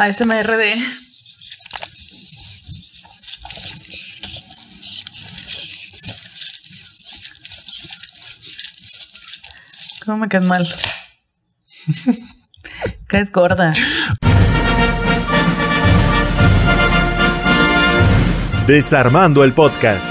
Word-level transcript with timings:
ASMRD. 0.00 0.62
¿Cómo 10.06 10.16
me 10.16 10.28
caes 10.28 10.44
mal? 10.44 10.66
caes 13.08 13.30
gorda. 13.30 13.74
Desarmando 18.66 19.44
el 19.44 19.52
podcast. 19.52 20.06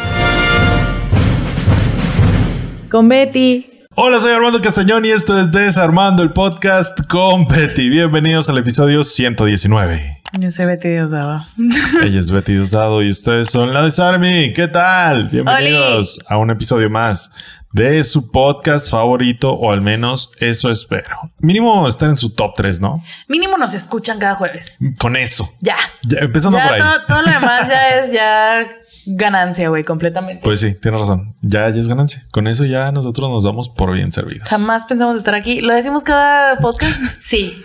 Con 2.92 3.10
Betty. 3.10 3.79
Hola, 4.02 4.22
soy 4.22 4.32
Armando 4.32 4.62
Castañón 4.62 5.04
y 5.04 5.10
esto 5.10 5.38
es 5.38 5.52
Desarmando 5.52 6.24
el 6.24 6.32
podcast 6.32 7.06
con 7.08 7.50
Betty. 7.50 7.90
Bienvenidos 7.90 8.50
al 8.50 8.58
episodio 8.58 9.04
119. 9.04 10.19
Yo 10.38 10.52
soy 10.52 10.66
Betty 10.68 10.90
Diosdado. 10.90 11.40
Ella 12.04 12.20
es 12.20 12.30
Betty 12.30 12.54
Diosdado 12.54 13.02
y 13.02 13.10
ustedes 13.10 13.50
son 13.50 13.74
la 13.74 13.84
Desarmi. 13.84 14.54
¿Qué 14.54 14.68
tal? 14.68 15.28
Bienvenidos 15.30 16.20
a 16.28 16.38
un 16.38 16.52
episodio 16.52 16.90
más 16.90 17.32
de 17.74 18.04
su 18.04 18.32
podcast 18.32 18.90
favorito, 18.92 19.52
o 19.54 19.72
al 19.72 19.82
menos 19.82 20.32
eso 20.40 20.70
espero. 20.70 21.18
Mínimo 21.40 21.88
estar 21.88 22.10
en 22.10 22.18
su 22.18 22.32
top 22.32 22.54
3, 22.56 22.80
¿no? 22.80 23.04
Mínimo 23.28 23.58
nos 23.58 23.74
escuchan 23.74 24.20
cada 24.20 24.36
jueves. 24.36 24.78
Con 25.00 25.16
eso. 25.16 25.52
Ya. 25.62 25.78
Ya, 26.04 26.20
empezando 26.20 26.58
Ya 26.58 26.64
por 26.66 26.74
ahí. 26.74 26.82
todo, 26.82 27.06
todo 27.08 27.22
lo 27.24 27.32
demás 27.32 27.68
ya 27.68 27.90
es 28.00 28.12
ya 28.12 28.68
ganancia, 29.08 29.70
güey, 29.70 29.84
completamente. 29.84 30.42
Pues 30.44 30.60
sí, 30.60 30.76
tienes 30.76 31.02
razón. 31.02 31.36
Ya, 31.42 31.70
ya 31.70 31.80
es 31.80 31.88
ganancia. 31.88 32.26
Con 32.32 32.48
eso 32.48 32.66
ya 32.66 32.92
nosotros 32.92 33.30
nos 33.30 33.44
damos 33.44 33.70
por 33.70 33.94
bien 33.94 34.12
servidos. 34.12 34.48
Jamás 34.48 34.86
pensamos 34.86 35.18
estar 35.18 35.34
aquí. 35.34 35.62
¿Lo 35.62 35.74
decimos 35.74 36.04
cada 36.04 36.58
podcast? 36.60 37.00
Sí. 37.20 37.62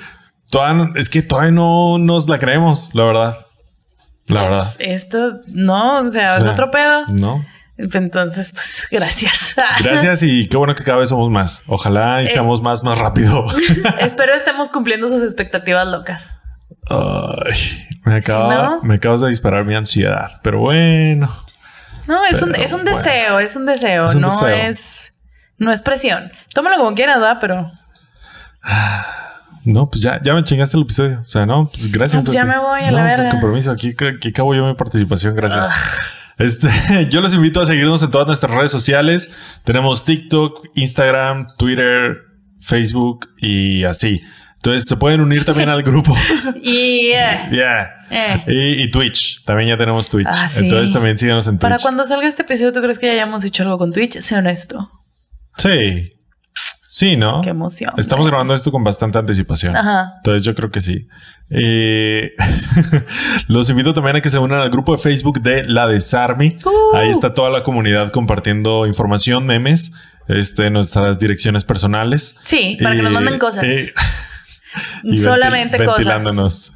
Todavía 0.55 0.93
es 0.95 1.09
que 1.11 1.21
todavía 1.23 1.51
no 1.51 1.99
nos 1.99 2.29
la 2.29 2.39
creemos, 2.39 2.91
la 2.95 3.03
verdad. 3.05 3.39
La 4.27 4.43
verdad. 4.43 4.73
Esto 4.79 5.41
no, 5.49 5.99
o 5.99 6.09
sea, 6.09 6.35
es 6.37 6.41
O 6.41 6.43
sea, 6.45 6.53
otro 6.53 6.71
pedo. 6.71 7.07
No. 7.09 7.45
Entonces, 7.77 8.53
pues, 8.53 8.85
gracias. 8.93 9.53
Gracias 9.81 10.23
y 10.23 10.49
qué 10.49 10.57
bueno 10.57 10.77
que 10.77 10.85
cada 10.85 10.99
vez 10.99 11.09
somos 11.09 11.29
más. 11.29 11.65
Ojalá 11.67 12.23
y 12.23 12.27
Eh. 12.27 12.29
seamos 12.29 12.63
más, 12.63 12.85
más 12.85 12.97
rápido. 12.99 13.45
Espero 13.99 14.33
estemos 14.35 14.69
cumpliendo 14.69 15.09
sus 15.09 15.23
expectativas 15.23 15.89
locas. 15.89 16.31
Ay, 16.89 17.89
me, 18.05 18.15
acaba, 18.17 18.55
¿no? 18.55 18.83
me 18.83 18.95
acabas 18.95 19.23
de 19.23 19.31
disparar 19.31 19.65
mi 19.65 19.75
ansiedad, 19.75 20.31
pero 20.45 20.61
bueno. 20.61 21.35
No, 22.07 22.25
es 22.27 22.41
un, 22.43 22.55
es 22.55 22.73
un 22.73 22.85
bueno. 22.85 22.97
deseo, 22.97 23.41
es 23.41 23.57
un 23.57 23.67
deseo, 23.67 24.07
Es 24.07 24.15
un 24.15 24.21
no 24.21 24.31
deseo. 24.31 24.49
es 24.49 25.13
no 25.59 25.73
es 25.73 25.83
presión. 25.83 26.31
Tómalo 26.55 26.77
como 26.77 26.95
quieras, 26.95 27.17
¿verdad? 27.17 27.39
Pero 27.41 27.73
No, 29.65 29.89
pues 29.91 30.03
ya, 30.03 30.21
ya 30.23 30.35
me 30.35 30.45
chingaste 30.45 30.77
el 30.77 30.83
episodio. 30.83 31.21
O 31.23 31.29
sea, 31.29 31.47
no, 31.47 31.69
pues 31.71 31.91
gracias. 31.91 32.23
No, 32.23 32.25
pues 32.27 32.35
ya 32.35 32.45
me 32.45 32.59
voy 32.59 32.83
a 32.83 32.91
No, 32.91 32.99
la 32.99 33.05
pues 33.05 33.17
verga. 33.17 33.31
compromiso. 33.31 33.71
Aquí, 33.71 33.95
aquí 34.17 34.29
acabo 34.29 34.55
yo 34.55 34.67
mi 34.67 34.75
participación. 34.75 35.35
Gracias. 35.35 35.69
Este, 36.39 36.69
yo 37.11 37.21
los 37.21 37.33
invito 37.33 37.63
a 37.63 37.67
seguirnos 37.67 38.03
en 38.03 38.11
todas 38.11 38.27
nuestras 38.27 38.53
redes 38.53 38.71
sociales. 38.71 39.31
Tenemos 39.65 40.05
TikTok, 40.05 40.67
Instagram, 40.75 41.47
Twitter, 41.57 42.19
Facebook 42.61 43.29
y 43.39 43.85
así. 43.85 44.21
Entonces 44.57 44.89
se 44.89 44.97
pueden 44.97 45.21
unir 45.21 45.45
también 45.45 45.69
al 45.69 45.83
grupo. 45.83 46.17
y 46.63 47.11
eh, 47.15 47.49
Yeah. 47.53 47.91
eh. 48.11 48.45
Y, 48.47 48.83
y 48.85 48.91
Twitch. 48.91 49.45
También 49.45 49.69
ya 49.71 49.77
tenemos 49.77 50.09
Twitch. 50.09 50.27
Ah, 50.31 50.49
sí. 50.49 50.65
Entonces 50.65 50.93
también 50.93 51.17
síganos 51.19 51.47
en 51.47 51.55
Twitch. 51.55 51.61
para 51.61 51.77
cuando 51.79 52.05
salga 52.07 52.27
este 52.29 52.43
episodio, 52.43 52.73
¿tú 52.73 52.81
crees 52.81 52.99
que 52.99 53.07
ya 53.07 53.13
hayamos 53.13 53.45
hecho 53.45 53.63
algo 53.63 53.77
con 53.79 53.93
Twitch? 53.93 54.21
Sé 54.21 54.37
honesto. 54.37 54.91
Sí. 55.59 56.11
Sí, 56.95 57.17
¿no? 57.17 57.43
Qué 57.43 57.51
emoción. 57.51 57.91
Estamos 57.97 58.25
grabando 58.29 58.55
esto 58.55 58.71
con 58.71 58.85
bastante 58.85 59.19
anticipación. 59.19 59.75
Ajá. 59.75 60.13
Entonces 60.19 60.45
yo 60.45 60.55
creo 60.55 60.71
que 60.71 60.81
sí. 60.81 61.09
Eh, 61.51 62.35
los 63.49 63.69
invito 63.69 63.93
también 63.93 64.15
a 64.15 64.21
que 64.21 64.31
se 64.31 64.39
unan 64.39 64.61
al 64.61 64.71
grupo 64.71 64.93
de 64.93 64.99
Facebook 65.03 65.43
de 65.43 65.65
La 65.65 65.89
Desarmi. 65.89 66.57
Uh. 66.65 66.97
Ahí 66.97 67.11
está 67.11 67.35
toda 67.35 67.51
la 67.51 67.65
comunidad 67.65 68.13
compartiendo 68.13 68.87
información, 68.87 69.45
memes, 69.45 69.91
este, 70.29 70.71
nuestras 70.71 71.19
direcciones 71.19 71.65
personales. 71.65 72.37
Sí, 72.45 72.79
para 72.81 72.95
que 72.95 73.03
nos 73.03 73.11
manden 73.11 73.41
cosas. 73.41 73.65
eh, 73.65 73.93
y 75.03 75.19
Solamente 75.19 75.79
ventil- 75.79 75.87
cosas. 75.87 75.99
ventilándonos, 75.99 76.73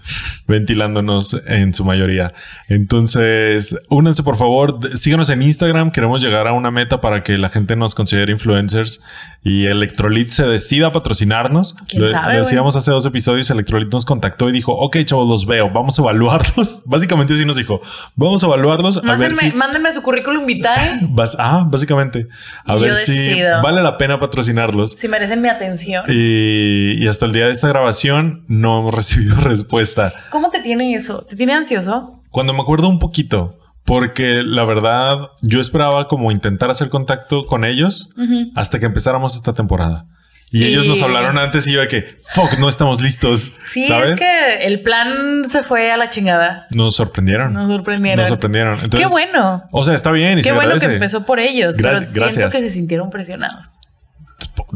ventilándonos 0.49 1.43
en 1.47 1.75
su 1.75 1.85
mayoría. 1.85 2.33
Entonces, 2.69 3.77
únanse 3.89 4.23
por 4.23 4.37
favor, 4.37 4.81
síganos 4.99 5.31
en 5.31 5.43
Instagram. 5.43 5.93
Queremos 5.93 6.23
llegar 6.23 6.49
a 6.49 6.53
una 6.53 6.71
meta 6.73 7.01
para 7.01 7.23
que 7.23 7.39
la 7.39 7.49
gente 7.49 7.77
nos 7.77 7.95
considere 7.95 8.33
influencers 8.33 9.01
y 9.43 9.67
Electrolit 9.67 10.29
se 10.31 10.45
decida 10.47 10.89
a 10.89 10.93
patrocinarnos. 10.93 11.75
¿Quién 11.87 12.03
lo, 12.03 12.11
sabe, 12.11 12.33
lo 12.35 12.39
decíamos 12.41 12.77
hace 12.77 12.91
dos 12.91 13.07
episodios. 13.07 13.49
Electrolit 13.51 13.93
nos 13.93 14.05
contactó 14.05 14.49
y 14.49 14.53
dijo: 14.53 14.73
Ok, 14.73 14.99
chavos, 15.05 15.29
los 15.29 15.47
veo. 15.47 15.71
Vamos 15.71 15.99
a 15.99 16.03
evaluarlos. 16.03 16.83
Básicamente, 16.87 17.35
así 17.35 17.45
nos 17.45 17.57
dijo: 17.57 17.81
Vamos 18.17 18.43
a 18.43 18.47
evaluarlos. 18.47 19.03
A 19.05 19.17
ver 19.17 19.33
si. 19.33 19.53
mándenme 19.53 19.93
su 19.93 20.03
currículum 20.03 20.45
vitae 20.45 20.99
Vas, 21.09 21.37
ah, 21.39 21.65
básicamente. 21.67 22.27
A 22.65 22.77
Y 22.77 22.81
ver 22.81 22.95
si 22.95 23.41
vale 23.63 23.83
la 23.83 23.97
pena 23.97 24.19
patrocinarlos. 24.19 24.93
si 24.93 25.09
merecen 25.09 25.41
mi 25.41 25.49
atención. 25.49 26.05
Y, 26.09 27.03
y 27.03 27.07
hasta 27.07 27.27
el 27.27 27.33
día 27.33 27.47
de 27.47 27.53
esta 27.53 27.69
grabación 27.69 28.45
no 28.49 28.81
hemos 28.81 28.95
recibido 28.99 29.37
respuesta. 29.37 30.13
¿Cómo 30.31 30.51
te 30.51 30.61
tiene 30.61 30.95
eso? 30.95 31.23
¿Te 31.29 31.37
tiene 31.37 31.53
ansioso? 31.55 32.21
Cuando 32.31 32.53
me 32.53 32.61
acuerdo 32.61 32.89
un 32.89 32.99
poquito, 32.99 33.58
porque 33.89 34.43
la 34.45 34.65
verdad 34.65 35.31
yo 35.43 35.61
esperaba 35.61 36.07
como 36.07 36.31
intentar 36.31 36.71
hacer 36.71 36.89
contacto 36.91 37.47
con 37.47 37.65
ellos 37.65 38.11
hasta 38.55 38.79
que 38.79 38.87
empezáramos 38.87 39.35
esta 39.35 39.55
temporada. 39.55 40.05
Y, 40.51 40.65
Y- 40.65 40.69
ellos 40.69 40.87
nos 40.87 41.03
hablaron 41.03 41.37
antes 41.37 41.67
y 41.67 41.73
yo 41.73 41.81
de 41.81 41.89
que, 41.89 42.07
fuck, 42.33 42.59
no 42.59 42.69
estamos 42.71 43.03
listos. 43.03 43.53
Sí, 43.71 43.83
¿Sabes? 43.83 44.13
es 44.13 44.21
que 44.21 44.67
el 44.67 44.81
plan 44.83 45.45
se 45.45 45.63
fue 45.63 45.91
a 45.91 45.97
la 45.99 46.09
chingada. 46.09 46.67
Nos 46.71 46.97
sorprendieron. 46.97 47.53
Nos 47.53 47.71
sorprendieron. 47.71 48.21
Nos 48.21 48.29
sorprendieron. 48.31 48.75
Entonces, 48.83 49.01
Qué 49.01 49.11
bueno. 49.13 49.65
O 49.73 49.85
sea, 49.85 49.95
está 49.95 50.11
bien 50.11 50.39
y 50.39 50.43
Qué 50.43 50.49
se 50.51 50.53
bueno 50.55 50.75
que 50.79 50.87
empezó 50.87 51.27
por 51.27 51.39
ellos, 51.39 51.77
Gracias- 51.77 52.13
pero 52.15 52.27
siento 52.31 52.41
gracias. 52.43 52.63
que 52.63 52.69
se 52.69 52.75
sintieron 52.75 53.11
presionados. 53.11 53.67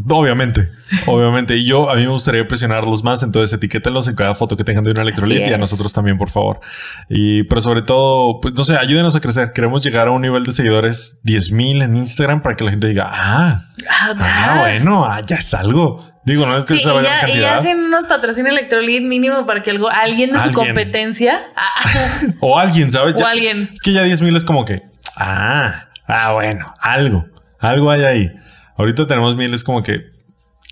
Obviamente, 0.09 0.71
obviamente. 1.07 1.57
Y 1.57 1.67
yo, 1.67 1.91
a 1.91 1.95
mí 1.95 2.03
me 2.03 2.09
gustaría 2.09 2.47
presionarlos 2.47 3.03
más. 3.03 3.23
Entonces, 3.23 3.53
etiquétenlos 3.53 4.09
en 4.09 4.15
cada 4.15 4.35
foto 4.35 4.57
que 4.57 4.65
tengan 4.65 4.85
de 4.85 4.91
un 4.91 4.99
electrolit 4.99 5.49
y 5.49 5.53
a 5.53 5.59
nosotros 5.59 5.93
también, 5.93 6.19
por 6.19 6.31
favor. 6.31 6.61
Y, 7.09 7.45
pero 7.45 7.61
sobre 7.61 7.83
todo, 7.83 8.41
pues 8.41 8.55
no 8.55 8.65
sé, 8.65 8.77
ayúdenos 8.77 9.15
a 9.17 9.21
crecer. 9.21 9.53
Queremos 9.53 9.83
llegar 9.85 10.09
a 10.09 10.11
un 10.11 10.23
nivel 10.23 10.45
de 10.45 10.53
seguidores 10.53 11.21
10 11.23 11.53
mil 11.53 11.83
en 11.83 11.97
Instagram 11.97 12.43
para 12.43 12.57
que 12.57 12.65
la 12.65 12.71
gente 12.71 12.87
diga, 12.89 13.11
ah, 13.13 13.67
Ah, 13.89 14.15
ah, 14.19 14.57
bueno, 14.61 15.05
ah, 15.05 15.21
ya 15.27 15.37
es 15.37 15.55
algo. 15.55 16.05
Digo, 16.25 16.47
no 16.47 16.57
es 16.57 16.65
que 16.65 16.79
Sí, 16.79 16.89
y 16.89 17.03
la 17.03 17.21
cantidad. 17.21 17.41
ya 17.41 17.57
hacen 17.57 17.81
unos 17.81 18.07
patrocina 18.07 18.49
Electrolit 18.51 19.03
mínimo 19.03 19.45
para 19.45 19.61
que 19.63 19.71
algo, 19.71 19.91
alguien 19.91 20.31
de 20.31 20.39
su 20.39 20.53
competencia 20.53 21.43
ah, 21.57 21.91
O 22.41 22.59
alguien, 22.59 22.91
¿sabes? 22.91 23.15
O 23.21 23.27
alguien. 23.27 23.71
Es 23.73 23.83
que 23.83 23.93
ya 23.93 24.03
10 24.03 24.23
mil 24.23 24.37
es 24.37 24.45
como 24.45 24.65
que, 24.65 24.83
ah, 25.17 25.89
ah, 26.07 26.33
bueno, 26.35 26.73
algo, 26.81 27.27
algo 27.59 27.91
hay 27.91 28.05
ahí. 28.05 28.33
Ahorita 28.77 29.07
tenemos 29.07 29.37
mil, 29.37 29.53
es 29.55 29.65
como 29.65 29.83
que 29.83 30.01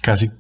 casi 0.03 0.31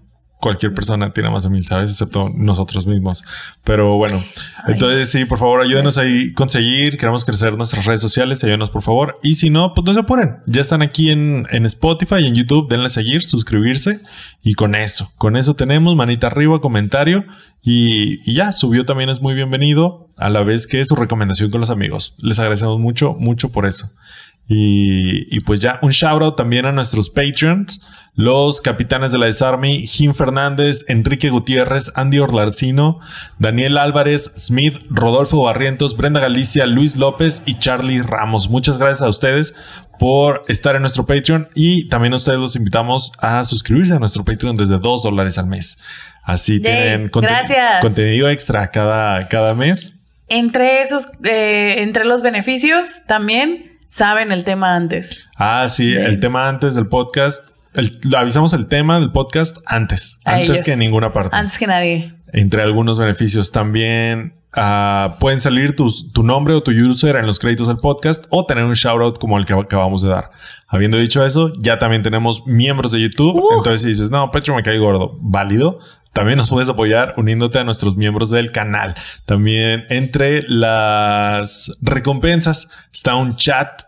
cualquier 0.40 0.72
persona 0.72 1.12
tiene 1.12 1.28
más 1.30 1.42
de 1.42 1.50
mil, 1.50 1.66
¿sabes? 1.66 1.90
Excepto 1.90 2.30
nosotros 2.34 2.86
mismos. 2.86 3.22
Pero 3.62 3.96
bueno, 3.96 4.24
Ay. 4.56 4.72
entonces 4.72 5.10
sí, 5.10 5.26
por 5.26 5.38
favor, 5.38 5.60
ayúdenos 5.60 5.98
ahí 5.98 6.30
a 6.30 6.34
conseguir. 6.34 6.96
Queremos 6.96 7.24
crecer 7.24 7.56
nuestras 7.56 7.84
redes 7.84 8.00
sociales, 8.00 8.42
ayúdenos 8.42 8.70
por 8.70 8.82
favor. 8.82 9.18
Y 9.22 9.34
si 9.34 9.50
no, 9.50 9.74
pues 9.74 9.84
no 9.86 9.94
se 9.94 10.00
apuren. 10.00 10.38
Ya 10.46 10.62
están 10.62 10.82
aquí 10.82 11.10
en, 11.10 11.46
en 11.50 11.66
Spotify 11.66 12.16
y 12.20 12.26
en 12.26 12.34
YouTube. 12.34 12.68
Denle 12.68 12.86
a 12.86 12.88
seguir, 12.88 13.22
suscribirse. 13.22 14.00
Y 14.42 14.54
con 14.54 14.74
eso, 14.74 15.12
con 15.18 15.36
eso 15.36 15.54
tenemos 15.54 15.94
manita 15.94 16.28
arriba, 16.28 16.60
comentario. 16.60 17.26
Y, 17.62 18.18
y 18.28 18.34
ya, 18.34 18.52
subió 18.52 18.86
también 18.86 19.10
es 19.10 19.20
muy 19.20 19.34
bienvenido. 19.34 20.08
A 20.16 20.30
la 20.30 20.42
vez 20.42 20.66
que 20.66 20.84
su 20.84 20.96
recomendación 20.96 21.50
con 21.50 21.60
los 21.60 21.70
amigos. 21.70 22.16
Les 22.22 22.38
agradecemos 22.38 22.78
mucho, 22.78 23.14
mucho 23.14 23.52
por 23.52 23.66
eso. 23.66 23.90
Y, 24.48 25.34
y 25.34 25.40
pues 25.40 25.60
ya 25.60 25.78
un 25.82 25.90
shout 25.90 26.22
out 26.22 26.36
también 26.36 26.66
a 26.66 26.72
nuestros 26.72 27.08
Patreons, 27.08 27.80
los 28.16 28.60
capitanes 28.60 29.12
de 29.12 29.18
la 29.18 29.26
Desarmy, 29.26 29.86
Jim 29.86 30.12
Fernández, 30.12 30.84
Enrique 30.88 31.30
Gutiérrez, 31.30 31.92
Andy 31.94 32.18
Orlarcino, 32.18 32.98
Daniel 33.38 33.78
Álvarez, 33.78 34.32
Smith, 34.36 34.78
Rodolfo 34.90 35.42
Barrientos, 35.44 35.96
Brenda 35.96 36.20
Galicia, 36.20 36.66
Luis 36.66 36.96
López 36.96 37.42
y 37.46 37.58
Charlie 37.58 38.02
Ramos. 38.02 38.50
Muchas 38.50 38.76
gracias 38.76 39.02
a 39.02 39.08
ustedes 39.08 39.54
por 40.00 40.42
estar 40.48 40.74
en 40.74 40.82
nuestro 40.82 41.06
Patreon 41.06 41.48
y 41.54 41.88
también 41.88 42.12
a 42.12 42.16
ustedes 42.16 42.40
los 42.40 42.56
invitamos 42.56 43.12
a 43.20 43.44
suscribirse 43.44 43.94
a 43.94 43.98
nuestro 44.00 44.24
Patreon 44.24 44.56
desde 44.56 44.78
dos 44.78 45.04
dólares 45.04 45.38
al 45.38 45.46
mes. 45.46 45.78
Así 46.24 46.60
Yay, 46.60 46.62
tienen 46.62 47.10
gracias. 47.12 47.80
contenido 47.80 48.28
extra 48.28 48.70
cada, 48.70 49.28
cada 49.28 49.54
mes. 49.54 49.94
entre 50.26 50.82
esos, 50.82 51.06
eh, 51.24 51.76
entre 51.78 52.04
los 52.04 52.22
beneficios, 52.22 53.02
también 53.06 53.69
saben 53.90 54.30
el 54.30 54.44
tema 54.44 54.76
antes. 54.76 55.26
Ah, 55.36 55.68
sí, 55.68 55.90
Bien. 55.90 56.04
el 56.06 56.20
tema 56.20 56.48
antes 56.48 56.74
del 56.76 56.86
podcast. 56.86 57.50
el- 57.74 58.00
avisamos 58.16 58.52
el 58.52 58.66
tema 58.66 58.98
del 59.00 59.10
podcast 59.12 59.58
antes, 59.66 60.18
A 60.24 60.32
antes 60.34 60.50
ellos. 60.50 60.62
que 60.62 60.72
en 60.72 60.78
ninguna 60.78 61.12
parte. 61.12 61.36
Antes 61.36 61.58
que 61.58 61.66
nadie. 61.66 62.14
Entre 62.32 62.62
algunos 62.62 62.98
beneficios 62.98 63.50
también 63.52 64.34
ah, 64.56 65.16
pueden 65.20 65.40
salir 65.40 65.76
tus- 65.76 66.12
tu 66.12 66.22
nombre 66.24 66.54
o 66.54 66.62
tu 66.62 66.72
user 66.72 67.14
en 67.16 67.26
los 67.26 67.38
créditos 67.38 67.68
del 67.68 67.76
podcast 67.76 68.26
o 68.30 68.44
tener 68.46 68.64
un 68.64 68.72
shout 68.74 69.00
out 69.00 69.18
como 69.18 69.38
el 69.38 69.44
que 69.44 69.52
acabamos 69.52 70.02
de 70.02 70.08
dar. 70.08 70.30
Habiendo 70.66 70.96
dicho 70.96 71.24
eso, 71.24 71.52
ya 71.60 71.78
también 71.78 72.02
tenemos 72.02 72.44
miembros 72.46 72.90
de 72.92 73.00
YouTube. 73.00 73.36
Uh. 73.36 73.58
Entonces, 73.58 73.82
si 73.82 73.88
dices, 73.88 74.10
no, 74.10 74.30
Petro 74.32 74.54
me 74.56 74.62
cae 74.64 74.78
gordo, 74.78 75.16
válido. 75.20 75.78
También 76.12 76.38
nos 76.38 76.48
puedes 76.48 76.68
apoyar 76.68 77.14
uniéndote 77.16 77.58
a 77.58 77.64
nuestros 77.64 77.96
miembros 77.96 78.30
del 78.30 78.52
canal. 78.52 78.94
También 79.26 79.84
entre 79.88 80.42
las 80.48 81.78
recompensas 81.80 82.68
está 82.92 83.14
un 83.14 83.36
chat 83.36 83.82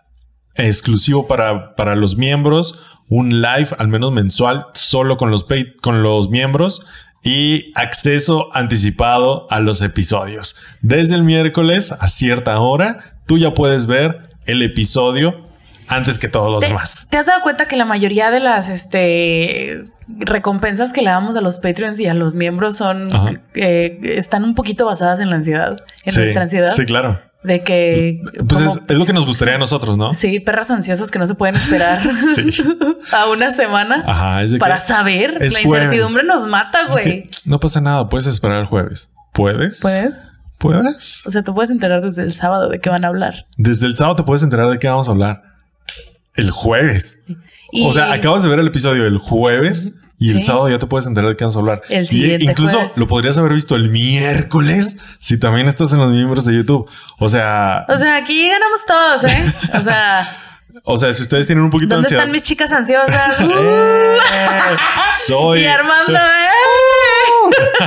exclusivo 0.54 1.26
para, 1.26 1.74
para 1.74 1.96
los 1.96 2.16
miembros, 2.16 2.78
un 3.08 3.42
live 3.42 3.68
al 3.78 3.88
menos 3.88 4.12
mensual 4.12 4.66
solo 4.74 5.16
con 5.16 5.30
los, 5.30 5.46
con 5.80 6.02
los 6.02 6.30
miembros 6.30 6.84
y 7.24 7.70
acceso 7.74 8.48
anticipado 8.52 9.46
a 9.50 9.60
los 9.60 9.80
episodios. 9.82 10.56
Desde 10.80 11.14
el 11.14 11.22
miércoles 11.22 11.92
a 11.92 12.08
cierta 12.08 12.58
hora, 12.60 13.18
tú 13.26 13.38
ya 13.38 13.54
puedes 13.54 13.86
ver 13.86 14.30
el 14.46 14.62
episodio 14.62 15.51
antes 15.88 16.18
que 16.18 16.28
todos 16.28 16.50
los 16.50 16.60
¿Te, 16.60 16.68
demás. 16.68 17.06
te 17.10 17.16
has 17.18 17.26
dado 17.26 17.42
cuenta 17.42 17.66
que 17.68 17.76
la 17.76 17.84
mayoría 17.84 18.30
de 18.30 18.40
las 18.40 18.68
este, 18.68 19.84
recompensas 20.08 20.92
que 20.92 21.02
le 21.02 21.10
damos 21.10 21.36
a 21.36 21.40
los 21.40 21.58
Patreons 21.58 21.98
y 22.00 22.06
a 22.06 22.14
los 22.14 22.34
miembros 22.34 22.76
son 22.76 23.08
eh, 23.54 23.98
están 24.02 24.44
un 24.44 24.54
poquito 24.54 24.86
basadas 24.86 25.20
en 25.20 25.30
la 25.30 25.36
ansiedad, 25.36 25.76
en 26.04 26.12
Sí, 26.12 26.20
nuestra 26.20 26.42
ansiedad? 26.42 26.72
Sí, 26.72 26.84
claro. 26.84 27.20
De 27.42 27.64
que 27.64 28.20
Pues 28.48 28.62
como- 28.62 28.74
es, 28.74 28.80
es 28.88 28.96
lo 28.98 29.04
que 29.04 29.12
nos 29.12 29.26
gustaría 29.26 29.56
a 29.56 29.58
nosotros, 29.58 29.96
¿no? 29.98 30.14
sí, 30.14 30.38
perras 30.38 30.70
ansiosas 30.70 31.10
que 31.10 31.18
no 31.18 31.26
se 31.26 31.34
pueden 31.34 31.56
esperar 31.56 32.00
a 33.12 33.28
una 33.30 33.50
semana 33.50 34.02
Ajá, 34.06 34.42
es 34.42 34.52
de 34.52 34.58
para 34.58 34.74
que 34.76 34.80
saber. 34.82 35.36
es 35.40 35.54
La 35.54 35.62
jueves. 35.62 35.86
incertidumbre 35.86 36.22
nos 36.24 36.46
mata, 36.46 36.86
güey. 36.88 37.28
no 37.44 37.58
pasa 37.58 37.80
nada, 37.80 38.08
puedes 38.08 38.26
esperar 38.28 38.58
el 38.60 38.66
jueves. 38.66 39.10
¿Puedes? 39.32 39.80
¿Puedes? 39.80 40.14
¿Puedes? 40.58 41.26
O 41.26 41.30
sea, 41.32 41.42
te 41.42 41.50
puedes 41.50 41.70
enterar 41.72 42.02
desde 42.02 42.22
el 42.22 42.32
sábado 42.32 42.68
de 42.68 42.78
qué 42.78 42.88
van 42.90 43.04
a 43.04 43.08
hablar. 43.08 43.46
Desde 43.56 43.86
el 43.86 43.96
sábado 43.96 44.14
te 44.16 44.22
puedes 44.22 44.44
enterar 44.44 44.70
de 44.70 44.78
qué 44.78 44.86
vamos 44.88 45.08
a 45.08 45.10
hablar. 45.10 45.42
El 46.34 46.50
jueves. 46.50 47.18
Y- 47.70 47.86
O 47.86 47.92
sea, 47.92 48.12
acabas 48.12 48.42
de 48.42 48.48
ver 48.48 48.58
el 48.58 48.66
episodio 48.66 49.06
el 49.06 49.18
jueves 49.18 49.88
y 50.18 50.30
el 50.30 50.38
Sí. 50.38 50.44
sábado 50.44 50.68
ya 50.68 50.78
te 50.78 50.86
puedes 50.86 51.06
enterar 51.06 51.30
de 51.30 51.36
qué 51.36 51.44
vamos 51.44 51.56
a 51.56 51.58
hablar. 51.58 51.82
El 51.88 52.04
Y 52.04 52.06
siguiente 52.06 52.44
incluso 52.44 52.76
jueves. 52.76 52.96
lo 52.96 53.06
podrías 53.08 53.36
haber 53.38 53.54
visto 53.54 53.74
el 53.76 53.90
miércoles 53.90 54.96
si 55.18 55.38
también 55.38 55.68
estás 55.68 55.92
en 55.92 55.98
los 56.00 56.10
miembros 56.10 56.44
de 56.44 56.54
YouTube. 56.54 56.88
O 57.18 57.28
sea, 57.28 57.84
O 57.88 57.96
sea, 57.96 58.16
aquí 58.16 58.48
ganamos 58.48 58.84
todos, 58.86 59.24
¿eh? 59.24 59.52
O 59.80 59.82
sea, 59.82 60.28
o 60.84 60.96
sea, 60.96 61.12
si 61.12 61.22
ustedes 61.22 61.46
tienen 61.46 61.64
un 61.64 61.70
poquito 61.70 61.90
de 61.90 62.02
¿dónde 62.02 62.06
ansiedad. 62.06 62.22
están 62.24 62.32
mis 62.32 62.42
chicas 62.42 62.72
ansiosas? 62.72 63.40
Uh. 63.40 63.50
¡Eh! 63.50 64.16
Soy. 65.26 65.60
Y 65.62 65.66
Armando, 65.66 66.18
¿eh? 66.18 67.82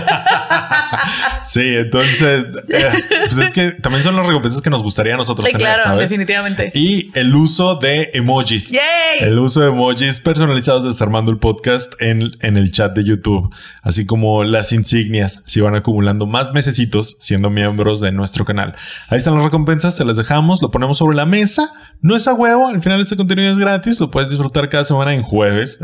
Sí, 1.46 1.62
entonces, 1.76 2.46
eh, 2.70 2.92
pues 3.26 3.38
es 3.38 3.52
que 3.52 3.72
también 3.72 4.04
son 4.04 4.16
las 4.16 4.26
recompensas 4.26 4.62
que 4.62 4.70
nos 4.70 4.82
gustaría 4.84 5.14
a 5.14 5.18
nosotros 5.18 5.46
Sí, 5.46 5.52
tener, 5.52 5.68
claro, 5.68 5.84
¿sabes? 5.84 6.10
definitivamente. 6.10 6.72
Y 6.74 7.12
el 7.18 7.34
uso 7.36 7.76
de 7.76 8.10
emojis. 8.14 8.72
¡Yay! 8.72 8.82
El 9.20 9.38
uso 9.40 9.62
de 9.62 9.68
emojis 9.70 10.20
personalizados 10.20 10.84
de 10.84 10.90
Desarmando 10.90 11.32
el 11.32 11.38
Podcast 11.38 11.94
en, 12.00 12.32
en 12.42 12.58
el 12.58 12.72
chat 12.72 12.96
de 12.96 13.04
YouTube, 13.04 13.54
así 13.82 14.06
como 14.06 14.44
las 14.44 14.72
insignias, 14.74 15.42
si 15.46 15.62
van 15.62 15.76
acumulando 15.76 16.26
más 16.26 16.52
mesecitos 16.54 17.16
siendo 17.20 17.50
miembros 17.50 18.00
de 18.00 18.12
nuestro 18.12 18.46
canal. 18.46 18.76
Ahí 19.10 19.18
están 19.18 19.36
las 19.36 19.44
recompensas, 19.44 19.96
se 19.96 20.06
las 20.06 20.18
dejamos, 20.18 20.62
lo 20.62 20.72
ponemos 20.72 20.98
sobre 20.98 21.16
la 21.16 21.26
mesa. 21.26 21.72
No 22.02 22.16
es 22.16 22.28
a 22.28 22.34
huevo, 22.34 22.68
al 22.68 22.82
final 22.82 23.02
este 23.02 23.16
contenido 23.16 23.52
es 23.52 23.58
gratis, 23.60 24.00
lo 24.00 24.12
puedes 24.12 24.30
disfrutar 24.30 24.70
cada 24.70 24.84
semana 24.84 25.14
en 25.14 25.22
jueves. 25.22 25.80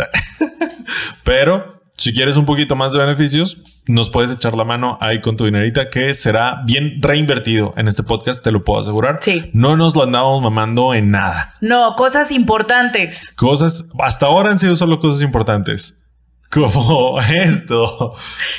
Pero 1.23 1.80
si 2.01 2.13
quieres 2.13 2.35
un 2.35 2.45
poquito 2.45 2.75
más 2.75 2.93
de 2.93 2.99
beneficios, 2.99 3.57
nos 3.87 4.09
puedes 4.09 4.31
echar 4.31 4.55
la 4.55 4.63
mano 4.63 4.97
ahí 5.01 5.21
con 5.21 5.37
tu 5.37 5.45
dinerita 5.45 5.89
que 5.89 6.13
será 6.15 6.61
bien 6.65 6.99
reinvertido 7.01 7.73
en 7.77 7.87
este 7.87 8.01
podcast, 8.01 8.43
te 8.43 8.51
lo 8.51 8.63
puedo 8.63 8.79
asegurar. 8.79 9.19
Sí. 9.21 9.51
No 9.53 9.77
nos 9.77 9.95
lo 9.95 10.03
andamos 10.03 10.41
mamando 10.41 10.93
en 10.95 11.11
nada. 11.11 11.53
No, 11.61 11.95
cosas 11.95 12.31
importantes. 12.31 13.31
Cosas, 13.35 13.85
hasta 13.99 14.25
ahora 14.25 14.49
han 14.49 14.57
sido 14.57 14.75
solo 14.75 14.99
cosas 14.99 15.21
importantes. 15.21 15.99
Como 16.49 17.19
esto. 17.35 18.13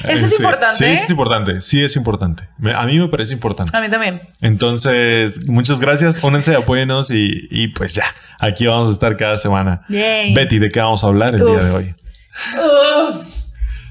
¿Eso 0.05 0.25
es 0.27 0.31
Sí. 0.31 0.37
importante? 0.39 0.77
Sí, 0.77 0.85
eso 0.85 1.05
es 1.05 1.11
importante. 1.11 1.61
Sí, 1.61 1.83
es 1.85 1.97
importante. 1.97 2.49
A 2.75 2.87
mí 2.87 2.99
me 2.99 3.09
parece 3.09 3.35
importante. 3.35 3.77
A 3.77 3.81
mí 3.81 3.89
también. 3.91 4.23
Entonces, 4.41 5.49
muchas 5.49 5.81
gracias. 5.81 6.23
Únanse, 6.23 6.55
apóyenos 6.55 7.11
y, 7.11 7.49
y 7.51 7.69
pues 7.69 7.95
ya, 7.95 8.05
aquí 8.39 8.67
vamos 8.67 8.89
a 8.89 8.93
estar 8.93 9.17
cada 9.17 9.37
semana. 9.37 9.83
Yay. 9.89 10.33
Betty, 10.33 10.59
¿de 10.59 10.71
qué 10.71 10.81
vamos 10.81 11.03
a 11.05 11.09
hablar 11.09 11.35
el 11.35 11.43
Uf. 11.43 11.51
día 11.51 11.65
de 11.65 11.71
hoy? 11.71 11.95
Uf. 12.57 13.32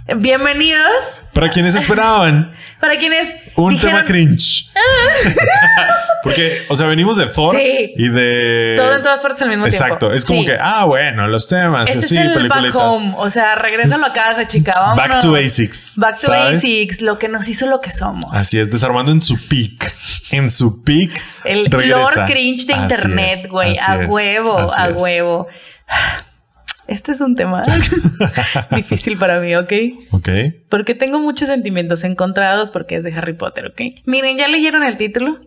Bienvenidos. 0.07 0.91
Para 1.33 1.49
quienes 1.49 1.75
esperaban 1.75 2.51
Para 2.81 2.97
quienes 2.97 3.35
un 3.55 3.73
dijeron, 3.75 3.97
tema 3.97 4.05
cringe. 4.05 4.69
Porque, 6.23 6.65
o 6.69 6.75
sea, 6.75 6.87
venimos 6.87 7.15
de 7.17 7.27
Thor 7.27 7.55
Sí. 7.55 7.93
y 7.95 8.09
de. 8.09 8.73
Todo 8.77 8.95
en 8.95 9.03
todas 9.03 9.19
partes 9.21 9.41
al 9.43 9.49
mismo 9.49 9.65
tiempo. 9.65 9.83
Exacto. 9.85 10.13
Es 10.13 10.25
como 10.25 10.41
Sí. 10.41 10.47
que, 10.47 10.57
ah, 10.59 10.85
bueno, 10.85 11.27
los 11.27 11.47
temas, 11.47 11.87
Este 11.89 12.05
así, 12.05 12.17
es 12.17 12.35
el 12.35 12.49
back 12.49 12.73
home. 12.75 13.13
O 13.17 13.29
sea, 13.29 13.55
regrésalo 13.55 14.05
a 14.05 14.13
casa, 14.13 14.47
chica. 14.47 14.73
Vámonos. 14.75 14.97
Back 14.97 15.21
to 15.21 15.31
basics. 15.31 15.93
Back 15.97 16.15
to 16.15 16.27
¿sabes? 16.27 16.55
basics. 16.55 17.01
Lo 17.01 17.17
que 17.17 17.27
nos 17.29 17.47
hizo 17.47 17.67
lo 17.67 17.79
que 17.81 17.91
somos. 17.91 18.29
Así 18.33 18.59
es, 18.59 18.69
desarmando 18.71 19.11
en 19.11 19.21
su 19.21 19.37
peak. 19.47 19.95
En 20.31 20.49
su 20.49 20.83
peak. 20.83 21.11
El 21.45 21.67
regresa. 21.67 21.97
lore 21.99 22.33
cringe 22.33 22.65
de 22.65 22.73
Así 22.73 22.81
internet, 22.83 23.47
güey. 23.49 23.77
A 23.77 24.07
huevo, 24.07 24.57
a 24.75 24.87
huevo. 24.89 25.47
Este 26.91 27.13
es 27.13 27.21
un 27.21 27.37
tema 27.37 27.63
difícil 28.71 29.17
para 29.17 29.39
mí, 29.39 29.55
¿ok? 29.55 29.71
Ok. 30.11 30.29
Porque 30.67 30.93
tengo 30.93 31.19
muchos 31.19 31.47
sentimientos 31.47 32.03
encontrados 32.03 32.69
porque 32.69 32.97
es 32.97 33.05
de 33.05 33.13
Harry 33.13 33.31
Potter, 33.31 33.67
¿ok? 33.67 34.03
Miren, 34.05 34.37
ya 34.37 34.49
leyeron 34.49 34.83
el 34.83 34.97
título. 34.97 35.39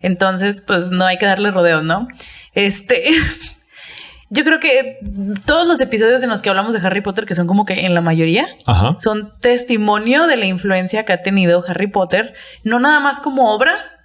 Entonces, 0.00 0.62
pues 0.66 0.88
no 0.88 1.04
hay 1.04 1.18
que 1.18 1.26
darle 1.26 1.50
rodeos, 1.50 1.84
¿no? 1.84 2.08
Este. 2.54 3.04
Yo 4.30 4.42
creo 4.42 4.58
que 4.58 4.98
todos 5.44 5.68
los 5.68 5.82
episodios 5.82 6.22
en 6.22 6.30
los 6.30 6.40
que 6.40 6.48
hablamos 6.48 6.72
de 6.72 6.84
Harry 6.84 7.02
Potter, 7.02 7.26
que 7.26 7.34
son 7.34 7.46
como 7.46 7.66
que 7.66 7.84
en 7.84 7.92
la 7.92 8.00
mayoría, 8.00 8.48
Ajá. 8.66 8.96
son 8.98 9.38
testimonio 9.40 10.26
de 10.26 10.38
la 10.38 10.46
influencia 10.46 11.04
que 11.04 11.12
ha 11.12 11.22
tenido 11.22 11.62
Harry 11.68 11.88
Potter, 11.88 12.32
no 12.64 12.80
nada 12.80 13.00
más 13.00 13.20
como 13.20 13.54
obra, 13.54 13.95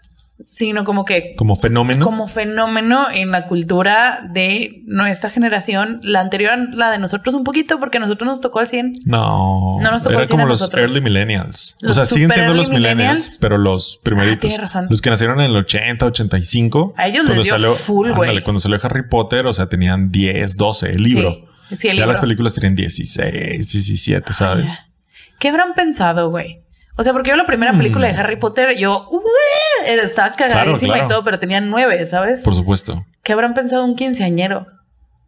sino 0.46 0.84
como 0.86 1.06
que 1.06 1.36
Como 1.36 1.56
fenómeno. 1.56 2.04
como 2.06 2.28
fenómeno 2.28 3.08
en 3.12 3.32
la 3.32 3.48
cultura 3.48 4.28
de 4.32 4.82
nuestra 4.86 5.30
generación, 5.30 6.00
la 6.04 6.20
anterior, 6.20 6.58
la 6.74 6.92
de 6.92 6.98
nosotros 7.00 7.34
un 7.36 7.44
poquito, 7.44 7.80
porque 7.80 7.98
a 7.98 8.02
nosotros 8.02 8.28
nos 8.28 8.42
tocó 8.42 8.60
al 8.60 8.68
100. 8.68 8.94
No. 9.06 9.78
No 9.82 9.92
nos 9.92 10.04
tocó 10.04 10.14
Era 10.14 10.22
el 10.22 10.28
cine 10.28 10.36
como 10.44 10.46
a 10.48 10.50
los 10.50 10.74
early 10.74 11.02
millennials. 11.02 11.78
o 11.88 11.94
sea, 11.94 12.06
siguen 12.06 12.32
siendo 12.32 12.54
los 12.54 12.68
millennials, 12.70 12.96
millennials. 12.98 13.38
pero 13.40 13.58
los 13.58 14.00
primeritos. 14.04 14.38
Ah, 14.38 14.40
tienes 14.42 14.60
razón. 14.60 14.88
Los 14.90 15.02
que 15.02 15.10
nacieron 15.10 15.40
en 15.40 15.52
el 15.52 15.56
80, 15.58 16.06
85. 16.06 16.94
A 16.98 17.08
ellos 17.08 17.26
les 17.26 17.36
dio 17.36 17.46
salió, 17.46 17.74
full, 17.76 18.12
güey. 18.12 18.42
cuando 18.44 18.60
salió 18.60 18.78
Harry 18.84 19.08
Potter, 19.10 19.48
o 19.48 19.54
sea, 19.54 19.68
tenían 19.68 20.12
10, 20.12 20.58
12, 20.58 20.92
el 20.92 21.04
libro. 21.04 21.48
Sí, 21.70 21.76
sí, 21.76 21.88
el 21.88 21.94
ya 21.96 22.02
libro. 22.02 22.12
las 22.12 22.20
películas 22.22 22.54
tienen 22.54 22.76
16, 22.76 23.72
17, 23.72 24.34
¿sabes? 24.34 24.84
¿Qué 25.40 25.50
habrán 25.50 25.74
pensado, 25.74 26.30
güey? 26.30 26.62
O 26.98 27.04
sea, 27.04 27.14
porque 27.14 27.30
yo 27.30 27.36
la 27.36 27.46
primera 27.46 27.72
película 27.74 28.08
de 28.08 28.14
Harry 28.20 28.36
Potter, 28.38 28.78
yo 28.78 29.10
estaba 29.88 30.32
cagadísima 30.32 30.94
Hmm. 30.94 30.96
claro. 30.98 31.06
y 31.06 31.08
todo, 31.10 31.24
pero 31.24 31.40
tenía 31.40 31.62
nueve, 31.62 32.06
¿sabes? 32.06 32.44
Por 32.44 32.54
supuesto. 32.56 33.06
¿Qué 33.24 33.34
habrán 33.34 33.54
pensado 33.54 33.86
un 33.86 33.96
quinceañero? 33.96 34.68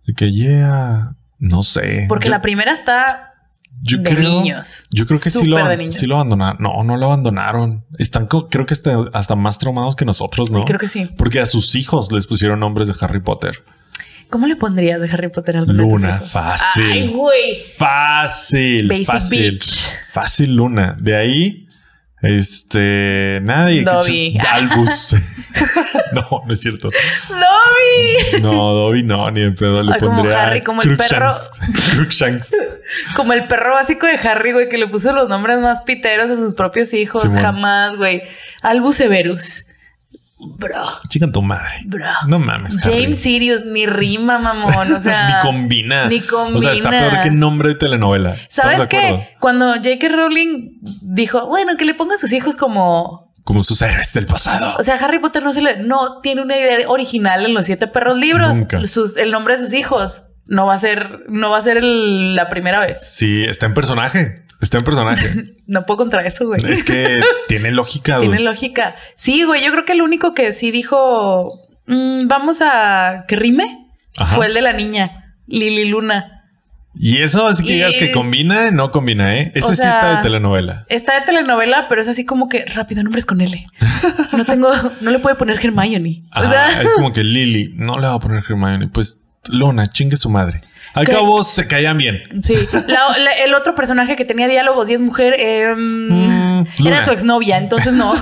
De 0.06 0.14
que, 0.14 0.32
yeah, 0.32 1.16
no 1.40 1.64
sé. 1.64 2.06
Porque 2.10 2.26
Yo- 2.28 2.32
la 2.32 2.42
primera 2.42 2.74
está 2.74 3.34
Yo 3.82 3.98
de 3.98 4.04
creo, 4.04 4.30
niños. 4.30 4.86
Yo 4.92 5.06
creo 5.08 5.20
que 5.20 5.30
sí 5.30 5.46
lo, 5.46 5.58
sí 5.92 6.06
lo 6.06 6.16
abandonaron. 6.16 6.58
No, 6.62 6.84
no 6.84 6.98
lo 6.98 7.06
abandonaron. 7.06 7.86
Están, 7.98 8.28
creo 8.28 8.66
que 8.66 8.74
hasta, 8.74 8.96
hasta 9.14 9.36
más 9.36 9.58
traumados 9.58 9.96
que 9.96 10.06
nosotros, 10.06 10.52
¿no? 10.52 10.66
Creo 10.66 10.80
que 10.80 10.88
sí. 10.90 11.10
Porque 11.18 11.40
a 11.40 11.46
sus 11.46 11.76
hijos 11.76 12.12
les 12.12 12.28
pusieron 12.28 12.60
nombres 12.60 12.88
de 12.90 12.94
Harry 13.02 13.22
Potter. 13.22 13.64
¿Cómo 14.34 14.48
le 14.48 14.56
pondrías 14.56 15.00
de 15.00 15.08
Harry 15.12 15.30
Potter 15.30 15.58
a 15.58 15.60
alguno 15.60 15.78
de 15.78 15.84
tus 15.84 16.02
Luna, 16.02 16.20
fácil. 16.20 16.92
Ay, 16.92 17.08
güey. 17.10 17.56
Fácil, 17.78 18.88
Basic 18.88 19.06
fácil. 19.06 19.60
Fácil 20.10 20.56
Luna. 20.56 20.98
De 21.00 21.16
ahí, 21.16 21.68
este, 22.20 23.40
nadie. 23.44 23.84
Dobby. 23.84 24.36
Albus. 24.40 25.16
no, 26.14 26.42
no 26.48 26.52
es 26.52 26.62
cierto. 26.62 26.90
¡Dobby! 27.30 28.42
No, 28.42 28.74
Dobby 28.74 29.04
no, 29.04 29.30
ni 29.30 29.42
de 29.42 29.52
pedo 29.52 29.84
le 29.84 29.94
Ay, 29.94 30.00
como 30.00 30.16
pondría. 30.16 30.48
Harry, 30.48 30.62
como 30.62 30.82
el 30.82 30.98
perro. 30.98 31.32
Como 33.16 33.34
el 33.34 33.48
perro 33.48 33.74
básico 33.74 34.08
de 34.08 34.14
Harry, 34.14 34.52
güey, 34.52 34.68
que 34.68 34.80
le 34.80 34.88
puso 34.88 35.14
los 35.14 35.30
nombres 35.30 35.60
más 35.60 35.84
piteros 35.84 36.32
a 36.32 36.36
sus 36.36 36.56
propios 36.56 36.92
hijos. 36.96 37.22
Simón. 37.22 37.38
Jamás, 37.38 37.98
güey. 37.98 38.24
Albus 38.64 38.96
Severus. 38.96 39.66
Bro, 40.58 40.84
Chica 41.10 41.32
tu 41.32 41.42
madre. 41.42 41.82
bro. 41.86 42.06
No 42.28 42.40
mames, 42.40 42.78
Harry. 42.86 43.02
James 43.04 43.20
Sirius, 43.20 43.66
ni 43.66 43.86
rima, 43.86 44.40
mamón. 44.40 44.94
O 44.94 45.00
sea, 45.02 45.28
ni 45.28 45.34
combina. 45.48 46.08
Ni 46.08 46.20
O 46.20 46.60
sea, 46.60 46.72
está 46.74 46.90
combina. 46.90 47.10
peor 47.10 47.24
que 47.24 47.32
nombre 47.32 47.70
de 47.70 47.76
telenovela. 47.76 48.34
¿Estamos 48.34 48.50
¿Sabes 48.76 48.80
de 48.80 48.88
qué? 48.88 49.30
Cuando 49.40 49.74
J.K. 49.74 50.08
Rowling 50.10 50.80
dijo, 51.02 51.46
bueno, 51.48 51.76
que 51.78 51.86
le 51.86 51.94
ponga 51.94 52.16
a 52.16 52.18
sus 52.18 52.32
hijos 52.34 52.58
como. 52.58 53.32
Como 53.44 53.62
sus 53.64 53.82
héroes 53.82 54.14
del 54.14 54.26
pasado. 54.26 54.76
O 54.80 54.84
sea, 54.84 54.96
Harry 54.96 55.20
Potter 55.20 55.44
no 55.44 55.52
se 55.52 55.62
le. 55.62 55.78
No 55.78 56.22
tiene 56.22 56.42
una 56.42 56.58
idea 56.58 56.88
original 56.90 57.46
en 57.46 57.54
los 57.54 57.66
siete 57.66 57.88
perros 57.88 58.18
libros. 58.18 58.58
Nunca. 58.58 58.86
Sus- 58.88 59.18
el 59.18 59.32
nombre 59.32 59.56
de 59.56 59.60
sus 59.60 59.74
hijos. 59.74 60.22
No 60.46 60.66
va 60.66 60.74
a 60.76 60.78
ser, 60.80 61.22
no 61.30 61.50
va 61.52 61.58
a 61.58 61.62
ser 61.62 61.78
el- 61.78 62.36
la 62.36 62.50
primera 62.50 62.80
vez. 62.82 63.00
Sí, 63.02 63.44
está 63.44 63.66
en 63.66 63.74
personaje. 63.74 64.43
Está 64.64 64.78
en 64.80 64.84
personaje. 64.86 65.30
No 65.68 65.86
puedo 65.86 65.98
contra 66.00 66.26
eso, 66.26 66.46
güey. 66.48 66.60
es 66.68 66.84
que 66.84 67.22
tiene 67.48 67.72
lógica. 67.72 68.20
Tiene 68.20 68.40
lógica. 68.40 68.96
Sí, 69.16 69.44
güey. 69.44 69.64
Yo 69.64 69.72
creo 69.72 69.86
que 69.86 69.94
el 69.94 70.02
único 70.02 70.34
que 70.34 70.52
sí 70.52 70.72
dijo 70.72 71.48
"Mm, 71.88 72.28
vamos 72.28 72.60
a 72.62 73.24
que 73.28 73.36
rime 73.38 73.88
Ajá. 74.18 74.36
fue 74.36 74.48
el 74.48 74.54
de 74.54 74.62
la 74.62 74.74
niña, 74.74 75.36
Lili 75.48 75.86
Luna. 75.86 76.42
Y 76.96 77.20
eso 77.24 77.48
así 77.48 77.64
que 77.64 77.74
digas 77.74 77.94
que 77.98 78.12
combina, 78.12 78.70
no 78.72 78.92
combina, 78.92 79.36
¿eh? 79.38 79.52
Ese 79.56 79.66
O 79.66 79.74
sí 79.74 79.82
está 79.88 80.18
de 80.18 80.22
telenovela. 80.22 80.86
Está 80.90 81.20
de 81.20 81.26
telenovela, 81.26 81.88
pero 81.90 82.02
es 82.02 82.08
así 82.08 82.24
como 82.24 82.50
que 82.50 82.66
rápido, 82.66 83.02
nombres 83.04 83.26
con 83.26 83.42
L. 83.42 83.66
No 84.38 84.46
tengo, 84.46 84.70
no 85.02 85.12
le 85.12 85.20
puede 85.20 85.36
poner 85.36 85.58
Hermione. 85.64 86.24
O 86.36 86.40
Ajá, 86.40 86.52
sea, 86.52 86.82
es 86.84 86.90
como 86.96 87.12
que 87.14 87.24
Lily, 87.24 87.72
no 87.76 87.96
le 88.00 88.08
va 88.08 88.14
a 88.16 88.20
poner 88.20 88.44
Hermione, 88.48 88.88
pues 88.90 89.20
Luna, 89.48 89.88
chingue 89.88 90.16
su 90.18 90.30
madre. 90.30 90.62
Al 90.94 91.08
cabo 91.08 91.44
se 91.44 91.68
caían 91.68 91.98
bien. 91.98 92.22
sí. 92.44 92.56
La- 92.88 93.18
la- 93.18 93.32
el 93.44 93.54
otro 93.54 93.74
personaje 93.76 94.16
que 94.16 94.26
tenía 94.26 94.48
diálogos 94.48 94.90
y 94.90 94.94
es 94.94 95.02
mujer 95.02 95.36
em, 95.40 96.10
Mm, 96.62 96.66
era 96.88 97.04
su 97.04 97.12
exnovia, 97.12 97.58
entonces 97.58 97.94
no. 97.94 98.14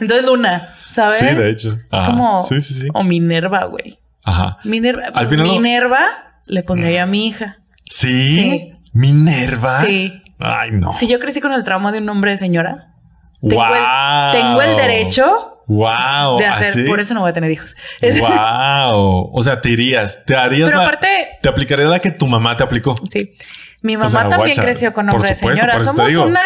Entonces 0.00 0.24
Luna, 0.26 0.74
¿sabes? 0.90 1.18
Sí, 1.18 1.26
de 1.26 1.50
hecho. 1.50 1.78
Ajá. 1.90 2.06
Como, 2.10 2.42
Sí, 2.44 2.60
sí, 2.60 2.74
sí. 2.74 2.88
O 2.94 3.02
Minerva, 3.04 3.64
güey. 3.66 3.98
Ajá. 4.24 4.58
Minerva. 4.64 5.04
Al 5.14 5.28
final 5.28 5.46
lo- 5.46 5.52
Minerva 5.54 6.04
le 6.46 6.62
pondría 6.62 7.04
a 7.04 7.06
mi 7.06 7.26
hija. 7.28 7.58
¿Sí? 7.84 8.40
Sí. 8.40 8.72
Minerva. 8.92 9.84
Sí. 9.84 10.22
Ay, 10.38 10.70
no. 10.72 10.92
Si 10.94 11.06
yo 11.08 11.18
crecí 11.20 11.40
con 11.40 11.52
el 11.52 11.64
trauma 11.64 11.92
de 11.92 11.98
un 11.98 12.04
nombre 12.04 12.30
de 12.32 12.38
señora, 12.38 12.94
tengo, 13.40 13.54
wow. 13.56 13.74
el, 13.74 14.40
tengo 14.40 14.62
el 14.62 14.76
derecho 14.76 15.57
Wow. 15.68 16.38
de 16.38 16.46
hacer. 16.46 16.68
¿Así? 16.70 16.82
Por 16.84 16.98
eso 16.98 17.14
no 17.14 17.20
voy 17.20 17.30
a 17.30 17.32
tener 17.32 17.50
hijos. 17.50 17.76
Wow. 18.18 19.30
O 19.32 19.40
sea, 19.42 19.58
te 19.58 19.70
irías, 19.70 20.24
te 20.24 20.34
harías 20.36 20.68
Pero 20.68 20.78
la, 20.80 20.86
aparte, 20.86 21.28
te 21.42 21.48
aplicarías 21.48 21.88
la 21.90 21.98
que 22.00 22.10
tu 22.10 22.26
mamá 22.26 22.56
te 22.56 22.62
aplicó. 22.64 22.94
sí. 23.10 23.32
Mi 23.80 23.96
mamá 23.96 24.08
sea, 24.08 24.20
también 24.22 24.40
guacha, 24.40 24.62
creció 24.62 24.92
con 24.92 25.06
nombre 25.06 25.28
de 25.28 25.34
señora. 25.36 25.78
Somos 25.78 26.12
una, 26.16 26.40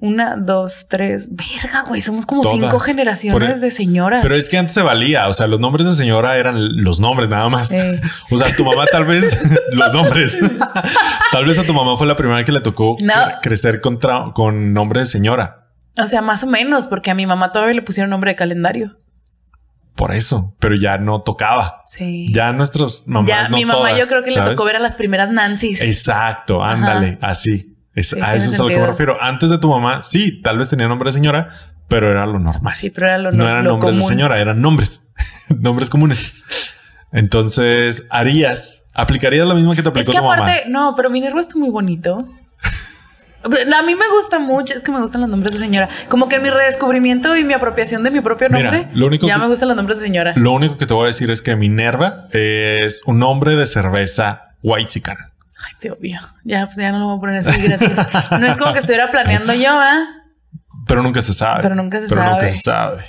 una, 0.00 0.36
dos, 0.36 0.86
tres. 0.88 1.30
Verga, 1.34 1.82
güey. 1.88 2.00
Somos 2.00 2.24
como 2.24 2.42
Todas. 2.42 2.56
cinco 2.56 2.78
generaciones 2.78 3.60
de 3.60 3.72
señoras. 3.72 4.20
Pero 4.22 4.36
es 4.36 4.48
que 4.48 4.58
antes 4.58 4.74
se 4.74 4.82
valía, 4.82 5.26
o 5.26 5.34
sea, 5.34 5.48
los 5.48 5.58
nombres 5.58 5.88
de 5.88 5.96
señora 5.96 6.36
eran 6.36 6.84
los 6.84 7.00
nombres 7.00 7.28
nada 7.30 7.48
más. 7.48 7.72
Eh. 7.72 8.00
O 8.30 8.38
sea, 8.38 8.54
tu 8.54 8.64
mamá 8.64 8.86
tal 8.86 9.06
vez 9.06 9.36
los 9.72 9.92
nombres. 9.92 10.38
tal 11.32 11.44
vez 11.46 11.58
a 11.58 11.64
tu 11.64 11.74
mamá 11.74 11.96
fue 11.96 12.06
la 12.06 12.14
primera 12.14 12.44
que 12.44 12.52
le 12.52 12.60
tocó 12.60 12.96
No. 13.00 13.14
crecer 13.42 13.80
con, 13.80 13.98
con 14.34 14.72
nombre 14.72 15.00
de 15.00 15.06
señora. 15.06 15.67
O 16.02 16.06
sea, 16.06 16.22
más 16.22 16.44
o 16.44 16.46
menos, 16.46 16.86
porque 16.86 17.10
a 17.10 17.14
mi 17.14 17.26
mamá 17.26 17.52
todavía 17.52 17.74
le 17.74 17.82
pusieron 17.82 18.10
nombre 18.10 18.30
de 18.32 18.36
calendario. 18.36 18.98
Por 19.96 20.14
eso, 20.14 20.54
pero 20.60 20.76
ya 20.76 20.96
no 20.98 21.22
tocaba. 21.22 21.82
Sí. 21.88 22.26
Ya 22.32 22.52
nuestras 22.52 23.08
mamás 23.08 23.28
Ya, 23.28 23.48
no 23.48 23.56
mi 23.56 23.64
mamá 23.64 23.78
todas, 23.80 23.98
yo 23.98 24.06
creo 24.06 24.22
que 24.22 24.30
le 24.30 24.40
tocó 24.42 24.64
ver 24.64 24.76
a 24.76 24.78
las 24.78 24.94
primeras 24.94 25.30
Nancy's. 25.32 25.80
Exacto, 25.80 26.62
ándale, 26.62 27.18
así. 27.20 27.74
Es, 27.94 28.10
Sí, 28.10 28.20
a 28.20 28.36
eso 28.36 28.52
es 28.52 28.60
a 28.60 28.62
lo 28.62 28.68
que 28.68 28.78
me 28.78 28.86
refiero. 28.86 29.16
Antes 29.20 29.50
de 29.50 29.58
tu 29.58 29.68
mamá, 29.68 30.04
sí, 30.04 30.40
tal 30.40 30.56
vez 30.56 30.68
tenía 30.68 30.86
nombre 30.86 31.08
de 31.08 31.14
señora, 31.14 31.48
pero 31.88 32.12
era 32.12 32.26
lo 32.26 32.38
normal. 32.38 32.72
Sí, 32.74 32.90
pero 32.90 33.08
era 33.08 33.18
lo, 33.18 33.32
no 33.32 33.38
no, 33.38 33.48
eran 33.50 33.64
nombres 33.64 33.96
común. 33.96 34.08
de 34.08 34.14
señora, 34.14 34.38
eran 34.40 34.60
nombres, 34.60 35.02
nombres 35.58 35.90
comunes. 35.90 36.32
Entonces, 37.10 38.04
harías, 38.10 38.84
aplicarías 38.94 39.48
lo 39.48 39.54
mismo 39.56 39.72
que 39.74 39.82
te 39.82 39.88
Es 39.88 39.90
aplicó 39.90 40.12
que 40.12 40.18
tu 40.18 40.22
mamá. 40.24 40.34
aparte, 40.44 40.64
no, 40.68 40.94
pero 40.94 41.10
Minerva 41.10 41.40
está 41.40 41.58
muy 41.58 41.70
bonito. 41.70 42.24
A 43.44 43.82
mí 43.82 43.94
me 43.94 44.08
gusta 44.14 44.38
mucho, 44.38 44.74
es 44.74 44.82
que 44.82 44.90
me 44.90 45.00
gustan 45.00 45.20
los 45.20 45.30
nombres 45.30 45.52
de 45.52 45.58
señora. 45.60 45.88
Como 46.08 46.28
que 46.28 46.36
en 46.36 46.42
mi 46.42 46.50
redescubrimiento 46.50 47.36
y 47.36 47.44
mi 47.44 47.54
apropiación 47.54 48.02
de 48.02 48.10
mi 48.10 48.20
propio 48.20 48.48
Mira, 48.50 48.70
nombre, 48.72 48.90
lo 48.94 49.06
único 49.06 49.26
ya 49.28 49.34
que- 49.34 49.40
me 49.40 49.48
gustan 49.48 49.68
los 49.68 49.76
nombres 49.76 49.98
de 50.00 50.06
señora. 50.06 50.32
Lo 50.36 50.52
único 50.52 50.76
que 50.76 50.86
te 50.86 50.94
voy 50.94 51.04
a 51.04 51.06
decir 51.08 51.30
es 51.30 51.40
que 51.42 51.54
Minerva 51.56 52.26
es 52.32 53.00
un 53.06 53.18
nombre 53.18 53.54
de 53.56 53.66
cerveza 53.66 54.54
whitezican. 54.62 55.16
Ay, 55.18 55.72
te 55.80 55.90
odio. 55.92 56.20
Ya, 56.44 56.66
pues 56.66 56.76
ya 56.76 56.90
no 56.92 56.98
lo 56.98 57.06
voy 57.08 57.16
a 57.18 57.20
poner 57.20 57.36
así, 57.38 57.60
gracias. 57.62 58.08
No 58.40 58.46
es 58.46 58.56
como 58.56 58.72
que 58.72 58.78
estuviera 58.80 59.10
planeando 59.10 59.52
yo, 59.54 59.70
¿ah? 59.72 60.04
Pero 60.86 61.02
nunca 61.02 61.20
se 61.22 61.34
sabe. 61.34 61.62
Pero 61.62 61.74
nunca 61.74 62.00
se 62.00 62.08
Pero 62.08 62.22
nunca 62.24 62.40
sabe. 62.40 62.48
se 62.52 62.58
sabe. 62.58 63.04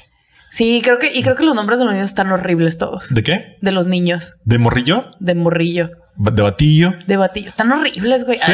Sí, 0.50 0.82
creo 0.84 0.98
que, 1.00 1.12
y 1.14 1.22
creo 1.22 1.36
que 1.36 1.44
los 1.44 1.54
nombres 1.56 1.78
de 1.80 1.86
los 1.86 1.94
niños 1.94 2.10
están 2.10 2.32
horribles 2.32 2.78
todos. 2.80 3.14
¿De 3.14 3.22
qué? 3.24 3.58
De 3.62 3.72
los 3.72 3.86
niños, 3.88 4.34
¿De 4.46 4.58
morrillo? 4.58 5.06
de 5.20 5.36
morrillo, 5.36 5.92
¿De 6.16 6.42
batillo? 6.42 6.94
de 7.06 7.18
batillo. 7.18 7.48
Están 7.48 7.72
horribles, 7.72 8.26
güey. 8.26 8.38
¿Sí? 8.38 8.52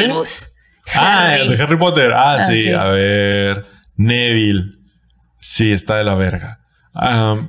Ah, 0.94 1.36
de 1.48 1.62
Harry 1.62 1.76
Potter. 1.76 2.12
Ah, 2.14 2.36
Ah, 2.38 2.40
sí. 2.42 2.62
sí. 2.64 2.72
A 2.72 2.84
ver. 2.86 3.64
Neville. 3.96 4.74
Sí, 5.40 5.72
está 5.72 5.96
de 5.96 6.04
la 6.04 6.14
verga. 6.14 6.60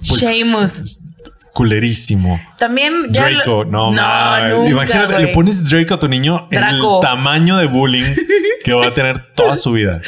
Pues, 0.08 0.22
Seamus. 0.22 1.00
culerísimo. 1.54 2.40
También 2.60 2.94
ya. 3.10 3.30
lo- 3.30 3.36
Draco, 3.38 3.66
no, 3.66 3.92
no 3.92 4.68
Imagínate, 4.68 5.20
le 5.20 5.28
pones 5.30 5.70
Draco 5.70 5.96
a 5.96 6.00
tu 6.00 6.08
niño 6.08 6.48
Draco. 6.52 6.98
el 6.98 7.02
tamaño 7.02 7.58
de 7.58 7.66
bullying 7.68 8.14
que 8.64 8.74
va 8.74 8.88
a 8.88 8.94
tener 8.94 9.34
toda 9.34 9.56
su 9.56 9.72
vida. 9.72 10.02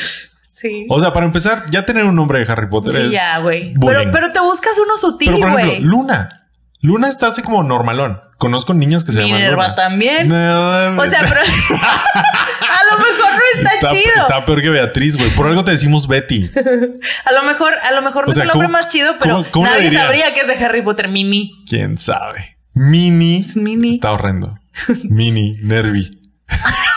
Sí. 0.51 0.85
O 0.89 0.99
sea, 0.99 1.13
para 1.13 1.25
empezar, 1.25 1.65
ya 1.71 1.85
tener 1.85 2.03
un 2.03 2.15
nombre 2.15 2.39
de 2.43 2.51
Harry 2.51 2.67
Potter 2.67 2.93
Sí, 2.93 3.01
es. 3.03 3.11
ya, 3.13 3.39
güey. 3.39 3.73
Pero, 3.79 4.11
pero 4.11 4.29
te 4.31 4.41
buscas 4.41 4.73
uno 4.85 4.97
sutil, 4.97 5.31
Pero 5.33 5.39
por 5.39 5.49
ejemplo, 5.59 5.69
güey. 5.79 5.81
Luna. 5.83 6.38
Luna 6.81 7.09
está 7.09 7.27
así 7.27 7.41
como 7.41 7.61
normalón. 7.63 8.21
Conozco 8.37 8.73
niños 8.73 9.03
que 9.03 9.11
se 9.11 9.19
llaman 9.19 9.35
Minerva 9.37 9.63
Luna. 9.63 9.75
también. 9.75 10.27
No, 10.29 10.69
O 11.01 11.05
sea, 11.09 11.23
pero 11.27 11.41
a 11.41 12.83
lo 12.91 12.97
mejor 12.99 13.33
no 13.33 13.59
está, 13.59 13.73
está, 13.73 13.89
chido. 13.91 14.13
está 14.17 14.45
peor 14.45 14.61
que 14.61 14.69
Beatriz, 14.69 15.17
güey. 15.17 15.29
Por 15.31 15.47
algo 15.47 15.65
te 15.65 15.71
decimos 15.71 16.07
Betty. 16.07 16.49
A 17.25 17.31
lo 17.33 17.43
mejor, 17.43 17.73
a 17.83 17.91
lo 17.91 18.01
mejor 18.01 18.25
no 18.25 18.31
O 18.31 18.33
sea, 18.33 18.43
es 18.43 18.45
el 18.45 18.53
nombre 18.53 18.67
¿cómo- 18.67 18.77
más 18.77 18.87
chido, 18.89 19.15
pero 19.19 19.35
cómo- 19.37 19.51
cómo 19.51 19.65
le 19.65 19.71
nadie 19.71 19.91
sabría 19.91 20.33
que 20.33 20.41
es 20.41 20.47
de 20.47 20.53
Harry 20.65 20.81
Potter 20.81 21.09
Mini. 21.09 21.63
¿Quién 21.69 21.97
sabe? 21.97 22.57
Mini. 22.73 23.41
Es 23.45 23.55
Mini. 23.57 23.95
Está 23.95 24.13
horrendo. 24.13 24.57
Mini, 25.03 25.55
Nervi. 25.61 26.09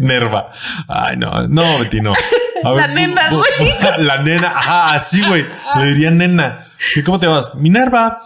Nerva. 0.00 0.48
Ay, 0.88 1.16
no, 1.16 1.46
no, 1.48 1.78
Betty, 1.78 2.00
no. 2.00 2.12
A 2.64 2.70
La 2.72 2.86
nena, 2.88 3.30
bu- 3.30 3.42
La 3.98 4.22
nena, 4.22 4.48
ajá, 4.48 4.92
así, 4.94 5.24
güey. 5.26 5.46
Le 5.78 5.86
diría 5.86 6.10
nena. 6.10 6.66
¿Qué, 6.94 7.02
¿Cómo 7.04 7.18
te 7.20 7.26
vas? 7.26 7.54
Minerva. 7.54 8.20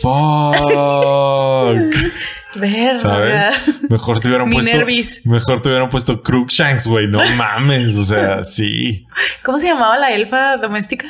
Fuck. 0.00 1.94
Verga. 2.56 2.98
¿Sabes? 2.98 3.44
Mejor 3.88 4.20
te 4.20 4.28
hubieran 4.28 4.48
Mi 4.48 4.54
puesto. 4.56 4.76
nervis. 4.76 5.24
Mejor 5.24 5.62
te 5.62 5.68
hubieran 5.68 5.88
puesto 5.88 6.22
Crookshanks, 6.22 6.86
güey. 6.86 7.06
No 7.06 7.20
mames. 7.36 7.96
O 7.96 8.04
sea, 8.04 8.44
sí. 8.44 9.06
¿Cómo 9.42 9.58
se 9.58 9.68
llamaba 9.68 9.96
la 9.98 10.10
elfa 10.12 10.56
doméstica? 10.56 11.06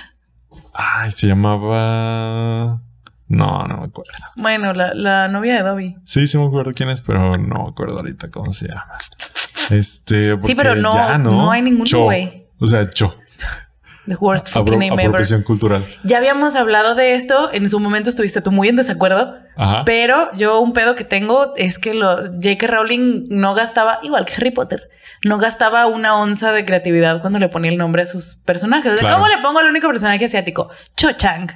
Ay, 0.74 1.10
se 1.12 1.28
llamaba. 1.28 2.80
No, 3.28 3.62
no 3.68 3.76
me 3.78 3.84
acuerdo. 3.86 4.12
Bueno, 4.36 4.72
la, 4.72 4.92
la 4.92 5.28
novia 5.28 5.54
de 5.56 5.62
Dobby. 5.62 5.96
Sí, 6.04 6.26
sí 6.26 6.36
me 6.36 6.46
acuerdo 6.46 6.72
quién 6.74 6.90
es, 6.90 7.00
pero 7.00 7.36
no 7.38 7.62
me 7.64 7.70
acuerdo 7.70 7.98
ahorita 7.98 8.28
cómo 8.30 8.52
se 8.52 8.66
llama. 8.68 8.86
Este. 9.70 10.36
Sí, 10.40 10.54
pero 10.54 10.74
no- 10.74 10.94
ya, 10.94 11.18
no 11.18 11.50
hay 11.50 11.62
ninguno, 11.62 11.84
Cho. 11.86 12.04
güey. 12.04 12.46
O 12.58 12.66
sea, 12.66 12.88
cho. 12.90 13.16
The 14.06 14.16
worst 14.16 14.48
Apro- 14.48 14.64
fucking 14.72 14.78
name 14.90 15.02
ever. 15.04 15.44
cultural. 15.44 15.86
Ya 16.02 16.16
habíamos 16.18 16.56
hablado 16.56 16.94
de 16.96 17.14
esto. 17.14 17.50
En 17.52 17.68
su 17.70 17.78
momento 17.78 18.10
estuviste 18.10 18.40
tú 18.40 18.50
muy 18.50 18.68
en 18.68 18.76
desacuerdo. 18.76 19.36
Ajá. 19.56 19.84
Pero 19.84 20.30
yo 20.36 20.58
un 20.60 20.72
pedo 20.72 20.96
que 20.96 21.04
tengo 21.04 21.54
es 21.56 21.78
que 21.78 21.94
lo 21.94 22.16
J.K. 22.16 22.66
Rowling 22.66 23.26
no 23.30 23.54
gastaba, 23.54 24.00
igual 24.02 24.24
que 24.24 24.34
Harry 24.34 24.50
Potter, 24.50 24.88
no 25.24 25.38
gastaba 25.38 25.86
una 25.86 26.16
onza 26.16 26.50
de 26.50 26.64
creatividad 26.64 27.20
cuando 27.20 27.38
le 27.38 27.48
ponía 27.50 27.70
el 27.70 27.76
nombre 27.76 28.02
a 28.02 28.06
sus 28.06 28.36
personajes. 28.36 28.94
Claro. 28.98 29.16
¿Cómo 29.16 29.28
le 29.28 29.38
pongo 29.38 29.58
al 29.60 29.66
único 29.66 29.86
personaje 29.86 30.24
asiático? 30.24 30.70
Cho 30.96 31.12
Chang. 31.12 31.52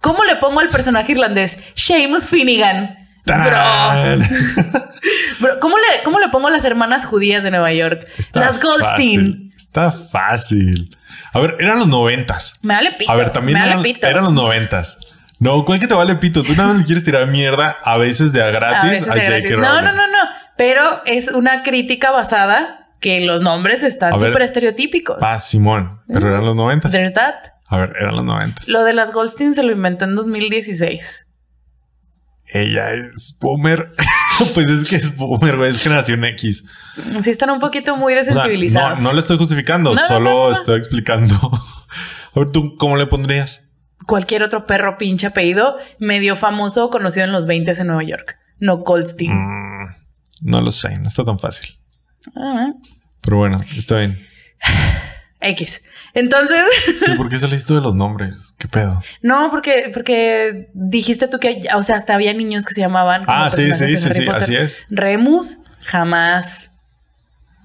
¿Cómo 0.00 0.24
le 0.24 0.36
pongo 0.36 0.58
al 0.60 0.68
personaje 0.70 1.12
irlandés? 1.12 1.62
Seamus 1.74 2.26
Finnegan. 2.26 2.96
Bro, 3.24 3.36
¡Tarán! 3.36 4.20
bro, 5.40 5.60
¿cómo, 5.60 5.76
le, 5.78 6.02
¿cómo 6.02 6.18
le 6.18 6.28
pongo 6.28 6.48
a 6.48 6.50
las 6.50 6.64
hermanas 6.64 7.06
judías 7.06 7.42
de 7.44 7.50
Nueva 7.50 7.72
York? 7.72 8.06
Está 8.18 8.40
las 8.40 8.60
Goldstein. 8.60 9.20
fácil. 9.20 9.52
Está 9.56 9.92
fácil. 9.92 10.96
A 11.32 11.40
ver, 11.40 11.56
eran 11.60 11.78
los 11.78 11.88
noventas. 11.88 12.54
Me 12.62 12.74
vale 12.74 12.92
pito. 12.92 13.10
A 13.10 13.16
ver, 13.16 13.30
también 13.30 13.58
me 13.58 13.60
vale 13.60 13.72
eran, 13.72 13.82
pito. 13.82 14.06
eran 14.06 14.24
los 14.24 14.32
noventas. 14.32 14.98
No, 15.38 15.64
¿cuál 15.64 15.78
que 15.78 15.86
te 15.86 15.94
vale 15.94 16.16
pito? 16.16 16.42
Tú 16.42 16.52
nada 16.54 16.68
más 16.68 16.78
le 16.78 16.84
quieres 16.84 17.04
tirar 17.04 17.26
mierda 17.28 17.76
a 17.82 17.96
veces 17.96 18.32
de 18.32 18.42
a 18.42 18.46
A 18.46 18.50
gratis 18.50 19.08
a, 19.08 19.14
de 19.14 19.24
J.K. 19.24 19.56
No, 19.56 19.82
no, 19.82 19.92
no, 19.92 20.06
no. 20.06 20.18
Pero 20.56 21.02
es 21.04 21.28
una 21.28 21.62
crítica 21.62 22.10
basada 22.10 22.90
que 23.00 23.20
los 23.20 23.42
nombres 23.42 23.82
están 23.82 24.14
A 24.14 24.18
súper 24.18 24.42
estereotípicos. 24.42 25.18
Ah, 25.20 25.40
Simón. 25.40 26.00
Pero 26.06 26.28
eran 26.28 26.44
los 26.44 26.54
noventas. 26.56 26.92
There's 26.92 27.14
that. 27.14 27.34
A 27.66 27.78
ver, 27.78 27.92
eran 27.98 28.14
los 28.14 28.24
noventas. 28.24 28.68
Lo 28.68 28.84
de 28.84 28.92
las 28.92 29.12
Goldstein 29.12 29.54
se 29.54 29.62
lo 29.62 29.72
inventó 29.72 30.04
en 30.04 30.14
2016. 30.14 31.26
Ella 32.46 32.92
es 32.92 33.36
boomer. 33.40 33.92
pues 34.54 34.70
es 34.70 34.84
que 34.84 34.96
es 34.96 35.16
boomer, 35.16 35.56
güey. 35.56 35.70
Es 35.70 35.82
generación 35.82 36.24
X. 36.24 36.64
Sí, 37.22 37.30
están 37.30 37.50
un 37.50 37.60
poquito 37.60 37.96
muy 37.96 38.12
O 38.14 38.16
sea, 38.16 38.34
desensibilizados. 38.34 38.98
no, 39.02 39.08
no 39.08 39.12
lo 39.12 39.18
estoy 39.18 39.38
justificando, 39.38 39.94
No, 39.94 40.06
solo 40.06 40.48
no, 40.48 40.52
estoy 40.52 40.78
explicando. 40.78 41.34
A 42.34 42.38
ver, 42.40 42.50
¿tú 42.50 42.76
cómo 42.78 42.96
le 42.96 43.06
pondrías? 43.06 43.68
Cualquier 44.06 44.42
otro 44.42 44.66
perro 44.66 44.98
pinche 44.98 45.28
apellido 45.28 45.76
medio 45.98 46.34
famoso 46.34 46.90
conocido 46.90 47.24
en 47.24 47.32
los 47.32 47.46
20 47.46 47.72
en 47.80 47.86
Nueva 47.86 48.02
York. 48.02 48.36
No 48.58 48.78
Goldstein. 48.78 49.32
Mm, 49.32 49.94
no 50.42 50.60
lo 50.60 50.72
sé, 50.72 50.98
no 50.98 51.08
está 51.08 51.24
tan 51.24 51.38
fácil. 51.38 51.78
Ah, 52.36 52.72
Pero 53.20 53.36
bueno, 53.38 53.58
está 53.76 53.98
bien. 53.98 54.26
X. 55.40 55.82
Entonces, 56.14 56.64
Sí, 56.98 57.12
porque 57.16 57.38
se 57.38 57.48
listo 57.48 57.74
de 57.74 57.80
los 57.80 57.94
nombres. 57.94 58.54
¿Qué 58.58 58.68
pedo? 58.68 59.02
no, 59.22 59.50
porque, 59.50 59.90
porque 59.92 60.70
dijiste 60.74 61.28
tú 61.28 61.38
que, 61.38 61.62
o 61.74 61.82
sea, 61.82 61.96
hasta 61.96 62.14
había 62.14 62.32
niños 62.34 62.66
que 62.66 62.74
se 62.74 62.80
llamaban. 62.80 63.24
como 63.24 63.36
Ah, 63.36 63.50
sí, 63.50 63.72
sí, 63.72 63.98
sí, 63.98 64.12
sí, 64.12 64.28
así 64.28 64.54
es. 64.56 64.84
Remus, 64.90 65.58
jamás. 65.80 66.70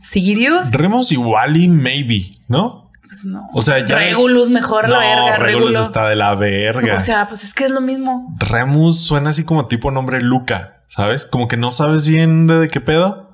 Sirius, 0.01 0.71
Remos 0.71 1.11
igual 1.11 1.57
y 1.57 1.67
maybe, 1.67 2.31
¿no? 2.47 2.87
pues 3.07 3.25
no. 3.25 3.49
O 3.53 3.61
sea, 3.61 3.83
ya. 3.83 3.97
Regulus, 3.97 4.49
mejor 4.49 4.89
la 4.89 4.99
verga. 4.99 5.37
Regulus 5.37 5.75
está 5.75 6.07
de 6.09 6.15
la 6.15 6.35
verga. 6.35 6.97
O 6.97 6.99
sea, 6.99 7.27
pues 7.27 7.43
es 7.43 7.53
que 7.53 7.65
es 7.65 7.71
lo 7.71 7.81
mismo. 7.81 8.35
Remus 8.37 9.01
suena 9.01 9.31
así 9.31 9.43
como 9.43 9.67
tipo 9.67 9.91
nombre 9.91 10.21
Luca, 10.21 10.83
¿sabes? 10.87 11.25
Como 11.25 11.47
que 11.47 11.57
no 11.57 11.71
sabes 11.71 12.07
bien 12.07 12.47
de 12.47 12.67
qué 12.67 12.81
pedo. 12.81 13.26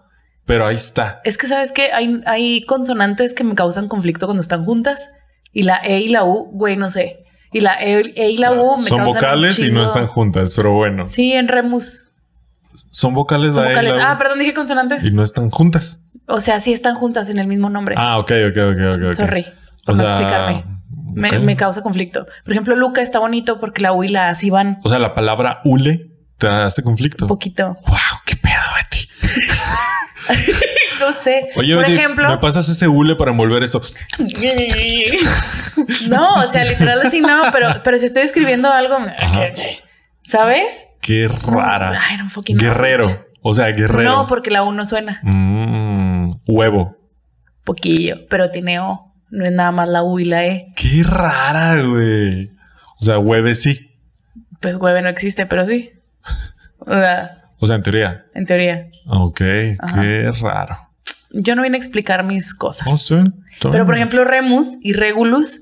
Pero 0.46 0.66
ahí 0.66 0.76
está. 0.76 1.22
Es 1.24 1.38
que 1.38 1.48
sabes 1.48 1.72
que 1.72 1.92
hay, 1.94 2.22
hay 2.26 2.64
consonantes 2.66 3.34
que 3.34 3.44
me 3.44 3.56
causan 3.56 3.88
conflicto 3.88 4.26
cuando 4.28 4.42
están 4.42 4.66
juntas 4.66 5.10
y 5.52 5.64
la 5.64 5.78
E 5.78 6.00
y 6.00 6.08
la 6.10 6.24
U, 6.26 6.50
güey, 6.52 6.76
no 6.78 6.90
sé. 6.90 7.20
Y 7.52 7.60
la 7.62 7.76
E, 7.82 8.00
E 8.16 8.30
y 8.32 8.38
la 8.40 8.52
U 8.54 8.78
me 8.78 8.84
Son 8.84 9.04
vocales 9.04 9.60
y 9.60 9.72
no 9.72 9.84
están 9.86 10.08
juntas, 10.08 10.54
pero 10.56 10.74
bueno. 10.74 11.04
Sí, 11.04 11.34
en 11.34 11.48
Remus. 11.48 12.10
Son 12.92 13.14
vocales, 13.14 13.54
Son 13.54 13.66
E 13.66 13.70
vocales. 13.70 13.96
la 13.98 14.04
U, 14.04 14.08
Ah, 14.10 14.18
perdón, 14.18 14.40
dije 14.40 14.54
consonantes. 14.54 15.06
y 15.06 15.12
no 15.12 15.22
están 15.24 15.50
juntas. 15.52 16.00
O 16.28 16.40
sea, 16.40 16.60
sí 16.60 16.74
están 16.74 16.96
juntas 16.96 17.30
en 17.30 17.38
el 17.38 17.48
mismo 17.48 17.70
nombre. 17.70 17.96
Ah, 17.98 18.18
ok, 18.18 18.32
ok, 18.50 18.58
ok, 18.58 19.08
ok. 19.10 19.14
Sorry 19.16 19.46
por 19.86 19.94
O 19.96 19.98
no 19.98 20.04
sea, 20.08 20.18
explicarme. 20.18 20.66
Me, 21.14 21.38
me 21.40 21.56
causa 21.56 21.84
conflicto. 21.84 22.26
Por 22.44 22.52
ejemplo, 22.54 22.76
Luca 22.76 23.02
está 23.02 23.20
bonito 23.20 23.60
porque 23.60 23.82
la 23.84 23.94
U 23.94 24.04
y 24.04 24.08
la 24.08 24.30
A 24.30 24.34
sí 24.36 24.50
van 24.50 24.80
O 24.84 24.90
sea, 24.90 24.98
la 25.00 25.14
palabra 25.14 25.62
hule 25.66 26.10
te 26.40 26.48
hace 26.48 26.82
conflicto. 26.82 27.26
un 27.26 27.30
poquito. 27.30 27.78
Wow, 27.86 27.98
qué 28.26 28.36
pedo. 28.36 28.53
No 31.00 31.12
sé. 31.12 31.48
Oye, 31.56 31.76
Por 31.76 31.86
ejemplo. 31.86 32.30
¿me 32.30 32.38
pasas 32.38 32.70
ese 32.70 32.88
hule 32.88 33.16
para 33.16 33.32
envolver 33.32 33.64
esto? 33.64 33.82
No, 36.08 36.36
o 36.36 36.48
sea, 36.48 36.64
literal 36.66 37.02
así 37.02 37.20
no, 37.20 37.44
pero, 37.52 37.82
pero 37.84 37.98
si 37.98 38.06
estoy 38.06 38.24
escribiendo 38.24 38.72
algo, 38.72 38.98
¿sabes? 40.24 40.86
Qué 41.02 41.28
rara. 41.28 42.00
Fucking. 42.30 42.58
Guerrero. 42.58 43.28
O 43.42 43.54
sea, 43.54 43.68
guerrero. 43.72 44.10
No, 44.10 44.28
porque 44.28 44.52
la 44.52 44.64
U 44.64 44.72
no 44.72 44.86
suena. 44.86 45.20
Mm, 45.24 46.32
huevo. 46.48 46.96
Poquillo, 47.66 48.26
pero 48.30 48.52
tiene 48.52 48.80
O. 48.80 49.14
No 49.30 49.46
es 49.46 49.52
nada 49.52 49.72
más 49.72 49.90
la 49.90 50.04
U 50.04 50.20
y 50.20 50.26
la 50.26 50.46
E. 50.46 50.60
Qué 50.76 51.04
rara, 51.04 51.82
güey. 51.82 52.52
O 53.00 53.04
sea, 53.04 53.20
hueve 53.20 53.56
sí. 53.56 53.90
Pues 54.62 54.78
hueve 54.78 55.02
no 55.02 55.10
existe, 55.10 55.46
pero 55.46 55.66
sí. 55.66 55.92
O 56.86 56.94
sea, 56.94 57.43
O 57.64 57.68
sea, 57.68 57.76
en 57.78 57.84
teoría. 57.84 58.26
en 58.34 58.46
teoría. 58.46 58.88
Ok, 59.08 59.42
Ajá. 59.80 60.02
qué 60.02 60.32
raro. 60.42 60.78
Yo 61.32 61.56
no 61.56 61.64
vine 61.64 61.78
a 61.78 61.80
explicar 61.80 62.24
mis 62.24 62.54
cosas. 62.54 62.88
No 62.88 62.98
sé. 62.98 63.24
está 63.54 63.72
Pero 63.72 63.86
por 63.86 63.96
ejemplo, 63.96 64.24
Remus 64.24 64.78
y 64.82 64.94
Regulus. 64.94 65.62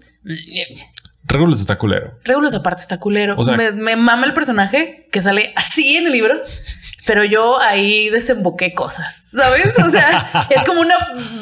Regulus 1.23 1.61
está 1.61 1.77
culero. 1.77 2.17
Regulus 2.23 2.53
aparte 2.55 2.81
está 2.81 2.99
culero. 2.99 3.35
O 3.37 3.45
sea- 3.45 3.55
me, 3.55 3.71
me 3.71 3.95
mama 3.95 4.25
el 4.25 4.33
personaje 4.33 5.07
que 5.11 5.21
sale 5.21 5.53
así 5.55 5.95
en 5.97 6.07
el 6.07 6.11
libro. 6.11 6.41
Pero 7.07 7.23
yo 7.23 7.59
ahí 7.59 8.09
desemboqué 8.09 8.75
cosas, 8.75 9.23
¿sabes? 9.31 9.73
O 9.79 9.89
sea, 9.89 10.47
es 10.51 10.61
como 10.63 10.81
una 10.81 10.93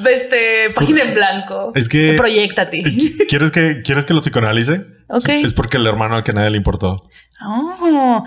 este, 0.10 0.70
página 0.74 1.02
en 1.04 1.14
blanco. 1.16 1.74
Es 1.76 1.90
que- 1.90 2.14
Proyectate. 2.14 2.82
¿Quieres 3.30 3.52
que, 3.52 3.82
¿Quieres 3.82 4.06
que 4.06 4.14
lo 4.14 4.22
psicoanalice? 4.22 4.86
Ok. 5.10 5.28
Es 5.30 5.54
porque 5.54 5.76
el 5.78 5.86
hermano 5.86 6.16
al 6.16 6.24
que 6.24 6.32
nadie 6.34 6.52
le 6.52 6.58
importó. 6.58 7.10
Oh, 7.46 8.24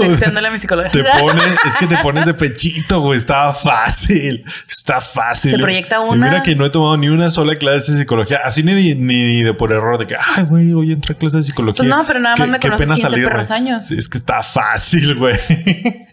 Texteándole 0.00 0.48
a 0.48 0.50
mi 0.50 0.58
psicóloga. 0.58 0.90
te 0.90 1.02
pone, 1.04 1.40
es 1.66 1.76
que 1.76 1.86
te 1.86 1.96
pones 1.98 2.26
de 2.26 2.34
pechito, 2.34 3.00
güey. 3.00 3.16
Está 3.18 3.52
fácil. 3.52 4.44
Está 4.68 5.00
fácil. 5.00 5.50
Se 5.50 5.58
proyecta 5.58 5.96
Y 5.96 6.08
una. 6.14 6.28
mira 6.28 6.42
que 6.42 6.54
no 6.54 6.64
he 6.64 6.70
tomado 6.70 6.96
ni 6.96 7.08
una 7.08 7.28
sola 7.30 7.56
clase 7.56 7.92
de 7.92 7.98
psicología. 7.98 8.40
Así 8.44 8.62
ni, 8.62 8.94
ni, 8.94 9.42
de 9.42 9.54
por 9.54 9.72
error 9.72 9.98
de 9.98 10.06
que, 10.06 10.16
ay, 10.36 10.44
güey, 10.44 10.72
hoy 10.72 10.92
entré 10.92 11.14
a 11.14 11.18
clase 11.18 11.38
de 11.38 11.42
psicología. 11.42 11.78
Pues 11.78 11.88
no, 11.88 12.04
pero 12.06 12.20
nada 12.20 12.36
más 12.36 12.46
Qué- 12.46 12.52
me 12.52 12.58
qué 12.58 12.68
conoces 12.68 12.86
pena 12.86 12.94
15 12.94 13.10
salirme. 13.10 13.30
perros 13.30 13.50
años. 13.50 13.86
Sí, 13.86 13.94
es 13.96 14.08
que 14.08 14.18
está 14.18 14.42
fácil, 14.42 15.14
güey. 15.16 15.36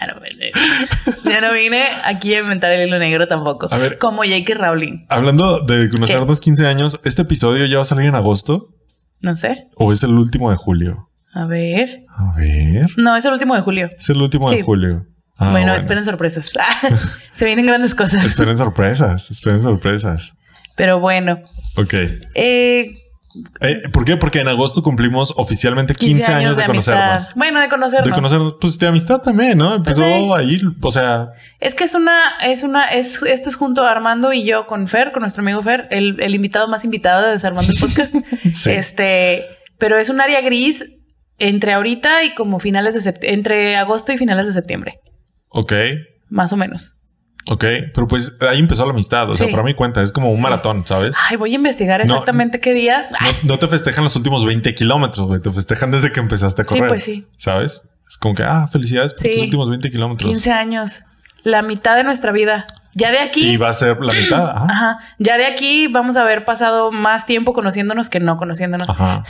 No. 0.00 0.14
Ya 1.28 1.40
no 1.40 1.52
vine 1.52 1.88
aquí 2.04 2.32
a 2.32 2.38
inventar 2.38 2.70
el 2.70 2.86
hilo 2.86 3.00
negro 3.00 3.26
tampoco. 3.26 3.66
A 3.68 3.76
ver. 3.78 3.98
Como 3.98 4.18
J.K. 4.22 4.54
Rowling. 4.54 5.06
Hablando 5.08 5.58
de 5.62 5.90
conocernos 5.90 6.38
15 6.38 6.68
años, 6.68 7.00
¿este 7.02 7.22
episodio 7.22 7.66
ya 7.66 7.78
va 7.78 7.82
a 7.82 7.84
salir 7.84 8.06
en 8.06 8.14
agosto? 8.14 8.68
No 9.20 9.34
sé. 9.34 9.66
¿O 9.74 9.92
es 9.92 10.04
el 10.04 10.10
último 10.14 10.52
de 10.52 10.56
julio? 10.56 11.07
A 11.34 11.44
ver. 11.46 12.04
A 12.16 12.34
ver. 12.36 12.86
No, 12.96 13.16
es 13.16 13.24
el 13.24 13.32
último 13.32 13.54
de 13.54 13.60
julio. 13.60 13.90
Es 13.96 14.08
el 14.10 14.20
último 14.20 14.50
de 14.50 14.62
julio. 14.62 15.06
Ah, 15.36 15.52
bueno, 15.52 15.74
esperen 15.74 16.04
sorpresas. 16.04 16.50
Se 17.32 17.44
vienen 17.44 17.66
grandes 17.66 17.94
cosas. 17.94 18.24
Esperen 18.24 18.56
sorpresas. 18.56 19.30
Esperen 19.30 19.62
sorpresas. 19.62 20.36
Pero 20.76 21.00
bueno. 21.00 21.40
Ok. 21.76 21.94
Eh, 22.34 22.92
Eh, 23.60 23.82
¿Por 23.92 24.04
qué? 24.04 24.16
Porque 24.16 24.40
en 24.40 24.48
agosto 24.48 24.82
cumplimos 24.82 25.34
oficialmente 25.36 25.94
15, 25.94 26.32
años, 26.32 26.56
de, 26.56 26.64
amistad. 26.64 26.94
conocernos. 26.94 27.34
Bueno, 27.34 27.60
de 27.60 27.68
conocernos. 27.68 28.08
De 28.08 28.14
conocernos, 28.14 28.54
pues 28.60 28.78
de 28.78 28.86
amistad 28.88 29.18
también, 29.20 29.58
¿no? 29.58 29.74
Empezó 29.74 30.02
sí. 30.02 30.30
ahí, 30.34 30.60
o 30.80 30.90
sea, 30.90 31.28
Es 31.60 31.74
que 31.74 31.84
es 31.84 31.94
una, 31.94 32.18
es 32.42 32.62
una, 32.62 32.86
es, 32.86 33.22
esto 33.22 33.48
es 33.50 33.54
junto 33.56 33.84
a 33.84 33.90
Armando 33.90 34.32
y 34.32 34.44
yo 34.44 34.66
con 34.66 34.88
Fer, 34.88 35.12
con 35.12 35.20
nuestro 35.20 35.42
amigo 35.42 35.62
Fer, 35.62 35.86
el, 35.90 36.16
el 36.20 36.34
invitado 36.34 36.68
más 36.68 36.84
invitado 36.84 37.26
de 37.26 37.32
Desarmando 37.32 37.70
el 37.72 37.78
Podcast. 37.78 38.14
Sí. 38.52 38.70
Este, 38.70 39.44
pero 39.76 39.98
es 39.98 40.08
un 40.08 40.20
área 40.20 40.40
gris 40.40 40.97
entre 41.38 41.72
ahorita 41.72 42.24
y 42.24 42.34
como 42.34 42.58
finales 42.60 42.94
de 42.94 43.00
septiembre, 43.00 43.34
entre 43.34 43.76
agosto 43.76 44.12
y 44.12 44.18
finales 44.18 44.46
de 44.46 44.52
septiembre, 44.52 45.00
ok, 45.50 45.72
más 46.28 46.52
o 46.52 46.56
menos. 46.56 46.94
ok, 47.50 47.64
pero 47.94 48.06
pues 48.08 48.32
ahí 48.40 48.58
empezó 48.58 48.84
la 48.84 48.92
amistad, 48.92 49.30
o 49.30 49.34
sea, 49.34 49.46
Sí. 49.46 49.50
para 49.52 49.62
mi 49.62 49.74
cuenta, 49.74 50.02
es 50.02 50.12
como 50.12 50.30
un 50.30 50.36
Sí. 50.36 50.42
maratón, 50.42 50.84
¿sabes? 50.86 51.16
Ay, 51.30 51.36
voy 51.36 51.52
a 51.52 51.54
investigar 51.54 51.98
No. 52.00 52.04
exactamente 52.04 52.60
qué 52.60 52.74
día. 52.74 53.08
No, 53.10 53.54
no 53.54 53.58
te 53.58 53.68
festejan 53.68 54.04
los 54.04 54.14
últimos 54.16 54.44
20 54.44 54.74
kilómetros, 54.74 55.26
güey, 55.26 55.40
te 55.40 55.50
festejan 55.50 55.90
desde 55.90 56.12
que 56.12 56.20
empezaste 56.20 56.62
a 56.62 56.64
Sí, 56.64 56.68
correr. 56.74 56.88
pues 56.88 57.04
sí. 57.04 57.26
¿Sabes? 57.38 57.82
Es 58.08 58.18
como 58.18 58.34
que, 58.34 58.42
ah, 58.42 58.68
felicidades 58.70 59.14
por 59.14 59.22
Sí. 59.22 59.30
tus 59.32 59.42
últimos 59.44 59.70
20 59.70 59.90
kilómetros. 59.90 60.28
15 60.30 60.50
años. 60.50 61.02
La 61.44 61.62
mitad 61.62 61.96
de 61.96 62.04
nuestra 62.04 62.32
vida. 62.32 62.66
Ya 62.98 63.10
de 63.12 63.20
aquí. 63.20 63.50
Y 63.52 63.56
va 63.56 63.68
a 63.70 63.72
ser 63.72 63.96
la 64.00 64.12
mitad. 64.12 64.50
Ajá. 64.50 64.66
Ajá. 64.68 64.98
Ya 65.18 65.36
de 65.38 65.46
aquí 65.46 65.86
vamos 65.86 66.16
a 66.16 66.22
haber 66.22 66.44
pasado 66.44 66.90
más 66.90 67.26
tiempo 67.26 67.52
conociéndonos 67.52 68.10
que 68.10 68.18
no 68.20 68.36
conociéndonos. 68.36 68.88
Ajá. 68.88 69.24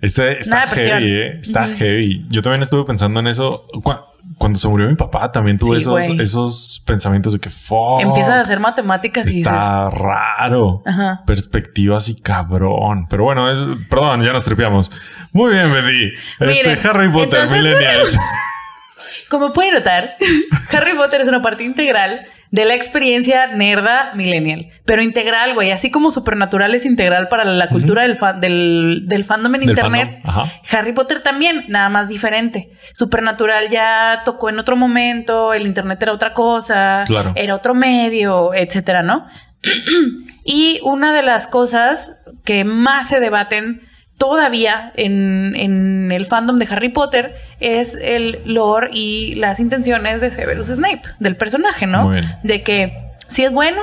Este 0.00 0.40
está 0.40 0.60
Nada 0.64 0.66
heavy, 0.74 1.10
¿eh? 1.12 1.38
Está 1.40 1.68
heavy. 1.68 2.26
Yo 2.30 2.42
también 2.42 2.62
estuve 2.62 2.84
pensando 2.84 3.20
en 3.20 3.26
eso. 3.26 3.66
Cu- 3.82 3.94
Cuando 4.38 4.58
se 4.58 4.66
murió 4.68 4.88
mi 4.88 4.94
papá, 4.94 5.30
también 5.30 5.58
tuve 5.58 5.76
Sí, 5.76 5.82
esos, 5.82 6.08
esos 6.20 6.82
pensamientos 6.86 7.32
de 7.34 7.38
que 7.40 7.50
fuck, 7.50 8.00
Empiezas 8.00 8.32
a 8.34 8.40
hacer 8.40 8.58
matemáticas 8.60 9.26
y 9.28 9.38
dices. 9.38 9.52
está 9.52 9.90
raro. 9.90 10.82
Ajá. 10.86 11.22
Perspectiva 11.26 11.98
así 11.98 12.14
cabrón. 12.20 13.06
Pero 13.10 13.24
bueno, 13.24 13.50
es, 13.50 13.58
perdón, 13.90 14.22
ya 14.22 14.32
nos 14.32 14.44
tripeamos. 14.44 14.90
Muy 15.32 15.52
bien, 15.52 15.72
Betty. 15.72 16.12
Este 16.40 16.88
Harry 16.88 17.08
Potter, 17.10 17.48
Millennials. 17.50 18.16
Como 19.28 19.52
pueden 19.52 19.74
notar, 19.74 20.14
Harry 20.72 20.94
Potter 20.94 21.20
es 21.22 21.28
una 21.28 21.40
parte 21.42 21.64
integral 21.64 22.26
de 22.52 22.64
la 22.66 22.74
experiencia 22.74 23.48
nerda 23.48 24.12
millennial. 24.14 24.68
Pero 24.84 25.02
integral, 25.02 25.54
güey. 25.54 25.70
Así 25.72 25.90
como 25.90 26.10
Supernatural 26.10 26.72
es 26.74 26.84
integral 26.86 27.26
para 27.28 27.44
la 27.44 27.68
cultura 27.68 28.02
del, 28.02 28.16
fan- 28.16 28.40
del, 28.40 29.04
del 29.06 29.24
fandom 29.24 29.54
en 29.56 29.60
Del 29.62 29.70
internet. 29.70 30.20
fandom. 30.22 30.48
Harry 30.70 30.92
Potter 30.92 31.20
también, 31.22 31.64
nada 31.68 31.88
más 31.88 32.08
diferente. 32.10 32.70
Supernatural 32.92 33.70
ya 33.70 34.20
tocó 34.24 34.50
en 34.50 34.58
otro 34.58 34.76
momento, 34.76 35.54
el 35.54 35.66
internet 35.66 36.00
era 36.02 36.12
otra 36.12 36.34
cosa, 36.34 37.02
Claro. 37.06 37.32
era 37.36 37.54
otro 37.56 37.74
medio, 37.74 38.52
etcétera, 38.54 39.02
¿no? 39.02 39.26
y 40.44 40.80
una 40.84 41.12
de 41.12 41.22
las 41.22 41.46
cosas 41.46 42.16
que 42.44 42.64
más 42.64 43.08
se 43.08 43.20
debaten 43.20 43.82
todavía 44.22 44.92
en, 44.94 45.56
en 45.56 46.12
el 46.12 46.26
fandom 46.26 46.60
de 46.60 46.68
Harry 46.70 46.90
Potter 46.90 47.34
es 47.58 47.98
el 48.00 48.40
lore 48.44 48.90
y 48.92 49.34
las 49.34 49.58
intenciones 49.58 50.20
de 50.20 50.30
Severus 50.30 50.68
Snape, 50.68 51.02
del 51.18 51.36
personaje, 51.36 51.88
¿no? 51.88 52.08
De 52.44 52.62
que 52.62 53.10
si 53.26 53.42
es 53.42 53.50
bueno, 53.50 53.82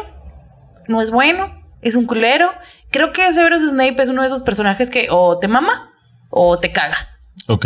no 0.87 1.01
es 1.01 1.11
bueno, 1.11 1.61
es 1.81 1.95
un 1.95 2.05
culero. 2.05 2.53
Creo 2.89 3.11
que 3.11 3.33
Severus 3.33 3.69
Snape 3.69 4.01
es 4.01 4.07
uno 4.07 4.21
de 4.21 4.27
esos 4.27 4.41
personajes 4.41 4.89
que 4.89 5.07
o 5.11 5.39
te 5.39 5.49
mama 5.49 5.91
o 6.29 6.57
te 6.57 6.71
caga. 6.71 6.95
ok. 7.49 7.65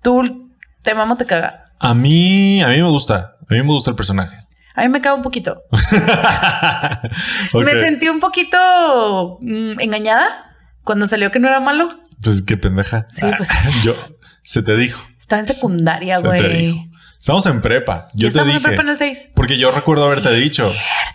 Tú 0.00 0.52
te 0.82 0.94
mama 0.94 1.14
o 1.14 1.16
te 1.16 1.26
caga. 1.26 1.64
A 1.80 1.94
mí, 1.94 2.62
a 2.62 2.68
mí 2.68 2.80
me 2.80 2.90
gusta. 2.90 3.38
A 3.40 3.54
mí 3.54 3.60
me 3.60 3.72
gusta 3.72 3.90
el 3.90 3.96
personaje. 3.96 4.36
A 4.76 4.82
mí 4.82 4.88
me 4.88 5.00
caga 5.00 5.16
un 5.16 5.22
poquito. 5.22 5.64
Me 7.54 7.72
sentí 7.72 8.08
un 8.08 8.20
poquito 8.20 9.38
mm, 9.40 9.80
engañada 9.80 10.53
cuando 10.84 11.06
salió 11.06 11.30
que 11.30 11.38
no 11.40 11.48
era 11.48 11.60
malo. 11.60 11.88
Pues 12.22 12.42
qué 12.42 12.56
pendeja. 12.56 13.06
Sí, 13.10 13.26
pues. 13.36 13.48
Yo, 13.82 13.94
se 14.42 14.62
te 14.62 14.76
dijo. 14.76 15.02
Estaba 15.18 15.40
en 15.40 15.46
secundaria, 15.46 16.18
güey. 16.20 16.90
Estamos 17.18 17.46
en 17.46 17.60
prepa. 17.62 18.08
Yo 18.14 18.26
te 18.26 18.28
estamos 18.28 18.50
en 18.50 18.58
dije. 18.58 18.68
prepa 18.68 18.82
en 18.82 18.88
el 18.90 18.96
6. 18.98 19.32
Porque 19.34 19.58
yo 19.58 19.70
recuerdo 19.70 20.04
haberte 20.04 20.28
Sí, 20.36 20.42
dicho. 20.42 20.70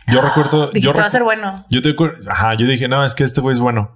Yo 0.08 0.22
recuerdo. 0.22 0.68
Dijiste, 0.68 0.82
yo 0.82 0.94
va 0.94 1.02
a 1.04 1.08
recu- 1.08 1.12
ser 1.12 1.24
bueno. 1.24 1.66
Yo 1.70 1.84
te 1.84 1.96
Ajá, 2.28 2.56
yo 2.56 2.66
dije, 2.66 2.88
no, 2.88 3.06
es 3.06 3.14
que 3.14 3.24
este 3.24 3.42
güey 3.42 3.54
es 3.54 3.60
bueno. 3.60 3.92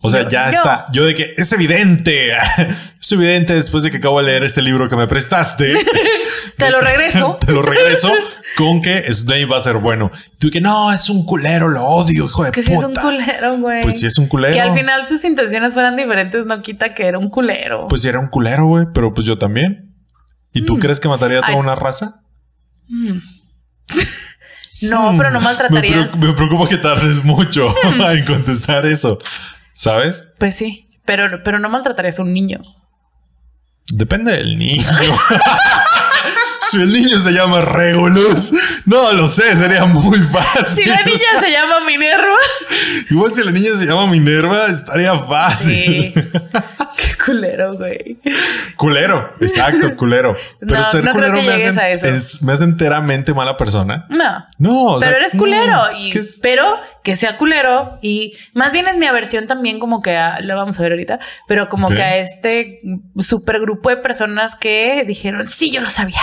O 0.00 0.10
sea, 0.10 0.22
Yo- 0.22 0.28
ya 0.28 0.50
yo- 0.50 0.56
está. 0.58 0.84
Yo 0.92 1.04
de 1.04 1.14
que 1.14 1.34
es 1.36 1.52
evidente. 1.52 2.32
es 3.00 3.12
evidente 3.12 3.54
después 3.54 3.82
de 3.82 3.90
que 3.90 3.96
acabo 3.96 4.18
de 4.20 4.26
leer 4.26 4.44
este 4.44 4.62
libro 4.62 4.88
que 4.88 4.96
me 4.96 5.06
prestaste. 5.06 5.74
Te 6.58 6.70
lo 6.70 6.80
regreso. 6.80 7.38
te 7.44 7.52
lo 7.52 7.60
regreso 7.62 8.10
con 8.56 8.80
que 8.80 9.12
Snape 9.12 9.44
va 9.46 9.56
a 9.58 9.60
ser 9.60 9.76
bueno. 9.78 10.10
Tú 10.38 10.48
que 10.50 10.60
no, 10.60 10.90
es 10.92 11.10
un 11.10 11.24
culero, 11.26 11.68
lo 11.68 11.84
odio, 11.84 12.26
hijo 12.26 12.44
de 12.44 12.50
que 12.50 12.62
puta. 12.62 12.72
sí 12.72 12.78
es 12.78 12.84
un 12.84 12.94
culero, 12.94 13.58
güey. 13.58 13.82
Pues 13.82 14.00
sí 14.00 14.06
es 14.06 14.16
un 14.18 14.26
culero. 14.26 14.54
Que 14.54 14.60
al 14.60 14.72
final 14.72 15.06
sus 15.06 15.22
intenciones 15.24 15.74
fueran 15.74 15.96
diferentes 15.96 16.46
no 16.46 16.62
quita 16.62 16.94
que 16.94 17.06
era 17.06 17.18
un 17.18 17.28
culero. 17.28 17.88
Pues 17.88 18.02
sí 18.02 18.08
era 18.08 18.18
un 18.20 18.28
culero, 18.28 18.66
güey, 18.66 18.86
pero 18.94 19.12
pues 19.12 19.26
yo 19.26 19.36
también. 19.38 19.94
¿Y 20.52 20.62
tú 20.62 20.78
crees 20.78 21.00
que 21.00 21.08
mataría 21.08 21.38
a 21.38 21.42
toda 21.42 21.52
Mm. 21.52 21.56
Ay. 21.56 21.60
una 21.60 21.74
raza? 21.74 22.20
Mm. 22.88 23.18
no, 24.82 25.14
pero 25.18 25.30
no 25.30 25.38
Me, 25.40 25.44
maltratarías. 25.44 26.16
me 26.16 26.32
preocupa 26.32 26.68
que 26.68 26.76
tardes 26.78 27.24
mucho 27.24 27.66
en 28.10 28.24
contestar 28.24 28.86
eso. 28.86 29.18
¿Sabes? 29.76 30.24
Pues 30.38 30.56
sí, 30.56 30.88
pero, 31.04 31.42
pero 31.44 31.58
no 31.58 31.68
maltratarías 31.68 32.18
a 32.18 32.22
un 32.22 32.32
niño. 32.32 32.62
Depende 33.92 34.32
del 34.32 34.58
niño. 34.58 34.82
si 36.70 36.80
el 36.82 36.92
niño 36.92 37.18
se 37.20 37.32
llama 37.32 37.60
Regulus, 37.62 38.52
no 38.84 39.12
lo 39.12 39.28
sé, 39.28 39.56
sería 39.56 39.84
muy 39.84 40.18
fácil. 40.20 40.84
Si 40.84 40.84
la 40.84 41.02
niña 41.02 41.40
se 41.40 41.50
llama 41.50 41.80
Minerva. 41.86 42.36
Igual 43.10 43.34
si 43.34 43.42
la 43.44 43.50
niña 43.50 43.70
se 43.76 43.86
llama 43.86 44.06
Minerva, 44.06 44.66
estaría 44.66 45.18
fácil. 45.18 46.12
Sí. 46.14 46.14
Qué 46.96 47.24
culero, 47.24 47.74
güey. 47.74 48.18
Culero, 48.76 49.34
exacto, 49.40 49.96
culero. 49.96 50.36
Pero 50.60 50.74
No, 50.80 50.84
ser 50.84 51.04
no 51.04 51.12
creo 51.12 51.32
culero 51.32 51.40
que 51.40 51.72
me 51.72 51.80
a 51.82 51.88
eso. 51.90 52.06
es- 52.06 52.42
me 52.42 52.52
hace 52.52 52.64
enteramente 52.64 53.34
mala 53.34 53.56
persona. 53.56 54.06
No. 54.08 54.46
No, 54.58 54.82
o 54.94 54.98
pero 55.00 55.12
sea, 55.12 55.20
eres 55.20 55.34
no, 55.34 55.40
culero. 55.40 55.88
es 55.90 56.06
y- 56.06 56.10
que 56.10 56.18
es- 56.20 56.40
Pero 56.42 56.76
que 57.02 57.16
sea 57.16 57.36
culero. 57.38 57.98
Y 58.02 58.34
más 58.54 58.72
bien 58.72 58.88
es 58.88 58.96
mi 58.96 59.06
aversión 59.06 59.46
también, 59.46 59.78
como 59.78 60.02
que 60.02 60.16
a- 60.16 60.40
lo 60.40 60.56
vamos 60.56 60.78
a 60.78 60.82
ver 60.82 60.92
ahorita, 60.92 61.18
pero 61.46 61.68
como 61.68 61.88
que 61.88 62.02
a 62.02 62.16
este 62.18 62.78
super 63.18 63.60
grupo 63.60 63.90
de 63.90 63.96
personas 63.98 64.54
que 64.56 65.04
dijeron: 65.06 65.48
Sí, 65.48 65.70
yo 65.70 65.80
lo 65.80 65.90
sabía. 65.90 66.20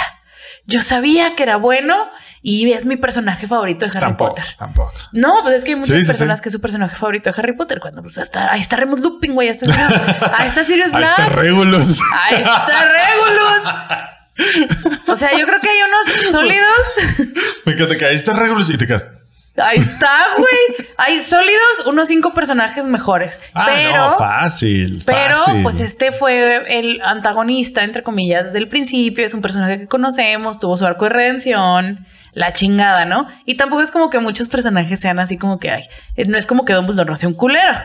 Yo 0.65 0.81
sabía 0.81 1.35
que 1.35 1.43
era 1.43 1.57
bueno 1.57 2.09
y 2.41 2.71
es 2.71 2.85
mi 2.85 2.95
personaje 2.95 3.47
favorito 3.47 3.85
de 3.85 3.91
Harry 3.91 3.99
tampoco, 3.99 4.35
Potter. 4.35 4.55
tampoco. 4.57 4.93
No, 5.11 5.41
pues 5.43 5.55
es 5.55 5.63
que 5.63 5.71
hay 5.71 5.75
muchas 5.75 5.99
Sí, 5.99 6.05
personas 6.05 6.39
sí. 6.39 6.43
que 6.43 6.49
es 6.49 6.53
su 6.53 6.61
personaje 6.61 6.95
favorito 6.95 7.29
de 7.31 7.35
Harry 7.37 7.53
Potter. 7.55 7.79
Cuando 7.81 8.01
pues 8.01 8.17
hasta 8.17 8.51
ahí 8.51 8.61
está 8.61 8.77
Remus 8.77 9.01
Lupin, 9.01 9.33
güey. 9.33 9.49
Ahí 9.49 9.57
está, 9.59 10.35
ahí 10.37 10.47
está 10.47 10.63
Sirius 10.63 10.87
Ahí 10.93 10.99
Black. 10.99 11.19
está 11.19 11.29
Regulus. 11.29 11.99
Ahí 12.23 12.35
está 12.35 12.91
Regulus. 12.91 15.09
O 15.09 15.15
sea, 15.15 15.37
yo 15.37 15.45
creo 15.45 15.59
que 15.59 15.69
hay 15.69 15.77
unos 15.83 16.07
sólidos. 16.31 17.35
Me 17.65 17.73
encanta 17.73 17.95
que 17.97 18.05
ahí 18.05 18.15
está 18.15 18.33
Regulus 18.33 18.69
y 18.69 18.77
te 18.77 18.87
quedas. 18.87 19.09
Ahí 19.55 19.77
está, 19.77 20.09
güey. 20.37 20.87
Hay 20.97 21.21
sólidos 21.21 21.85
unos 21.85 22.07
cinco 22.07 22.33
personajes 22.33 22.85
mejores. 22.87 23.39
Ah, 23.53 23.67
pero, 23.67 24.09
no, 24.09 24.17
fácil. 24.17 25.03
pero, 25.05 25.35
fácil. 25.35 25.61
pues 25.61 25.79
este 25.79 26.11
fue 26.11 26.79
el 26.79 27.01
antagonista, 27.03 27.83
entre 27.83 28.01
comillas, 28.01 28.45
desde 28.45 28.57
el 28.57 28.67
principio. 28.67 29.25
Es 29.25 29.33
un 29.33 29.41
personaje 29.41 29.79
que 29.79 29.87
conocemos, 29.87 30.59
tuvo 30.59 30.75
su 30.75 30.85
arco 30.85 31.05
de 31.05 31.09
redención, 31.11 32.07
la 32.33 32.51
chingada, 32.51 33.05
¿no? 33.05 33.27
Y 33.45 33.55
tampoco 33.55 33.83
es 33.83 33.91
como 33.91 34.09
que 34.09 34.19
muchos 34.19 34.47
personajes 34.47 34.99
sean 34.99 35.19
así 35.19 35.37
como 35.37 35.59
que, 35.59 35.69
ay, 35.69 35.87
no 36.25 36.37
es 36.37 36.47
como 36.47 36.65
que 36.65 36.73
Dumbledore 36.73 37.09
no 37.09 37.15
sea 37.15 37.29
un 37.29 37.35
culero. 37.35 37.79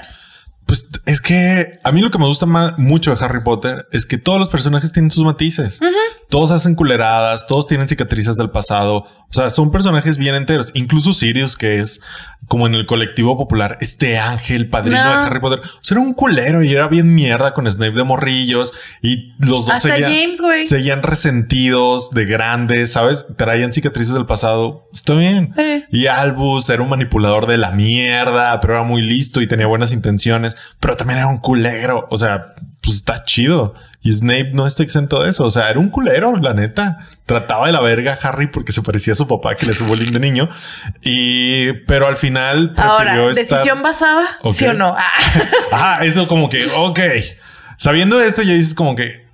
Pues 0.68 0.86
es 1.06 1.20
que 1.22 1.80
a 1.82 1.90
mí 1.92 2.02
lo 2.02 2.10
que 2.10 2.18
me 2.18 2.26
gusta 2.26 2.44
más, 2.46 2.78
mucho 2.78 3.14
de 3.14 3.24
Harry 3.24 3.42
Potter 3.42 3.86
es 3.90 4.04
que 4.06 4.18
todos 4.18 4.38
los 4.38 4.50
personajes 4.50 4.92
tienen 4.92 5.10
sus 5.10 5.24
matices. 5.24 5.80
Todos 6.28 6.50
hacen 6.50 6.74
culeradas, 6.74 7.46
todos 7.46 7.66
tienen 7.66 7.88
cicatrices 7.88 8.36
del 8.36 8.50
pasado. 8.50 8.98
O 9.30 9.32
sea, 9.32 9.48
son 9.48 9.70
personajes 9.70 10.18
bien 10.18 10.34
enteros. 10.34 10.70
Incluso 10.74 11.14
Sirius, 11.14 11.56
que 11.56 11.80
es 11.80 12.00
como 12.48 12.66
en 12.66 12.74
el 12.74 12.84
colectivo 12.86 13.36
popular, 13.36 13.76
este 13.80 14.18
ángel 14.18 14.68
padrino 14.68 15.02
No. 15.02 15.10
de 15.10 15.26
Harry 15.26 15.40
Potter. 15.40 15.60
O 15.60 15.78
sea, 15.82 15.96
era 15.96 16.00
un 16.06 16.12
culero 16.14 16.62
y 16.62 16.70
era 16.72 16.86
bien 16.86 17.14
mierda 17.14 17.52
con 17.54 17.70
Snape 17.70 17.92
de 17.96 18.04
morrillos. 18.04 18.72
Y 19.02 19.32
los 19.38 19.66
dos 19.66 19.70
Hasta 19.70 19.88
seguían, 19.96 20.12
James, 20.12 20.40
güey. 20.40 20.66
seguían 20.66 21.02
resentidos 21.02 22.10
de 22.10 22.26
grandes, 22.26 22.92
¿sabes? 22.92 23.24
Traían 23.36 23.72
cicatrices 23.72 24.12
del 24.14 24.26
pasado. 24.26 24.86
Está 24.92 25.14
bien. 25.14 25.54
Eh. 25.56 25.84
Y 25.90 26.06
Albus 26.06 26.68
era 26.70 26.82
un 26.82 26.88
manipulador 26.90 27.46
de 27.46 27.56
la 27.58 27.70
mierda, 27.70 28.58
pero 28.60 28.74
era 28.74 28.82
muy 28.82 29.02
listo 29.02 29.40
y 29.40 29.46
tenía 29.46 29.66
buenas 29.66 29.92
intenciones, 29.92 30.54
pero 30.80 30.96
también 30.96 31.18
era 31.18 31.28
un 31.28 31.38
culero. 31.38 32.06
O 32.10 32.18
sea, 32.18 32.54
pues 32.80 32.96
está 32.96 33.24
chido. 33.24 33.74
Y 34.00 34.12
Snape 34.12 34.52
no 34.52 34.66
está 34.66 34.82
exento 34.84 35.22
de 35.22 35.30
eso. 35.30 35.44
O 35.44 35.50
sea, 35.50 35.68
era 35.70 35.80
un 35.80 35.88
culero, 35.90 36.36
la 36.36 36.54
neta. 36.54 36.98
Trataba 37.26 37.66
de 37.66 37.72
la 37.72 37.80
verga 37.80 38.12
a 38.20 38.28
Harry 38.28 38.46
porque 38.46 38.72
se 38.72 38.80
parecía 38.82 39.12
a 39.12 39.16
su 39.16 39.26
papá 39.26 39.56
que 39.56 39.66
le 39.66 39.72
hizo 39.72 39.84
bullying 39.86 40.12
de 40.12 40.20
niño. 40.20 40.48
Y, 41.02 41.72
pero 41.86 42.06
al 42.06 42.16
final 42.16 42.74
prefirió 42.74 42.92
Ahora, 42.92 43.30
estar... 43.30 43.34
decisión 43.58 43.82
basada, 43.82 44.36
Ok. 44.42 44.54
sí 44.54 44.66
o 44.66 44.72
no. 44.74 44.94
Ah. 45.72 45.98
Eso 46.02 46.28
como 46.28 46.48
que, 46.48 46.66
ok. 46.76 47.00
Sabiendo 47.76 48.20
esto, 48.20 48.42
ya 48.42 48.54
dices 48.54 48.74
como 48.74 48.96
que, 48.96 49.26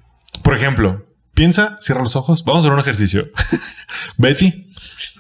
por 0.43 0.55
ejemplo, 0.55 1.07
piensa, 1.35 1.79
cierra 1.81 2.01
los 2.03 2.17
ojos. 2.17 2.45
Vamos 2.45 2.63
a 2.63 2.67
hacer 2.67 2.73
un 2.75 2.81
ejercicio. 2.81 3.29
Betty, 4.19 4.71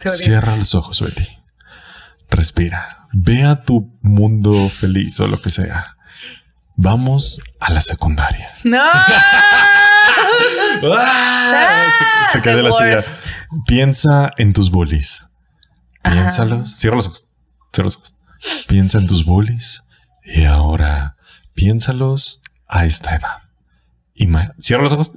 cierra 0.04 0.56
los 0.56 0.74
ojos, 0.74 1.00
Betty. 1.00 1.26
Respira. 2.30 3.06
Ve 3.12 3.44
a 3.44 3.62
tu 3.62 3.96
mundo 4.02 4.68
feliz 4.68 5.20
o 5.20 5.28
lo 5.28 5.40
que 5.40 5.50
sea. 5.50 5.93
Vamos 6.76 7.40
a 7.60 7.70
la 7.72 7.80
secundaria. 7.80 8.50
No. 8.64 8.82
¡Ah! 10.82 11.92
Se, 12.32 12.40
se 12.42 12.50
de 12.54 12.62
la 12.62 12.72
silla. 12.72 12.98
Piensa 13.66 14.30
en 14.36 14.52
tus 14.52 14.70
bullies. 14.70 15.26
Ajá. 16.02 16.14
Piénsalos. 16.16 16.74
Cierra 16.76 16.96
los 16.96 17.06
ojos. 17.06 17.26
Cierra 17.72 17.86
los 17.86 17.96
ojos. 17.96 18.14
Piensa 18.66 18.98
en 18.98 19.06
tus 19.06 19.24
bullies. 19.24 19.82
Y 20.24 20.44
ahora 20.44 21.16
piénsalos 21.54 22.40
a 22.68 22.84
esta 22.84 23.14
edad. 23.16 23.38
Ima- 24.16 24.54
Cierra 24.58 24.82
los 24.82 24.92
ojos. 24.92 25.12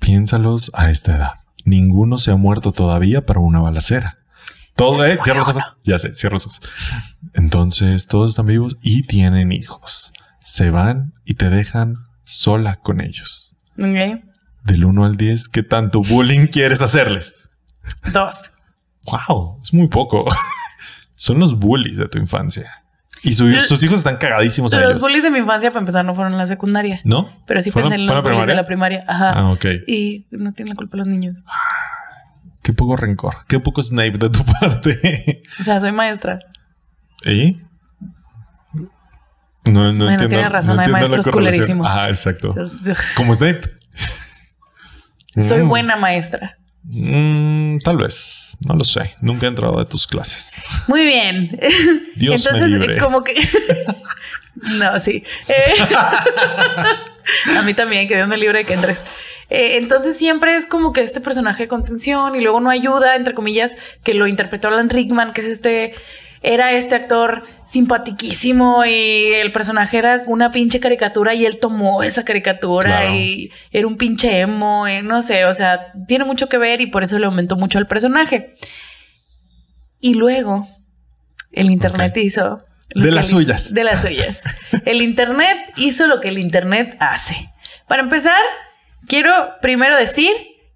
Piénsalos 0.00 0.70
a 0.74 0.90
esta 0.90 1.16
edad. 1.16 1.32
Ninguno 1.64 2.18
se 2.18 2.30
ha 2.30 2.36
muerto 2.36 2.72
todavía 2.72 3.24
para 3.26 3.40
una 3.40 3.60
balacera. 3.60 4.18
Todo, 4.76 5.04
eh, 5.06 5.18
cierra 5.24 5.40
los 5.40 5.48
ojos. 5.48 5.62
Ya 5.84 5.98
sé, 5.98 6.14
cierra 6.14 6.34
los 6.34 6.46
ojos. 6.46 6.60
Entonces, 7.34 8.06
todos 8.06 8.32
están 8.32 8.46
vivos 8.46 8.76
y 8.82 9.04
tienen 9.06 9.50
hijos. 9.52 10.12
Se 10.48 10.70
van 10.70 11.12
y 11.24 11.34
te 11.34 11.50
dejan 11.50 11.96
sola 12.22 12.76
con 12.76 13.00
ellos. 13.00 13.56
Del 13.74 14.84
1 14.84 15.04
al 15.04 15.16
10, 15.16 15.48
¿qué 15.48 15.64
tanto 15.64 16.02
bullying 16.02 16.46
quieres 16.52 16.82
hacerles? 16.82 17.48
Dos. 18.12 18.52
Wow, 19.04 19.58
es 19.60 19.72
muy 19.74 19.88
poco. 19.88 20.24
Son 21.16 21.40
los 21.40 21.58
bullies 21.58 21.96
de 21.96 22.06
tu 22.08 22.18
infancia. 22.18 22.70
Y 23.24 23.32
su- 23.32 23.52
sus 23.62 23.82
hijos 23.82 23.98
están 23.98 24.18
cagadísimos 24.18 24.72
a 24.72 24.78
Los 24.78 24.90
ellos. 24.90 25.02
bullies 25.02 25.24
de 25.24 25.30
mi 25.32 25.38
infancia, 25.40 25.70
para 25.70 25.80
empezar, 25.80 26.04
no 26.04 26.14
fueron 26.14 26.32
en 26.34 26.38
la 26.38 26.46
secundaria. 26.46 27.00
¿No? 27.02 27.28
Pero 27.48 27.60
sí 27.60 27.72
¿Fue 27.72 27.82
pensé 27.82 27.98
la- 27.98 28.04
en 28.04 28.06
los 28.06 28.22
bullies 28.22 28.22
de 28.24 28.30
primaria? 28.30 28.54
la 28.54 28.66
primaria. 28.66 29.04
Ajá. 29.08 29.30
Ah, 29.32 29.50
ok. 29.50 29.64
Y 29.88 30.26
no 30.30 30.52
tienen 30.52 30.70
la 30.70 30.76
culpa 30.76 30.96
los 30.96 31.08
niños. 31.08 31.42
Qué 32.62 32.72
poco 32.72 32.94
rencor. 32.96 33.34
Qué 33.48 33.58
poco 33.58 33.82
Snape 33.82 34.18
de 34.18 34.30
tu 34.30 34.44
parte. 34.60 35.42
O 35.58 35.62
sea, 35.64 35.80
soy 35.80 35.90
maestra. 35.90 36.38
¿Y? 37.24 37.62
No, 39.66 39.92
no 39.92 40.08
entiendo. 40.10 40.28
tiene 40.28 40.48
razón, 40.48 40.76
no 40.76 40.82
hay 40.82 40.88
maestros 40.88 41.28
culerísimos. 41.28 41.90
Exacto. 42.08 42.54
Como 43.16 43.34
Snape. 43.34 43.62
Soy 45.38 45.62
Mm. 45.62 45.68
buena 45.68 45.96
maestra. 45.96 46.56
Mm, 46.84 47.78
tal 47.78 47.98
vez. 47.98 48.56
No 48.60 48.74
lo 48.74 48.84
sé. 48.84 49.14
Nunca 49.20 49.46
he 49.46 49.48
entrado 49.48 49.78
de 49.78 49.84
tus 49.84 50.06
clases. 50.06 50.62
Muy 50.86 51.04
bien. 51.04 51.58
Dios 52.16 52.42
me 52.44 52.50
Entonces, 52.50 52.70
libre. 52.70 52.96
como 52.98 53.22
que. 53.24 53.34
no, 54.78 54.98
sí. 55.00 55.22
Eh, 55.48 55.74
A 57.58 57.62
mí 57.62 57.74
también, 57.74 58.06
que 58.08 58.14
Dios 58.16 58.28
me 58.28 58.36
libre 58.36 58.60
de 58.60 58.64
que 58.64 58.74
entres. 58.74 58.98
Eh, 59.50 59.76
entonces 59.78 60.16
siempre 60.16 60.56
es 60.56 60.66
como 60.66 60.92
que 60.92 61.02
este 61.02 61.20
personaje 61.20 61.64
de 61.64 61.68
contención 61.68 62.34
y 62.34 62.40
luego 62.40 62.60
no 62.60 62.70
ayuda, 62.70 63.14
entre 63.16 63.34
comillas, 63.34 63.76
que 64.02 64.14
lo 64.14 64.26
interpretó 64.26 64.68
Alan 64.68 64.88
Rickman, 64.90 65.32
que 65.32 65.40
es 65.42 65.46
este, 65.48 65.94
era 66.42 66.72
este 66.72 66.94
actor 66.94 67.44
simpatiquísimo 67.64 68.84
y 68.84 69.32
el 69.34 69.52
personaje 69.52 69.98
era 69.98 70.22
una 70.26 70.52
pinche 70.52 70.80
caricatura 70.80 71.34
y 71.34 71.46
él 71.46 71.58
tomó 71.58 72.02
esa 72.02 72.24
caricatura 72.24 73.00
Claro. 73.00 73.14
y 73.14 73.50
era 73.72 73.86
un 73.86 73.96
pinche 73.96 74.40
emo, 74.40 74.86
eh, 74.86 75.02
no 75.02 75.22
sé, 75.22 75.44
o 75.46 75.54
sea, 75.54 75.92
tiene 76.06 76.24
mucho 76.24 76.48
que 76.48 76.58
ver 76.58 76.80
y 76.80 76.86
por 76.86 77.02
eso 77.02 77.18
le 77.18 77.26
aumentó 77.26 77.56
mucho 77.56 77.78
al 77.78 77.86
personaje. 77.86 78.56
Y 80.00 80.14
luego 80.14 80.68
el 81.52 81.70
internet 81.70 82.16
hizo... 82.18 82.58
De 82.94 83.10
las 83.10 83.26
el- 83.26 83.30
suyas. 83.30 83.74
De 83.74 83.84
las 83.84 84.02
suyas. 84.02 84.40
El 84.84 85.02
internet 85.02 85.58
hizo 85.76 86.06
lo 86.06 86.20
que 86.20 86.28
el 86.28 86.38
internet 86.38 86.96
hace. 87.00 87.50
Para 87.88 88.02
empezar, 88.02 88.40
quiero 89.08 89.32
primero 89.60 89.96
decir 89.96 90.30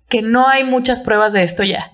que 0.08 0.20
no 0.20 0.48
hay 0.48 0.64
muchas 0.64 1.00
pruebas 1.02 1.32
de 1.32 1.44
esto 1.44 1.62
ya. 1.62 1.92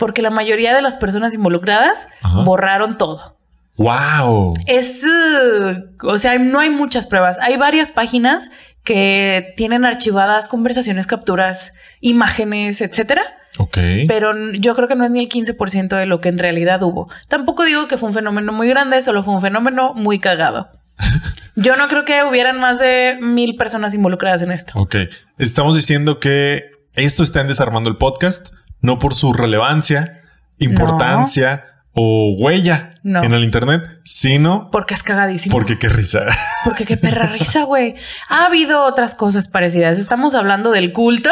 Porque 0.00 0.22
la 0.22 0.30
mayoría 0.30 0.74
de 0.74 0.82
las 0.82 0.96
personas 0.96 1.34
involucradas 1.34 2.08
Ajá. 2.22 2.40
borraron 2.40 2.98
todo. 2.98 3.36
Wow. 3.76 4.54
Es, 4.66 5.04
uh, 5.04 6.06
o 6.06 6.18
sea, 6.18 6.38
no 6.38 6.58
hay 6.58 6.70
muchas 6.70 7.06
pruebas. 7.06 7.38
Hay 7.38 7.56
varias 7.56 7.90
páginas 7.90 8.50
que 8.82 9.52
tienen 9.56 9.84
archivadas 9.84 10.48
conversaciones, 10.48 11.06
capturas, 11.06 11.74
imágenes, 12.00 12.80
etcétera. 12.80 13.22
Ok. 13.58 13.76
Pero 14.08 14.32
yo 14.54 14.74
creo 14.74 14.88
que 14.88 14.96
no 14.96 15.04
es 15.04 15.10
ni 15.10 15.20
el 15.20 15.28
15% 15.28 15.96
de 15.96 16.06
lo 16.06 16.20
que 16.20 16.30
en 16.30 16.38
realidad 16.38 16.82
hubo. 16.82 17.08
Tampoco 17.28 17.64
digo 17.64 17.88
que 17.88 17.98
fue 17.98 18.08
un 18.08 18.14
fenómeno 18.14 18.52
muy 18.52 18.68
grande, 18.68 19.02
solo 19.02 19.22
fue 19.22 19.34
un 19.34 19.40
fenómeno 19.40 19.92
muy 19.94 20.18
cagado. 20.18 20.70
Yo 21.56 21.76
no 21.76 21.88
creo 21.88 22.06
que 22.06 22.24
hubieran 22.24 22.58
más 22.58 22.78
de 22.78 23.18
mil 23.20 23.56
personas 23.56 23.92
involucradas 23.92 24.40
en 24.40 24.52
esto. 24.52 24.72
Ok. 24.76 24.96
Estamos 25.36 25.76
diciendo 25.76 26.20
que 26.20 26.70
esto 26.94 27.22
está 27.22 27.42
en 27.42 27.48
desarmando 27.48 27.90
el 27.90 27.96
podcast, 27.96 28.48
no 28.80 28.98
por 28.98 29.14
su 29.14 29.32
relevancia, 29.32 30.22
importancia 30.58 31.66
o 31.92 32.32
huella 32.38 32.94
No. 33.02 33.22
en 33.24 33.34
el 33.34 33.42
internet, 33.42 33.82
sino 34.04 34.70
Porque 34.70 34.94
es 34.94 35.02
cagadísimo. 35.02 35.52
porque 35.52 35.78
qué 35.78 35.88
risa. 35.88 36.24
Porque 36.64 36.84
qué 36.84 36.96
perra 36.96 37.26
risa, 37.26 37.64
güey. 37.64 37.94
Ha 38.28 38.44
habido 38.46 38.84
otras 38.84 39.14
cosas 39.14 39.48
parecidas. 39.48 39.98
Estamos 39.98 40.34
hablando 40.34 40.70
del 40.70 40.92
culto 40.92 41.30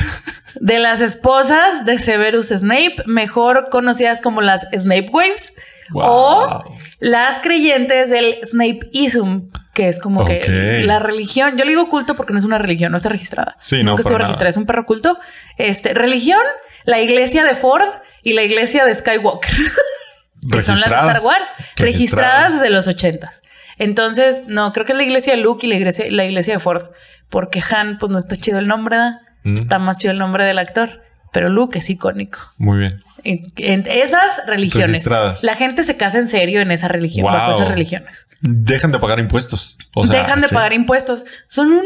de 0.60 0.78
las 0.78 1.00
esposas 1.00 1.84
de 1.84 1.98
Severus 1.98 2.48
Snape, 2.48 2.96
mejor 3.06 3.68
conocidas 3.70 4.20
como 4.20 4.40
las 4.40 4.66
Snape 4.74 5.08
Waves 5.12 5.52
O 5.94 6.64
las 7.00 7.38
creyentes 7.40 8.10
del 8.10 8.36
Snapeism, 8.46 9.50
que 9.74 9.88
es 9.88 9.98
como 10.00 10.24
que 10.24 10.82
la 10.86 10.98
religión. 10.98 11.56
Yo 11.58 11.64
le 11.64 11.70
digo 11.72 11.88
culto 11.90 12.14
porque 12.16 12.32
no 12.32 12.38
es 12.38 12.44
una 12.44 12.58
religión, 12.58 12.90
no 12.92 12.96
está 12.96 13.08
registrada. 13.10 13.56
Sí, 13.60 13.82
no, 13.82 13.90
Nunca 13.92 14.00
estuvo 14.02 14.18
registrada, 14.18 14.50
es 14.50 14.56
un 14.56 14.66
perro 14.66 14.86
culto. 14.86 15.18
Este, 15.58 15.92
religión, 15.94 16.40
la 16.84 17.00
iglesia 17.00 17.44
de 17.44 17.54
Ford 17.54 17.88
y 18.22 18.32
la 18.34 18.42
iglesia 18.42 18.84
de 18.84 18.94
Skywalker. 18.94 19.54
que 20.50 20.62
son 20.62 20.80
las 20.80 20.88
de 20.90 20.96
Star 20.96 21.20
Wars, 21.22 21.48
registradas 21.76 22.54
desde 22.54 22.70
los 22.70 22.86
ochentas. 22.88 23.42
Entonces, 23.78 24.44
no, 24.48 24.72
creo 24.72 24.84
que 24.86 24.92
es 24.92 24.98
la 24.98 25.04
iglesia 25.04 25.34
de 25.36 25.40
Luke 25.42 25.66
y 25.66 25.70
la 25.70 25.76
iglesia, 25.76 26.04
la 26.10 26.24
iglesia 26.24 26.54
de 26.54 26.60
Ford, 26.60 26.86
porque 27.28 27.62
Han, 27.70 27.98
pues 27.98 28.10
no 28.12 28.18
está 28.18 28.36
chido 28.36 28.58
el 28.58 28.66
nombre. 28.66 28.96
Mm. 29.44 29.58
Está 29.58 29.78
más 29.78 29.98
chido 29.98 30.12
el 30.12 30.18
nombre 30.18 30.44
del 30.44 30.58
actor, 30.58 31.02
pero 31.32 31.48
Luke 31.48 31.78
es 31.78 31.88
icónico. 31.90 32.38
Muy 32.58 32.78
bien. 32.78 33.02
En, 33.24 33.52
en 33.56 33.86
esas 33.88 34.44
religiones, 34.46 34.90
Registradas. 34.90 35.44
la 35.44 35.54
gente 35.54 35.84
se 35.84 35.96
casa 35.96 36.18
en 36.18 36.26
serio 36.26 36.60
en 36.60 36.72
esa 36.72 36.88
religión, 36.88 37.24
bajo 37.24 37.52
Wow. 37.52 37.54
esas 37.56 37.68
religiones. 37.68 38.26
Dejan 38.40 38.90
de 38.90 38.98
pagar 38.98 39.20
impuestos. 39.20 39.78
O 39.94 40.06
sea, 40.08 40.22
Dejan 40.22 40.40
de 40.40 40.48
sí. 40.48 40.54
pagar 40.54 40.72
impuestos. 40.72 41.24
Son 41.48 41.68
un 41.68 41.76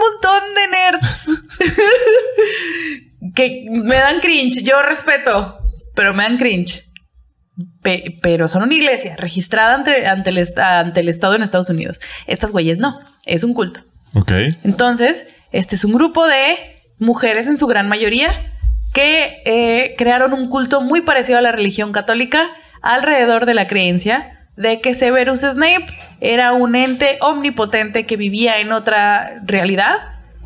montón 0.00 0.42
de 0.54 0.66
nerds 0.68 1.26
que 3.34 3.66
me 3.68 3.96
dan 3.96 4.20
cringe. 4.20 4.62
Yo 4.62 4.82
respeto, 4.82 5.58
pero 5.94 6.14
me 6.14 6.22
dan 6.22 6.38
cringe. 6.38 6.84
Pe- 7.82 8.18
pero 8.22 8.48
son 8.48 8.62
una 8.64 8.74
iglesia 8.74 9.16
registrada 9.16 9.74
ante, 9.74 10.06
ante, 10.06 10.30
el, 10.30 10.44
ante 10.58 11.00
el 11.00 11.08
Estado 11.08 11.34
en 11.34 11.42
Estados 11.42 11.70
Unidos. 11.70 12.00
Estas 12.26 12.52
güeyes 12.52 12.78
no, 12.78 13.00
es 13.24 13.44
un 13.44 13.54
culto. 13.54 13.80
Ok. 14.14 14.32
Entonces, 14.64 15.26
este 15.52 15.74
es 15.74 15.84
un 15.84 15.92
grupo 15.94 16.26
de 16.26 16.56
mujeres 16.98 17.46
en 17.46 17.56
su 17.56 17.66
gran 17.66 17.88
mayoría 17.88 18.30
que 18.92 19.42
eh, 19.44 19.94
crearon 19.98 20.32
un 20.32 20.48
culto 20.48 20.80
muy 20.80 21.00
parecido 21.02 21.38
a 21.38 21.42
la 21.42 21.52
religión 21.52 21.92
católica 21.92 22.46
alrededor 22.82 23.46
de 23.46 23.54
la 23.54 23.66
creencia 23.66 24.48
de 24.56 24.80
que 24.80 24.94
Severus 24.94 25.40
Snape 25.40 25.86
era 26.20 26.52
un 26.52 26.74
ente 26.76 27.18
omnipotente 27.20 28.06
que 28.06 28.16
vivía 28.16 28.58
en 28.60 28.72
otra 28.72 29.40
realidad 29.44 29.96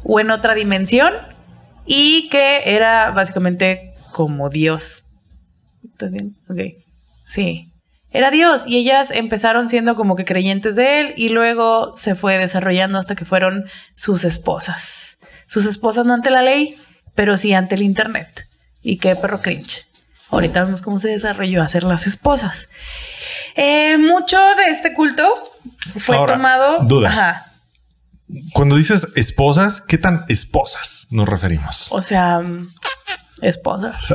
o 0.02 0.18
en 0.18 0.30
otra 0.32 0.54
dimensión 0.54 1.12
y 1.86 2.28
que 2.28 2.62
era 2.74 3.10
básicamente 3.10 3.94
como 4.12 4.48
Dios. 4.50 5.04
¿Estás 5.84 6.10
bien? 6.10 6.36
Ok. 6.48 6.58
Sí. 7.26 7.66
Era 8.12 8.30
Dios 8.30 8.66
y 8.66 8.76
ellas 8.76 9.10
empezaron 9.12 9.68
siendo 9.68 9.94
como 9.94 10.16
que 10.16 10.24
creyentes 10.24 10.74
de 10.74 11.00
él 11.00 11.14
y 11.16 11.28
luego 11.28 11.94
se 11.94 12.14
fue 12.16 12.38
desarrollando 12.38 12.98
hasta 12.98 13.14
que 13.14 13.24
fueron 13.24 13.66
sus 13.94 14.24
esposas. 14.24 15.16
Sus 15.46 15.66
esposas 15.66 16.06
no 16.06 16.14
ante 16.14 16.30
la 16.30 16.42
ley, 16.42 16.76
pero 17.14 17.36
sí 17.36 17.52
ante 17.54 17.76
el 17.76 17.82
internet. 17.82 18.46
Y 18.82 18.96
qué 18.98 19.14
perro 19.14 19.40
cringe. 19.40 19.86
Ahorita 20.30 20.64
vemos 20.64 20.82
cómo 20.82 20.98
se 20.98 21.08
desarrolló 21.08 21.62
a 21.62 21.68
ser 21.68 21.82
las 21.84 22.06
esposas. 22.06 22.68
Eh, 23.56 23.98
mucho 23.98 24.38
de 24.64 24.70
este 24.70 24.94
culto 24.94 25.28
fue 25.98 26.16
Ahora, 26.16 26.34
tomado. 26.34 26.78
duda. 26.84 27.08
Ajá. 27.10 27.49
Cuando 28.54 28.76
dices 28.76 29.08
esposas, 29.16 29.80
¿qué 29.80 29.98
tan 29.98 30.24
esposas 30.28 31.06
nos 31.10 31.28
referimos? 31.28 31.88
O 31.92 32.00
sea, 32.02 32.40
mm, 32.40 32.72
esposas. 33.42 34.02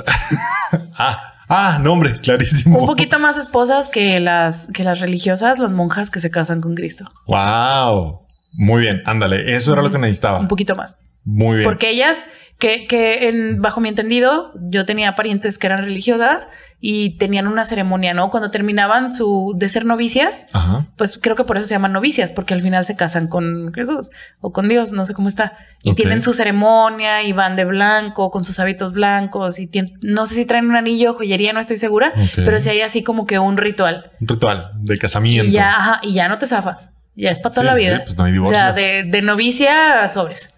Ah, 0.97 1.35
ah, 1.47 1.79
no, 1.81 1.93
hombre, 1.93 2.19
clarísimo. 2.21 2.79
Un 2.79 2.85
poquito 2.85 3.19
más 3.19 3.37
esposas 3.37 3.87
que 3.89 4.19
las, 4.19 4.67
que 4.73 4.83
las 4.83 4.99
religiosas, 4.99 5.59
las 5.59 5.71
monjas 5.71 6.09
que 6.09 6.19
se 6.19 6.31
casan 6.31 6.59
con 6.61 6.73
Cristo. 6.73 7.05
Wow. 7.27 8.25
Muy 8.53 8.81
bien, 8.81 9.01
ándale. 9.05 9.55
Eso 9.55 9.73
era 9.73 9.81
lo 9.81 9.91
que 9.91 9.99
necesitaba. 9.99 10.39
Un 10.39 10.47
poquito 10.47 10.75
más. 10.75 10.97
Muy 11.25 11.57
bien. 11.57 11.67
Porque 11.69 11.89
ellas, 11.89 12.27
que, 12.59 12.85
que 12.87 13.27
en, 13.27 13.61
bajo 13.61 13.81
mi 13.81 13.89
entendido, 13.89 14.53
yo 14.69 14.85
tenía 14.85 15.15
parientes 15.15 15.57
que 15.57 15.67
eran 15.67 15.83
religiosas 15.83 16.47
y 16.79 17.17
tenían 17.17 17.47
una 17.47 17.65
ceremonia, 17.65 18.13
¿no? 18.13 18.29
Cuando 18.29 18.51
terminaban 18.51 19.09
su 19.09 19.53
de 19.57 19.67
ser 19.67 19.85
novicias, 19.85 20.45
Ajá. 20.53 20.85
pues 20.97 21.17
creo 21.19 21.35
que 21.35 21.43
por 21.43 21.57
eso 21.57 21.65
se 21.65 21.73
llaman 21.73 21.93
novicias, 21.93 22.31
porque 22.31 22.53
al 22.53 22.61
final 22.61 22.85
se 22.85 22.95
casan 22.95 23.27
con 23.27 23.73
Jesús 23.73 24.09
o 24.39 24.53
con 24.53 24.69
Dios, 24.69 24.91
no 24.91 25.05
sé 25.07 25.13
cómo 25.15 25.27
está. 25.27 25.53
Y 25.83 25.91
Ok. 25.91 25.97
tienen 25.97 26.21
su 26.21 26.31
ceremonia 26.33 27.23
y 27.23 27.33
van 27.33 27.55
de 27.55 27.65
blanco 27.65 28.29
con 28.29 28.45
sus 28.45 28.59
hábitos 28.59 28.93
blancos 28.93 29.57
y 29.57 29.67
tien- 29.67 29.97
no 30.01 30.27
sé 30.27 30.35
si 30.35 30.45
traen 30.45 30.69
un 30.69 30.75
anillo, 30.75 31.15
joyería, 31.15 31.53
no 31.53 31.59
estoy 31.59 31.77
segura, 31.77 32.13
Ok. 32.15 32.31
pero 32.45 32.59
sí 32.59 32.69
hay 32.69 32.81
así 32.81 33.03
como 33.03 33.25
que 33.25 33.39
un 33.39 33.57
ritual. 33.57 34.11
Un 34.21 34.27
ritual 34.27 34.71
de 34.75 34.97
casamiento. 34.99 35.45
Y 35.49 35.53
ya, 35.53 35.69
ajá, 35.69 35.99
y 36.03 36.13
ya 36.13 36.27
no 36.27 36.37
te 36.37 36.45
zafas. 36.45 36.91
Ya 37.15 37.31
es 37.31 37.39
para 37.39 37.55
toda 37.55 37.63
Sí, 37.63 37.67
la 37.71 37.75
vida. 37.75 37.97
sí, 37.97 38.01
pues 38.05 38.17
no 38.17 38.23
hay 38.25 38.31
o 38.31 38.33
divorcio. 38.33 38.57
sea, 38.57 38.73
de, 38.73 39.03
de 39.03 39.21
novicia 39.23 40.03
a 40.03 40.09
sobres. 40.09 40.51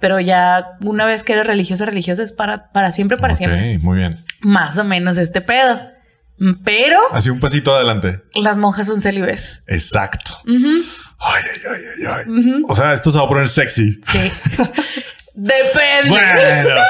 Pero 0.00 0.18
ya 0.20 0.78
una 0.82 1.04
vez 1.04 1.22
que 1.22 1.34
eres 1.34 1.46
religiosa, 1.46 1.84
religiosa 1.84 2.22
es 2.22 2.32
para, 2.32 2.72
para 2.72 2.90
siempre, 2.92 3.16
para 3.18 3.36
siempre. 3.36 3.78
muy 3.78 3.98
bien. 3.98 4.24
Más 4.40 4.78
o 4.78 4.84
menos 4.84 5.18
este 5.18 5.40
pedo. 5.40 5.80
Pero 6.64 6.98
Así 7.12 7.28
un 7.28 7.38
pasito 7.38 7.74
adelante. 7.74 8.22
las 8.34 8.56
monjas 8.56 8.86
son 8.86 9.02
célibes. 9.02 9.60
Exacto. 9.66 10.38
Ay, 10.46 10.54
ay, 11.18 11.42
ay, 11.70 12.06
ay. 12.26 12.62
O 12.66 12.74
sea, 12.74 12.94
esto 12.94 13.10
se 13.12 13.18
va 13.18 13.24
a 13.24 13.28
poner 13.28 13.46
sexy. 13.48 14.00
Sí. 14.02 14.32
Depende. 15.34 16.08
Bueno, 16.08 16.80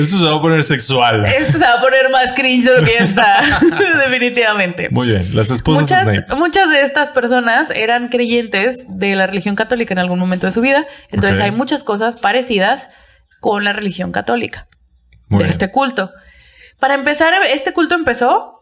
esto 0.00 0.18
se 0.18 0.24
va 0.24 0.36
a 0.36 0.40
poner 0.40 0.62
sexual. 0.62 1.24
Esto 1.26 1.58
se 1.58 1.64
va 1.64 1.74
a 1.74 1.80
poner 1.80 2.10
más 2.10 2.32
cringe 2.34 2.64
de 2.64 2.80
lo 2.80 2.84
que 2.84 2.92
ya 2.98 3.04
está. 3.04 3.60
Definitivamente. 4.04 4.88
Muy 4.90 5.08
bien. 5.08 5.34
Las 5.34 5.50
esposas 5.50 5.88
de 5.88 5.94
Muchas, 5.96 6.14
Snape. 6.14 6.34
muchas 6.36 6.70
de 6.70 6.82
estas 6.82 7.10
personas 7.10 7.70
eran 7.70 8.08
creyentes 8.08 8.84
de 8.88 9.14
la 9.14 9.26
religión 9.26 9.56
católica 9.56 9.94
en 9.94 9.98
algún 9.98 10.18
momento 10.18 10.46
de 10.46 10.52
su 10.52 10.60
vida. 10.60 10.86
Entonces 11.10 11.40
hay 11.40 11.50
muchas 11.50 11.82
cosas 11.82 12.16
parecidas 12.16 12.90
con 13.40 13.64
la 13.64 13.72
religión 13.72 14.12
católica. 14.12 14.68
Muy 15.28 15.38
de 15.38 15.44
bien. 15.44 15.50
este 15.50 15.70
culto. 15.70 16.10
Para 16.78 16.94
empezar, 16.94 17.32
este 17.52 17.72
culto 17.72 17.94
empezó 17.94 18.56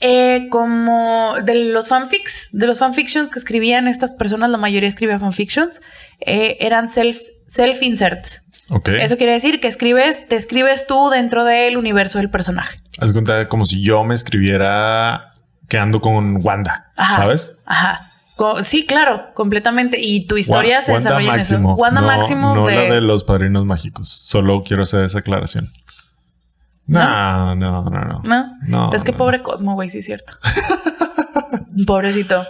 eh, 0.00 0.48
como 0.50 1.34
de 1.42 1.54
los 1.54 1.88
fanfics, 1.88 2.48
de 2.52 2.66
los 2.66 2.78
fanfictions 2.78 3.30
que 3.30 3.38
escribían 3.38 3.86
estas 3.86 4.14
personas, 4.14 4.50
la 4.50 4.58
mayoría 4.58 4.88
escribía 4.88 5.18
fanfictions, 5.18 5.80
eh, 6.20 6.56
eran 6.60 6.88
self, 6.88 7.18
self-inserts. 7.46 8.42
Ok. 8.70 8.88
Eso 8.88 9.16
quiere 9.16 9.32
decir 9.32 9.60
que 9.60 9.68
escribes, 9.68 10.26
te 10.28 10.36
escribes 10.36 10.86
tú 10.86 11.10
dentro 11.10 11.44
del 11.44 11.76
universo 11.76 12.18
del 12.18 12.30
personaje. 12.30 12.80
Haz 12.98 13.12
cuenta 13.12 13.48
como 13.48 13.64
si 13.64 13.82
yo 13.82 14.04
me 14.04 14.14
escribiera 14.14 15.32
que 15.68 15.78
ando 15.78 16.00
con 16.00 16.38
Wanda, 16.44 16.92
Ajá. 16.96 17.16
¿sabes? 17.16 17.52
Ajá. 17.66 18.10
Co- 18.36 18.64
sí, 18.64 18.84
claro, 18.86 19.32
completamente. 19.34 20.00
Y 20.00 20.26
tu 20.26 20.36
historia 20.36 20.78
Wa- 20.78 20.82
se 20.82 20.92
Wanda 20.92 21.10
desarrolla 21.10 21.34
en 21.34 21.40
eso. 21.40 21.56
Wanda 21.58 22.00
no, 22.00 22.06
Maximoff 22.06 22.56
No 22.56 22.66
de... 22.66 22.74
la 22.88 22.94
de 22.94 23.00
los 23.00 23.22
padrinos 23.24 23.64
mágicos. 23.64 24.08
Solo 24.08 24.62
quiero 24.64 24.82
hacer 24.82 25.04
esa 25.04 25.18
aclaración. 25.20 25.72
No, 26.86 27.54
no, 27.54 27.84
no, 27.90 28.00
no. 28.04 28.22
¿No? 28.26 28.56
No, 28.66 28.92
Es 28.92 29.04
que 29.04 29.12
no, 29.12 29.18
pobre 29.18 29.42
Cosmo, 29.42 29.74
güey, 29.74 29.88
sí 29.88 29.98
es 29.98 30.04
cierto. 30.04 30.34
Pobrecito. 31.86 32.46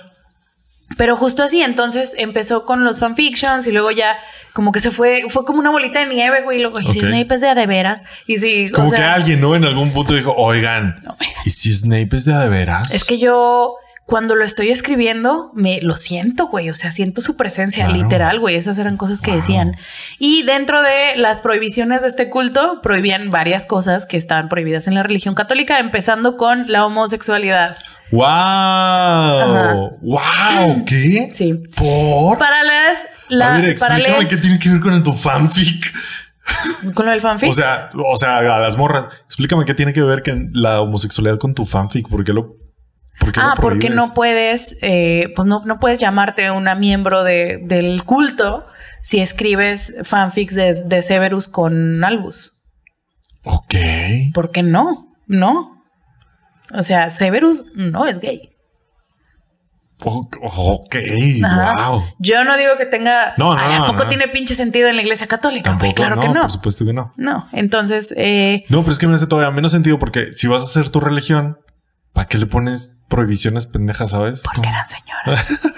Pero 0.97 1.17
justo 1.17 1.43
así, 1.43 1.63
entonces 1.63 2.15
empezó 2.19 2.65
con 2.67 2.85
los 2.85 3.01
fanfictions 3.01 3.67
y 3.67 3.73
luego 3.73 3.91
ya 3.91 4.17
como 4.53 4.71
que 4.73 4.81
se 4.81 4.91
fue, 4.91 5.23
fue 5.29 5.45
como 5.45 5.59
una 5.59 5.71
bolita 5.71 6.01
de 6.01 6.07
nieve, 6.07 6.43
güey. 6.43 6.59
Y 6.59 6.63
luego, 6.63 6.81
y 6.81 6.85
si. 6.85 7.01
Snape 7.01 7.35
es 7.35 7.41
de 7.41 7.49
a 7.49 7.55
de 7.55 7.67
veras. 7.67 8.03
Y 8.27 8.39
si, 8.39 8.69
o 8.69 8.73
Como 8.73 8.91
sea, 8.91 8.99
que 8.99 9.05
alguien, 9.05 9.41
¿no? 9.41 9.55
En 9.57 9.65
algún 9.65 9.93
punto 9.93 10.15
dijo, 10.15 10.33
oigan, 10.37 11.01
Oigan. 11.01 11.35
¿y 11.45 11.51
si 11.51 11.73
Snape 11.73 12.09
es 12.17 12.25
de 12.25 12.35
a 12.35 12.41
de 12.41 12.49
veras? 12.49 12.93
Es 12.95 13.05
que 13.05 13.19
yo 13.19 13.75
cuando 14.07 14.37
lo 14.37 14.45
estoy 14.45 14.69
escribiendo 14.71 15.51
me 15.55 15.81
lo 15.81 15.97
siento, 15.97 16.49
güey. 16.49 16.69
O 16.71 16.75
sea, 16.75 16.93
siento 16.93 17.23
su 17.23 17.37
presencia 17.39 17.87
Claro. 17.87 18.03
literal, 18.03 18.39
güey. 18.39 18.55
Esas 18.57 18.79
eran 18.79 18.97
cosas 18.99 19.21
que 19.23 19.31
Wow. 19.31 19.41
decían. 19.41 19.77
Y 20.19 20.43
dentro 20.43 20.83
de 20.83 21.17
las 21.17 21.41
prohibiciones 21.41 22.03
de 22.03 22.09
este 22.09 22.29
culto, 22.29 22.81
prohibían 22.83 23.31
varias 23.31 23.65
cosas 23.67 24.05
que 24.07 24.19
estaban 24.19 24.49
prohibidas 24.51 24.87
en 24.89 24.95
la 24.95 25.03
religión 25.03 25.35
católica, 25.35 25.79
empezando 25.81 26.37
con 26.37 26.71
la 26.71 26.85
homosexualidad. 26.87 27.79
¡Wow! 28.11 28.23
Ajá. 28.23 29.75
¡Wow! 30.01 30.85
¿Qué? 30.87 31.31
Sí. 31.33 31.55
¿Por? 31.77 32.39
Para 32.39 32.63
las, 32.63 32.99
la, 33.29 33.57
a 33.57 33.61
ver, 33.61 33.79
para 33.79 33.97
explícame 33.97 34.29
qué 34.29 34.37
tiene 34.37 34.59
que 34.59 34.69
ver 34.71 34.81
con 34.81 34.95
el 34.95 35.03
tu 35.03 35.13
fanfic. 35.13 35.93
con 36.95 37.07
lo 37.07 37.13
del 37.13 37.21
fanfic. 37.21 37.51
O 37.51 37.55
sea, 37.55 37.89
o 37.95 38.17
sea, 38.17 38.39
a 38.39 38.59
las 38.59 38.77
morras, 38.77 39.07
explícame 39.25 39.65
qué 39.65 39.75
tiene 39.75 39.93
que 39.93 40.03
ver 40.03 40.23
con 40.23 40.51
la 40.53 40.81
homosexualidad 40.81 41.39
con 41.39 41.55
tu 41.55 41.67
fanfic. 41.67 42.09
¿Por 42.09 42.25
qué 42.25 42.33
lo, 42.33 42.57
por 43.19 43.33
qué 43.33 43.41
lo 43.41 43.47
ah, 43.47 43.55
porque 43.57 43.89
prohíbes? 43.89 43.97
no 43.97 44.15
puedes, 44.15 44.79
eh, 44.83 45.33
pues 45.35 45.47
no, 45.47 45.63
no 45.65 45.81
puedes 45.81 45.99
llamarte 45.99 46.51
una 46.51 46.75
miembro 46.75 47.25
de, 47.25 47.61
del 47.63 48.05
culto 48.05 48.67
si 49.03 49.21
escribes 49.21 49.95
fanfics 50.05 50.55
de, 50.55 50.75
de 50.85 51.03
Severus 51.03 51.49
con 51.49 52.05
Albus. 52.05 52.59
Ok. 53.45 53.75
¿Por 54.33 54.51
qué 54.51 54.63
no? 54.63 55.13
No. 55.27 55.74
O 56.73 56.83
sea, 56.83 57.11
Severus 57.11 57.67
no 57.75 58.07
es 58.07 58.21
gay. 58.21 58.51
Ok. 60.07 60.97
Ajá. 61.45 61.91
Wow. 61.91 62.03
Yo 62.19 62.45
no 62.45 62.57
digo 62.57 62.77
que 62.77 62.87
tenga. 62.87 63.35
No, 63.39 63.55
no, 63.55 63.61
Ay, 63.61 63.77
¿A 63.81 63.87
poco 63.87 64.03
no. 64.05 64.09
tiene 64.09 64.29
pinche 64.29 64.55
sentido 64.55 64.89
en 64.89 64.97
la 64.97 65.03
iglesia 65.03 65.27
católica? 65.27 65.71
Tampoco. 65.71 65.95
claro 65.95 66.17
no, 66.17 66.23
que 66.23 66.29
no. 66.29 66.41
por 66.43 66.51
supuesto 66.51 66.85
que 66.85 66.93
no. 66.93 67.13
No. 67.17 67.49
Entonces, 67.53 68.13
eh, 68.17 68.65
No, 68.69 68.81
pero 68.83 68.93
es 68.93 68.99
que 68.99 69.07
me 69.07 69.15
hace 69.15 69.27
todavía 69.27 69.51
menos 69.51 69.73
sentido 69.73 69.99
porque 69.99 70.33
si 70.33 70.47
vas 70.47 70.63
a 70.63 70.65
hacer 70.67 70.91
tu 70.91 71.01
religión, 71.01 71.59
¿para 72.13 72.29
qué 72.29 72.39
le 72.39 72.47
pones 72.47 72.97
prohibiciones 73.09 73.67
pendejas, 73.67 74.11
sabes? 74.11 74.43
porque 74.43 74.69
eran 74.69 74.87
señoras. 74.89 75.61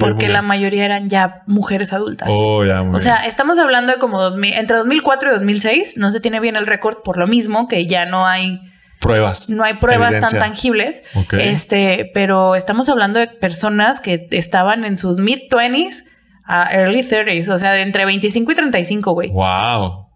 Porque 0.00 0.28
la 0.28 0.42
mayoría 0.42 0.84
eran 0.84 1.08
ya 1.08 1.42
mujeres 1.46 1.92
adultas. 1.92 2.28
Oh, 2.32 2.64
ya, 2.64 2.82
muy 2.82 2.96
O 2.96 2.98
sea, 2.98 3.26
estamos 3.26 3.58
hablando 3.58 3.92
de 3.92 3.98
como 3.98 4.20
2000, 4.20 4.54
entre 4.54 4.76
2004 4.76 5.28
y 5.28 5.32
2006. 5.34 5.98
No 5.98 6.10
se 6.10 6.20
tiene 6.20 6.40
bien 6.40 6.56
el 6.56 6.66
récord 6.66 6.96
por 7.04 7.16
lo 7.16 7.28
mismo 7.28 7.68
que 7.68 7.86
ya 7.86 8.06
no 8.06 8.26
hay 8.26 8.60
pruebas. 9.00 9.50
No 9.50 9.64
hay 9.64 9.74
pruebas 9.74 10.14
evidencia. 10.14 10.38
tan 10.38 10.50
tangibles. 10.50 11.04
Este, 11.32 12.10
pero 12.14 12.54
estamos 12.54 12.88
hablando 12.88 13.18
de 13.18 13.28
personas 13.28 14.00
que 14.00 14.28
estaban 14.32 14.84
en 14.84 14.96
sus 14.96 15.18
mid 15.18 15.38
20s 15.50 16.04
a 16.44 16.72
early 16.72 17.02
30s, 17.02 17.48
o 17.48 17.58
sea, 17.58 17.72
de 17.72 17.82
entre 17.82 18.04
25 18.06 18.52
y 18.52 18.54
35, 18.54 19.12
güey. 19.12 19.30
Wow. 19.30 20.06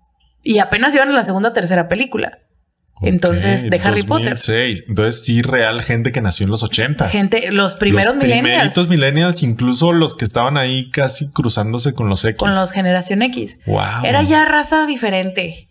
Y 0.43 0.59
apenas 0.59 0.95
iban 0.95 1.09
en 1.09 1.15
la 1.15 1.25
segunda 1.25 1.51
o 1.51 1.53
tercera 1.53 1.89
película. 1.89 2.39
Entonces, 3.03 3.69
de 3.69 3.81
Harry 3.83 4.03
Potter. 4.05 4.31
2006. 4.31 4.85
Entonces, 4.89 5.25
sí, 5.25 5.43
real 5.43 5.83
gente 5.83 6.13
que 6.13 6.21
nació 6.21 6.45
en 6.45 6.51
los 6.51 6.63
80. 6.63 7.09
Gente, 7.09 7.51
los 7.51 7.75
primeros 7.75 8.15
los 8.15 8.25
millennials 8.25 8.49
Primeritos 8.49 8.89
millennials, 8.89 9.43
incluso 9.43 9.93
los 9.93 10.17
que 10.17 10.25
estaban 10.25 10.57
ahí 10.57 10.91
casi 10.91 11.31
cruzándose 11.31 11.95
con 11.95 12.09
los 12.09 12.25
X. 12.25 12.39
con 12.39 12.55
los 12.55 12.71
generación 12.71 13.23
X. 13.23 13.59
Wow. 13.67 14.05
Era 14.05 14.23
ya 14.23 14.45
raza 14.45 14.87
diferente. 14.87 15.69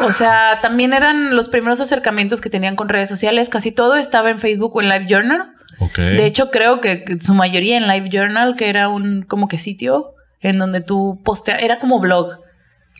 O 0.00 0.12
sea, 0.12 0.58
también 0.62 0.92
eran 0.92 1.34
los 1.34 1.48
primeros 1.48 1.80
acercamientos 1.80 2.40
que 2.40 2.50
tenían 2.50 2.76
con 2.76 2.88
redes 2.88 3.08
sociales. 3.08 3.48
Casi 3.48 3.72
todo 3.72 3.96
estaba 3.96 4.30
en 4.30 4.38
Facebook 4.38 4.76
o 4.76 4.82
en 4.82 4.88
Live 4.88 5.06
Journal. 5.08 5.52
De 5.96 6.24
hecho, 6.24 6.50
creo 6.50 6.80
que 6.80 7.18
su 7.20 7.34
mayoría 7.34 7.76
en 7.76 7.86
Live 7.86 8.08
Journal, 8.10 8.56
que 8.56 8.68
era 8.68 8.88
un 8.88 9.22
como 9.22 9.46
que 9.48 9.58
sitio 9.58 10.14
en 10.40 10.58
donde 10.58 10.80
tú 10.80 11.20
posteas, 11.24 11.62
era 11.62 11.78
como 11.78 12.00
blog 12.00 12.40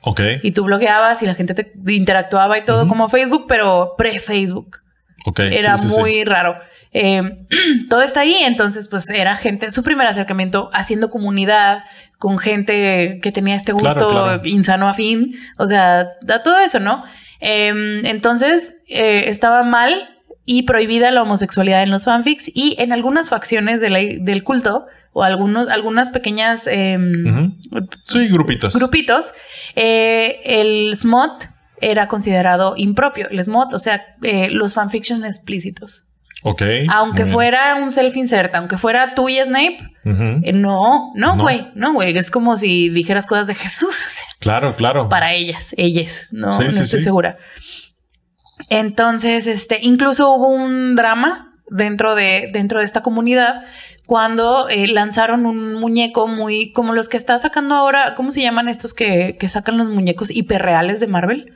Ok. 0.02 0.20
y 0.42 0.52
tú 0.52 0.64
blogueabas 0.64 1.22
y 1.22 1.26
la 1.26 1.34
gente 1.34 1.54
te 1.54 1.72
interactuaba 1.88 2.58
y 2.58 2.64
todo 2.64 2.86
como 2.86 3.08
Facebook, 3.08 3.46
pero 3.48 3.94
pre-Facebook. 3.96 4.78
Era 5.38 5.76
sí, 5.78 5.88
sí, 5.88 5.94
sí. 5.94 5.98
muy 6.00 6.24
raro. 6.24 6.56
Eh, 6.92 7.22
todo 7.90 8.02
está 8.02 8.20
ahí, 8.20 8.36
entonces 8.42 8.88
pues 8.88 9.08
era 9.10 9.36
gente, 9.36 9.70
su 9.70 9.82
primer 9.82 10.06
acercamiento 10.06 10.70
haciendo 10.72 11.10
comunidad 11.10 11.84
con 12.18 12.38
gente 12.38 13.18
que 13.22 13.32
tenía 13.32 13.54
este 13.54 13.72
gusto 13.72 13.92
Claro, 13.92 14.08
claro. 14.10 14.42
insano 14.44 14.88
afín, 14.88 15.36
o 15.58 15.68
sea, 15.68 16.08
da 16.22 16.42
todo 16.42 16.58
eso, 16.60 16.80
¿no? 16.80 17.04
Eh, 17.40 18.00
entonces 18.04 18.76
eh, 18.88 19.24
estaba 19.28 19.62
mal 19.62 20.08
y 20.46 20.62
prohibida 20.62 21.10
la 21.10 21.22
homosexualidad 21.22 21.82
en 21.82 21.90
los 21.90 22.04
fanfics 22.04 22.50
y 22.54 22.76
en 22.78 22.92
algunas 22.92 23.28
facciones 23.28 23.80
de 23.80 23.90
la- 23.90 23.98
del 24.20 24.42
culto 24.44 24.84
o 25.12 25.22
algunos, 25.24 25.68
algunas 25.68 26.08
pequeñas 26.10 26.66
Ujú. 26.66 27.52
Sí, 28.04 28.28
grupitos. 28.28 28.74
grupitos, 28.76 29.34
eh, 29.74 30.40
el 30.44 30.94
smut 30.96 31.44
era 31.80 32.08
considerado 32.08 32.74
impropio. 32.76 33.28
El 33.30 33.42
smut, 33.44 33.72
o 33.72 33.78
sea, 33.78 34.16
eh, 34.22 34.48
los 34.50 34.74
fanfiction 34.74 35.24
explícitos. 35.24 36.04
Ok. 36.42 36.62
Aunque 36.92 37.26
fuera 37.26 37.74
un 37.76 37.90
self-insert, 37.90 38.54
aunque 38.54 38.76
fuera 38.76 39.14
tú 39.14 39.28
y 39.28 39.38
Snape, 39.38 39.78
eh, 40.04 40.52
no, 40.52 41.10
no, 41.14 41.34
No. 41.36 41.42
güey, 41.42 41.68
no, 41.74 41.94
güey. 41.94 42.16
Es 42.16 42.30
como 42.30 42.56
si 42.56 42.88
dijeras 42.90 43.26
cosas 43.26 43.46
de 43.48 43.54
Jesús 43.54 43.88
o 44.06 44.10
sea, 44.10 44.24
Claro, 44.38 44.76
claro. 44.76 45.08
para 45.08 45.32
ellas, 45.32 45.74
ellas, 45.76 46.28
no, 46.30 46.52
Sí, 46.52 46.64
no 46.64 46.72
sí, 46.72 46.82
estoy 46.82 47.00
sí. 47.00 47.04
segura. 47.04 47.38
Entonces, 48.68 49.46
este, 49.46 49.78
incluso 49.82 50.30
hubo 50.32 50.48
un 50.48 50.94
drama 50.96 51.52
dentro 51.68 52.14
de, 52.14 52.48
dentro 52.52 52.78
de 52.80 52.84
esta 52.84 53.02
comunidad 53.02 53.64
cuando 54.06 54.68
eh, 54.68 54.86
lanzaron 54.86 55.46
un 55.46 55.74
muñeco 55.74 56.28
muy 56.28 56.72
como 56.72 56.92
los 56.92 57.08
que 57.08 57.16
está 57.16 57.38
sacando 57.38 57.74
ahora, 57.74 58.14
¿cómo 58.14 58.30
se 58.30 58.40
llaman 58.40 58.68
estos 58.68 58.94
que, 58.94 59.36
que 59.38 59.48
sacan 59.48 59.76
los 59.78 59.88
muñecos 59.88 60.30
hiperreales 60.30 61.00
de 61.00 61.08
Marvel? 61.08 61.54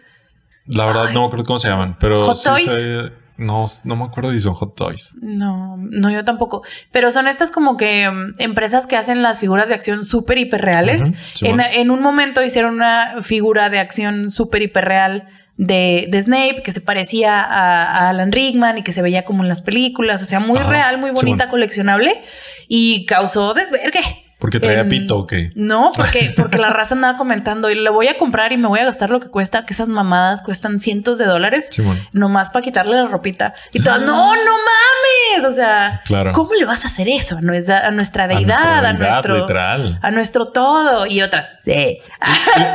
La 0.66 0.86
verdad, 0.86 1.06
Ay. 1.08 1.14
no 1.14 1.20
me 1.22 1.26
acuerdo 1.26 1.44
cómo 1.44 1.58
se 1.58 1.68
llaman, 1.68 1.96
pero. 1.98 2.26
Hot 2.26 2.36
sí 2.36 2.48
Toys. 2.48 2.64
sé- 2.64 3.12
no, 3.38 3.64
no 3.84 3.96
me 3.96 4.04
acuerdo 4.04 4.32
si 4.32 4.40
son 4.40 4.52
Hot 4.52 4.74
Toys. 4.76 5.16
No, 5.22 5.76
no, 5.78 6.10
yo 6.10 6.24
tampoco. 6.26 6.62
Pero 6.92 7.10
son 7.10 7.26
estas 7.26 7.50
como 7.50 7.78
que 7.78 8.08
mm, 8.10 8.32
empresas 8.38 8.86
que 8.86 8.96
hacen 8.98 9.22
las 9.22 9.40
figuras 9.40 9.70
de 9.70 9.74
acción 9.74 10.04
súper 10.04 10.36
hiperreales. 10.36 11.00
Ujú, 11.08 11.14
Simón. 11.34 11.60
en, 11.60 11.66
en 11.80 11.90
un 11.90 12.02
momento 12.02 12.42
hicieron 12.44 12.74
una 12.74 13.14
figura 13.22 13.70
de 13.70 13.78
acción 13.78 14.30
súper 14.30 14.60
hiperreal 14.60 15.26
de, 15.56 16.06
de 16.10 16.20
Snape 16.22 16.62
que 16.62 16.72
se 16.72 16.82
parecía 16.82 17.40
a, 17.40 17.84
a 17.84 18.08
Alan 18.10 18.30
Rickman 18.30 18.76
y 18.78 18.82
que 18.82 18.92
se 18.92 19.00
veía 19.00 19.24
como 19.24 19.42
en 19.42 19.48
las 19.48 19.62
películas. 19.62 20.22
O 20.22 20.26
sea, 20.26 20.40
muy 20.40 20.58
Ajá, 20.58 20.68
real, 20.68 20.98
muy 20.98 21.10
bonita, 21.10 21.48
coleccionable 21.48 22.20
y 22.68 23.06
causó 23.06 23.54
desvergue. 23.54 24.02
Porque 24.40 24.58
traía 24.58 24.80
En- 24.80 24.88
pito 24.88 25.18
o 25.18 25.26
qué. 25.26 25.52
No, 25.54 25.90
porque, 25.94 26.32
porque 26.36 26.58
la 26.58 26.70
raza 26.70 26.94
andaba 26.94 27.18
comentando 27.18 27.70
y 27.70 27.74
le 27.74 27.90
voy 27.90 28.08
a 28.08 28.16
comprar 28.16 28.52
y 28.52 28.56
me 28.56 28.66
voy 28.68 28.80
a 28.80 28.84
gastar 28.86 29.10
lo 29.10 29.20
que 29.20 29.28
cuesta, 29.28 29.66
que 29.66 29.74
esas 29.74 29.88
mamadas 29.88 30.42
cuestan 30.42 30.80
cientos 30.80 31.18
de 31.18 31.26
dólares 31.26 31.68
Simón. 31.70 31.98
nomás 32.12 32.50
para 32.50 32.64
quitarle 32.64 32.96
la 32.96 33.06
ropita. 33.06 33.54
Y 33.72 33.82
todo, 33.82 33.98
no, 33.98 34.34
no 34.34 34.50
mames. 34.52 35.46
O 35.46 35.52
sea, 35.52 36.00
Claro. 36.06 36.32
¿cómo 36.32 36.54
le 36.54 36.64
vas 36.64 36.84
a 36.84 36.88
hacer 36.88 37.08
eso 37.08 37.36
a 37.36 37.40
nuestra, 37.42 37.86
a 37.86 37.90
nuestra 37.90 38.24
A 38.24 38.28
deidad, 38.28 38.84
a, 38.86 38.92
nuestro, 38.94 39.36
literal. 39.38 39.98
a 40.02 40.10
nuestro 40.10 40.46
todo? 40.46 41.06
Y 41.06 41.20
otras, 41.22 41.50
sí. 41.60 41.98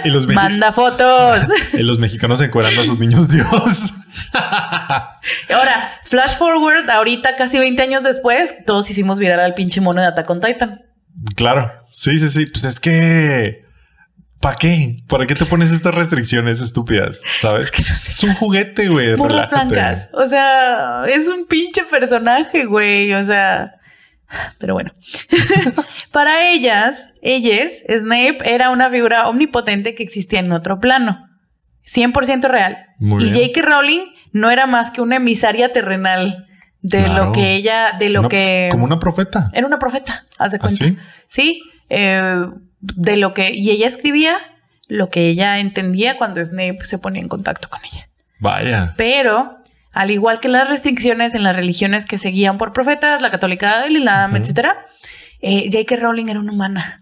Y, 0.04 0.08
y 0.08 0.12
los, 0.12 0.28
mexi- 0.28 0.36
Manda 0.36 0.72
fotos. 0.72 1.40
y 1.74 1.82
los 1.84 1.98
mexicanos 2.00 2.40
encuerando 2.42 2.82
a 2.82 2.86
sus 2.86 3.00
niños 3.00 3.28
Dios. 3.28 3.92
Ahora, 5.54 6.00
flash 6.04 6.36
forward, 6.38 6.90
ahorita 6.90 7.36
casi 7.36 7.58
20 7.60 7.82
años 7.82 8.04
después, 8.04 8.64
todos 8.66 8.90
hicimos 8.90 9.20
viral 9.20 9.40
al 9.40 9.54
pinche 9.54 9.82
mono 9.82 10.02
de 10.02 10.08
Attack 10.08 10.30
on 10.30 10.42
Titan. 10.42 10.82
Claro. 11.36 11.72
Sí, 11.90 12.20
sí, 12.20 12.30
sí. 12.30 12.46
Pues 12.46 12.66
es 12.66 12.80
que. 12.80 13.62
¿Para 14.40 14.56
qué? 14.58 14.98
¿Para 15.08 15.26
qué 15.26 15.34
te 15.34 15.46
pones 15.46 15.72
estas 15.72 15.96
restricciones 15.96 16.62
estúpidas? 16.62 17.22
¿Sabes? 17.40 17.72
Es 18.10 18.24
un 18.24 18.36
juguete, 18.36 18.88
güey. 18.90 19.16
Relájate. 19.16 19.74
blancas. 19.74 20.10
O 20.14 20.28
sea, 20.28 21.06
es 21.08 21.28
un 21.28 21.48
pinche 21.48 21.84
personaje, 21.84 22.66
güey. 22.66 23.14
O 23.14 23.26
sea, 23.26 23.72
pero 24.60 24.74
bueno. 24.74 24.94
Para 26.12 26.50
ellas, 26.50 27.08
ellas, 27.22 27.84
Snape 27.88 28.38
era 28.46 28.70
una 28.70 28.90
figura 28.90 29.28
omnipotente 29.28 29.96
que 29.96 30.04
existía 30.04 30.40
en 30.40 30.52
otro 30.52 30.80
plano. 30.80 31.28
100% 31.86 32.50
real. 32.50 32.78
Muy 33.00 33.24
y 33.24 33.32
bien. 33.32 33.48
J.K. 33.48 33.62
Rowling 33.68 34.06
no 34.32 34.50
era 34.52 34.66
más 34.66 34.92
que 34.92 35.02
una 35.02 35.18
emisaria 35.18 35.72
terrenal 35.72 36.48
de 36.88 37.04
Claro. 37.04 37.26
lo 37.26 37.32
que 37.32 37.56
ella, 37.56 37.94
de 37.98 38.10
lo 38.10 38.20
Una- 38.22 38.30
que... 38.30 38.68
Como 38.72 38.86
una 38.86 39.00
profeta. 39.00 39.46
Era 39.54 39.66
una 39.66 39.80
profeta, 39.80 40.26
hace 40.38 40.58
¿Ah, 40.58 40.60
cuenta. 40.60 40.86
sí? 40.86 40.98
Sí, 41.28 41.62
eh, 41.90 42.46
de 42.80 43.18
lo 43.18 43.34
que... 43.34 43.52
Y 43.54 43.72
ella 43.72 43.88
escribía 43.88 44.36
lo 44.88 45.10
que 45.10 45.28
ella 45.30 45.58
entendía 45.60 46.18
cuando 46.18 46.44
Snape 46.46 46.78
se 46.84 47.00
ponía 47.00 47.22
en 47.22 47.28
contacto 47.28 47.70
con 47.70 47.80
ella. 47.86 48.08
Vaya. 48.40 48.94
Pero, 48.98 49.58
al 49.94 50.12
igual 50.12 50.40
que 50.40 50.48
las 50.48 50.70
restricciones 50.70 51.34
en 51.34 51.42
las 51.44 51.56
religiones 51.56 52.06
que 52.06 52.18
seguían 52.20 52.58
por 52.60 52.72
profetas, 52.72 53.22
la 53.24 53.32
católica, 53.32 53.86
el 53.88 53.98
islam, 53.98 54.32
Ujú. 54.34 54.42
etcétera, 54.42 54.86
eh, 55.42 55.70
J.K. 55.72 55.96
Rowling 55.96 56.28
era 56.30 56.40
una 56.40 56.52
humana. 56.52 57.02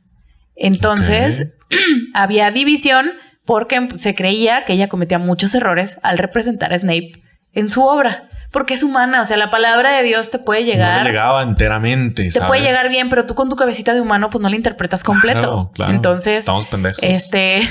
Entonces, 0.55 1.55
había 2.13 2.51
división 2.51 3.11
porque 3.45 3.89
se 3.95 4.15
creía 4.15 4.63
que 4.63 4.73
ella 4.73 4.87
cometía 4.87 5.19
muchos 5.19 5.53
errores 5.55 5.99
al 6.03 6.17
representar 6.17 6.71
a 6.73 6.79
Snape 6.79 7.11
en 7.53 7.67
su 7.69 7.83
obra. 7.83 8.29
Porque 8.53 8.75
es 8.75 8.83
humana, 8.83 9.21
o 9.21 9.25
sea, 9.25 9.35
la 9.35 9.49
palabra 9.49 9.91
de 9.97 10.03
Dios 10.03 10.29
te 10.31 10.39
puede 10.39 10.61
No 10.61 10.67
llegar. 10.67 11.03
le 11.03 11.09
llegaba 11.09 11.41
enteramente. 11.43 12.23
te 12.23 12.31
¿sabes? 12.31 12.47
puede 12.47 12.61
llegar 12.61 12.87
bien, 12.89 13.09
pero 13.09 13.25
tú 13.25 13.35
con 13.35 13.49
tu 13.49 13.55
cabecita 13.57 13.93
de 13.93 13.99
humano, 13.99 14.29
pues 14.29 14.41
no 14.41 14.47
la 14.47 14.55
interpretas 14.55 15.03
completo. 15.03 15.39
Claro, 15.39 15.71
claro. 15.73 15.91
Entonces, 15.91 16.39
Estamos 16.41 16.67
pendejos. 16.67 16.99
este, 17.01 17.67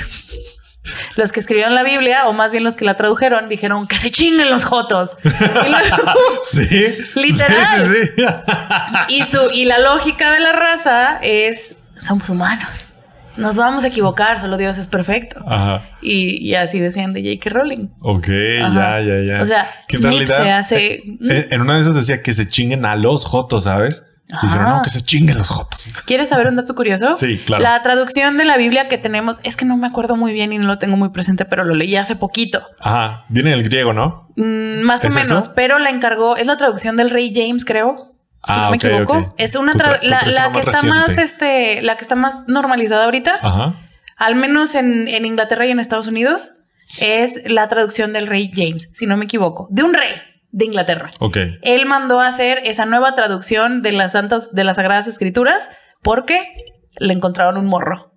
los 1.15 1.31
que 1.31 1.39
escribieron 1.39 1.73
la 1.73 1.83
Biblia, 1.83 2.27
o 2.27 2.33
más 2.33 2.51
bien 2.51 2.63
los 2.65 2.75
que 2.75 2.83
la 2.85 2.95
tradujeron, 2.97 3.47
dijeron 3.49 3.87
que 3.87 3.97
se 3.97 4.11
chinguen 4.11 4.49
los 4.51 4.65
jotos. 4.65 5.15
Y, 5.23 5.69
luego- 5.69 5.95
Sí. 6.43 6.67
Literal. 7.15 7.87
Sí, 7.87 7.95
sí, 7.95 8.11
sí. 8.17 8.23
y 9.07 9.23
su, 9.23 9.49
y 9.53 9.65
la 9.65 9.79
lógica 9.79 10.31
de 10.33 10.41
la 10.41 10.51
raza 10.51 11.17
es, 11.21 11.75
somos 11.97 12.27
humanos. 12.29 12.92
Nos 13.37 13.57
vamos 13.57 13.83
a 13.83 13.87
equivocar, 13.87 14.39
solo 14.39 14.57
Dios 14.57 14.77
es 14.77 14.87
perfecto. 14.87 15.39
Ajá. 15.47 15.83
Y, 16.01 16.37
y 16.47 16.55
así 16.55 16.79
decían 16.79 17.13
de 17.13 17.21
J.K. 17.21 17.49
Rowling. 17.49 17.89
Ok, 18.01 18.27
Ajá. 18.63 18.99
ya, 19.01 19.01
ya, 19.01 19.19
ya. 19.37 19.41
O 19.41 19.45
sea, 19.45 19.67
que 19.87 19.97
en 19.97 20.03
realidad 20.03 20.37
se 20.43 20.51
hace- 20.51 20.93
eh, 21.29 21.47
en 21.51 21.61
una 21.61 21.75
de 21.75 21.81
esas 21.81 21.95
decía 21.95 22.21
que 22.21 22.33
se 22.33 22.47
chinguen 22.47 22.85
a 22.85 22.95
los 22.95 23.25
jotos, 23.25 23.63
¿sabes? 23.65 24.05
Ajá. 24.31 24.47
Dijeron, 24.47 24.69
no, 24.77 24.81
que 24.81 24.89
se 24.89 25.01
chinguen 25.01 25.37
los 25.37 25.49
jotos. 25.49 25.91
¿Quieres 26.05 26.29
saber 26.29 26.47
un 26.47 26.55
dato 26.55 26.73
curioso? 26.75 27.15
Sí, 27.15 27.39
claro. 27.45 27.61
La 27.61 27.81
traducción 27.81 28.37
de 28.37 28.45
la 28.45 28.57
Biblia 28.57 28.87
que 28.87 28.97
tenemos, 28.97 29.39
es 29.43 29.55
que 29.57 29.65
no 29.65 29.77
me 29.77 29.85
acuerdo 29.87 30.15
muy 30.15 30.31
bien 30.33 30.53
y 30.53 30.57
no 30.57 30.67
lo 30.67 30.77
tengo 30.79 30.95
muy 30.97 31.09
presente, 31.09 31.45
pero 31.45 31.63
lo 31.63 31.75
leí 31.75 31.95
hace 31.97 32.15
poquito. 32.15 32.61
Ajá. 32.79 33.25
Viene 33.29 33.49
del 33.51 33.63
griego, 33.63 33.93
¿no? 33.93 34.29
Mm, 34.37 34.81
más 34.83 35.03
o 35.05 35.09
¿Es 35.09 35.13
menos, 35.15 35.45
eso? 35.45 35.53
pero 35.55 35.77
la 35.79 35.89
encargó, 35.89 36.37
es 36.37 36.47
la 36.47 36.57
traducción 36.57 36.95
del 36.97 37.09
rey 37.09 37.31
James, 37.35 37.65
creo. 37.65 38.12
Si 38.45 38.51
Ah, 38.51 38.63
no 38.65 38.69
me 38.71 38.75
equivoco. 38.77 39.33
Es 39.37 39.55
una 39.55 39.73
tra- 39.73 39.99
la, 40.01 40.19
traducción 40.19 40.43
la 40.45 40.51
que 40.51 40.59
está 40.59 40.81
más, 40.83 41.17
este, 41.17 41.81
la 41.81 41.95
que 41.95 42.01
está 42.01 42.15
más 42.15 42.43
normalizada 42.47 43.05
ahorita, 43.05 43.39
Ajá. 43.41 43.75
al 44.17 44.35
menos 44.35 44.75
en, 44.75 45.07
en 45.07 45.25
Inglaterra 45.25 45.65
y 45.65 45.71
en 45.71 45.79
Estados 45.79 46.07
Unidos, 46.07 46.53
es 46.99 47.41
la 47.49 47.67
traducción 47.69 48.11
del 48.13 48.27
rey 48.27 48.51
James, 48.53 48.89
si 48.93 49.05
no 49.05 49.15
me 49.17 49.25
equivoco, 49.25 49.67
de 49.71 49.83
un 49.83 49.93
rey 49.93 50.11
de 50.51 50.65
Inglaterra. 50.65 51.09
Ok. 51.19 51.37
Él 51.61 51.85
mandó 51.85 52.19
a 52.19 52.27
hacer 52.27 52.59
esa 52.65 52.85
nueva 52.85 53.15
traducción 53.15 53.81
de 53.81 53.91
las 53.93 54.11
santas, 54.11 54.53
de 54.53 54.63
las 54.63 54.75
sagradas 54.75 55.07
escrituras, 55.07 55.69
porque 56.01 56.45
le 56.97 57.13
encontraron 57.13 57.57
un 57.57 57.65
morro. 57.67 58.12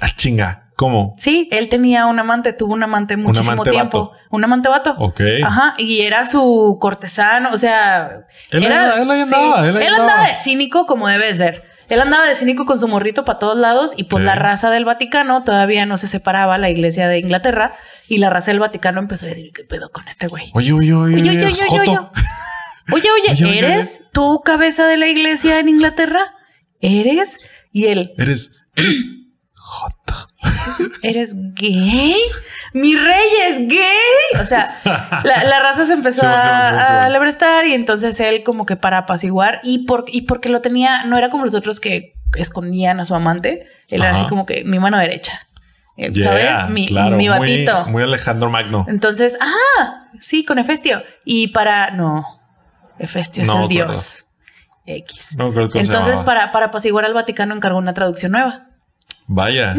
Ah, 0.00 0.10
chinga. 0.14 0.64
¿Cómo? 0.76 1.16
Sí, 1.18 1.48
él 1.50 1.68
tenía 1.68 2.06
un 2.06 2.20
amante, 2.20 2.52
tuvo 2.52 2.72
un 2.72 2.82
amante 2.84 3.16
muchísimo 3.16 3.50
amante 3.54 3.70
tiempo. 3.72 4.10
vato. 4.10 4.18
Un 4.30 4.44
amante 4.44 4.68
vato. 4.68 4.94
Ok. 4.98 5.20
Ajá, 5.44 5.74
y 5.76 6.02
era 6.02 6.24
su 6.24 6.78
cortesano, 6.80 7.50
o 7.52 7.58
sea, 7.58 8.20
Él 8.52 8.62
era, 8.64 8.94
andaba, 8.94 9.66
él 9.66 9.94
andaba 9.94 10.28
de 10.28 10.34
cínico 10.36 10.86
como 10.86 11.08
debe 11.08 11.26
de 11.26 11.34
ser. 11.34 11.64
Él 11.88 12.00
andaba 12.00 12.26
de 12.26 12.36
cínico 12.36 12.64
con 12.64 12.78
su 12.78 12.86
morrito 12.86 13.24
para 13.24 13.40
todos 13.40 13.58
lados 13.58 13.94
y 13.96 14.04
pues 14.04 14.22
la 14.22 14.36
raza 14.36 14.70
del 14.70 14.84
Vaticano 14.84 15.42
todavía 15.42 15.84
no 15.84 15.96
se 15.96 16.06
separaba, 16.06 16.58
la 16.58 16.70
iglesia 16.70 17.08
de 17.08 17.18
Inglaterra, 17.18 17.72
y 18.06 18.18
la 18.18 18.30
raza 18.30 18.52
del 18.52 18.60
Vaticano 18.60 19.00
empezó 19.00 19.26
a 19.26 19.30
decir, 19.30 19.50
¿qué 19.52 19.64
pedo 19.64 19.90
con 19.90 20.06
este 20.06 20.28
güey? 20.28 20.50
Oye, 20.54 20.72
oye, 20.72 20.94
oye, 20.94 21.14
Oye, 21.16 21.30
oye, 21.30 21.44
oye, 21.46 21.62
oye, 21.70 21.80
oye. 21.80 21.98
Oye, 22.92 23.10
oye, 23.10 23.32
Oye, 23.32 23.44
oye, 23.44 23.58
¿eres 23.58 24.04
tú 24.12 24.42
cabeza 24.44 24.86
de 24.86 24.96
la 24.96 25.08
iglesia 25.08 25.58
en 25.58 25.68
Inglaterra? 25.68 26.34
¿Eres? 26.80 27.38
Y 27.72 27.86
él, 27.86 28.12
Eres, 28.16 28.60
eres 28.76 29.04
Joto. 29.70 30.14
¿eres 31.02 31.34
gay? 31.54 32.16
Mi 32.72 32.96
rey 32.96 33.28
es 33.48 33.68
gay. 33.68 34.40
O 34.40 34.46
sea, 34.46 34.80
la, 35.24 35.44
la 35.44 35.60
raza 35.60 35.84
se 35.84 35.92
empezó 35.92 36.26
a, 36.26 36.68
a 36.68 37.04
alebrestar 37.04 37.66
y 37.66 37.74
entonces 37.74 38.18
él 38.20 38.42
como 38.44 38.64
que 38.64 38.76
para 38.76 38.98
apaciguar 38.98 39.60
y, 39.62 39.84
por, 39.84 40.06
y 40.08 40.22
porque 40.22 40.48
lo 40.48 40.62
tenía, 40.62 41.04
no 41.04 41.18
era 41.18 41.28
como 41.28 41.44
los 41.44 41.54
otros 41.54 41.80
que 41.80 42.14
escondían 42.34 42.98
a 42.98 43.04
su 43.04 43.14
amante, 43.14 43.66
él 43.88 44.00
era 44.00 44.14
así 44.14 44.26
como 44.26 44.46
que 44.46 44.64
mi 44.64 44.78
mano 44.78 44.96
derecha. 44.96 45.46
Eh, 45.98 46.10
Yeah, 46.12 46.26
¿Sabes? 46.26 46.70
Mi, 46.70 46.86
claro, 46.86 47.16
mi 47.16 47.28
batito. 47.28 47.86
Muy, 47.88 48.02
Alejandro 48.02 48.48
Magno. 48.48 48.86
Entonces, 48.88 49.36
ah, 49.40 50.08
sí, 50.20 50.46
con 50.46 50.58
Hefestio. 50.58 51.02
Y 51.26 51.48
para, 51.48 51.90
no, 51.90 52.24
Hefestio 52.98 53.42
es 53.42 53.48
No 53.48 53.64
el 53.64 53.68
dios 53.68 54.30
X. 54.86 55.34
No 55.36 55.52
creo 55.52 55.68
que 55.68 55.80
Entonces, 55.80 56.20
para, 56.20 56.52
para 56.52 56.66
apaciguar 56.66 57.04
al 57.04 57.12
Vaticano 57.12 57.54
encargó 57.54 57.76
una 57.78 57.92
traducción 57.92 58.32
nueva. 58.32 58.67
Vaya. 59.28 59.76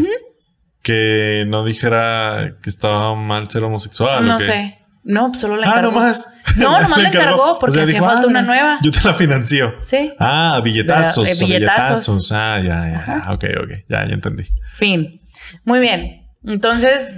Que 0.82 1.44
no 1.48 1.66
dijera 1.66 2.56
que 2.64 2.70
estaba 2.70 3.14
mal 3.16 3.50
ser 3.50 3.64
homosexual. 3.66 4.26
no 4.26 4.36
¿o 4.36 4.38
qué? 4.38 4.46
sé. 4.46 4.76
No, 5.04 5.28
pues 5.30 5.42
solo 5.42 5.58
le 5.58 5.66
Ah, 5.66 5.70
encargó. 5.72 5.92
nomás. 5.92 6.28
No, 6.56 6.80
nomás 6.82 7.00
le 7.02 7.08
encargó 7.10 7.54
O 7.54 7.60
porque 7.60 7.74
sea, 7.74 7.84
hacía 7.84 7.94
dijo, 7.96 8.06
falta 8.06 8.24
ah, 8.24 8.28
una 8.28 8.42
nueva. 8.42 8.78
Yo 8.82 8.92
te 8.92 9.02
la 9.04 9.14
financio. 9.14 9.76
Sí. 9.82 10.14
Ah, 10.20 10.60
billetazos. 10.64 11.28
Eh, 11.28 11.34
o 11.36 11.48
billetazos. 11.48 12.08
billetazos. 12.08 12.32
Ah, 12.32 12.60
ya, 12.64 12.90
ya. 13.26 13.32
Ok, 13.34 13.46
ok. 13.64 13.72
Ya, 13.90 14.06
ya 14.06 14.14
entendí. 14.14 14.46
Fin. 14.76 15.20
Muy 15.66 15.80
bien. 15.80 16.28
Entonces, 16.46 17.10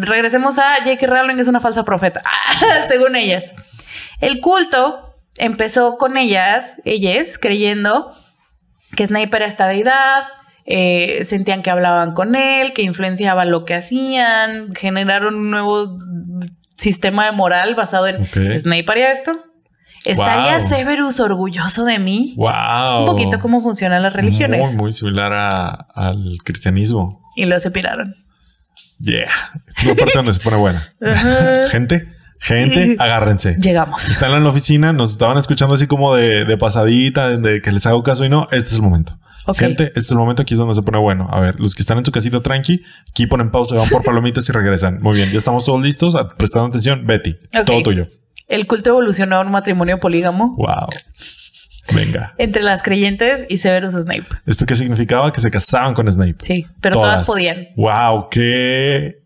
regresemos 0.00 0.58
a 0.58 0.76
J.K. 0.84 1.06
Rowling 1.06 1.36
es 1.38 1.48
una 1.48 1.60
falsa 1.60 1.84
profeta, 1.84 2.22
según 2.88 3.14
ellas. 3.14 3.52
El 4.20 4.40
culto 4.40 5.14
empezó 5.36 5.98
con 5.98 6.16
ellas, 6.16 6.76
ellas, 6.86 7.36
creyendo 7.38 8.16
que 8.96 9.06
Snape 9.06 9.36
era 9.36 9.44
esta 9.46 9.66
deidad, 9.66 10.24
eh, 10.66 11.24
sentían 11.24 11.62
que 11.62 11.70
hablaban 11.70 12.12
con 12.14 12.34
él, 12.36 12.72
que 12.72 12.82
influenciaba 12.82 13.44
lo 13.44 13.64
que 13.64 13.74
hacían, 13.74 14.74
generaron 14.74 15.34
un 15.36 15.50
nuevo 15.50 15.96
sistema 16.76 17.26
de 17.26 17.32
moral 17.32 17.74
basado 17.74 18.06
en 18.08 18.22
Ok. 18.22 18.58
Snape 18.58 18.84
haría 18.88 19.12
esto. 19.12 19.32
¿Estaría 20.04 20.58
Wow. 20.58 20.68
Severus 20.68 21.18
orgulloso 21.20 21.84
de 21.86 21.98
mí? 21.98 22.34
Wow. 22.36 23.00
Un 23.00 23.04
poquito 23.06 23.38
cómo 23.40 23.60
funcionan 23.62 24.02
las 24.02 24.12
religiones. 24.12 24.68
Muy, 24.68 24.76
muy 24.76 24.92
similar 24.92 25.32
a- 25.32 25.86
al 25.94 26.36
cristianismo. 26.44 27.22
Y 27.36 27.46
lo 27.46 27.58
se 27.58 27.70
piraron. 27.70 28.14
Yeah. 29.00 29.30
Es 29.66 29.84
la 29.84 29.94
parte 29.94 30.12
donde 30.14 30.32
se 30.34 30.40
pone 30.40 30.56
buena. 30.56 30.94
Gente, 31.70 32.06
gente, 32.38 32.96
agárrense. 33.00 33.56
Llegamos. 33.60 34.08
Están 34.10 34.32
en 34.32 34.42
la 34.42 34.48
oficina, 34.50 34.92
nos 34.92 35.10
estaban 35.12 35.36
escuchando 35.38 35.74
así 35.74 35.86
como 35.86 36.14
de, 36.14 36.44
de 36.44 36.56
pasadita, 36.58 37.36
de 37.36 37.60
que 37.62 37.72
les 37.72 37.86
hago 37.86 38.02
caso 38.02 38.24
y 38.24 38.28
no. 38.28 38.48
Este 38.50 38.70
es 38.70 38.74
el 38.76 38.82
momento. 38.82 39.18
Ok. 39.46 39.58
Gente, 39.58 39.84
este 39.88 39.98
es 40.00 40.10
el 40.10 40.16
momento. 40.16 40.42
Aquí 40.42 40.54
es 40.54 40.58
donde 40.58 40.74
se 40.74 40.82
pone 40.82 40.98
bueno. 40.98 41.28
A 41.30 41.38
ver, 41.40 41.60
los 41.60 41.74
que 41.74 41.82
están 41.82 41.98
en 41.98 42.04
su 42.04 42.12
casita 42.12 42.40
tranqui, 42.40 42.82
aquí 43.10 43.26
ponen 43.26 43.50
pausa, 43.50 43.74
van 43.76 43.88
por 43.88 44.02
palomitas 44.04 44.48
y 44.48 44.52
regresan. 44.52 45.00
Muy 45.02 45.16
bien, 45.16 45.30
ya 45.30 45.38
estamos 45.38 45.64
todos 45.64 45.82
listos. 45.82 46.14
Prestando 46.36 46.68
atención, 46.68 47.06
Betty, 47.06 47.36
todo 47.66 47.82
tuyo. 47.82 48.08
El 48.48 48.66
culto 48.66 48.90
evolucionó 48.90 49.36
a 49.36 49.40
un 49.40 49.50
matrimonio 49.50 50.00
polígamo 50.00 50.54
Wow. 50.56 50.86
Venga. 51.94 52.34
entre 52.38 52.62
las 52.62 52.82
creyentes 52.82 53.44
y 53.48 53.58
Severus 53.58 53.92
Snape. 53.92 54.24
¿Esto 54.46 54.64
qué 54.64 54.74
significaba? 54.74 55.30
Que 55.32 55.40
se 55.40 55.50
casaban 55.50 55.92
con 55.92 56.10
Snape. 56.10 56.36
Sí, 56.42 56.66
pero 56.80 56.94
todas, 56.96 57.26
podían. 57.26 57.68
Wow, 57.76 58.28
qué 58.30 59.22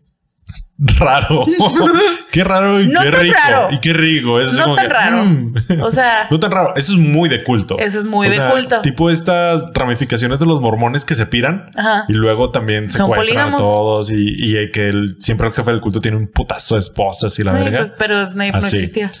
raro. 0.79 1.45
qué 2.31 2.43
raro 2.43 2.79
y 2.81 2.87
No 2.87 3.01
qué 3.01 3.11
rico. 3.11 3.35
raro. 3.47 3.67
Y 3.71 3.79
qué 3.79 3.93
rico. 3.93 4.39
Eso 4.39 4.51
es 4.51 4.57
No 4.57 4.63
como 4.63 4.75
tan 4.75 4.87
que, 4.87 4.93
raro. 4.93 5.23
mm. 5.25 5.53
O 5.81 5.91
sea, 5.91 6.27
No 6.31 6.39
tan 6.39 6.51
raro. 6.51 6.73
Eso 6.75 6.93
es 6.93 6.99
muy 6.99 7.27
de 7.29 7.43
culto. 7.43 7.77
Eso 7.79 7.99
es 7.99 8.05
muy 8.05 8.27
O 8.27 8.29
de 8.29 8.37
sea, 8.37 8.51
culto. 8.51 8.81
Tipo 8.81 9.09
estas 9.09 9.65
ramificaciones 9.73 10.39
de 10.39 10.45
los 10.45 10.61
mormones 10.61 11.03
que 11.05 11.15
se 11.15 11.25
piran 11.25 11.71
Ajá. 11.75 12.05
y 12.07 12.13
luego 12.13 12.51
también 12.51 12.89
secuestran 12.91 13.53
a 13.53 13.57
todos 13.57 14.11
y, 14.11 14.15
y 14.57 14.71
que 14.71 14.89
el, 14.89 15.17
siempre 15.19 15.47
el 15.47 15.53
jefe 15.53 15.69
del 15.71 15.81
culto 15.81 15.99
tiene 16.01 16.17
un 16.17 16.27
putazo 16.27 16.75
de 16.75 16.79
esposas 16.81 17.37
y 17.39 17.43
la 17.43 17.53
ay, 17.55 17.63
verga. 17.63 17.77
pues, 17.79 17.91
pero 17.97 18.25
Snape 18.25 18.51
no 18.53 18.57
Así. 18.59 18.77
existía. 18.77 19.11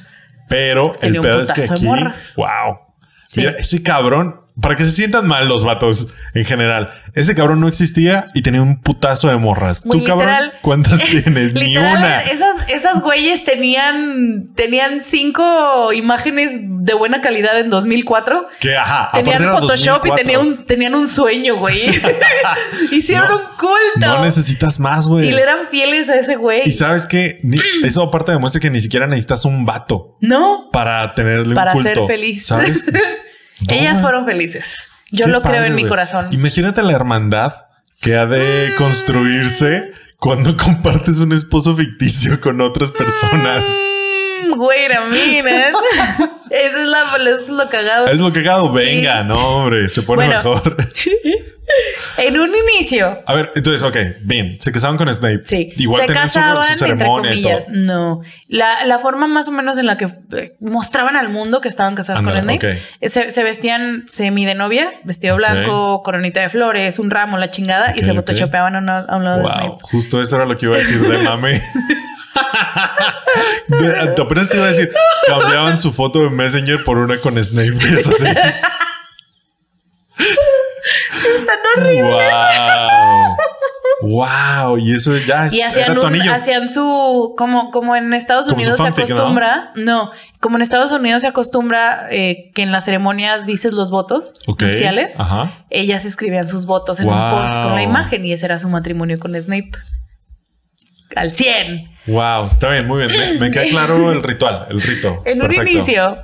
Pero 0.47 0.93
tenía 0.99 1.19
el 1.19 1.25
pedo 1.27 1.41
es 1.41 1.51
que 1.51 1.63
aquí, 1.63 1.85
morras. 1.85 2.31
wow. 2.35 2.47
Sí. 3.29 3.41
Mira, 3.41 3.51
ese 3.51 3.83
cabrón, 3.83 4.41
para 4.61 4.75
que 4.75 4.85
se 4.85 4.91
sientan 4.91 5.27
mal 5.27 5.47
los 5.47 5.63
vatos 5.63 6.07
en 6.33 6.45
general, 6.45 6.89
ese 7.13 7.35
cabrón 7.35 7.59
no 7.59 7.67
existía 7.67 8.25
y 8.33 8.41
tenía 8.41 8.61
un 8.61 8.81
putazo 8.81 9.29
de 9.29 9.37
morras. 9.37 9.85
Muy 9.85 9.99
Tú, 9.99 10.05
cabrón. 10.05 10.51
¿cuántas 10.61 10.99
tienes? 11.03 11.53
Ni 11.53 11.77
una. 11.77 12.21
Esas, 12.21 12.57
esas 12.69 13.01
güeyes 13.01 13.45
tenían, 13.45 14.47
tenían 14.55 15.01
cinco 15.01 15.93
imágenes 15.93 16.51
de 16.61 16.93
buena 16.93 17.21
calidad 17.21 17.59
en 17.59 17.69
2004. 17.69 18.47
Que 18.59 18.75
ajá, 18.75 19.09
Tenían 19.13 19.43
Photoshop 19.43 20.05
y 20.05 20.09
2004. 20.09 20.15
tenía 20.15 20.39
un, 20.39 20.65
tenían 20.65 20.95
un 20.95 21.07
sueño, 21.07 21.57
güey. 21.57 21.89
Hicieron 22.91 23.27
No, 23.29 23.35
un 23.37 23.43
culto. 23.57 23.99
No 24.17 24.23
necesitas 24.23 24.79
más, 24.79 25.07
güey. 25.07 25.27
y 25.27 25.31
le 25.31 25.41
eran 25.41 25.67
fieles 25.69 26.09
a 26.09 26.15
ese 26.15 26.35
güey. 26.35 26.61
Y 26.65 26.73
sabes 26.73 27.07
que 27.07 27.39
eso 27.83 28.03
aparte 28.03 28.31
demuestra 28.31 28.59
que 28.59 28.69
ni 28.69 28.81
siquiera 28.81 29.07
necesitas 29.07 29.45
un 29.45 29.65
vato 29.65 30.17
No, 30.21 30.69
para 30.71 31.13
tenerle 31.15 31.55
Para 31.55 31.73
un 31.73 31.83
ser 31.83 31.93
culto. 31.97 32.07
feliz. 32.07 32.45
¿Sabes? 32.45 32.85
Ellas 33.67 33.93
güey. 33.93 34.01
fueron 34.03 34.25
felices. 34.25 34.75
Yo 35.11 35.25
Qué 35.25 35.31
lo 35.31 35.41
creo 35.41 35.53
padre, 35.55 35.67
en 35.67 35.75
mi 35.75 35.81
güey. 35.83 35.89
corazón. 35.89 36.27
Imagínate 36.31 36.81
la 36.83 36.93
hermandad 36.93 37.53
que 38.01 38.15
ha 38.15 38.25
de 38.25 38.71
Mm. 38.71 38.75
construirse 38.77 39.91
cuando 40.17 40.55
compartes 40.57 41.19
un 41.19 41.31
esposo 41.33 41.75
ficticio 41.75 42.39
con 42.39 42.61
otras 42.61 42.91
personas. 42.91 43.63
Mm, 44.45 44.59
Wait 44.59 44.91
a 44.91 45.07
eso, 45.09 45.79
es 46.51 46.87
la, 46.87 46.99
eso 47.17 47.39
es 47.43 47.49
lo 47.49 47.69
cagado. 47.69 48.07
Es 48.07 48.19
lo 48.19 48.31
cagado. 48.31 48.71
Venga, 48.71 49.21
Sí. 49.21 49.27
no, 49.27 49.47
hombre, 49.63 49.87
se 49.89 50.01
pone 50.01 50.25
Bueno. 50.27 50.37
mejor. 50.43 50.77
En 52.17 52.37
un 52.37 52.49
inicio, 52.53 53.19
A 53.27 53.33
ver, 53.33 53.51
entonces, 53.55 53.81
ok, 53.81 53.95
bien, 54.23 54.57
se 54.59 54.71
casaban 54.73 54.97
con 54.97 55.13
Snape. 55.13 55.41
sí, 55.45 55.71
Igual 55.77 56.01
se 56.01 56.07
su- 56.07 56.13
casaban, 56.13 56.63
su, 56.63 56.71
entre 56.85 56.87
ceremonia 56.97 57.33
y 57.33 57.41
todo. 57.43 57.51
comillas. 57.53 57.69
No. 57.69 58.21
La, 58.49 58.85
la 58.85 58.97
forma 58.97 59.27
más 59.27 59.47
o 59.47 59.51
menos 59.51 59.77
en 59.77 59.85
la 59.85 59.95
que 59.97 60.07
eh, 60.35 60.55
mostraban 60.59 61.15
al 61.15 61.29
mundo 61.29 61.61
que 61.61 61.69
estaban 61.69 61.95
casadas 61.95 62.21
con 62.23 62.33
Snape. 62.33 62.77
Se, 63.03 63.31
se 63.31 63.43
vestían 63.43 64.05
semi 64.09 64.45
de 64.45 64.53
novias, 64.55 65.01
vestido 65.05 65.37
blanco, 65.37 66.03
coronita 66.03 66.41
de 66.41 66.49
flores, 66.49 66.99
un 66.99 67.09
ramo, 67.09 67.37
la 67.37 67.51
chingada, 67.51 67.93
y 67.95 68.03
se 68.03 68.13
photoshopeaban 68.13 68.75
a, 68.75 68.79
una- 68.79 68.99
a 68.99 69.15
un 69.15 69.23
lado 69.23 69.37
de 69.37 69.43
Wow, 69.43 69.51
Snape. 69.51 69.77
justo 69.83 70.21
eso 70.21 70.35
era 70.35 70.45
lo 70.45 70.57
que 70.57 70.65
iba 70.65 70.75
a 70.75 70.79
decir 70.79 70.99
de 70.99 71.21
mame. 71.21 71.61
De- 73.67 74.21
apenas 74.21 74.49
te 74.49 74.57
iba 74.57 74.65
a 74.65 74.69
decir, 74.69 74.91
cambiaban 75.27 75.79
su 75.79 75.93
foto 75.93 76.19
de 76.19 76.29
Messenger 76.31 76.83
por 76.83 76.97
una 76.97 77.17
con 77.21 77.41
Snape. 77.41 77.67
Y 77.89 77.97
es 77.97 78.07
así. 78.07 78.25
Horribles. 81.77 82.27
Wow. 82.27 83.37
Wow. 84.01 84.77
Y 84.77 84.93
eso 84.93 85.17
ya 85.17 85.47
es, 85.47 85.53
Y 85.53 85.59
era 85.59 85.69
hacían, 85.69 85.93
tu 85.93 85.99
un- 86.01 86.07
anillo. 86.07 86.33
hacían 86.33 86.69
su, 86.69 87.33
como, 87.37 87.69
como 87.71 87.95
en 87.97 88.13
Estados 88.13 88.45
Como 88.45 88.57
Unidos 88.57 88.77
se 88.79 88.87
acostumbra, 88.87 89.71
¿no? 89.75 90.11
como 90.39 90.55
en 90.55 90.61
Estados 90.61 90.91
Unidos 90.91 91.21
se 91.21 91.27
acostumbra 91.27 92.07
eh, 92.09 92.51
que 92.55 92.61
en 92.61 92.71
las 92.71 92.85
ceremonias 92.85 93.45
dices 93.45 93.73
los 93.73 93.89
votos 93.91 94.33
Ok. 94.47 94.63
nupciales, 94.63 95.19
Ajá. 95.19 95.51
ellas 95.69 96.05
escribían 96.05 96.47
sus 96.47 96.65
votos 96.65 97.01
en 97.01 97.09
un 97.09 97.31
post 97.31 97.51
con 97.53 97.75
la 97.75 97.83
imagen 97.83 98.25
y 98.25 98.31
ese 98.31 98.45
era 98.45 98.57
su 98.57 98.69
matrimonio 98.69 99.19
con 99.19 99.39
Snape. 99.39 99.71
Al 101.15 101.33
100. 101.33 101.89
Wow. 102.07 102.45
Está 102.45 102.69
bien, 102.69 102.87
muy 102.87 103.05
bien. 103.05 103.19
Me, 103.39 103.47
me 103.47 103.51
queda 103.51 103.63
claro 103.69 104.11
el 104.11 104.23
ritual, 104.23 104.67
el 104.69 104.81
rito. 104.81 105.21
En 105.25 105.39
Perfecto. 105.39 105.61
un 105.63 105.67
inicio, 105.67 106.17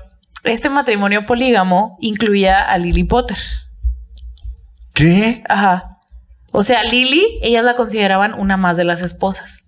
este 0.44 0.70
matrimonio 0.70 1.26
polígamo 1.26 1.98
incluía 2.00 2.62
a 2.62 2.78
Lily 2.78 3.04
Potter. 3.04 3.38
¿Qué? 4.96 5.44
Ajá. 5.48 6.00
O 6.52 6.64
sea, 6.64 6.84
Lily, 6.84 7.40
ellas 7.44 7.64
la 7.64 7.76
consideraban 7.76 8.34
una 8.34 8.58
más 8.58 8.78
de 8.78 8.86
las 8.86 9.02
esposas. 9.02 9.60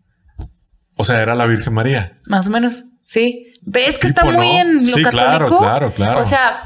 O 0.95 1.03
sea, 1.03 1.21
era 1.21 1.35
la 1.35 1.45
Virgen 1.45 1.73
María. 1.73 2.13
Más 2.25 2.47
o 2.47 2.49
menos, 2.49 2.85
sí. 3.05 3.53
¿Ves 3.61 3.99
que 3.99 4.07
está 4.07 4.23
muy 4.23 4.47
en 4.47 4.77
lo 4.77 4.81
Sí, 4.81 5.03
claro, 5.03 5.11
católico? 5.11 5.57
claro, 5.59 5.93
claro. 5.93 6.21
O 6.21 6.25
sea, 6.25 6.61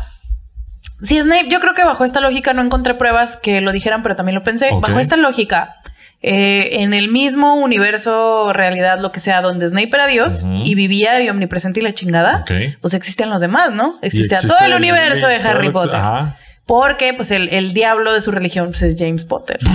si 1.01 1.19
Snape, 1.19 1.49
yo 1.49 1.59
creo 1.59 1.73
que 1.73 1.83
bajo 1.83 2.05
esta 2.05 2.21
lógica 2.21 2.53
no 2.53 2.61
encontré 2.61 2.93
pruebas 2.93 3.35
que 3.35 3.59
lo 3.61 3.71
dijeran, 3.71 4.03
pero 4.03 4.15
también 4.15 4.35
lo 4.35 4.43
pensé. 4.43 4.69
Bajo 4.79 4.99
esta 4.99 5.17
lógica, 5.17 5.77
eh, 6.21 6.83
en 6.83 6.93
el 6.93 7.09
mismo 7.09 7.55
universo, 7.55 8.53
realidad, 8.53 8.99
lo 8.99 9.11
que 9.11 9.19
sea, 9.19 9.41
donde 9.41 9.67
Snape 9.67 9.89
era 9.91 10.05
Dios 10.05 10.43
y 10.45 10.75
vivía 10.75 11.19
y 11.19 11.29
omnipresente 11.29 11.79
y 11.79 11.83
la 11.83 11.93
chingada, 11.93 12.45
pues 12.79 12.93
existían 12.93 13.31
los 13.31 13.41
demás, 13.41 13.71
¿no? 13.71 13.97
Existía 14.03 14.37
existe 14.37 14.55
todo 14.55 14.63
el 14.65 14.75
universo 14.75 15.27
de 15.27 15.37
Harry 15.37 15.71
Potter. 15.71 15.95
Ajá. 15.95 16.37
Porque, 16.65 17.13
pues, 17.13 17.31
el, 17.31 17.49
el 17.49 17.73
diablo 17.73 18.13
de 18.13 18.21
su 18.21 18.31
religión 18.31 18.67
pues, 18.67 18.81
es 18.83 18.95
James 18.97 19.25
Potter. 19.25 19.59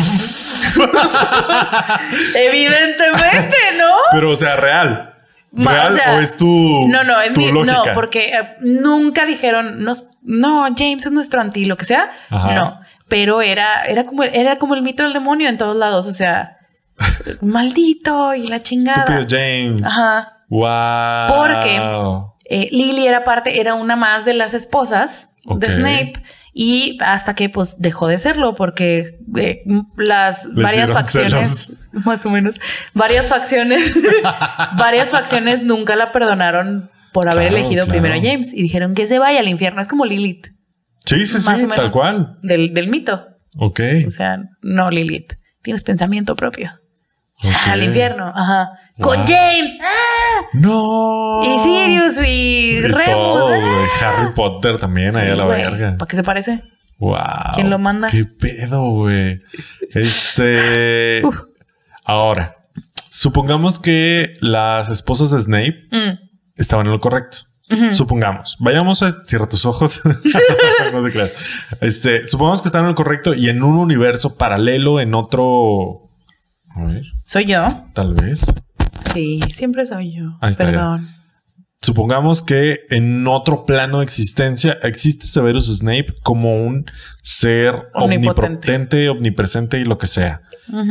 Evidentemente, 2.34 3.56
¿no? 3.78 3.94
Pero, 4.12 4.30
o 4.30 4.36
sea, 4.36 4.56
real. 4.56 5.12
¿Real 5.52 5.98
o, 6.16 6.20
es 6.20 6.36
tu, 6.36 6.86
No, 6.88 7.02
no, 7.04 7.18
es 7.20 7.32
tu 7.32 7.40
mi, 7.40 7.50
no, 7.50 7.82
porque 7.94 8.26
eh, 8.28 8.56
nunca 8.60 9.24
dijeron, 9.24 9.82
nos- 9.84 10.08
no, 10.22 10.66
James 10.76 11.06
es 11.06 11.12
nuestro 11.12 11.40
anti, 11.40 11.64
lo 11.64 11.76
que 11.76 11.86
sea. 11.86 12.10
Ajá. 12.28 12.54
No, 12.54 12.80
pero 13.08 13.40
era, 13.40 13.82
era, 13.82 14.04
como, 14.04 14.22
era 14.24 14.58
como 14.58 14.74
el 14.74 14.82
mito 14.82 15.02
del 15.04 15.12
demonio 15.14 15.48
en 15.48 15.56
todos 15.56 15.76
lados. 15.76 16.06
O 16.06 16.12
sea, 16.12 16.58
maldito 17.40 18.34
y 18.34 18.48
la 18.48 18.62
chingada. 18.62 19.04
Estúpido 19.04 19.26
James. 19.38 19.84
Ajá. 19.84 20.32
Wow. 20.48 21.36
Porque 21.36 21.80
eh, 22.50 22.68
Lily 22.70 23.06
era 23.06 23.24
parte, 23.24 23.60
era 23.60 23.74
una 23.74 23.96
más 23.96 24.24
de 24.24 24.34
las 24.34 24.54
esposas 24.54 25.30
de 25.44 25.74
Snape. 25.74 26.22
Y 26.58 26.96
hasta 27.02 27.34
que 27.34 27.50
pues 27.50 27.80
dejó 27.80 28.08
de 28.08 28.16
serlo 28.16 28.54
porque 28.54 29.18
eh, 29.36 29.62
las 29.98 30.46
Les 30.46 30.64
varias 30.64 30.90
facciones, 30.90 31.72
más 31.92 32.24
o 32.24 32.30
menos, 32.30 32.58
varias 32.94 33.26
facciones, 33.26 33.92
varias 34.78 35.10
facciones 35.10 35.62
nunca 35.62 35.96
la 35.96 36.12
perdonaron 36.12 36.90
por 37.12 37.28
haber 37.28 37.48
Claro, 37.48 37.56
elegido 37.58 37.84
claro. 37.84 38.00
primero 38.00 38.14
a 38.14 38.22
James 38.32 38.54
y 38.54 38.62
dijeron 38.62 38.94
que 38.94 39.06
se 39.06 39.18
vaya 39.18 39.40
al 39.40 39.48
infierno. 39.48 39.82
Es 39.82 39.88
como 39.88 40.06
Lilith 40.06 40.46
Sí, 41.04 41.26
sí, 41.26 41.38
sí, 41.40 41.46
más 41.46 41.62
o 41.62 41.66
menos. 41.66 41.76
tal 41.76 41.90
cual. 41.90 42.38
del, 42.42 42.72
del 42.72 42.88
mito. 42.88 43.26
Ok. 43.58 43.80
O 44.06 44.10
sea, 44.10 44.38
no 44.62 44.90
Lilith, 44.90 45.34
tienes 45.62 45.82
pensamiento 45.82 46.36
propio. 46.36 46.70
O 47.42 47.46
sea, 47.46 47.58
Ok. 47.58 47.68
al 47.68 47.82
infierno, 47.84 48.32
ajá. 48.34 48.70
Con. 49.00 49.26
James, 49.26 49.76
¡ah! 49.82 50.46
No. 50.54 51.40
Y 51.44 51.58
Sirius 51.58 52.26
y, 52.26 52.30
Y 52.30 52.80
Remus. 52.82 53.04
todo, 53.04 53.48
¡ah! 53.48 53.86
Harry 54.02 54.32
Potter 54.34 54.78
también, 54.78 55.16
ahí 55.16 55.28
a 55.30 55.34
la 55.36 55.44
verga. 55.46 55.96
¿Para 55.98 56.08
qué 56.08 56.16
se 56.16 56.22
parece? 56.22 56.62
Wow. 56.98 57.18
¿Quién 57.54 57.68
lo 57.68 57.78
manda? 57.78 58.08
Qué 58.08 58.24
pedo, 58.24 58.88
güey. 58.90 59.40
Este. 59.92 61.20
Uf. 61.24 61.36
Ahora, 62.04 62.56
supongamos 63.10 63.78
que 63.78 64.36
las 64.40 64.88
esposas 64.88 65.30
de 65.30 65.40
Snape 65.40 65.76
Mm, 65.90 66.18
estaban 66.56 66.86
en 66.86 66.92
lo 66.92 67.00
correcto. 67.00 67.38
Supongamos, 67.92 68.56
vayamos 68.60 69.02
a 69.02 69.10
cierra 69.24 69.48
tus 69.48 69.66
ojos. 69.66 70.00
no 70.92 71.02
te 71.04 71.10
creas. 71.10 71.32
Este, 71.80 72.26
supongamos 72.28 72.62
que 72.62 72.68
están 72.68 72.82
en 72.82 72.88
lo 72.90 72.94
correcto 72.94 73.34
y 73.34 73.48
en 73.50 73.64
un 73.64 73.76
universo 73.76 74.36
paralelo, 74.38 75.00
en 75.00 75.14
otro. 75.14 76.10
A 76.76 76.84
ver, 76.84 77.02
Soy 77.26 77.44
yo. 77.46 77.66
tal 77.92 78.14
vez. 78.14 78.44
Sí, 79.16 79.40
siempre 79.54 79.86
soy 79.86 80.14
yo. 80.14 80.36
Ahí 80.42 80.50
está, 80.50 80.64
ya. 80.64 80.70
Perdón. 80.72 81.08
Supongamos 81.80 82.42
que 82.42 82.80
en 82.90 83.26
otro 83.26 83.64
plano 83.64 83.98
de 83.98 84.04
existencia 84.04 84.78
existe 84.82 85.26
Severus 85.26 85.74
Snape 85.74 86.14
como 86.22 86.56
un 86.66 86.84
ser 87.22 87.88
Omnipotente. 87.94 89.08
omnipresente 89.08 89.78
y 89.78 89.84
lo 89.84 89.96
que 89.96 90.06
sea. 90.06 90.42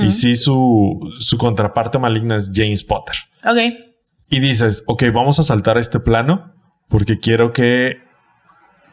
Y 0.02 0.12
sí, 0.12 0.36
su, 0.36 1.00
su 1.20 1.38
contraparte 1.38 2.00
maligna 2.00 2.38
es 2.38 2.52
James 2.54 2.84
Potter. 2.84 3.16
Ok. 3.44 3.58
Y 4.30 4.40
dices, 4.40 4.84
ok, 4.88 5.04
vamos 5.14 5.38
a 5.40 5.44
saltar 5.44 5.78
a 5.78 5.82
este 5.82 6.00
plano 6.00 6.54
porque 6.88 7.20
quiero 7.20 7.52
que 7.52 7.98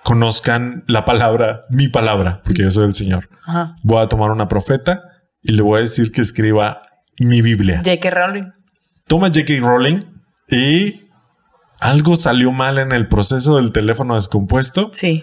conozcan 0.02 0.82
la 0.88 1.04
palabra, 1.04 1.62
mi 1.70 1.88
palabra, 1.88 2.42
porque 2.44 2.62
yo 2.62 2.70
soy 2.70 2.86
el 2.86 2.94
Señor. 2.94 3.28
Ajá. 3.46 3.76
Voy 3.82 4.02
a 4.02 4.08
tomar 4.08 4.30
una 4.30 4.48
profeta 4.48 5.02
y 5.42 5.52
le 5.52 5.62
voy 5.62 5.78
a 5.78 5.80
decir 5.82 6.10
que 6.10 6.20
escriba 6.20 6.82
mi 7.20 7.40
Biblia. 7.42 7.76
J.K. 7.78 8.10
Rowling. 8.10 8.61
Toma 9.06 9.28
J.K. 9.28 9.54
Rowling 9.60 9.98
y 10.48 11.02
algo 11.80 12.16
salió 12.16 12.52
mal 12.52 12.78
en 12.78 12.92
el 12.92 13.08
proceso 13.08 13.56
del 13.56 13.72
teléfono 13.72 14.14
descompuesto 14.14 14.90
Sí. 14.94 15.22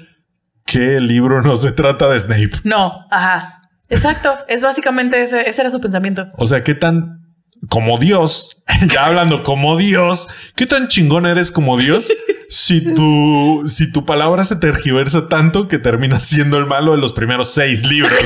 que 0.65 0.97
el 0.97 1.07
libro 1.07 1.41
no 1.41 1.55
se 1.55 1.71
trata 1.71 2.07
de 2.09 2.19
Snape. 2.19 2.51
No. 2.63 3.05
Ajá. 3.11 3.61
Exacto. 3.89 4.33
Es 4.47 4.61
básicamente 4.61 5.21
ese, 5.21 5.49
ese 5.49 5.61
era 5.61 5.71
su 5.71 5.79
pensamiento. 5.81 6.27
O 6.37 6.45
sea, 6.47 6.63
qué 6.63 6.75
tan 6.75 7.21
como 7.69 7.97
Dios, 7.97 8.61
ya 8.93 9.05
hablando 9.07 9.43
como 9.43 9.77
Dios, 9.77 10.27
qué 10.55 10.65
tan 10.65 10.87
chingón 10.87 11.25
eres 11.25 11.51
como 11.51 11.77
Dios 11.77 12.07
si 12.49 12.81
tu, 12.93 13.63
si 13.67 13.91
tu 13.91 14.05
palabra 14.05 14.43
se 14.43 14.55
tergiversa 14.55 15.27
tanto 15.27 15.67
que 15.67 15.77
terminas 15.79 16.23
siendo 16.25 16.57
el 16.57 16.65
malo 16.67 16.91
de 16.93 16.97
los 16.99 17.13
primeros 17.13 17.51
seis 17.53 17.85
libros. 17.85 18.13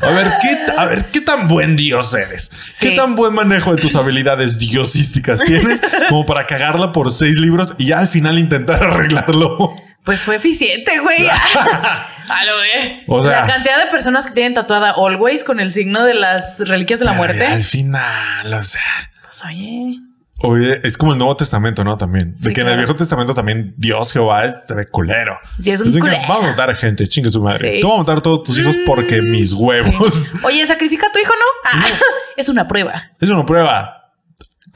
A 0.00 0.10
ver, 0.10 0.32
¿qué, 0.40 0.72
a 0.78 0.86
ver, 0.86 1.06
¿qué 1.06 1.20
tan 1.20 1.48
buen 1.48 1.74
Dios 1.76 2.14
eres? 2.14 2.50
Sí. 2.72 2.90
¿Qué 2.90 2.96
tan 2.96 3.14
buen 3.14 3.34
manejo 3.34 3.74
de 3.74 3.80
tus 3.82 3.96
habilidades 3.96 4.58
diosísticas 4.58 5.40
tienes 5.44 5.80
como 6.08 6.24
para 6.24 6.46
cagarla 6.46 6.92
por 6.92 7.10
seis 7.10 7.34
libros 7.36 7.74
y 7.78 7.86
ya 7.86 7.98
al 7.98 8.08
final 8.08 8.38
intentar 8.38 8.82
arreglarlo? 8.84 9.74
Pues 10.04 10.22
fue 10.22 10.36
eficiente, 10.36 11.00
güey. 11.00 11.26
A 12.28 12.44
lo 12.44 12.58
ve. 12.58 13.02
O 13.08 13.22
sea- 13.22 13.40
la 13.42 13.46
cantidad 13.54 13.78
de 13.84 13.90
personas 13.90 14.26
que 14.26 14.32
tienen 14.32 14.54
tatuada 14.54 14.94
always 14.96 15.42
con 15.42 15.58
el 15.58 15.72
signo 15.72 16.04
de 16.04 16.14
las 16.14 16.60
reliquias 16.60 17.00
de 17.00 17.06
la 17.06 17.12
muerte. 17.12 17.44
Al 17.44 17.64
final, 17.64 18.54
o 18.54 18.62
sea. 18.62 19.10
Pues 19.22 19.42
oye. 19.44 19.96
Oye, 20.42 20.80
es 20.84 20.98
como 20.98 21.12
el 21.12 21.18
Nuevo 21.18 21.34
Testamento, 21.36 21.82
¿no? 21.82 21.96
También. 21.96 22.36
De 22.38 22.48
Sí, 22.50 22.54
que 22.54 22.60
en 22.60 22.68
el. 22.68 22.76
Viejo 22.76 22.94
Testamento 22.94 23.34
también 23.34 23.74
Dios 23.78 24.12
Jehová 24.12 24.44
es, 24.44 24.54
se 24.66 24.74
ve 24.74 24.86
culero. 24.86 25.38
Si 25.58 25.70
es 25.70 25.80
un 25.80 25.86
Dicen 25.86 26.02
que 26.02 26.08
culero. 26.10 26.28
vamos 26.28 26.44
a 26.44 26.50
matar 26.50 26.70
a 26.70 26.74
gente, 26.74 27.06
chingue 27.08 27.30
su 27.30 27.40
madre. 27.42 27.76
Sí. 27.76 27.80
Tú 27.80 27.88
vas 27.88 27.96
a 27.96 27.98
matar 28.00 28.18
a 28.18 28.20
todos 28.20 28.42
tus 28.42 28.58
hijos 28.58 28.76
porque 28.86 29.22
Mm, 29.22 29.30
mis 29.30 29.54
huevos. 29.54 30.34
Oye, 30.44 30.66
sacrifica 30.66 31.06
a 31.06 31.12
tu 31.12 31.18
hijo, 31.18 31.32
¿no? 31.32 31.70
Ah, 31.72 31.86
es 32.36 32.48
una 32.50 32.68
prueba. 32.68 33.10
Es 33.20 33.28
una 33.30 33.46
prueba. 33.46 34.05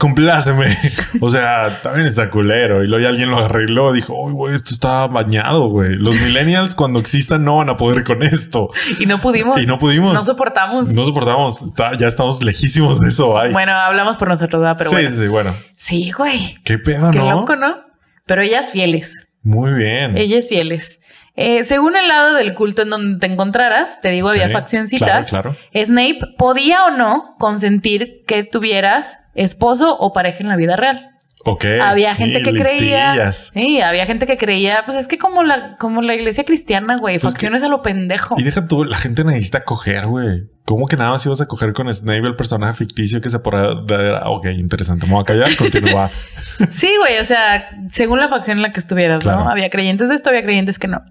Compláceme. 0.01 0.75
O 1.19 1.29
sea, 1.29 1.79
también 1.83 2.07
está 2.07 2.31
culero. 2.31 2.83
Y 2.83 2.87
luego 2.87 3.03
ya 3.03 3.09
alguien 3.09 3.29
lo 3.29 3.37
arregló. 3.37 3.93
Dijo, 3.93 4.15
uy, 4.19 4.33
güey, 4.33 4.55
esto 4.55 4.71
está 4.73 5.05
bañado, 5.05 5.69
güey. 5.69 5.93
Los 5.93 6.15
millennials 6.19 6.73
cuando 6.73 6.99
existan 6.99 7.45
no 7.45 7.57
van 7.57 7.69
a 7.69 7.77
poder 7.77 8.03
con 8.03 8.23
esto. 8.23 8.69
Y 8.99 9.05
no 9.05 9.21
pudimos. 9.21 9.61
Y 9.61 9.67
no 9.67 9.77
pudimos. 9.77 10.15
No 10.15 10.21
soportamos. 10.25 10.91
No 10.91 11.05
soportamos. 11.05 11.61
Está- 11.61 11.95
ya 11.95 12.07
estamos 12.07 12.43
lejísimos 12.43 12.99
de 12.99 13.09
eso. 13.09 13.37
Ay. 13.37 13.51
Bueno, 13.53 13.73
hablamos 13.73 14.17
por 14.17 14.27
nosotros, 14.27 14.59
¿verdad? 14.59 14.75
Pero 14.79 14.89
sí, 14.89 14.95
bueno. 14.95 15.09
sí, 15.11 15.17
sí, 15.17 15.27
bueno. 15.27 15.55
Sí, 15.75 16.11
güey. 16.11 16.57
Qué 16.63 16.79
pedo, 16.79 17.11
Qué 17.11 17.19
¿no? 17.19 17.29
loco, 17.29 17.55
¿no? 17.55 17.77
Pero 18.25 18.41
ellas 18.41 18.69
fieles. 18.71 19.27
Muy 19.43 19.71
bien. 19.73 20.17
Ellas 20.17 20.49
fieles. 20.49 20.99
Eh, 21.35 21.63
según 21.63 21.95
el 21.95 22.07
lado 22.07 22.33
del 22.33 22.55
culto 22.55 22.81
en 22.81 22.89
donde 22.89 23.19
te 23.19 23.31
encontraras, 23.31 24.01
te 24.01 24.09
digo, 24.09 24.29
había 24.29 24.47
Sí, 24.47 24.53
faccioncitas. 24.53 25.29
Claro, 25.29 25.55
claro. 25.73 25.85
Snape 25.85 26.19
podía 26.39 26.85
o 26.85 26.91
no 26.91 27.35
consentir 27.39 28.23
que 28.27 28.43
tuvieras 28.43 29.15
esposo 29.35 29.97
o 29.97 30.13
pareja 30.13 30.39
en 30.41 30.49
la 30.49 30.55
vida 30.55 30.75
real. 30.75 31.07
Ok. 31.43 31.65
Había 31.81 32.13
gente 32.13 32.39
Y 32.39 32.43
que 32.43 32.51
creía. 32.51 33.05
listillas. 33.07 33.49
Sí, 33.51 33.81
había 33.81 34.05
gente 34.05 34.27
que 34.27 34.37
creía. 34.37 34.83
Pues 34.85 34.95
es 34.95 35.07
que 35.07 35.17
como 35.17 35.41
la, 35.41 35.75
como 35.77 36.03
la 36.03 36.13
iglesia 36.13 36.43
cristiana, 36.43 36.97
güey, 36.97 37.17
Pues 37.17 37.33
facciones 37.33 37.63
a 37.63 37.67
lo 37.67 37.81
pendejo. 37.81 38.35
Y 38.37 38.43
deja 38.43 38.67
tú, 38.67 38.83
la 38.85 38.97
gente 38.97 39.23
necesita 39.23 39.63
coger, 39.63 40.05
güey. 40.05 40.43
¿Cómo 40.65 40.85
que 40.85 40.97
nada 40.97 41.09
más 41.09 41.25
ibas 41.25 41.41
a 41.41 41.47
coger 41.47 41.73
con 41.73 41.91
Snape, 41.91 42.19
el 42.27 42.35
personaje 42.35 42.73
ficticio 42.73 43.21
que 43.21 43.31
se 43.31 43.39
por... 43.39 43.55
Ok, 43.55 44.45
interesante. 44.55 45.07
Me 45.07 45.13
voy 45.13 45.21
a 45.21 45.25
callar. 45.25 45.55
Continúa. 45.57 46.11
Sí, 46.69 46.91
güey. 46.99 47.17
O 47.17 47.25
sea, 47.25 47.71
según 47.89 48.19
la 48.19 48.27
facción 48.29 48.57
en 48.57 48.61
la 48.61 48.71
que 48.71 48.79
estuvieras, 48.79 49.21
Claro. 49.21 49.45
¿no? 49.45 49.49
Había 49.49 49.71
creyentes 49.71 50.09
de 50.09 50.15
esto, 50.15 50.29
había 50.29 50.43
creyentes 50.43 50.77
que 50.77 50.87
no. 50.87 51.01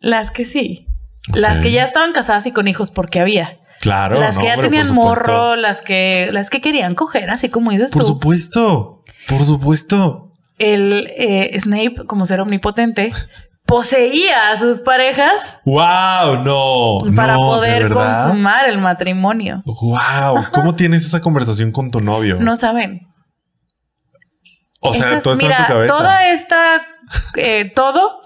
Las 0.00 0.32
que 0.32 0.44
sí. 0.44 0.88
Las 1.32 1.60
que 1.60 1.70
ya 1.70 1.84
estaban 1.84 2.12
casadas 2.12 2.44
y 2.46 2.50
con 2.52 2.66
hijos 2.66 2.90
porque 2.90 3.20
había. 3.20 3.58
Claro. 3.80 4.18
las 4.18 4.34
no, 4.36 4.40
que 4.42 4.46
ya 4.48 4.54
por 4.56 4.64
tenían 4.64 4.92
morro, 4.94 5.54
las 5.56 5.82
que, 5.82 6.28
las 6.32 6.50
que 6.50 6.60
querían 6.60 6.94
coger, 6.94 7.30
así 7.30 7.48
como 7.48 7.70
dices 7.70 7.90
Por 7.92 8.02
tú. 8.02 8.08
supuesto. 8.08 9.04
Por 9.28 9.44
supuesto. 9.44 10.32
El 10.58 11.12
eh, 11.16 11.56
Snape, 11.60 12.04
como 12.06 12.26
ser 12.26 12.40
omnipotente, 12.40 13.12
poseía 13.66 14.50
a 14.50 14.56
sus 14.56 14.80
parejas 14.80 15.56
Wow, 15.64 16.42
no. 16.42 16.98
para 17.14 17.34
no, 17.34 17.42
¿de 17.42 17.48
poder 17.56 17.92
consumar 17.92 18.68
el 18.68 18.78
matrimonio. 18.78 19.62
Wow. 19.66 20.46
¿Cómo 20.52 20.72
tienes 20.72 21.06
esa 21.06 21.20
conversación 21.20 21.70
con 21.70 21.90
tu 21.90 22.00
novio? 22.00 22.38
No 22.40 22.56
saben. 22.56 23.02
o 24.80 24.94
sea, 24.94 25.08
Esas- 25.08 25.22
todo 25.22 25.34
está 25.34 25.44
mira, 25.46 25.58
en 25.58 25.66
tu 25.66 25.72
cabeza. 25.72 25.96
toda 25.96 26.28
esta, 26.30 26.82
eh, 27.36 27.70
todo, 27.74 28.20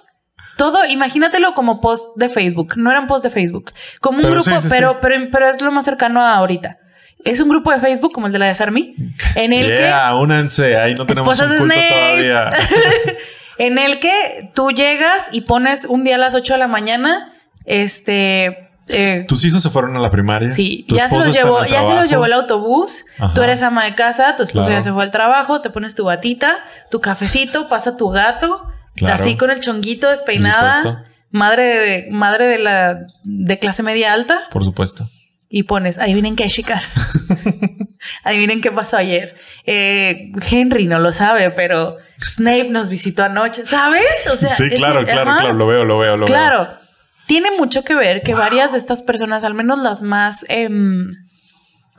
todo, 0.62 0.84
imagínatelo 0.86 1.54
como 1.54 1.80
post 1.80 2.16
de 2.16 2.28
Facebook. 2.28 2.74
No 2.76 2.92
eran 2.92 3.08
post 3.08 3.24
de 3.24 3.30
Facebook, 3.30 3.72
como 4.00 4.18
un 4.18 4.22
Pero 4.22 4.34
grupo, 4.36 4.48
sí, 4.50 4.60
sí, 4.60 4.68
pero, 4.70 4.92
sí. 4.92 4.98
pero, 5.02 5.16
pero 5.32 5.48
es 5.50 5.60
lo 5.60 5.72
más 5.72 5.84
cercano 5.84 6.20
a 6.20 6.34
ahorita. 6.36 6.78
Es 7.24 7.40
un 7.40 7.48
grupo 7.48 7.72
de 7.72 7.80
Facebook 7.80 8.12
como 8.12 8.28
el 8.28 8.32
de 8.32 8.38
la 8.38 8.46
Desarmy, 8.46 8.94
en 9.34 9.52
el 9.52 9.66
Yeah, 9.66 10.14
únanse. 10.14 10.76
Ahí 10.76 10.94
no 10.94 11.04
tenemos 11.04 11.36
un 11.40 11.48
culto 11.58 11.74
todavía. 11.74 12.50
que, 12.50 13.18
en 13.66 13.78
el 13.78 13.98
que 13.98 14.50
tú 14.54 14.70
llegas 14.70 15.30
y 15.32 15.40
pones 15.40 15.84
un 15.84 16.04
día 16.04 16.14
a 16.14 16.18
las 16.18 16.34
8 16.36 16.52
de 16.52 16.58
la 16.60 16.68
mañana, 16.68 17.32
este, 17.64 18.70
eh, 18.88 19.24
Tus 19.26 19.44
hijos 19.44 19.62
se 19.62 19.70
fueron 19.70 19.96
a 19.96 20.00
la 20.00 20.10
primaria. 20.12 20.50
Sí, 20.52 20.84
ya 20.88 21.08
se 21.08 21.16
los 21.16 21.32
llevó, 21.34 21.64
ya 21.64 21.84
se 21.84 21.94
los 21.94 22.08
llevó 22.08 22.26
el 22.26 22.32
autobús. 22.34 23.04
Ajá. 23.18 23.34
Tú 23.34 23.42
eres 23.42 23.62
ama 23.62 23.84
de 23.84 23.94
casa, 23.96 24.36
tu 24.36 24.42
esposo 24.44 24.66
Claro. 24.66 24.78
ya 24.78 24.82
se 24.82 24.92
fue 24.92 25.02
al 25.02 25.10
trabajo, 25.10 25.60
te 25.60 25.70
pones 25.70 25.94
tu 25.96 26.04
batita, 26.04 26.56
tu 26.90 27.00
cafecito, 27.00 27.68
pasa 27.68 27.96
tu 27.96 28.08
gato, 28.10 28.66
Claro. 28.94 29.14
así 29.14 29.36
con 29.36 29.50
el 29.50 29.60
chonguito 29.60 30.10
despeinada, 30.10 31.04
madre 31.30 31.62
de, 31.64 32.10
madre 32.10 32.46
de 32.46 32.58
la 32.58 33.06
de 33.24 33.58
clase 33.58 33.82
media 33.82 34.12
alta, 34.12 34.42
Por 34.50 34.64
supuesto. 34.64 35.08
y 35.48 35.62
pones, 35.64 35.98
adivinen 35.98 36.36
qué 36.36 36.46
chicas. 36.48 36.92
adivinen 38.24 38.60
qué 38.60 38.70
pasó 38.70 38.96
ayer. 38.96 39.34
Eh, 39.64 40.30
Henry 40.50 40.86
no 40.86 40.98
lo 40.98 41.12
sabe, 41.12 41.50
pero 41.50 41.96
Snape 42.18 42.68
nos 42.70 42.88
visitó 42.88 43.22
anoche, 43.24 43.64
¿sabes? 43.66 44.04
O 44.32 44.36
sea, 44.36 44.50
sí, 44.50 44.68
claro, 44.70 45.04
claro, 45.04 45.30
ajá. 45.30 45.40
claro. 45.40 45.54
Lo 45.54 45.66
veo, 45.66 45.84
lo 45.84 45.98
veo, 45.98 46.16
lo 46.16 46.26
veo. 46.26 46.26
Claro, 46.26 46.68
tiene 47.26 47.50
mucho 47.56 47.84
que 47.84 47.94
ver 47.94 48.22
que 48.22 48.34
varias 48.34 48.72
de 48.72 48.78
estas 48.78 49.02
personas, 49.02 49.44
al 49.44 49.54
menos 49.54 49.78
las 49.80 50.02
más, 50.02 50.44
em, 50.48 51.12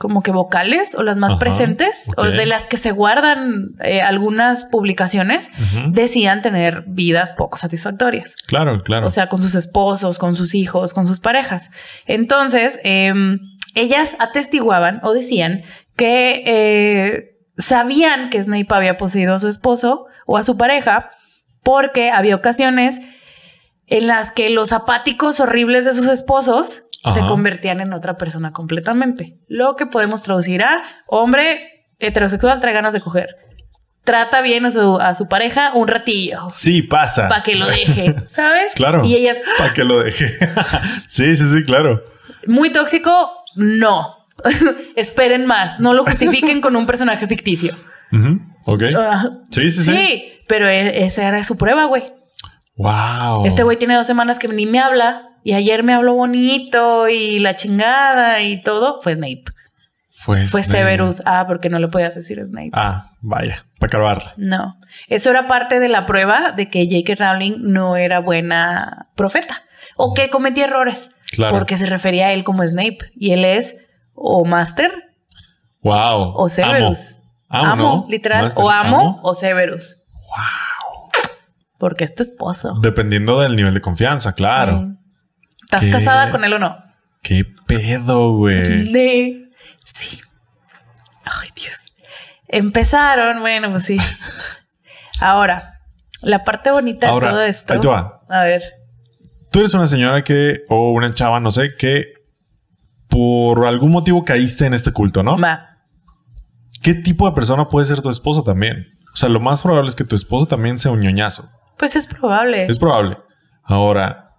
como 0.04 0.22
que 0.22 0.32
vocales 0.32 0.94
o 0.94 1.02
las 1.02 1.16
más 1.16 1.32
Ajá, 1.32 1.38
presentes 1.38 2.10
o 2.18 2.24
de 2.24 2.44
las 2.44 2.66
que 2.66 2.76
se 2.76 2.90
guardan 2.90 3.70
eh, 3.82 4.02
algunas 4.02 4.64
publicaciones 4.64 5.50
decían 5.88 6.42
tener 6.42 6.84
vidas 6.86 7.32
poco 7.32 7.56
satisfactorias. 7.56 8.36
Claro, 8.46 8.82
claro. 8.82 9.06
O 9.06 9.10
sea, 9.10 9.30
con 9.30 9.40
sus 9.40 9.54
esposos, 9.54 10.18
con 10.18 10.36
sus 10.36 10.54
hijos, 10.54 10.92
con 10.92 11.06
sus 11.06 11.20
parejas. 11.20 11.70
Entonces, 12.04 12.78
em, 12.84 13.38
ellas 13.74 14.14
atestiguaban 14.18 15.00
o 15.04 15.14
decían 15.14 15.62
que 15.96 16.42
eh, 16.44 17.38
sabían 17.56 18.28
que 18.28 18.42
Snape 18.42 18.74
había 18.74 18.98
poseído 18.98 19.34
a 19.34 19.38
su 19.38 19.48
esposo 19.48 20.04
o 20.26 20.36
a 20.36 20.44
su 20.44 20.58
pareja 20.58 21.12
porque 21.62 22.10
había 22.10 22.36
ocasiones 22.36 23.00
en 23.86 24.06
las 24.06 24.32
que 24.32 24.50
los 24.50 24.72
apáticos 24.72 25.40
horribles 25.40 25.86
de 25.86 25.94
sus 25.94 26.08
esposos 26.08 26.90
se 27.12 27.20
convertían 27.20 27.80
en 27.80 27.92
otra 27.92 28.16
persona 28.16 28.52
completamente. 28.52 29.38
Lo 29.48 29.76
que 29.76 29.86
podemos 29.86 30.22
traducir 30.22 30.62
a 30.62 30.82
hombre 31.06 31.84
heterosexual 31.98 32.60
trae 32.60 32.72
ganas 32.72 32.92
de 32.94 33.00
coger. 33.00 33.28
Trata 34.04 34.42
bien 34.42 34.66
a 34.66 34.70
su, 34.70 34.98
a 35.00 35.14
su 35.14 35.28
pareja 35.28 35.72
un 35.74 35.88
ratillo 35.88 36.50
sí, 36.50 36.82
pasa. 36.82 37.28
para 37.28 37.42
que 37.42 37.56
lo 37.56 37.66
deje, 37.66 38.14
¿sabes? 38.28 38.74
Claro. 38.74 39.02
Y 39.04 39.14
ellas, 39.16 39.40
Para 39.58 39.72
que 39.72 39.84
lo 39.84 40.00
deje. 40.02 40.26
sí, 41.06 41.34
sí, 41.36 41.46
sí, 41.50 41.64
claro. 41.64 42.02
muy 42.46 42.70
tóxico, 42.70 43.30
no. 43.56 44.16
Esperen 44.96 45.46
más, 45.46 45.80
no 45.80 45.94
lo 45.94 46.04
justifiquen 46.04 46.60
con 46.60 46.76
un 46.76 46.86
personaje 46.86 47.26
ficticio. 47.26 47.74
Ok. 48.66 48.82
Ah, 48.96 49.30
sí, 49.50 49.70
sí, 49.70 49.84
sí. 49.84 49.92
sí, 49.92 50.32
pero 50.48 50.68
e- 50.68 51.04
esa 51.04 51.26
era 51.26 51.42
su 51.44 51.56
prueba, 51.56 51.86
güey. 51.86 52.12
Wow. 52.76 53.46
Este 53.46 53.62
güey 53.62 53.76
tiene 53.78 53.94
dos 53.94 54.06
semanas 54.06 54.38
que 54.38 54.48
ni 54.48 54.66
me 54.66 54.80
habla 54.80 55.30
y 55.44 55.52
ayer 55.52 55.84
me 55.84 55.92
habló 55.92 56.14
bonito 56.14 57.08
y 57.08 57.38
la 57.38 57.54
chingada 57.54 58.40
y 58.42 58.62
todo. 58.62 59.00
Fue 59.02 59.14
Snape. 59.14 59.44
Fue. 60.16 60.46
Severus. 60.64 61.22
Ah, 61.26 61.44
porque 61.46 61.68
no 61.68 61.78
le 61.78 61.88
podías 61.88 62.14
decir 62.14 62.42
Snape. 62.44 62.70
Ah, 62.72 63.10
vaya, 63.20 63.64
para 63.78 63.88
acabarla. 63.88 64.32
No, 64.38 64.78
eso 65.08 65.30
era 65.30 65.46
parte 65.46 65.80
de 65.80 65.88
la 65.90 66.06
prueba 66.06 66.52
de 66.56 66.70
que 66.70 66.86
J.K. 66.90 67.14
Rowling 67.22 67.56
no 67.60 67.96
era 67.96 68.20
buena 68.20 69.08
profeta 69.16 69.62
o 69.96 70.14
que 70.14 70.30
cometía 70.30 70.64
errores. 70.64 71.10
Claro. 71.32 71.58
Porque 71.58 71.76
se 71.76 71.84
refería 71.86 72.28
a 72.28 72.32
él 72.32 72.42
como 72.42 72.66
Snape 72.66 72.98
y 73.14 73.32
él 73.32 73.44
es 73.44 73.84
o 74.14 74.44
Master 74.46 74.92
Wow. 75.82 76.32
o 76.36 76.48
Severus. 76.48 77.18
Amo, 77.50 77.72
Amo, 77.72 77.82
¿no? 77.82 78.06
literal. 78.08 78.44
Master, 78.44 78.64
o 78.64 78.70
amo, 78.70 78.96
amo. 79.00 79.20
o 79.22 79.34
Severus. 79.34 80.04
Wow. 80.12 81.10
Porque 81.78 82.04
es 82.04 82.14
tu 82.14 82.22
esposo. 82.22 82.78
Dependiendo 82.80 83.38
del 83.40 83.56
nivel 83.56 83.74
de 83.74 83.82
confianza, 83.82 84.32
claro. 84.32 84.80
Mm. 84.80 84.96
¿Estás 85.64 85.80
¿Qué? 85.80 85.90
casada 85.90 86.30
con 86.30 86.44
él 86.44 86.52
o 86.54 86.58
no? 86.58 86.76
Qué 87.22 87.44
pedo, 87.66 88.32
güey. 88.36 88.92
De... 88.92 89.50
Sí. 89.82 90.20
Ay, 91.24 91.48
Dios. 91.56 91.92
Empezaron, 92.48 93.40
bueno, 93.40 93.70
pues 93.70 93.84
sí. 93.84 93.98
Ahora, 95.20 95.80
la 96.20 96.44
parte 96.44 96.70
bonita 96.70 97.08
Ahora, 97.08 97.28
de 97.28 97.32
todo 97.32 97.42
esto. 97.42 97.72
ahí 97.72 97.80
te 97.80 97.88
va. 97.88 98.20
A 98.28 98.44
ver. 98.44 98.62
Tú 99.50 99.60
eres 99.60 99.72
una 99.74 99.86
señora 99.86 100.22
que, 100.24 100.62
o 100.68 100.90
una 100.92 101.12
chava, 101.14 101.40
no 101.40 101.50
sé, 101.50 101.76
que 101.76 102.12
por 103.08 103.66
algún 103.66 103.90
motivo 103.90 104.24
caíste 104.24 104.66
en 104.66 104.74
este 104.74 104.92
culto, 104.92 105.22
¿no? 105.22 105.38
Va. 105.38 105.78
¿Qué 106.82 106.94
tipo 106.94 107.28
de 107.28 107.34
persona 107.34 107.68
puede 107.68 107.86
ser 107.86 108.02
tu 108.02 108.10
esposo 108.10 108.42
también? 108.42 108.98
O 109.12 109.16
sea, 109.16 109.28
lo 109.28 109.40
más 109.40 109.62
probable 109.62 109.88
es 109.88 109.94
que 109.94 110.04
tu 110.04 110.16
esposo 110.16 110.46
también 110.46 110.78
sea 110.78 110.90
un 110.90 111.00
ñoñazo. 111.00 111.48
Pues 111.78 111.94
es 111.96 112.06
probable. 112.06 112.66
Es 112.66 112.78
probable. 112.78 113.16
Ahora, 113.62 114.33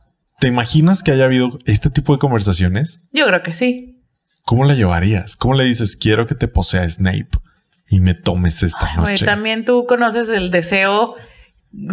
¿te 0.46 0.50
imaginas 0.50 1.02
que 1.02 1.12
haya 1.12 1.26
habido 1.26 1.58
este 1.66 1.90
tipo 1.90 2.14
de 2.14 2.20
conversaciones? 2.20 3.02
Yo 3.12 3.26
creo 3.26 3.42
que 3.42 3.52
sí. 3.52 4.04
¿Cómo 4.44 4.64
la 4.64 4.76
llevarías? 4.76 5.36
¿Cómo 5.38 5.56
le 5.56 5.64
dices, 5.64 5.98
quiero 5.98 6.28
que 6.28 6.36
te 6.36 6.48
posea 6.48 6.88
Snape 6.88 7.30
y 7.90 8.00
me 8.00 8.14
tomes 8.14 8.62
esta 8.62 8.94
noche? 8.94 9.26
también 9.26 9.66
tú 9.66 9.88
conoces 9.88 10.30
el 10.30 10.52
deseo 10.52 11.16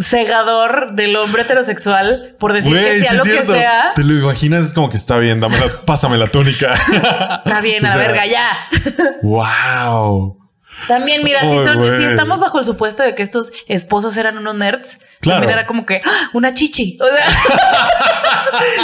cegador 0.01 0.93
del 0.93 1.15
hombre 1.15 1.41
heterosexual 1.41 2.35
por 2.39 2.53
decir 2.53 2.75
que 2.75 2.99
sea 2.99 3.13
lo 3.13 3.23
que 3.23 3.43
sea. 3.43 3.93
Te 3.95 4.03
lo 4.03 4.13
imaginas, 4.13 4.67
es 4.67 4.73
como 4.75 4.87
que 4.87 4.97
está 4.97 5.17
bien, 5.17 5.39
dame 5.39 5.59
la- 5.59 5.81
pásame 5.87 6.19
la 6.19 6.27
túnica. 6.27 6.75
Está 6.75 7.59
bien, 7.59 7.83
O 7.87 7.89
a 7.89 7.95
verga, 7.95 8.27
ya. 8.27 8.47
Wow. 9.23 10.42
También, 10.87 11.23
mira, 11.23 11.39
si, 11.41 11.47
son, 11.63 11.83
estamos 12.03 12.39
bajo 12.39 12.59
el 12.59 12.65
supuesto 12.65 13.03
de 13.03 13.15
que 13.15 13.23
estos 13.23 13.51
esposos 13.67 14.17
eran 14.17 14.37
unos 14.37 14.55
nerds, 14.55 14.99
Claro. 15.21 15.39
también 15.39 15.57
era 15.59 15.65
como 15.67 15.85
que 15.85 16.01
¡ah! 16.05 16.29
una 16.33 16.53
chichi. 16.53 16.97
O 17.01 17.05
sea, 17.07 17.27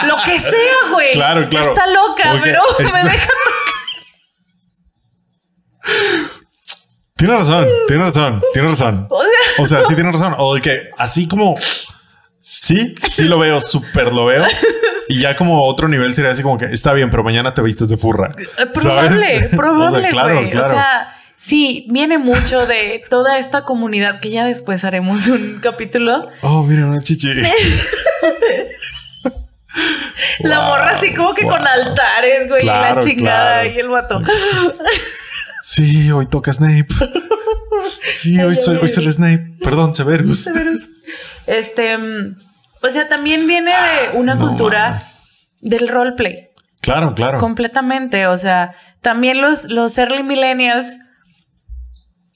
lo 0.07 0.15
que 0.23 0.39
sea, 0.39 0.91
güey. 0.93 1.11
Claro, 1.13 1.49
claro. 1.49 1.67
Está 1.69 1.87
loca, 1.87 2.39
pero 2.41 2.61
está- 2.79 3.03
me 3.03 3.09
deja. 3.09 3.27
Tiene 7.15 7.35
razón, 7.35 7.67
tiene 7.87 8.03
razón, 8.03 8.41
tiene 8.53 8.67
razón. 8.69 9.07
O 9.11 9.19
sea, 9.21 9.63
O 9.63 9.65
sea, 9.65 9.83
sí 9.83 9.95
tiene 9.95 10.11
razón. 10.11 10.35
O 10.37 10.55
de 10.55 10.61
que 10.61 10.89
así 10.97 11.27
como 11.27 11.55
sí, 12.39 12.95
sí 13.09 13.25
lo 13.25 13.37
veo, 13.39 13.61
súper 13.61 14.13
lo 14.13 14.25
veo. 14.25 14.45
Y 15.09 15.19
ya 15.21 15.35
como 15.35 15.63
otro 15.65 15.87
nivel 15.89 16.13
sería 16.15 16.31
así 16.31 16.43
como 16.43 16.57
que 16.57 16.65
está 16.65 16.93
bien, 16.93 17.09
pero 17.09 17.23
mañana 17.23 17.53
te 17.53 17.61
vistes 17.61 17.89
de 17.89 17.97
furra. 17.97 18.31
Eh, 18.37 18.65
probable, 18.67 19.09
¿Sabes? 19.19 19.55
probable, 19.55 19.97
O 19.97 20.01
sea, 20.01 20.09
claro, 20.11 20.49
claro. 20.49 20.67
O 20.67 20.69
sea, 20.69 21.15
sí, 21.39 21.85
viene 21.89 22.17
mucho 22.17 22.65
de 22.67 23.01
toda 23.09 23.37
esta 23.39 23.63
comunidad 23.63 24.19
que 24.19 24.29
ya 24.29 24.43
después 24.45 24.83
haremos 24.83 25.25
un 25.27 25.59
capítulo. 25.61 26.29
oh, 26.41 26.63
mira, 26.63 26.85
una 26.85 27.01
chichi. 27.01 27.29
La 30.39 30.59
Wow, 30.59 30.67
morra 30.69 30.89
así 30.91 31.13
como 31.13 31.33
que 31.33 31.43
wow. 31.43 31.53
con 31.53 31.67
altares, 31.67 32.49
güey, 32.49 32.63
y 32.63 32.65
la 32.65 32.97
chingada 32.99 33.61
claro. 33.61 33.69
y 33.69 33.79
el 33.79 33.89
vato. 33.89 34.21
Sí, 35.61 36.09
hoy 36.11 36.25
toca 36.25 36.51
Snape. 36.51 36.87
Sí, 38.15 38.39
hoy 38.39 38.55
soy, 38.55 38.77
hoy 38.77 38.89
soy 38.89 39.11
Snape. 39.11 39.51
Perdón, 39.63 39.93
Severus. 39.93 40.49
Este, 41.45 41.95
mm, 41.97 42.37
o 42.81 42.89
sea, 42.89 43.07
también 43.07 43.45
viene 43.45 43.71
de 43.71 44.17
una 44.17 44.33
No 44.35 44.47
cultura 44.47 44.89
mames. 44.89 45.15
del 45.61 45.87
roleplay. 45.89 46.49
Claro, 46.81 47.13
claro. 47.13 47.37
Completamente. 47.37 48.25
O 48.27 48.37
sea, 48.37 48.73
también 49.01 49.41
los, 49.41 49.65
los 49.65 49.95
early 49.99 50.23
millennials 50.23 50.97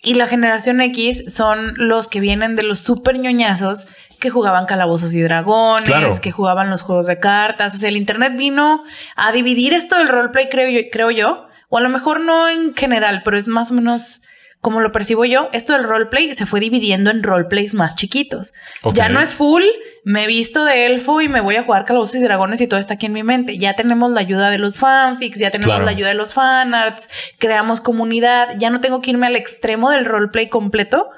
y 0.04 0.16
la 0.16 0.28
generación 0.28 0.82
X 0.82 1.34
son 1.34 1.74
los 1.78 2.10
que 2.10 2.20
vienen 2.20 2.56
de 2.56 2.64
los 2.64 2.80
super 2.80 3.18
ñoñazos 3.18 3.88
que 4.20 4.30
jugaban 4.30 4.66
calabozos 4.66 5.14
y 5.14 5.22
dragones, 5.22 5.86
Claro. 5.86 6.10
que 6.22 6.32
jugaban 6.32 6.70
los 6.70 6.82
juegos 6.82 7.08
de 7.08 7.20
cartas. 7.20 7.74
O 7.74 7.78
sea, 7.78 7.90
el 7.90 7.98
internet 7.98 8.34
vino 8.38 8.84
a 9.16 9.32
dividir 9.32 9.74
esto 9.74 9.98
del 9.98 10.08
roleplay, 10.10 10.50
creo 10.50 10.70
yo, 10.70 10.90
creo 10.92 11.12
yo. 11.12 11.48
O 11.70 11.78
a 11.78 11.82
lo 11.82 11.90
mejor 11.90 12.20
no 12.20 12.48
en 12.50 12.74
general, 12.76 13.22
pero 13.26 13.38
es 13.38 13.48
más 13.48 13.72
o 13.72 13.74
menos 13.74 14.22
como 14.64 14.80
lo 14.80 14.94
percibo 14.94 15.26
yo. 15.26 15.50
Esto 15.52 15.74
del 15.74 15.84
roleplay 15.84 16.34
se 16.34 16.46
fue 16.46 16.62
dividiendo 16.62 17.12
en 17.12 17.22
roleplays 17.22 17.74
más 17.74 17.98
chiquitos. 17.98 18.54
Ya 18.94 19.10
no 19.10 19.20
es 19.20 19.36
full, 19.36 19.62
me 20.06 20.26
visto 20.26 20.64
de 20.64 20.86
elfo 20.86 21.20
y 21.20 21.28
me 21.28 21.42
voy 21.42 21.58
a 21.58 21.64
jugar 21.64 21.84
calabozos 21.84 22.16
y 22.16 22.24
dragones 22.24 22.62
y 22.62 22.68
todo 22.68 22.80
está 22.80 22.94
aquí 22.94 23.08
en 23.08 23.14
mi 23.14 23.24
mente. 23.24 23.58
Ya 23.58 23.76
tenemos 23.76 24.10
la 24.12 24.22
ayuda 24.22 24.50
de 24.50 24.58
los 24.60 24.80
fanfics, 24.80 25.38
ya 25.38 25.52
tenemos 25.52 25.74
Claro. 25.76 25.86
la 25.86 25.92
ayuda 25.92 26.08
de 26.08 26.14
los 26.16 26.34
fanarts, 26.34 27.10
creamos 27.40 27.82
comunidad. 27.82 28.56
Ya 28.58 28.70
no 28.70 28.80
tengo 28.80 29.02
que 29.02 29.12
irme 29.12 29.28
al 29.28 29.36
extremo 29.36 29.92
del 29.92 30.06
roleplay 30.06 30.48
completo 30.48 31.10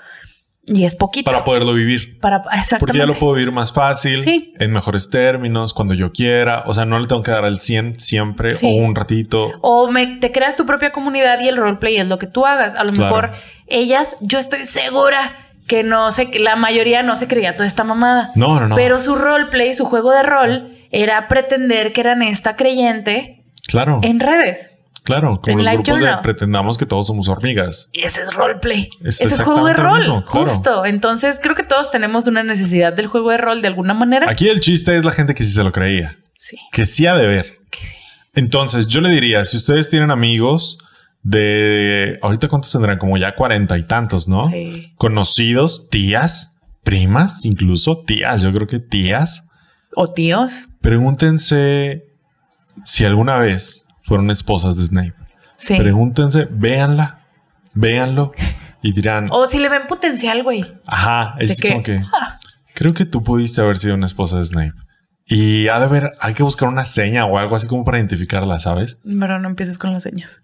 y 0.67 0.85
es 0.85 0.95
poquito. 0.95 1.29
Para 1.31 1.43
poderlo 1.43 1.73
vivir. 1.73 2.19
Para, 2.19 2.37
exactamente. 2.37 2.77
Porque 2.79 2.97
ya 2.97 3.05
lo 3.05 3.13
puedo 3.19 3.33
vivir 3.33 3.51
más 3.51 3.71
fácil, 3.71 4.19
Sí. 4.19 4.53
en 4.59 4.71
mejores 4.71 5.09
términos, 5.09 5.73
cuando 5.73 5.93
yo 5.93 6.11
quiera. 6.11 6.63
O 6.65 6.73
sea, 6.73 6.85
no 6.85 6.97
le 6.99 7.07
tengo 7.07 7.21
que 7.21 7.31
dar 7.31 7.45
al 7.45 7.59
100 7.59 7.99
siempre 7.99 8.51
Sí. 8.51 8.65
o 8.65 8.69
un 8.83 8.95
ratito. 8.95 9.51
O 9.61 9.89
me, 9.91 10.07
te 10.17 10.31
creas 10.31 10.57
tu 10.57 10.65
propia 10.65 10.91
comunidad 10.91 11.39
y 11.41 11.47
el 11.47 11.57
roleplay 11.57 11.97
es 11.97 12.07
lo 12.07 12.17
que 12.19 12.27
tú 12.27 12.45
hagas. 12.45 12.75
A 12.75 12.83
lo 12.83 12.91
Claro. 12.93 13.15
mejor 13.15 13.31
ellas, 13.67 14.15
yo 14.21 14.39
estoy 14.39 14.65
segura 14.65 15.37
que 15.67 15.83
no 15.83 16.11
sé, 16.11 16.29
que 16.29 16.39
la 16.39 16.55
mayoría 16.55 17.01
no 17.01 17.15
se 17.15 17.27
creía 17.27 17.55
toda 17.55 17.65
esta 17.67 17.83
mamada. 17.83 18.31
No, 18.35 18.59
no, 18.59 18.67
no. 18.67 18.75
Pero 18.75 18.99
su 18.99 19.15
roleplay, 19.15 19.73
su 19.73 19.85
juego 19.85 20.11
de 20.11 20.21
rol, 20.23 20.77
era 20.91 21.27
pretender 21.27 21.91
que 21.91 22.01
eran 22.01 22.21
esta 22.21 22.55
creyente 22.55 23.43
claro, 23.67 23.99
en 24.03 24.19
redes. 24.19 24.71
Claro. 25.05 25.39
Como 25.41 25.59
en 25.59 25.65
los 25.65 25.73
grupos 25.75 26.01
de 26.01 26.17
pretendamos 26.21 26.77
que 26.77 26.85
todos 26.85 27.07
somos 27.07 27.29
hormigas. 27.29 27.89
Y 27.93 28.01
ese 28.01 28.23
es 28.23 28.33
roleplay. 28.33 28.89
Es 29.01 29.21
ese 29.21 29.35
es 29.35 29.41
juego 29.41 29.65
de 29.65 29.73
rol, 29.73 29.99
mismo, 29.99 30.23
claro. 30.23 30.47
justo. 30.47 30.85
Entonces 30.85 31.39
creo 31.41 31.55
que 31.55 31.63
todos 31.63 31.91
tenemos 31.91 32.27
una 32.27 32.43
necesidad 32.43 32.91
del 32.91 33.07
juego 33.07 33.31
de 33.31 33.37
rol 33.37 33.61
de 33.61 33.69
alguna 33.69 33.93
manera. 33.93 34.29
Aquí 34.29 34.49
el 34.49 34.59
chiste 34.59 34.97
es 34.97 35.05
la 35.05 35.11
gente 35.11 35.33
que 35.33 35.45
sí 35.45 35.51
se 35.53 35.63
lo 35.63 35.71
creía. 35.71 36.17
Sí. 36.37 36.57
que 36.71 36.85
sí 36.85 37.07
ha 37.07 37.15
de 37.15 37.25
ver. 37.25 37.59
Entonces, 38.35 38.87
yo 38.87 39.01
le 39.01 39.09
diría, 39.09 39.45
si 39.45 39.57
ustedes 39.57 39.89
tienen 39.89 40.11
amigos 40.11 40.77
de 41.23 42.19
ahorita 42.21 42.49
cuántos 42.49 42.71
tendrán, 42.71 42.99
como 42.99 43.17
ya 43.17 43.33
cuarenta 43.33 43.77
y 43.77 43.83
tantos, 43.83 44.27
¿no? 44.27 44.45
Sí. 44.45 44.91
Conocidos, 44.97 45.89
tías, 45.89 46.53
primas, 46.83 47.45
incluso 47.45 48.01
tías, 48.01 48.43
yo 48.43 48.53
creo 48.53 48.67
que 48.67 48.79
tías. 48.79 49.47
O 49.95 50.07
tíos. 50.07 50.67
Pregúntense 50.81 52.03
si 52.83 53.05
alguna 53.05 53.37
vez 53.37 53.84
fueron 54.05 54.31
esposas 54.31 54.77
de 54.77 54.85
Snape. 54.85 55.13
Sí. 55.57 55.75
Pregúntense, 55.77 56.47
véanla, 56.49 57.25
véanlo 57.73 58.31
y 58.81 58.93
dirán, 58.93 59.27
O 59.31 59.47
si 59.47 59.59
le 59.59 59.67
ven 59.69 59.87
potencial, 59.87 60.43
güey. 60.43 60.63
ajá, 60.85 61.35
es 61.39 61.57
¿De 61.57 61.61
qué? 61.61 61.69
como 61.69 61.83
que 61.83 62.01
creo 62.73 62.93
que 62.93 63.05
tú 63.05 63.23
pudiste 63.23 63.61
haber 63.61 63.77
sido 63.77 63.95
una 63.95 64.05
esposa 64.05 64.37
de 64.37 64.43
Snape. 64.45 64.73
Y 65.27 65.69
ha 65.69 65.79
de 65.79 65.85
haber, 65.85 66.11
hay 66.19 66.35
que 66.35 66.43
buscar 66.43 66.69
una 66.69 66.85
seña 66.85 67.25
o 67.25 67.39
algo 67.39 67.55
así 67.55 67.67
como 67.67 67.83
para 67.83 67.97
identificarla, 67.97 68.59
¿sabes? 68.59 68.99
Pero 69.03 69.39
no 69.39 69.49
empieces 69.49 69.79
con 69.79 69.91
las 69.91 70.03
señas. 70.03 70.43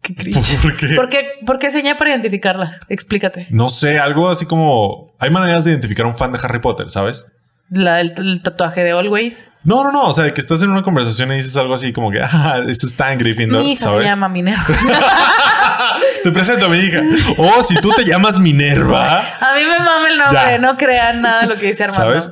Qué 0.00 0.14
cringe. 0.14 0.58
¿Por 0.62 0.76
qué? 0.76 0.86
¿Por 0.94 1.08
qué, 1.08 1.26
por 1.44 1.58
qué 1.58 1.70
seña 1.72 1.96
para 1.96 2.10
identificarlas? 2.10 2.80
Explícate. 2.88 3.48
No 3.50 3.68
sé, 3.68 3.98
algo 3.98 4.28
así 4.28 4.46
como... 4.46 5.12
Hay 5.18 5.30
maneras 5.30 5.64
de 5.64 5.72
identificar 5.72 6.06
a 6.06 6.08
un 6.10 6.16
fan 6.16 6.30
de 6.30 6.38
Harry 6.42 6.60
Potter, 6.60 6.88
¿sabes? 6.90 7.24
La, 7.70 8.00
el, 8.00 8.12
el 8.18 8.42
tatuaje 8.42 8.82
de 8.84 8.90
Always. 8.92 9.50
No, 9.64 9.82
no, 9.84 9.92
no. 9.92 10.02
O 10.04 10.12
sea, 10.12 10.32
que 10.34 10.40
estás 10.40 10.60
en 10.62 10.70
una 10.70 10.82
conversación 10.82 11.32
y 11.32 11.36
dices 11.36 11.56
algo 11.56 11.72
así 11.74 11.92
como 11.92 12.10
que, 12.10 12.20
ah, 12.22 12.60
eso 12.68 12.86
está 12.86 13.12
en 13.12 13.18
Gryffindor, 13.18 13.62
Mi 13.62 13.72
hija 13.72 13.84
¿sabes? 13.84 14.02
se 14.02 14.08
llama 14.08 14.28
Minerva. 14.28 14.64
Te 16.22 16.30
presento 16.30 16.66
a 16.66 16.68
mi 16.68 16.78
hija. 16.78 17.02
O 17.38 17.62
si 17.62 17.74
tú 17.80 17.90
te 17.96 18.04
llamas 18.04 18.38
Minerva, 18.38 19.18
a 19.18 19.54
mí 19.54 19.62
me 19.64 19.78
mama 19.78 20.08
el 20.08 20.18
nombre. 20.18 20.38
Ya. 20.40 20.58
No 20.58 20.76
crean 20.76 21.20
nada 21.20 21.42
de 21.42 21.46
lo 21.48 21.56
que 21.58 21.66
dice 21.68 21.84
Armando. 21.84 22.20
¿sabes? 22.20 22.30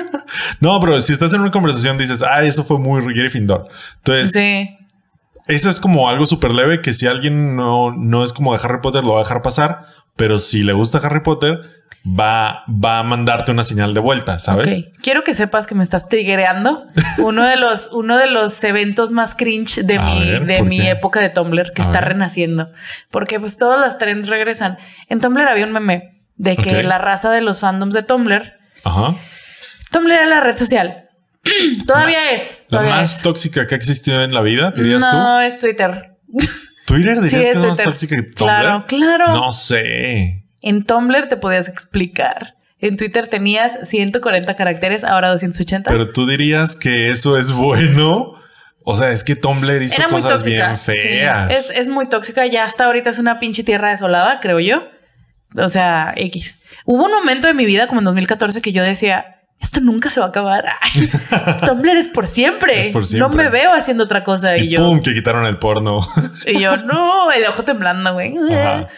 no, 0.60 0.80
pero 0.80 1.00
si 1.00 1.12
estás 1.12 1.32
en 1.32 1.42
una 1.42 1.50
conversación 1.50 1.96
dices, 1.98 2.22
ah, 2.22 2.42
eso 2.42 2.64
fue 2.64 2.78
muy 2.78 3.02
Gryffindor. 3.14 3.68
Entonces, 3.98 4.32
Sí. 4.32 4.76
eso 5.46 5.70
es 5.70 5.78
como 5.78 6.08
algo 6.08 6.26
súper 6.26 6.52
leve 6.52 6.82
que 6.82 6.92
si 6.92 7.06
alguien 7.06 7.54
no, 7.54 7.92
no 7.92 8.24
es 8.24 8.32
como 8.32 8.56
de 8.56 8.60
Harry 8.64 8.80
Potter, 8.82 9.04
lo 9.04 9.12
va 9.14 9.20
a 9.20 9.22
dejar 9.22 9.42
pasar. 9.42 9.86
Pero 10.16 10.38
si 10.40 10.64
le 10.64 10.72
gusta 10.72 10.98
Harry 10.98 11.20
Potter, 11.20 11.60
va, 12.06 12.62
va 12.68 12.98
a 12.98 13.02
mandarte 13.02 13.50
una 13.50 13.64
señal 13.64 13.94
de 13.94 14.00
vuelta, 14.00 14.38
¿sabes? 14.38 14.72
Ok. 14.78 14.84
Quiero 15.02 15.24
que 15.24 15.34
sepas 15.34 15.66
que 15.66 15.74
me 15.74 15.82
estás 15.82 16.08
triggereando. 16.08 16.86
Uno 17.18 17.44
de 17.44 17.56
los, 17.56 17.90
uno 17.92 18.16
de 18.18 18.26
los 18.28 18.62
eventos 18.64 19.10
más 19.12 19.34
cringe 19.34 19.82
de 19.84 19.98
A 19.98 20.02
mi, 20.02 20.20
ver, 20.20 20.46
de 20.46 20.58
¿por 20.58 20.66
mi 20.66 20.78
qué? 20.78 20.90
época 20.90 21.20
de 21.20 21.28
Tumblr 21.30 21.72
que 21.72 21.82
A 21.82 21.84
está 21.84 22.00
ver. 22.00 22.10
renaciendo. 22.10 22.70
Porque 23.10 23.38
pues 23.40 23.58
todas 23.58 23.80
las 23.80 23.98
trends 23.98 24.28
regresan. 24.28 24.78
En 25.08 25.20
Tumblr 25.20 25.46
había 25.48 25.64
un 25.66 25.72
meme 25.72 26.22
de 26.36 26.56
que 26.56 26.82
la 26.82 26.98
raza 26.98 27.30
de 27.30 27.40
los 27.40 27.60
fandoms 27.60 27.94
de 27.94 28.02
Tumblr. 28.02 28.52
Ajá. 28.84 29.16
Tumblr 29.90 30.12
era 30.12 30.26
la 30.26 30.40
red 30.40 30.56
social. 30.56 31.04
todavía 31.86 32.32
es. 32.32 32.64
La 32.68 32.80
más 32.82 33.16
es. 33.16 33.22
tóxica 33.22 33.66
que 33.66 33.74
ha 33.74 33.78
existido 33.78 34.22
en 34.22 34.32
la 34.32 34.40
vida, 34.42 34.70
dirías 34.70 35.00
no, 35.00 35.40
es 35.40 35.58
Twitter. 35.58 36.16
tú. 36.26 36.46
¿Twitter 36.86 37.20
dirías 37.20 37.30
Sí, 37.30 37.36
que 37.36 37.50
es 37.50 37.56
es 37.56 37.64
más 37.64 37.76
tóxica 37.78 38.16
que 38.16 38.22
Tumblr? 38.22 38.36
Claro, 38.36 38.84
claro. 38.86 39.34
No 39.34 39.52
sé. 39.52 40.44
En 40.62 40.84
Tumblr 40.84 41.28
te 41.28 41.36
podías 41.36 41.68
explicar. 41.68 42.54
En 42.80 42.96
Twitter 42.96 43.26
tenías 43.28 43.88
140 43.88 44.54
caracteres, 44.54 45.02
ahora 45.04 45.28
280. 45.30 45.90
Pero 45.90 46.12
tú 46.12 46.26
dirías 46.26 46.76
que 46.76 47.10
eso 47.10 47.36
es 47.36 47.50
bueno. 47.52 48.34
O 48.84 48.96
sea, 48.96 49.10
es 49.10 49.24
que 49.24 49.36
Tumblr 49.36 49.82
hizo 49.82 49.96
Era 49.96 50.08
cosas 50.08 50.30
tóxica. 50.44 50.66
bien 50.66 50.76
sí. 50.78 50.92
feas. 50.92 51.50
Es, 51.52 51.70
es 51.70 51.88
muy 51.88 52.08
tóxica. 52.08 52.46
Ya 52.46 52.64
hasta 52.64 52.84
ahorita 52.86 53.10
es 53.10 53.18
una 53.18 53.38
pinche 53.38 53.64
tierra 53.64 53.90
desolada, 53.90 54.40
creo 54.40 54.60
yo. 54.60 54.88
O 55.56 55.68
sea, 55.68 56.12
X. 56.16 56.58
Hubo 56.84 57.04
un 57.04 57.10
momento 57.10 57.48
de 57.48 57.54
mi 57.54 57.66
vida, 57.66 57.86
como 57.88 58.00
en 58.00 58.04
2014, 58.04 58.62
que 58.62 58.72
yo 58.72 58.82
decía, 58.82 59.40
esto 59.60 59.80
nunca 59.80 60.08
se 60.08 60.20
va 60.20 60.26
a 60.26 60.28
acabar. 60.30 60.64
Ay, 60.80 61.10
Tumblr 61.66 61.96
es 61.96 62.08
por 62.08 62.28
siempre. 62.28 62.78
Es 62.78 62.88
por 62.88 63.02
No 63.02 63.08
siempre. 63.08 63.44
me 63.44 63.50
veo 63.50 63.72
haciendo 63.72 64.04
otra 64.04 64.22
cosa. 64.24 64.56
Y, 64.56 64.66
y 64.66 64.70
yo, 64.70 64.78
pum, 64.78 65.00
que 65.00 65.12
quitaron 65.12 65.44
el 65.46 65.58
porno. 65.58 66.00
y 66.46 66.60
yo, 66.60 66.76
no, 66.78 67.30
el 67.32 67.44
ojo 67.46 67.64
temblando, 67.64 68.12
güey. 68.14 68.32
Ajá. 68.52 68.88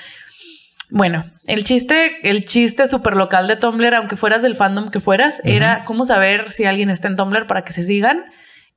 Bueno, 0.91 1.25
el 1.47 1.65
chiste, 1.65 2.17
el 2.29 2.45
chiste 2.45 2.89
súper 2.89 3.17
local 3.17 3.47
de 3.47 3.57
Tumblr, 3.57 3.95
aunque 3.95 4.17
fueras 4.17 4.43
del 4.43 4.57
fandom 4.57 4.91
que 4.91 5.01
fueras, 5.01 5.41
era 5.45 5.85
cómo 5.85 6.05
saber 6.05 6.51
si 6.51 6.65
alguien 6.65 6.91
está 6.91 7.09
en 7.09 7.17
Tumblr 7.17 7.47
para 7.47 7.63
que 7.65 7.73
se 7.73 7.85
sigan. 7.85 8.25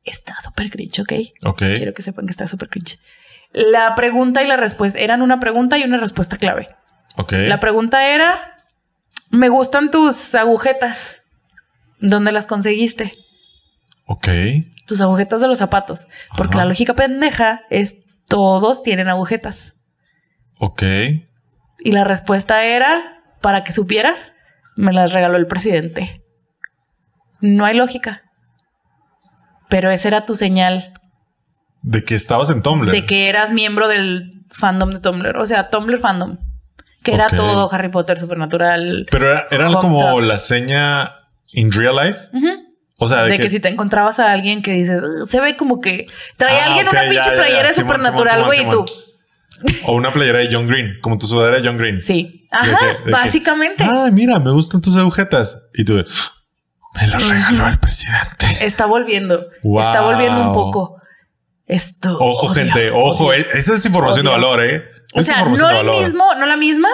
Está 0.03 0.35
súper 0.41 0.69
cringe, 0.69 0.99
¿ok? 0.99 1.13
Ok. 1.45 1.59
Quiero 1.59 1.93
que 1.93 2.03
sepan 2.03 2.25
que 2.25 2.31
está 2.31 2.47
súper 2.47 2.69
cringe. 2.69 2.99
La 3.51 3.95
pregunta 3.95 4.43
y 4.43 4.47
la 4.47 4.57
respuesta 4.57 4.99
eran 4.99 5.21
una 5.21 5.39
pregunta 5.39 5.77
y 5.77 5.83
una 5.83 5.97
respuesta 5.97 6.37
clave. 6.37 6.69
Ok. 7.17 7.33
La 7.33 7.59
pregunta 7.59 8.07
era: 8.07 8.65
Me 9.29 9.49
gustan 9.49 9.91
tus 9.91 10.35
agujetas. 10.35 11.21
¿Dónde 11.99 12.31
las 12.31 12.47
conseguiste? 12.47 13.13
Ok. 14.05 14.27
Tus 14.85 15.01
agujetas 15.01 15.39
de 15.39 15.47
los 15.47 15.59
zapatos. 15.59 16.07
Porque 16.35 16.55
Ajá. 16.55 16.65
la 16.65 16.69
lógica 16.69 16.95
pendeja 16.95 17.61
es: 17.69 17.97
todos 18.27 18.83
tienen 18.83 19.07
agujetas. 19.07 19.73
Ok. 20.57 20.83
Y 21.79 21.91
la 21.91 22.03
respuesta 22.03 22.63
era: 22.65 23.21
Para 23.41 23.63
que 23.63 23.71
supieras, 23.71 24.31
me 24.75 24.93
las 24.93 25.11
regaló 25.13 25.37
el 25.37 25.47
presidente. 25.47 26.21
No 27.41 27.65
hay 27.65 27.75
lógica. 27.77 28.23
Pero 29.69 29.91
esa 29.91 30.07
era 30.07 30.25
tu 30.25 30.35
señal 30.35 30.93
De 31.81 32.03
que 32.03 32.15
estabas 32.15 32.49
en 32.51 32.61
Tumblr. 32.61 32.91
de 32.91 33.05
que 33.05 33.27
eras 33.29 33.51
miembro 33.51 33.87
del 33.87 34.45
fandom 34.51 34.91
de 34.91 34.99
Tumblr, 34.99 35.35
o 35.37 35.45
sea, 35.47 35.69
Tumblr 35.69 35.99
fandom, 35.99 36.37
que 37.03 37.13
era 37.13 37.27
todo 37.27 37.71
Harry 37.73 37.89
Potter, 37.89 38.19
Supernatural. 38.19 39.07
Pero 39.09 39.31
era, 39.31 39.45
era 39.51 39.67
como 39.73 40.21
la 40.21 40.37
seña 40.37 41.15
in 41.51 41.71
real 41.71 41.95
life. 41.95 42.19
O 42.99 43.07
sea, 43.07 43.23
de, 43.23 43.31
de 43.31 43.37
que, 43.39 43.49
si 43.49 43.59
te 43.59 43.67
encontrabas 43.67 44.19
a 44.19 44.31
alguien 44.31 44.61
que 44.61 44.71
dices, 44.71 45.01
"Ugh, 45.01 45.25
se 45.27 45.41
ve 45.41 45.57
como 45.57 45.81
que 45.81 46.05
trae 46.37 46.57
Ah, 46.61 46.65
alguien 46.67 46.87
ok, 46.87 46.93
una 46.93 47.03
ya, 47.03 47.09
pinche 47.09 47.29
ya, 47.29 47.35
ya. 47.35 47.41
playera 47.41 47.69
Simón, 47.71 47.95
Supernatural, 47.97 48.43
güey, 48.45 48.61
y 48.61 48.69
tú, 48.69 48.85
O 49.85 49.95
una 49.95 50.11
playera 50.11 50.39
de 50.39 50.49
John 50.51 50.67
Green, 50.67 50.99
como 51.01 51.17
tu 51.17 51.25
sudadera 51.27 51.59
de 51.61 51.67
John 51.67 51.77
Green. 51.77 52.01
sí, 52.01 52.47
De 52.51 52.57
ajá, 52.57 52.77
que- 52.79 52.85
de 52.85 53.03
que, 53.05 53.11
básicamente. 53.11 53.83
Ay, 53.83 54.11
mira, 54.11 54.39
me 54.39 54.51
gustan 54.51 54.81
tus 54.81 54.95
agujetas. 54.95 55.57
Y 55.73 55.83
tú, 55.85 56.03
me 56.95 57.07
las 57.07 57.27
regaló 57.27 57.67
el 57.67 57.79
presidente. 57.79 58.45
Está 58.61 58.85
volviendo, 58.85 59.45
Wow. 59.63 59.81
está 59.81 60.01
volviendo 60.01 60.41
un 60.49 60.53
poco 60.53 60.97
esto. 61.65 62.17
Ojo, 62.19 62.47
odio, 62.47 62.55
gente, 62.55 62.91
odio. 62.91 62.97
ojo. 62.97 63.33
eh, 63.33 63.47
Esa 63.53 63.75
es 63.75 63.85
información 63.85 64.25
de 64.25 64.31
valor, 64.31 64.63
¿eh? 64.65 64.83
O 65.15 65.21
sea, 65.21 65.43
no 65.45 65.69
el 65.69 66.03
mismo, 66.03 66.23
no 66.37 66.45
la 66.45 66.57
misma, 66.57 66.89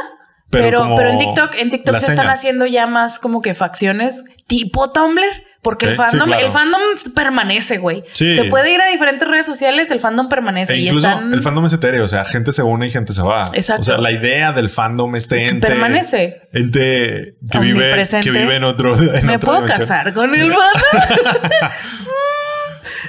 Pero 0.52 0.94
pero, 0.96 1.10
en 1.10 1.18
TikTok, 1.18 1.56
en 1.56 1.70
TikTok 1.72 1.98
se 1.98 2.08
están 2.08 2.28
haciendo 2.30 2.66
ya 2.66 2.86
más 2.88 3.20
como 3.20 3.42
que 3.42 3.54
facciones 3.56 4.26
tipo 4.48 4.92
Tumblr. 4.92 5.24
Porque 5.62 5.88
el 5.88 5.92
sí, 5.92 5.98
fandom, 5.98 6.28
claro. 6.28 6.46
el 6.46 6.52
fandom 6.54 6.82
permanece, 7.14 7.80
güey. 7.80 8.04
Sí. 8.14 8.34
Se 8.34 8.46
puede 8.46 8.74
ir 8.74 8.82
a 8.82 8.88
diferentes 8.88 9.28
redes 9.28 9.46
sociales, 9.46 9.92
el 9.92 10.00
fandom 10.00 10.30
permanece 10.30 10.74
E 10.74 10.78
y 10.78 10.88
incluso 10.88 11.08
están 11.10 11.34
el 11.34 11.42
fandom 11.42 11.66
es 11.66 11.74
etéreo, 11.74 12.06
o 12.06 12.08
sea, 12.08 12.24
gente 12.24 12.54
se 12.54 12.64
une 12.64 12.88
y 12.88 12.92
gente 12.92 13.12
se 13.12 13.22
va. 13.22 13.52
Exacto. 13.54 13.82
O 13.82 13.84
sea, 13.84 13.98
la 13.98 14.12
idea 14.12 14.54
del 14.54 14.70
fandom, 14.70 15.16
este 15.18 15.48
ente. 15.48 15.68
permanece. 15.68 16.44
Ente 16.54 17.34
que 17.52 17.60
vive, 17.60 18.08
que 18.24 18.32
vive 18.32 18.56
en 18.56 18.64
otro. 18.64 18.96
en 18.96 19.26
¿Me 19.26 19.38
puedo 19.38 19.58
dimensión. 19.62 19.80
casar 19.88 20.14
con 20.14 20.34
el 20.34 20.50
fandom? 20.54 21.72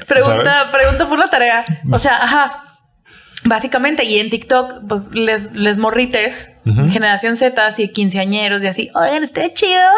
pregunta, 0.08 0.68
pregunta 0.72 1.08
por 1.08 1.18
la 1.18 1.30
tarea. 1.30 1.64
O 1.90 1.98
sea, 1.98 2.16
ajá. 2.24 2.64
Básicamente, 3.44 4.04
y 4.04 4.18
en 4.18 4.28
TikTok, 4.28 4.86
pues 4.86 5.14
les, 5.14 5.52
les 5.52 5.78
morrites, 5.78 6.50
generación 6.92 7.36
Z, 7.36 7.64
así 7.66 7.88
quinceañeros 7.88 8.62
y 8.62 8.66
así, 8.66 8.90
oigan, 8.94 9.24
está 9.24 9.54
chido 9.54 9.88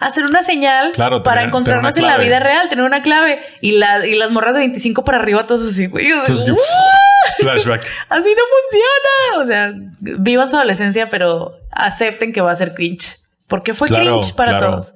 hacer 0.00 0.24
una 0.24 0.42
señal 0.42 0.92
Claro, 0.92 1.22
para 1.22 1.44
encontrarnos 1.44 1.96
en 1.96 2.06
la 2.06 2.18
vida 2.18 2.40
real, 2.40 2.68
tener 2.68 2.84
una 2.84 3.02
clave. 3.02 3.40
Y, 3.60 3.72
la, 3.78 4.04
y 4.06 4.16
las 4.16 4.30
morras 4.32 4.54
de 4.54 4.60
25 4.60 5.04
para 5.04 5.18
arriba, 5.18 5.46
todos 5.46 5.72
así, 5.72 5.86
güey. 5.86 6.06
Entonces, 6.10 6.44
yo, 6.46 6.54
"Uh, 6.54 6.58
flashback. 7.38 7.82
Así 8.08 8.28
no 8.34 8.42
funciona. 8.58 9.42
O 9.42 9.44
sea, 9.46 9.72
vivan 10.00 10.48
su 10.50 10.56
adolescencia, 10.56 11.08
pero 11.08 11.52
acepten 11.70 12.32
que 12.32 12.40
va 12.40 12.50
a 12.50 12.56
ser 12.56 12.74
cringe. 12.74 13.18
Porque 13.46 13.74
fue 13.74 13.88
Claro, 13.88 14.18
cringe 14.20 14.34
para 14.34 14.52
claro. 14.58 14.70
todos. 14.72 14.94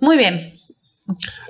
Muy 0.00 0.16
bien. 0.16 0.58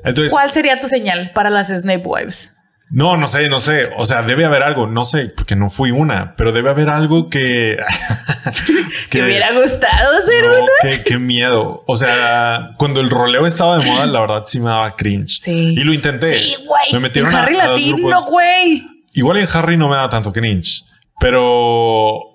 Entonces, 0.05 0.31
¿Cuál 0.33 0.51
sería 0.51 0.81
tu 0.81 0.89
señal 0.89 1.31
para 1.35 1.49
las 1.51 1.69
Snape 1.69 2.03
Wives? 2.05 2.52
No, 2.93 3.17
no 3.17 3.27
sé, 3.27 3.49
no 3.49 3.59
sé. 3.59 3.91
O 3.97 4.05
sea, 4.05 4.23
debe 4.23 4.45
haber 4.45 4.63
algo, 4.63 4.87
no 4.87 5.05
sé, 5.07 5.29
porque 5.31 5.57
no 5.57 5.71
fui 5.71 5.91
una, 5.91 6.37
pero 6.37 6.53
debe 6.53 6.69
haber 6.71 6.91
algo 6.91 7.31
que. 7.31 7.79
¿Te 9.11 9.23
hubiera 9.23 9.51
gustado 9.53 10.13
ser 10.27 10.45
no, 10.47 10.65
una? 10.65 11.03
qué, 11.03 11.19
miedo. 11.19 11.85
O 11.87 11.97
sea, 11.97 12.73
cuando 12.77 13.01
el 13.01 13.09
roleo 13.09 13.47
estaba 13.47 13.79
de 13.79 13.87
moda, 13.87 14.05
la 14.07 14.21
verdad 14.21 14.43
sí 14.47 14.61
me 14.61 14.67
daba 14.69 14.95
cringe. 14.95 15.39
Sí. 15.41 15.51
Y 15.51 15.85
lo 15.85 15.93
intenté. 15.95 16.39
Sí, 16.39 16.55
güey. 16.67 16.93
Me 16.93 17.01
metieron 17.01 17.31
En 17.33 17.37
a- 17.39 17.43
Harry 17.43 17.59
a 17.59 17.69
Latino, 17.69 18.23
güey. 18.25 18.87
Igual 19.15 19.39
en 19.39 19.49
Harry 19.53 19.77
no 19.77 19.89
me 19.89 19.97
da 19.97 20.09
tanto 20.09 20.33
cringe, 20.33 20.85
pero, 21.21 21.45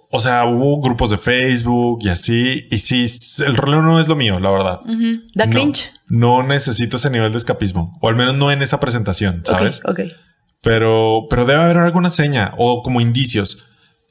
o 0.10 0.20
sea, 0.20 0.46
hubo 0.46 0.80
grupos 0.82 1.10
de 1.10 1.18
Facebook 1.18 2.00
y 2.02 2.10
así, 2.10 2.68
y 2.72 2.78
sí, 2.80 3.06
el 3.44 3.56
roleo 3.58 3.82
no 3.82 4.00
es 4.00 4.08
lo 4.08 4.16
mío, 4.16 4.40
la 4.40 4.52
verdad. 4.52 4.80
Da 5.36 5.46
No, 5.46 5.52
cringe. 5.52 5.92
No 6.08 6.44
necesito 6.44 6.98
ese 6.98 7.10
nivel 7.10 7.32
de 7.32 7.38
escapismo, 7.38 7.98
o 8.02 8.08
al 8.10 8.16
menos 8.16 8.36
no 8.36 8.52
en 8.52 8.62
esa 8.62 8.80
presentación, 8.80 9.42
¿sabes? 9.44 9.82
Ok, 9.86 9.90
ok. 9.92 10.00
Pero, 10.68 11.28
pero 11.30 11.46
debe 11.46 11.62
haber 11.64 11.78
alguna 11.78 12.10
seña 12.10 12.52
o 12.58 12.84
como 12.84 13.00
indicios. 13.00 13.66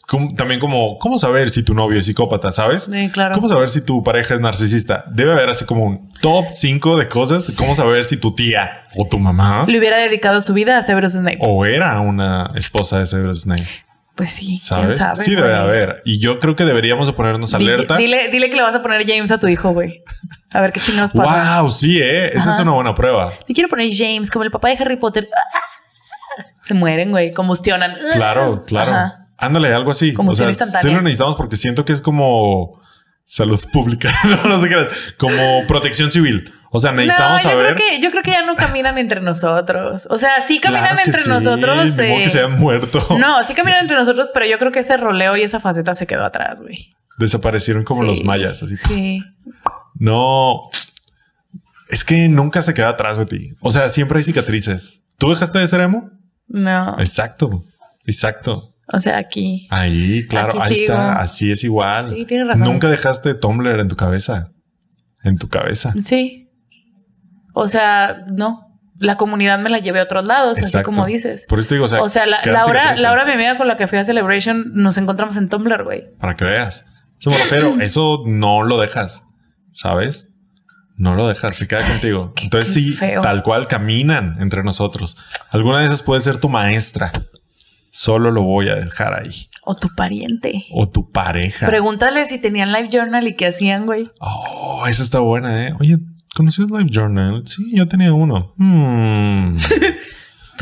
Como- 0.06 0.28
también 0.36 0.58
como, 0.58 0.98
¿cómo 0.98 1.18
saber 1.18 1.50
si 1.50 1.62
tu 1.64 1.74
novio 1.74 1.98
es 1.98 2.06
psicópata, 2.06 2.50
sabes? 2.52 2.88
Claro. 3.12 3.34
¿Cómo 3.34 3.46
saber 3.48 3.68
si 3.68 3.84
tu 3.84 4.02
pareja 4.02 4.34
es 4.34 4.40
narcisista? 4.40 5.04
Debe 5.12 5.32
haber 5.32 5.50
así 5.50 5.64
como 5.66 5.84
un 5.84 6.12
top 6.22 6.46
5 6.52 6.96
de 6.96 7.08
cosas 7.08 7.46
de 7.46 7.54
cómo 7.54 7.74
saber 7.74 8.04
si 8.06 8.16
tu 8.16 8.34
tía 8.34 8.86
o 8.96 9.06
tu 9.06 9.18
mamá 9.18 9.66
Le 9.68 9.78
hubiera 9.78 9.98
dedicado 9.98 10.40
su 10.40 10.54
vida 10.54 10.78
a 10.78 10.82
Severus 10.82 11.12
Snape. 11.12 11.38
o 11.40 11.66
era 11.66 12.00
una 12.00 12.52
esposa 12.54 13.00
de 13.00 13.06
Severus 13.06 13.42
Snape. 13.42 13.66
Pues 14.14 14.30
sí, 14.30 14.58
¿Sabes? 14.60 14.96
sabe. 14.96 15.16
sí, 15.16 15.34
debe 15.34 15.54
haber. 15.54 16.00
Y 16.06 16.20
yo 16.20 16.40
creo 16.40 16.56
que 16.56 16.64
deberíamos 16.64 17.06
de 17.06 17.12
ponernos 17.12 17.52
Dile- 17.52 17.74
alerta. 17.74 17.98
Dile, 17.98 18.28
dile 18.30 18.48
que 18.48 18.56
le 18.56 18.62
vas 18.62 18.74
a 18.74 18.80
poner 18.80 19.04
James 19.06 19.30
a 19.30 19.38
tu 19.38 19.46
hijo, 19.46 19.72
güey. 19.72 20.02
A 20.54 20.62
ver 20.62 20.72
qué 20.72 20.80
chingados 20.80 21.12
pasa. 21.12 21.60
Wow, 21.60 21.70
sí, 21.70 21.98
eh. 22.00 22.30
Esa 22.32 22.54
es 22.54 22.60
una 22.60 22.70
buena 22.70 22.94
prueba. 22.94 23.32
Le 23.46 23.54
quiero 23.54 23.68
poner 23.68 23.90
James 23.92 24.30
como 24.30 24.44
el 24.44 24.50
papá 24.50 24.68
de 24.70 24.76
Harry 24.78 24.96
Potter. 24.96 25.28
Se 26.62 26.74
mueren, 26.74 27.10
güey. 27.10 27.32
Combustionan. 27.32 27.94
Claro, 28.14 28.64
claro. 28.66 28.92
Ajá. 28.92 29.28
Ándale, 29.38 29.72
algo 29.72 29.90
así. 29.90 30.14
Combustión 30.14 30.48
o 30.48 30.52
sea, 30.52 30.64
instantánea. 30.64 30.90
sí 30.92 30.96
lo 30.96 31.02
necesitamos 31.02 31.36
porque 31.36 31.56
siento 31.56 31.84
que 31.84 31.92
es 31.92 32.00
como 32.00 32.80
salud 33.24 33.60
pública. 33.72 34.10
no, 34.24 34.44
no 34.44 34.62
sé 34.62 34.68
qué. 34.68 34.86
Como 35.18 35.66
protección 35.66 36.10
civil. 36.10 36.52
O 36.70 36.78
sea, 36.80 36.92
necesitamos 36.92 37.42
no, 37.44 37.50
yo 37.50 37.56
saber. 37.56 37.74
Creo 37.74 37.88
que, 37.88 38.00
yo 38.00 38.10
creo 38.10 38.22
que 38.22 38.30
ya 38.30 38.44
no 38.44 38.54
caminan 38.56 38.98
entre 38.98 39.20
nosotros. 39.20 40.06
O 40.10 40.18
sea, 40.18 40.40
sí 40.42 40.58
caminan 40.58 40.88
Claro 40.88 41.02
entre 41.04 41.22
sí, 41.22 41.28
nosotros. 41.28 41.98
eh, 41.98 42.20
que 42.24 42.30
se 42.30 42.38
hayan 42.40 42.58
muerto. 42.58 43.06
No, 43.18 43.42
sí 43.44 43.54
caminan 43.54 43.80
entre 43.82 43.96
nosotros, 43.96 44.30
pero 44.32 44.46
yo 44.46 44.58
creo 44.58 44.72
que 44.72 44.80
ese 44.80 44.96
roleo 44.96 45.36
y 45.36 45.42
esa 45.42 45.60
faceta 45.60 45.94
se 45.94 46.06
quedó 46.06 46.24
atrás, 46.24 46.60
güey. 46.60 46.94
Desaparecieron 47.18 47.84
como 47.84 48.02
Sí, 48.02 48.08
los 48.08 48.24
mayas. 48.24 48.62
Así. 48.62 48.76
Sí. 48.76 49.20
No. 49.94 50.68
Es 51.88 52.04
que 52.04 52.28
nunca 52.28 52.62
se 52.62 52.74
queda 52.74 52.90
atrás 52.90 53.16
de 53.16 53.26
ti. 53.26 53.54
O 53.60 53.70
sea, 53.70 53.88
siempre 53.88 54.18
hay 54.18 54.24
cicatrices. 54.24 55.02
¿Tú 55.18 55.30
dejaste 55.30 55.58
de 55.58 55.66
ser 55.66 55.80
emo? 55.80 56.10
No. 56.48 56.98
Exacto. 56.98 57.64
Exacto. 58.04 58.74
O 58.92 59.00
sea, 59.00 59.18
aquí. 59.18 59.66
Ahí, 59.70 60.26
claro, 60.28 60.52
Aquí 60.52 60.60
ahí 60.62 60.74
sigo. 60.76 60.92
está. 60.94 61.20
Así 61.20 61.50
es 61.50 61.64
igual. 61.64 62.08
Sí, 62.08 62.24
tienes 62.24 62.46
razón. 62.46 62.64
Nunca 62.64 62.88
dejaste 62.88 63.34
Tumblr 63.34 63.80
en 63.80 63.88
tu 63.88 63.96
cabeza. 63.96 64.52
En 65.24 65.36
tu 65.36 65.48
cabeza. 65.48 65.92
Sí. 66.02 66.48
O 67.52 67.68
sea, 67.68 68.24
no. 68.28 68.62
La 68.98 69.16
comunidad 69.16 69.58
me 69.58 69.68
la 69.68 69.78
llevé 69.78 70.00
a 70.00 70.04
otros 70.04 70.26
lados, 70.26 70.58
así 70.58 70.82
como 70.82 71.04
dices. 71.04 71.44
Por 71.48 71.58
eso 71.58 71.68
te 71.68 71.74
digo, 71.74 71.84
o 71.84 71.88
sea, 71.88 72.02
O 72.02 72.08
sea, 72.08 72.26
la, 72.26 72.40
Laura. 72.44 72.94
Laura, 72.96 73.26
mi 73.26 73.32
amiga 73.32 73.58
con 73.58 73.68
la 73.68 73.76
que 73.76 73.86
fui 73.86 73.98
a 73.98 74.04
Celebration, 74.04 74.72
nos 74.72 74.96
encontramos 74.96 75.36
en 75.36 75.48
Tumblr, 75.50 75.84
güey. 75.84 76.04
Para 76.18 76.34
que 76.34 76.44
veas. 76.46 76.86
Eso 77.20 77.30
me 77.30 77.38
refiero. 77.38 77.74
Eso 77.80 78.22
no 78.26 78.62
lo 78.62 78.78
dejas. 78.80 79.22
¿Sabes? 79.72 80.30
No 80.96 81.14
lo 81.14 81.28
dejas. 81.28 81.56
Se 81.56 81.68
queda 81.68 81.86
contigo. 81.86 82.32
Qué- 82.34 82.44
Entonces 82.44 82.74
qué 82.74 82.80
sí, 82.80 82.92
feo. 82.92 83.20
tal 83.20 83.42
cual 83.42 83.68
caminan 83.68 84.36
entre 84.40 84.62
nosotros. 84.62 85.16
Alguna 85.50 85.80
de 85.80 85.86
esas 85.86 86.02
puede 86.02 86.20
ser 86.20 86.38
tu 86.38 86.48
maestra. 86.48 87.12
Solo 87.90 88.30
lo 88.30 88.42
voy 88.42 88.68
a 88.68 88.74
dejar 88.76 89.18
ahí. 89.20 89.48
O 89.62 89.74
tu 89.74 89.88
pariente. 89.94 90.64
O 90.70 90.88
tu 90.88 91.10
pareja. 91.10 91.66
Pregúntale 91.66 92.24
si 92.26 92.38
tenían 92.40 92.72
live 92.72 92.88
journal 92.92 93.26
y 93.26 93.34
qué 93.36 93.46
hacían, 93.46 93.86
güey. 93.86 94.10
Oh, 94.20 94.84
esa 94.86 95.02
está 95.02 95.20
buena, 95.20 95.66
¿eh? 95.66 95.74
Oye, 95.80 95.96
¿conocías 96.34 96.70
Live 96.70 96.90
Journal? 96.90 97.42
Sí, 97.46 97.74
yo 97.74 97.88
tenía 97.88 98.12
uno. 98.12 98.52
Hmm. 98.58 99.56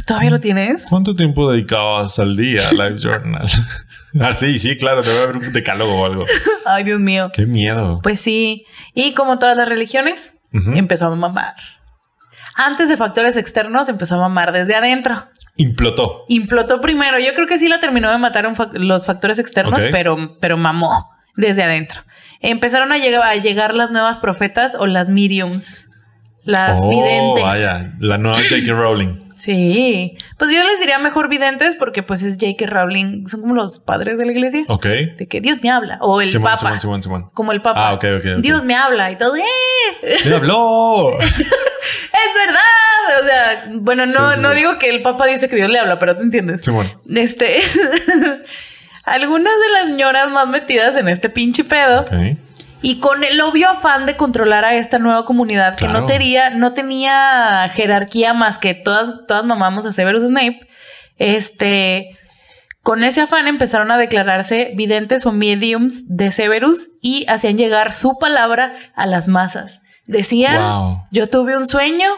¿Todavía 0.06 0.30
lo 0.30 0.40
tienes? 0.40 0.86
¿Cuánto 0.90 1.16
tiempo 1.16 1.50
dedicabas 1.50 2.18
al 2.18 2.36
día 2.36 2.68
a 2.68 2.72
Live 2.72 2.96
Journal? 2.98 3.48
ah, 4.20 4.32
sí, 4.32 4.58
sí, 4.58 4.76
claro, 4.76 5.02
debe 5.02 5.22
haber 5.22 5.36
un 5.36 5.52
decálogo 5.52 6.00
o 6.00 6.04
algo. 6.04 6.24
Ay, 6.66 6.84
Dios 6.84 7.00
mío. 7.00 7.30
Qué 7.32 7.46
miedo. 7.46 8.00
Pues 8.02 8.20
sí. 8.20 8.66
Y 8.94 9.14
como 9.14 9.38
todas 9.38 9.56
las 9.56 9.68
religiones, 9.68 10.34
empezó 10.52 11.06
a 11.06 11.14
mamar. 11.14 11.54
Antes 12.56 12.88
de 12.88 12.96
factores 12.96 13.36
externos, 13.36 13.88
empezó 13.88 14.16
a 14.16 14.18
mamar 14.18 14.52
desde 14.52 14.74
adentro. 14.74 15.26
Implotó. 15.56 16.24
Implotó 16.28 16.80
primero. 16.80 17.18
Yo 17.18 17.34
creo 17.34 17.46
que 17.46 17.58
sí 17.58 17.68
lo 17.68 17.78
terminó 17.80 18.10
de 18.10 18.18
matar 18.18 18.46
un 18.46 18.54
los 18.74 19.06
factores 19.06 19.38
externos, 19.38 19.80
pero, 19.90 20.16
pero 20.40 20.56
mamó 20.56 21.10
desde 21.36 21.62
adentro. 21.62 22.02
Empezaron 22.40 22.92
a 22.92 22.98
llegar, 22.98 23.22
a 23.22 23.34
llegar 23.36 23.74
las 23.74 23.90
nuevas 23.90 24.18
profetas 24.18 24.76
o 24.78 24.86
las 24.86 25.08
mediums. 25.08 25.88
Las 26.44 26.78
oh, 26.82 26.90
videntes. 26.90 27.42
vaya, 27.42 27.94
la 28.00 28.18
nueva 28.18 28.38
J.K. 28.38 28.72
Rowling. 28.72 29.23
Sí. 29.44 30.16
Pues 30.38 30.50
yo 30.52 30.62
les 30.64 30.80
diría 30.80 30.98
mejor 30.98 31.28
videntes 31.28 31.74
porque 31.76 32.02
pues 32.02 32.22
es 32.22 32.38
J.K. 32.40 32.66
Rowling. 32.66 33.28
Son 33.28 33.42
como 33.42 33.54
los 33.54 33.78
padres 33.78 34.16
de 34.16 34.24
la 34.24 34.32
iglesia. 34.32 34.64
Ok. 34.68 34.86
De 34.86 35.26
que 35.28 35.40
Dios 35.42 35.58
me 35.62 35.70
habla. 35.70 35.98
O 36.00 36.20
el 36.20 36.28
Simón, 36.28 36.50
papa. 36.50 36.58
Simón, 36.58 36.80
Simón, 36.80 37.02
Simón. 37.02 37.30
Como 37.34 37.52
el 37.52 37.60
papa. 37.60 37.88
Ah, 37.88 37.94
ok, 37.94 38.04
ok. 38.20 38.24
Dios 38.40 38.64
me 38.64 38.74
habla 38.74 39.10
y 39.10 39.16
todo. 39.18 39.36
¡Eh! 39.36 39.42
¡Me 40.26 40.34
habló! 40.36 41.10
Es 41.20 42.46
verdad. 42.46 43.22
O 43.22 43.26
sea, 43.26 43.64
bueno, 43.74 44.06
no, 44.06 44.12
Sí, 44.30 44.36
sí, 44.36 44.42
no 44.42 44.50
sí. 44.50 44.56
digo 44.56 44.78
que 44.78 44.88
el 44.88 45.02
papa 45.02 45.26
dice 45.26 45.48
que 45.48 45.56
Dios 45.56 45.68
le 45.68 45.78
habla, 45.78 45.98
pero 45.98 46.16
tú 46.16 46.22
entiendes. 46.22 46.64
Simón. 46.64 46.90
Este. 47.14 47.60
Algunas 49.04 49.52
de 49.52 49.72
las 49.72 49.84
señoras 49.88 50.30
más 50.30 50.48
metidas 50.48 50.96
en 50.96 51.08
este 51.08 51.28
pinche 51.28 51.62
pedo 51.64 52.00
Ok. 52.02 52.12
Y 52.84 52.98
con 53.00 53.24
el 53.24 53.40
obvio 53.40 53.70
afán 53.70 54.04
de 54.04 54.14
controlar 54.14 54.66
a 54.66 54.74
esta 54.74 54.98
nueva 54.98 55.24
comunidad 55.24 55.74
que 55.74 55.88
no 55.88 56.04
tenía, 56.04 56.50
no 56.50 56.74
tenía 56.74 57.66
jerarquía 57.72 58.34
más 58.34 58.58
que 58.58 58.74
todas, 58.74 59.26
todas 59.26 59.42
mamamos 59.42 59.86
a 59.86 59.92
Severus 59.94 60.22
Snape. 60.22 60.68
Este. 61.16 62.18
Con 62.82 63.02
ese 63.02 63.22
afán 63.22 63.48
empezaron 63.48 63.90
a 63.90 63.96
declararse 63.96 64.72
videntes 64.76 65.24
o 65.24 65.32
mediums 65.32 66.14
de 66.14 66.30
Severus 66.30 66.90
y 67.00 67.24
hacían 67.26 67.56
llegar 67.56 67.90
su 67.90 68.18
palabra 68.18 68.74
a 68.94 69.06
las 69.06 69.28
masas. 69.28 69.80
Decían, 70.06 70.58
Wow. 70.58 71.04
yo 71.10 71.26
tuve 71.28 71.56
un 71.56 71.66
sueño, 71.66 72.10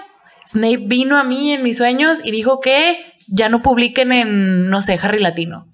Snape 0.49 0.79
vino 0.89 1.17
a 1.17 1.23
mí 1.23 1.53
en 1.53 1.63
mis 1.63 1.79
sueños 1.79 2.19
y 2.25 2.33
dijo 2.33 2.59
que 2.59 2.99
ya 3.29 3.49
no 3.49 3.63
publiquen 3.63 4.11
en, 4.11 4.69
no 4.69 4.83
sé, 4.83 4.99
Harry 5.01 5.21
Latino. 5.21 5.69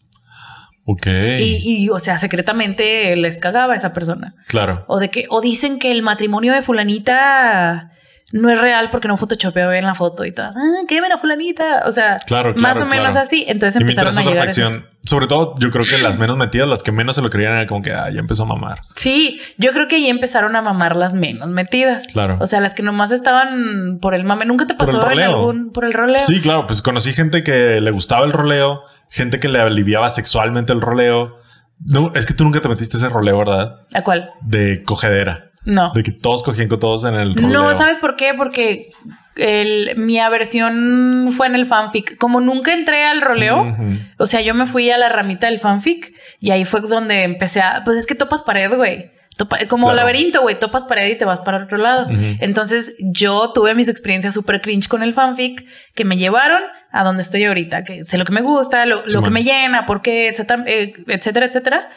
Ok. 0.84 1.06
Y, 1.06 1.62
y, 1.84 1.88
o 1.90 1.98
sea, 1.98 2.18
secretamente 2.18 3.14
les 3.16 3.38
cagaba 3.38 3.74
a 3.74 3.76
esa 3.76 3.92
persona. 3.92 4.34
Claro. 4.48 4.84
O 4.88 4.98
de 4.98 5.10
que, 5.10 5.26
o 5.30 5.40
dicen 5.40 5.78
que 5.78 5.92
el 5.92 6.02
matrimonio 6.02 6.52
de 6.52 6.62
fulanita 6.62 7.90
no 8.32 8.48
es 8.48 8.58
real 8.60 8.88
porque 8.90 9.08
no 9.08 9.16
photoshopeó 9.16 9.68
bien 9.70 9.84
la 9.84 9.94
foto 9.94 10.24
y 10.24 10.32
todo. 10.32 10.46
Ah, 10.46 10.80
qué 10.88 11.00
la 11.00 11.18
fulanita. 11.18 11.82
O 11.86 11.92
sea, 11.92 12.16
Claro, 12.26 12.54
más 12.56 12.80
o 12.80 12.86
menos 12.86 13.08
claro. 13.10 13.20
así. 13.20 13.44
Entonces 13.46 13.78
Y 13.80 13.82
empezaron 13.84 14.08
a 14.16 14.20
otra 14.20 14.24
llegar. 14.32 14.44
facción, 14.46 14.86
sobre 15.04 15.26
todo, 15.26 15.54
yo 15.58 15.70
creo 15.70 15.84
que 15.84 15.98
las 15.98 16.18
menos 16.18 16.36
metidas, 16.38 16.66
las 16.68 16.82
que 16.82 16.92
menos 16.92 17.14
se 17.14 17.22
lo 17.22 17.28
creían, 17.28 17.52
era 17.52 17.66
como 17.66 17.82
que 17.82 17.92
ah, 17.92 18.08
ya 18.10 18.20
empezó 18.20 18.44
a 18.44 18.46
mamar. 18.46 18.80
Sí, 18.96 19.38
yo 19.58 19.72
creo 19.72 19.86
que 19.86 19.96
ahí 19.96 20.08
empezaron 20.08 20.56
a 20.56 20.62
mamar 20.62 20.96
las 20.96 21.12
menos 21.14 21.48
metidas. 21.48 22.06
Claro. 22.08 22.38
O 22.40 22.46
sea, 22.46 22.60
las 22.60 22.72
que 22.74 22.82
nomás 22.82 23.10
estaban 23.12 23.98
por 24.00 24.14
el 24.14 24.24
mame. 24.24 24.46
¿Nunca 24.46 24.66
te 24.66 24.74
Por 24.74 24.88
el 24.88 24.94
pasó 24.96 25.04
en 25.04 25.10
roleo. 25.10 25.30
algún 25.36 25.70
por 25.70 25.84
el 25.84 25.92
roleo? 25.92 26.18
Sí, 26.20 26.40
claro, 26.40 26.66
pues 26.66 26.80
conocí 26.80 27.12
gente 27.12 27.44
que 27.44 27.80
le 27.82 27.90
gustaba 27.90 28.24
el 28.24 28.32
roleo, 28.32 28.82
gente 29.12 29.38
que 29.38 29.48
le 29.48 29.60
aliviaba 29.60 30.08
sexualmente 30.08 30.72
el 30.72 30.80
roleo. 30.80 31.38
No, 31.78 32.12
es 32.14 32.26
que 32.26 32.34
tú 32.34 32.44
nunca 32.44 32.60
te 32.60 32.68
metiste 32.68 32.96
ese 32.96 33.08
roleo, 33.08 33.38
¿verdad? 33.38 33.86
¿A 33.92 34.02
cuál? 34.02 34.30
De 34.40 34.82
cogedera. 34.84 35.50
No. 35.64 35.92
De 35.92 36.02
que 36.02 36.10
todos 36.10 36.42
cogían 36.42 36.68
con 36.68 36.80
todos 36.80 37.04
en 37.04 37.14
el 37.14 37.34
roleo. 37.34 37.50
No, 37.50 37.74
¿sabes 37.74 37.98
por 37.98 38.16
qué? 38.16 38.34
Porque 38.34 38.90
el, 39.36 39.92
mi 39.96 40.18
aversión 40.18 41.28
fue 41.30 41.46
en 41.46 41.54
el 41.54 41.66
fanfic. 41.66 42.16
Como 42.16 42.40
nunca 42.40 42.72
entré 42.72 43.04
al 43.04 43.20
roleo, 43.20 43.76
o 44.18 44.26
sea, 44.26 44.40
yo 44.40 44.54
me 44.54 44.66
fui 44.66 44.90
a 44.90 44.98
la 44.98 45.08
ramita 45.08 45.46
del 45.46 45.60
fanfic 45.60 46.12
y 46.40 46.50
ahí 46.50 46.64
fue 46.64 46.80
donde 46.80 47.24
empecé 47.24 47.60
a. 47.60 47.82
Pues 47.84 47.98
es 47.98 48.06
que 48.06 48.14
topas 48.14 48.42
pared, 48.42 48.74
güey. 48.74 49.12
Topa- 49.38 49.66
como 49.66 49.86
Claro. 49.86 49.96
laberinto, 49.96 50.42
güey, 50.42 50.58
topas 50.58 50.84
pared 50.84 51.08
y 51.10 51.16
te 51.16 51.24
vas 51.24 51.40
para 51.40 51.64
otro 51.64 51.78
lado. 51.78 52.06
Entonces 52.40 52.94
yo 53.00 53.52
tuve 53.54 53.74
mis 53.74 53.88
experiencias 53.88 54.34
súper 54.34 54.60
cringe 54.60 54.88
con 54.88 55.02
el 55.02 55.14
fanfic 55.14 55.64
que 55.94 56.04
me 56.04 56.16
llevaron 56.18 56.60
a 56.92 57.02
donde 57.04 57.22
estoy 57.22 57.44
ahorita, 57.44 57.84
que 57.84 58.04
sé 58.04 58.18
lo 58.18 58.24
que 58.26 58.32
me 58.32 58.42
gusta, 58.42 58.84
lo, 58.84 59.00
lo 59.06 59.22
que 59.22 59.30
me 59.30 59.42
llena, 59.44 59.86
por 59.86 60.02
qué, 60.02 60.28
etcétera, 60.28 60.64
eh, 60.66 60.92
etcétera, 61.06 61.46
etcétera. 61.46 61.88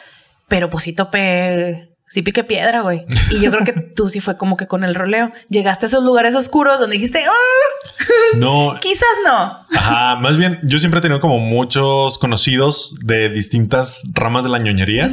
Pero 0.48 0.70
pues 0.70 0.84
sí 0.84 0.94
topé, 0.94 1.90
sí 2.06 2.22
piqué 2.22 2.42
piedra, 2.44 2.80
güey. 2.80 3.04
Y 3.30 3.40
yo 3.40 3.50
creo 3.50 3.64
que 3.66 3.72
tú 3.94 4.08
sí 4.08 4.20
fue 4.20 4.38
como 4.38 4.56
que 4.56 4.66
con 4.66 4.82
el 4.84 4.94
roleo. 4.94 5.30
Llegaste 5.50 5.84
a 5.84 5.88
esos 5.88 6.04
lugares 6.04 6.34
oscuros 6.34 6.80
donde 6.80 6.94
dijiste, 6.96 7.22
"Ah, 7.26 7.96
No, 8.38 8.78
quizás 8.80 9.08
no. 9.26 9.66
Ajá, 9.76 10.16
más 10.16 10.38
bien, 10.38 10.58
yo 10.62 10.78
siempre 10.78 10.98
he 10.98 11.02
tenido 11.02 11.20
como 11.20 11.38
muchos 11.38 12.16
conocidos 12.18 12.94
de 13.04 13.28
distintas 13.28 14.04
ramas 14.14 14.44
de 14.44 14.50
la 14.50 14.58
ñoñería 14.58 15.10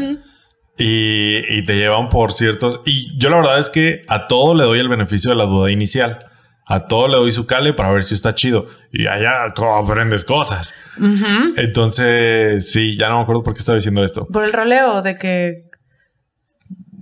y, 0.77 1.37
y 1.49 1.63
te 1.63 1.75
llevan 1.75 2.09
por 2.09 2.31
ciertos. 2.31 2.81
Y 2.85 3.17
yo 3.17 3.29
la 3.29 3.37
verdad 3.37 3.59
es 3.59 3.69
que 3.69 4.03
a 4.07 4.27
todo 4.27 4.55
le 4.55 4.63
doy 4.63 4.79
el 4.79 4.89
beneficio 4.89 5.31
de 5.31 5.37
la 5.37 5.45
duda 5.45 5.71
inicial. 5.71 6.25
A 6.65 6.87
todo 6.87 7.07
le 7.09 7.15
doy 7.15 7.31
su 7.31 7.45
cale 7.45 7.73
para 7.73 7.91
ver 7.91 8.03
si 8.03 8.13
está 8.13 8.33
chido. 8.33 8.67
Y 8.91 9.07
allá 9.07 9.53
aprendes 9.77 10.23
cosas. 10.23 10.73
Entonces, 11.57 12.71
sí, 12.71 12.97
ya 12.97 13.09
no 13.09 13.17
me 13.17 13.23
acuerdo 13.23 13.43
por 13.43 13.53
qué 13.53 13.59
estaba 13.59 13.75
diciendo 13.75 14.03
esto. 14.03 14.27
Por 14.27 14.45
el 14.45 14.53
roleo 14.53 15.01
de 15.01 15.17
que 15.17 15.69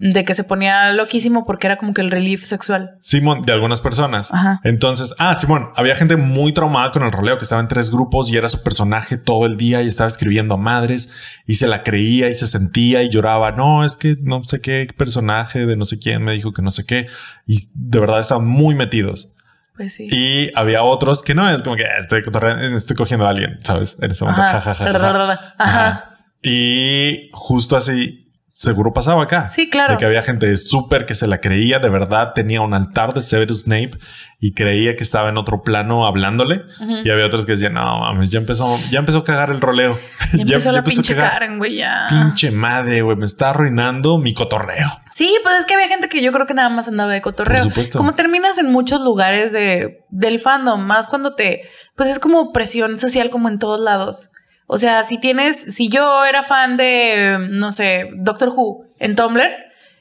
de 0.02 0.26
que 0.26 0.34
se 0.34 0.44
ponía 0.44 0.92
loquísimo 0.94 1.46
porque 1.46 1.68
era 1.68 1.76
como 1.76 1.94
que 1.94 2.02
el 2.02 2.10
relief 2.10 2.44
sexual. 2.44 2.98
Simón, 3.00 3.44
de 3.44 3.54
algunas 3.54 3.82
personas. 3.82 4.34
Ajá. 4.34 4.60
Entonces, 4.64 5.14
ah, 5.20 5.36
Simón, 5.36 5.70
había 5.76 5.96
gente 5.96 6.16
muy 6.16 6.54
traumada 6.54 6.90
con 6.90 7.04
el 7.04 7.12
roleo 7.12 7.38
que 7.38 7.44
estaba 7.44 7.62
en 7.62 7.68
tres 7.68 7.92
grupos 7.92 8.32
y 8.32 8.36
era 8.36 8.50
su 8.50 8.64
personaje 8.64 9.18
todo 9.18 9.46
el 9.46 9.58
día 9.58 9.84
y 9.84 9.88
estaba 9.88 10.08
escribiendo 10.08 10.56
a 10.56 10.58
madres 10.58 11.12
y 11.46 11.54
se 11.54 11.68
la 11.68 11.84
creía 11.84 12.30
y 12.30 12.36
se 12.36 12.48
sentía 12.48 13.04
y 13.04 13.10
lloraba. 13.10 13.52
No, 13.52 13.86
es 13.86 13.96
que 13.96 14.18
no 14.20 14.44
sé 14.44 14.60
qué 14.60 14.88
personaje 14.98 15.68
de 15.68 15.78
no 15.78 15.86
sé 15.86 16.00
quién 16.00 16.24
me 16.24 16.32
dijo 16.32 16.52
que 16.52 16.64
no 16.64 16.72
sé 16.72 16.84
qué. 16.84 17.08
Y 17.46 17.60
de 17.76 18.00
verdad 18.00 18.22
estaban 18.22 18.48
muy 18.48 18.74
metidos. 18.74 19.36
Pues 19.76 19.94
sí. 19.94 20.08
Y 20.10 20.50
había 20.56 20.82
otros 20.82 21.22
que 21.22 21.36
no 21.36 21.48
es 21.48 21.62
como 21.62 21.76
que 21.76 21.86
"Ah, 21.86 22.00
estoy, 22.02 22.96
cogiendo 22.96 23.28
a 23.28 23.30
alguien, 23.30 23.60
sabes? 23.62 23.98
En 24.02 24.10
ese 24.10 24.24
momento. 24.26 24.42
Ajá. 24.42 24.74
ja. 24.74 25.54
Ajá. 25.60 26.18
Y 26.42 27.30
justo 27.34 27.78
así 27.78 28.31
seguro 28.62 28.94
pasaba 28.94 29.24
acá. 29.24 29.48
Sí, 29.48 29.72
claro. 29.72 29.94
De 29.94 29.98
que 29.98 30.06
había 30.06 30.22
gente 30.22 30.56
súper 30.56 31.08
que 31.08 31.16
se 31.16 31.26
la 31.26 31.42
creía, 31.42 31.80
de 31.80 31.90
verdad 31.90 32.34
tenía 32.36 32.62
un 32.62 32.76
altar 32.76 33.16
de 33.16 33.24
Severus 33.24 33.62
Snape 33.62 33.98
y 34.40 34.54
creía 34.54 34.96
que 34.96 35.04
estaba 35.04 35.30
en 35.30 35.38
otro 35.38 35.64
plano 35.64 36.06
hablándole. 36.06 36.66
Y 37.04 37.10
había 37.10 37.26
otros 37.26 37.48
que 37.48 37.54
decían, 37.54 37.74
no 37.74 38.00
mames, 38.02 38.30
ya 38.30 38.38
empezó, 38.38 38.80
ya 38.92 39.00
empezó 39.00 39.20
a 39.20 39.24
cagar 39.24 39.50
el 39.50 39.62
roleo. 39.62 39.98
Ya 40.34 40.42
empezó 40.44 40.72
la 40.72 40.80
a 40.80 40.84
pinche. 40.84 41.16
Karen, 41.16 41.58
güey, 41.58 41.78
ya. 41.78 42.06
Pinche 42.08 42.52
madre, 42.52 43.02
güey, 43.02 43.18
me 43.18 43.26
está 43.26 43.50
arruinando 43.50 44.20
mi 44.20 44.36
cotorreo. 44.36 44.90
Sí, 45.12 45.36
pues 45.42 45.56
es 45.56 45.66
que 45.66 45.74
había 45.74 45.88
gente 45.88 46.08
que 46.08 46.22
yo 46.22 46.32
creo 46.32 46.46
que 46.46 46.54
nada 46.54 46.70
más 46.70 46.88
andaba 46.88 47.12
de 47.12 47.22
cotorreo. 47.22 47.64
Por 47.64 47.72
supuesto. 47.72 47.98
Como 47.98 48.14
terminas 48.14 48.60
en 48.60 48.72
muchos 48.72 49.02
lugares 49.02 49.52
de, 49.52 50.06
del 50.10 50.40
fandom, 50.40 50.82
más 50.82 51.08
cuando 51.08 51.34
te... 51.34 51.64
Pues 51.96 52.10
es 52.10 52.20
como 52.20 52.54
presión 52.54 53.00
social 53.00 53.32
como 53.32 53.50
en 53.50 53.58
todos 53.58 53.80
lados. 53.80 54.32
O 54.74 54.78
sea, 54.78 55.04
si 55.04 55.20
tienes... 55.20 55.60
Si 55.76 55.90
yo 55.90 56.24
era 56.24 56.44
fan 56.44 56.78
de, 56.78 57.38
no 57.50 57.72
sé, 57.74 58.10
Doctor 58.16 58.50
Who 58.56 58.86
en 59.00 59.16
Tumblr, 59.18 59.50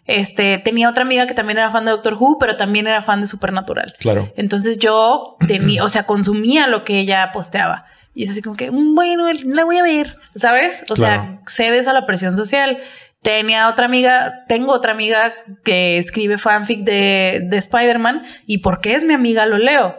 Este, 0.06 0.58
tenía 0.58 0.88
otra 0.88 1.02
amiga 1.04 1.26
que 1.26 1.34
también 1.34 1.58
era 1.58 1.70
fan 1.70 1.84
de 1.84 1.90
Doctor 1.92 2.14
Who, 2.18 2.38
pero 2.38 2.56
también 2.56 2.86
era 2.86 3.00
fan 3.02 3.20
de 3.20 3.26
Supernatural. 3.26 3.94
Claro. 3.98 4.32
Entonces 4.36 4.78
yo 4.78 5.36
tenía, 5.46 5.84
o 5.84 5.88
sea, 5.88 6.04
consumía 6.04 6.66
lo 6.68 6.84
que 6.84 6.98
ella 7.00 7.30
posteaba. 7.32 7.84
Y 8.14 8.24
es 8.24 8.30
así 8.30 8.42
como 8.42 8.56
que, 8.56 8.70
"Mm, 8.70 8.94
bueno, 8.94 9.24
la 9.44 9.64
voy 9.64 9.76
a 9.78 9.82
ver, 9.84 10.16
¿sabes? 10.36 10.84
O 10.90 10.94
Claro. 10.94 11.22
sea, 11.22 11.40
cedes 11.46 11.86
a 11.88 11.92
la 11.92 12.06
presión 12.06 12.36
social. 12.36 12.78
Tenía 13.22 13.68
otra 13.68 13.84
amiga, 13.86 14.44
tengo 14.48 14.72
otra 14.72 14.92
amiga 14.92 15.32
que 15.64 15.98
escribe 15.98 16.38
fanfic 16.38 16.80
de, 16.84 17.42
de 17.48 17.56
Spider-Man 17.58 18.22
y 18.46 18.58
porque 18.58 18.94
es 18.94 19.04
mi 19.04 19.14
amiga 19.14 19.46
lo 19.46 19.58
leo, 19.58 19.94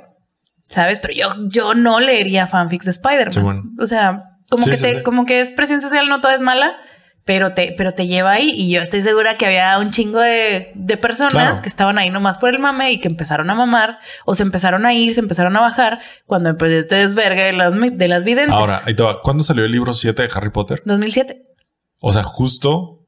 ¿sabes? 0.67 0.99
Pero 0.99 1.13
yo, 1.13 1.29
yo 1.47 1.73
no 1.73 1.99
leería 1.99 2.47
fanfics 2.47 2.85
de 2.85 2.91
Spider-Man. 2.91 3.31
Sí, 3.33 3.39
bueno. 3.39 3.63
O 3.79 3.85
sea, 3.85 4.23
como, 4.51 4.65
Sí, 4.65 4.69
que 4.69 4.77
sí, 4.77 4.83
te, 4.83 4.95
sí. 4.97 5.03
como 5.03 5.25
que 5.25 5.41
es 5.41 5.51
presión 5.53 5.81
social, 5.81 6.07
no 6.07 6.21
todo 6.21 6.31
es 6.31 6.41
mala. 6.41 6.75
Pero 7.23 7.51
te, 7.51 7.75
pero 7.77 7.91
te 7.91 8.07
lleva 8.07 8.31
ahí 8.31 8.49
y 8.51 8.71
yo 8.73 8.81
estoy 8.81 9.03
segura 9.03 9.37
que 9.37 9.45
había 9.45 9.77
un 9.77 9.91
chingo 9.91 10.19
de, 10.19 10.71
de 10.73 10.97
personas 10.97 11.33
Claro. 11.33 11.61
que 11.61 11.69
estaban 11.69 11.99
ahí 11.99 12.09
nomás 12.09 12.39
por 12.39 12.49
el 12.49 12.57
mame 12.57 12.91
y 12.93 12.99
que 12.99 13.07
empezaron 13.07 13.47
a 13.51 13.53
mamar 13.53 13.99
o 14.25 14.33
se 14.33 14.41
empezaron 14.41 14.87
a 14.87 14.93
ir, 14.95 15.13
se 15.13 15.19
empezaron 15.19 15.55
a 15.55 15.61
bajar 15.61 15.99
cuando 16.25 16.49
empezó 16.49 16.75
este 16.75 16.95
desvergue 16.95 17.43
de 17.43 17.53
las, 17.53 17.73
de 17.79 18.07
las 18.07 18.23
videntes. 18.23 18.55
Ahora, 18.55 18.81
ahí 18.85 18.95
te 18.95 19.03
va. 19.03 19.21
¿Cuándo 19.21 19.43
salió 19.43 19.65
el 19.65 19.71
libro 19.71 19.93
7 19.93 20.19
de 20.19 20.29
Harry 20.33 20.49
Potter? 20.49 20.81
2007. 20.85 21.43
O 22.01 22.11
sea, 22.11 22.23
justo. 22.23 23.05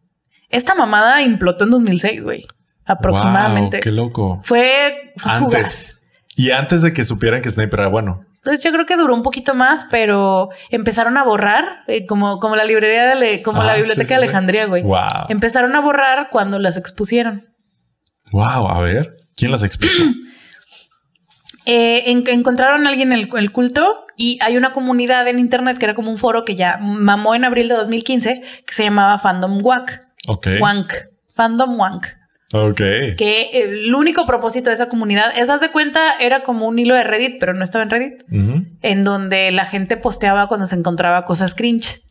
Esta 0.49 0.75
mamada 0.75 1.23
implotó 1.23 1.63
en 1.63 1.71
2006, 1.71 2.21
güey. 2.21 2.45
Aproximadamente. 2.85 3.77
Wow, 3.77 3.81
qué 3.81 3.91
loco. 3.91 4.41
Fue 4.43 5.11
fugaz. 5.17 5.41
Antes. 5.41 5.99
Y 6.35 6.51
antes 6.51 6.83
de 6.83 6.93
que 6.93 7.03
supieran 7.03 7.41
que 7.41 7.49
Snape 7.49 7.75
era 7.75 7.87
bueno. 7.87 8.21
Entonces 8.43 8.61
yo 8.63 8.71
creo 8.73 8.85
que 8.85 8.97
duró 8.97 9.13
un 9.13 9.23
poquito 9.23 9.55
más, 9.55 9.85
pero 9.89 10.49
empezaron 10.69 11.17
a 11.17 11.23
borrar, 11.23 11.83
eh, 11.87 12.05
como, 12.05 12.39
como 12.39 12.57
la 12.57 12.65
librería 12.65 13.05
de, 13.05 13.11
Ale- 13.13 13.41
como 13.41 13.61
Ah, 13.61 13.65
la 13.67 13.73
sí, 13.75 13.79
biblioteca 13.79 14.07
sí, 14.07 14.13
de. 14.15 14.23
Alejandría, 14.23 14.65
güey. 14.65 14.83
Wow. 14.83 15.27
Empezaron 15.29 15.73
a 15.75 15.79
borrar 15.79 16.27
cuando 16.29 16.59
las 16.59 16.75
expusieron. 16.75 17.47
Wow. 18.33 18.67
A 18.69 18.81
ver, 18.81 19.15
¿quién 19.37 19.51
las 19.51 19.63
expuso? 19.63 20.03
Eh, 21.65 22.11
en- 22.11 22.27
encontraron 22.27 22.85
a 22.85 22.89
alguien 22.89 23.13
en 23.13 23.19
el, 23.19 23.29
el 23.37 23.51
culto 23.53 24.05
y 24.17 24.37
hay 24.41 24.57
una 24.57 24.73
comunidad 24.73 25.25
en 25.29 25.39
internet 25.39 25.77
que 25.77 25.85
era 25.85 25.95
como 25.95 26.11
un 26.11 26.17
foro 26.17 26.43
que 26.43 26.57
ya 26.57 26.77
mamó 26.81 27.35
en 27.35 27.45
abril 27.45 27.69
de 27.69 27.75
2015 27.75 28.41
que 28.67 28.73
se 28.73 28.83
llamaba 28.83 29.17
Fandom 29.17 29.59
Wank. 29.65 29.91
Ok. 30.27 30.47
Wank. 30.59 30.91
Fandom 31.33 31.79
Wank. 31.79 32.07
Ok. 32.53 32.77
Que 33.17 33.49
el 33.53 33.93
único 33.93 34.25
propósito 34.25 34.69
de 34.69 34.75
esa 34.75 34.87
comunidad, 34.87 35.33
esas 35.37 35.59
de 35.59 35.71
cuenta, 35.71 36.13
era 36.19 36.43
como 36.43 36.67
un 36.67 36.77
hilo 36.79 36.95
de 36.95 37.03
Reddit, 37.03 37.37
pero 37.39 37.53
no 37.53 37.63
estaba 37.63 37.83
en 37.83 37.89
Reddit, 37.89 38.23
en 38.81 39.03
donde 39.03 39.51
la 39.51 39.65
gente 39.65 39.97
posteaba 39.97 40.47
cuando 40.47 40.65
se 40.65 40.75
encontraba 40.75 41.25
cosas 41.25 41.55
cringe 41.55 42.01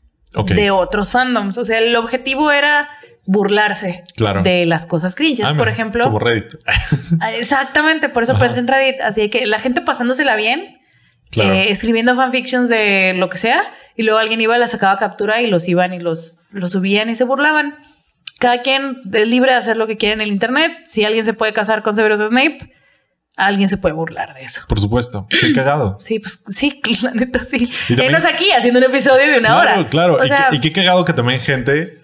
de 0.47 0.71
otros 0.71 1.13
fandoms. 1.13 1.59
O 1.59 1.65
sea, 1.65 1.79
el 1.79 1.95
objetivo 1.97 2.51
era 2.51 2.89
burlarse 3.25 4.03
Claro. 4.17 4.43
de 4.43 4.67
las 4.67 4.85
cosas 4.87 5.15
cringes. 5.15 5.45
Ah, 5.47 5.51
por 5.51 5.59
mira, 5.59 5.73
ejemplo, 5.73 6.05
Como 6.05 6.19
Reddit. 6.19 6.55
Ah, 7.21 7.33
Exactamente, 7.33 8.09
por 8.09 8.25
eso 8.25 8.33
Ajá. 8.33 8.41
pensé 8.45 8.61
en 8.61 8.67
Reddit. 8.69 9.01
Así 9.01 9.29
que 9.29 9.47
la 9.47 9.59
gente 9.61 9.81
pasándosela 9.81 10.35
bien, 10.37 10.79
Claro. 11.31 11.53
eh, 11.55 11.71
escribiendo 11.71 12.15
fanfictions 12.17 12.69
de 12.69 13.15
lo 13.17 13.29
que 13.31 13.39
sea, 13.39 13.63
y 13.97 14.03
luego 14.03 14.19
alguien 14.19 14.41
iba, 14.41 14.59
la 14.59 14.67
sacaba 14.69 14.99
captura 14.99 15.41
y 15.41 15.47
los 15.47 15.69
iban 15.69 15.95
y 15.95 15.99
los, 15.99 16.39
los 16.51 16.73
subían 16.73 17.09
y 17.11 17.15
se 17.17 17.25
burlaban. 17.25 17.77
Cada 18.43 18.61
quien 18.61 19.01
es 19.13 19.29
libre 19.29 19.53
de 19.53 19.57
hacer 19.57 19.77
lo 19.77 19.87
que 19.87 19.97
quiera 19.97 20.15
en 20.15 20.21
el 20.21 20.27
internet. 20.27 20.73
Si 20.85 21.05
alguien 21.05 21.25
se 21.25 21.33
puede 21.33 21.53
casar 21.53 21.85
con 21.85 21.95
Severus 21.95 22.19
Snape, 22.19 22.73
alguien 23.37 23.69
se 23.69 23.79
puede 23.79 23.95
burlar 23.95 24.35
de 24.35 24.43
eso. 24.43 24.63
Por 24.69 24.81
supuesto. 24.81 25.29
Qué 25.31 25.53
cagado. 25.55 25.97
Sí, 26.01 26.19
pues 26.19 26.43
sí, 26.49 26.81
la 27.03 27.13
neta 27.13 27.45
sí. 27.45 27.71
Enos 27.89 28.25
aquí 28.25 28.51
haciendo 28.51 28.81
un 28.81 28.87
episodio 28.87 29.31
de 29.31 29.39
una 29.39 29.49
claro, 29.51 29.81
hora. 29.81 29.89
claro. 29.89 30.15
O 30.17 30.25
y, 30.25 30.27
sea, 30.29 30.49
qué, 30.51 30.57
y 30.57 30.61
qué 30.61 30.73
cagado 30.73 31.05
que 31.05 31.13
también 31.13 31.39
gente 31.39 32.03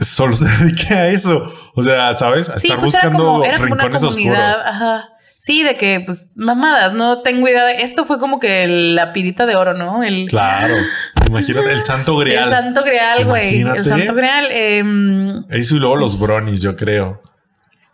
solo 0.00 0.34
se 0.36 0.46
dedique 0.46 0.92
a 0.94 1.06
eso. 1.06 1.44
O 1.76 1.82
sea, 1.84 2.12
¿sabes? 2.14 2.48
A 2.48 2.58
Sí, 2.58 2.66
estar 2.66 2.80
pues 2.80 2.90
buscando 2.92 3.18
como, 3.24 3.44
rincones 3.44 4.02
oscuros. 4.02 4.56
Ajá. 4.64 5.10
Sí, 5.38 5.64
de 5.64 5.76
que, 5.76 6.00
pues, 6.04 6.30
mamadas, 6.36 6.92
no 6.92 7.22
tengo 7.22 7.48
idea 7.48 7.64
de. 7.64 7.82
Esto 7.82 8.04
fue 8.04 8.20
como 8.20 8.38
que 8.38 8.66
la 8.68 9.12
pirita 9.12 9.44
de 9.44 9.56
oro, 9.56 9.74
¿no? 9.74 10.02
El, 10.02 10.28
Claro. 10.28 10.74
Imagínate 11.38 11.72
el 11.72 11.84
santo 11.84 12.16
grial. 12.16 12.44
el 12.44 12.50
santo 12.50 12.82
grial, 12.82 13.24
güey. 13.24 13.60
El 13.60 13.84
santo 13.84 14.14
grial. 14.14 14.46
em, 14.50 15.44
Eso 15.50 15.76
y 15.76 15.78
luego 15.78 15.96
los 15.96 16.18
bronies, 16.18 16.62
yo 16.62 16.76
creo. 16.76 17.20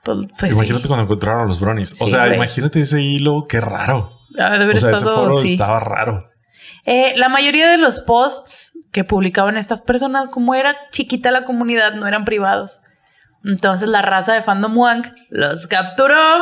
pues, 0.03 0.18
pues 0.39 0.53
imagínate 0.53 0.82
sí. 0.82 0.89
cuando 0.89 1.05
encontraron 1.05 1.43
a 1.43 1.47
los 1.47 1.61
bronies. 1.61 1.95
o 2.01 2.09
sea, 2.09 2.34
imagínate 2.34 2.80
ese 2.80 3.01
hilo, 3.03 3.47
qué 3.49 3.61
raro. 3.61 4.18
Haber 4.39 4.76
o 4.76 4.78
sea, 4.78 4.93
ese 4.93 5.05
foro 5.05 5.36
sí. 5.39 5.53
estaba 5.53 5.80
raro. 5.80 6.28
Eh, 6.84 7.14
la 7.16 7.28
mayoría 7.28 7.68
de 7.70 7.78
los 7.78 8.01
posts 8.01 8.72
que 8.93 9.05
publicaban 9.05 9.57
estas 9.57 9.80
personas, 9.80 10.28
como 10.30 10.55
era 10.55 10.76
chiquita 10.91 11.30
la 11.30 11.45
comunidad, 11.45 11.95
no 11.95 12.07
eran 12.07 12.24
privados. 12.24 12.80
Entonces 13.45 13.89
la 13.89 14.03
raza 14.03 14.34
de 14.34 14.43
Fandom 14.43 14.76
Wank 14.76 15.07
los 15.30 15.66
capturó 15.66 16.41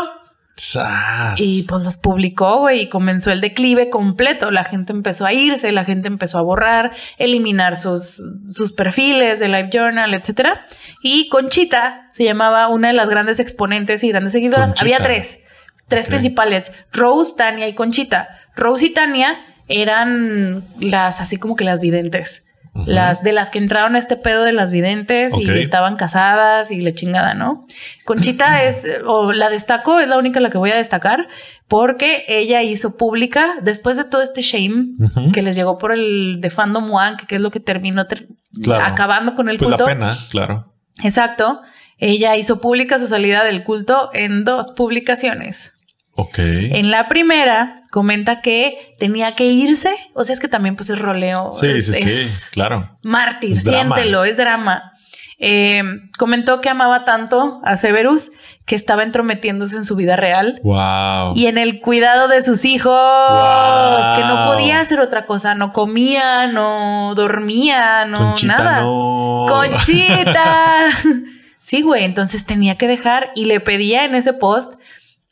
¡Sas! 0.57 1.39
y 1.39 1.65
pues 1.65 1.83
los 1.83 1.99
publicó, 1.99 2.61
güey, 2.61 2.83
y 2.83 2.89
comenzó 2.89 3.31
el 3.31 3.43
declive 3.43 3.91
completo. 3.91 4.51
La 4.51 4.65
gente 4.65 4.95
empezó 4.95 5.27
a 5.27 5.35
irse, 5.35 5.71
la 5.71 5.85
gente 5.85 6.09
empezó 6.09 6.39
a 6.39 6.43
borrar, 6.43 6.93
eliminar 7.19 7.77
sus, 7.77 8.23
sus 8.51 8.73
perfiles 8.73 9.39
de 9.39 9.49
Live 9.49 9.69
Journal, 9.71 10.15
etcétera. 10.15 10.67
Y 11.03 11.29
Conchita 11.29 12.07
se 12.11 12.25
llamaba 12.25 12.69
una 12.69 12.89
de 12.89 12.95
las 12.95 13.11
grandes 13.11 13.39
exponentes 13.39 14.03
y 14.03 14.09
grandes 14.09 14.33
seguidoras. 14.33 14.71
Conchita. 14.71 14.97
Había 14.97 15.07
tres, 15.07 15.41
tres 15.89 16.07
principales: 16.07 16.73
Rose, 16.91 17.35
Tania 17.37 17.69
y 17.69 17.75
Conchita. 17.75 18.29
Rose 18.55 18.87
y 18.87 18.91
Tania 18.95 19.37
eran 19.69 20.67
las 20.81 21.21
así 21.21 21.37
como 21.37 21.55
que 21.55 21.65
las 21.65 21.83
videntes. 21.83 22.46
Las 22.85 23.23
de 23.23 23.33
las 23.33 23.51
que 23.51 23.59
entraron 23.59 23.97
a 23.97 23.99
este 23.99 24.17
pedo 24.17 24.43
de 24.45 24.53
las 24.53 24.71
videntes 24.71 25.33
y 25.39 25.49
estaban 25.51 25.97
casadas 25.97 26.71
y 26.71 26.81
la 26.81 26.93
chingada, 26.93 27.35
¿no? 27.35 27.65
Conchita 28.05 28.65
es, 28.65 28.87
o 29.07 29.33
la 29.33 29.49
destaco, 29.51 29.99
es 30.01 30.09
la 30.09 30.19
única 30.19 30.41
la 30.41 30.51
que 30.51 30.59
voy 30.59 30.71
a 30.71 30.77
destacar, 30.77 31.29
porque 31.69 32.25
ella 32.29 32.63
hizo 32.63 32.97
pública, 32.97 33.55
después 33.63 33.97
de 33.97 34.05
todo 34.05 34.23
este 34.23 34.43
shame 34.43 34.89
que 35.33 35.43
les 35.43 35.57
llegó 35.57 35.79
por 35.79 35.93
el 35.93 36.39
de 36.41 36.51
Fandom 36.51 36.91
One, 36.93 37.17
que 37.27 37.37
es 37.37 37.41
lo 37.41 37.51
que 37.51 37.61
terminó 37.61 38.07
ter- 38.07 38.27
Claro. 38.63 38.85
acabando 38.85 39.35
con 39.35 39.49
el 39.49 39.59
Pues 39.59 39.71
la 39.71 39.77
culto. 39.77 39.91
pena, 39.91 40.17
claro. 40.31 40.73
Exacto. 41.03 41.61
Ella 41.99 42.37
hizo 42.37 42.61
pública 42.61 42.99
su 42.99 43.07
salida 43.09 43.45
del 43.45 43.65
culto 43.65 44.11
en 44.13 44.45
dos 44.45 44.71
publicaciones. 44.73 45.73
Ok. 46.17 46.39
En 46.39 46.91
la 46.91 47.09
primera 47.09 47.83
comenta 47.91 48.41
que 48.41 48.95
tenía 48.99 49.35
que 49.37 49.45
irse, 49.45 49.95
o 50.15 50.25
sea, 50.25 50.33
es 50.35 50.41
que 50.41 50.49
también 50.49 50.75
pues 50.77 50.91
el 50.91 50.99
roleo 50.99 51.51
sí, 51.53 51.67
es, 51.69 51.87
sí, 51.95 52.03
es 52.07 52.13
sí, 52.13 52.51
claro. 52.53 52.99
mártir, 53.03 53.53
Es 53.53 53.65
drama. 53.65 53.95
siéntelo, 53.97 54.25
es 54.25 54.37
drama. 54.37 54.93
Eh, 55.39 55.83
comentó 56.19 56.63
que 56.63 56.71
amaba 56.71 57.05
tanto 57.05 57.61
a 57.63 57.77
Severus 57.77 58.31
que 58.65 58.75
estaba 58.75 59.03
entrometiéndose 59.03 59.77
en 59.77 59.85
su 59.85 59.95
vida 59.95 60.17
real 60.17 60.61
Wow. 60.65 61.35
y 61.37 61.47
en 61.47 61.59
el 61.59 61.83
cuidado 61.83 62.27
de 62.29 62.41
sus 62.41 62.65
hijos, 62.65 62.91
Wow. 62.95 64.17
que 64.17 64.23
no 64.25 64.47
podía 64.47 64.81
hacer 64.81 64.99
otra 65.01 65.27
cosa, 65.27 65.55
no 65.55 65.73
comía, 65.75 66.47
no 66.47 67.13
dormía, 67.15 68.07
no 68.07 68.19
Conchita, 68.31 68.57
nada. 68.57 68.81
no. 68.81 69.45
Conchita. 69.49 70.87
sí, 71.59 71.83
güey, 71.83 72.05
entonces 72.05 72.47
tenía 72.47 72.79
que 72.79 72.89
dejar 72.89 73.31
y 73.35 73.45
le 73.45 73.61
pedía 73.61 74.05
en 74.07 74.15
ese 74.15 74.33
post 74.33 74.75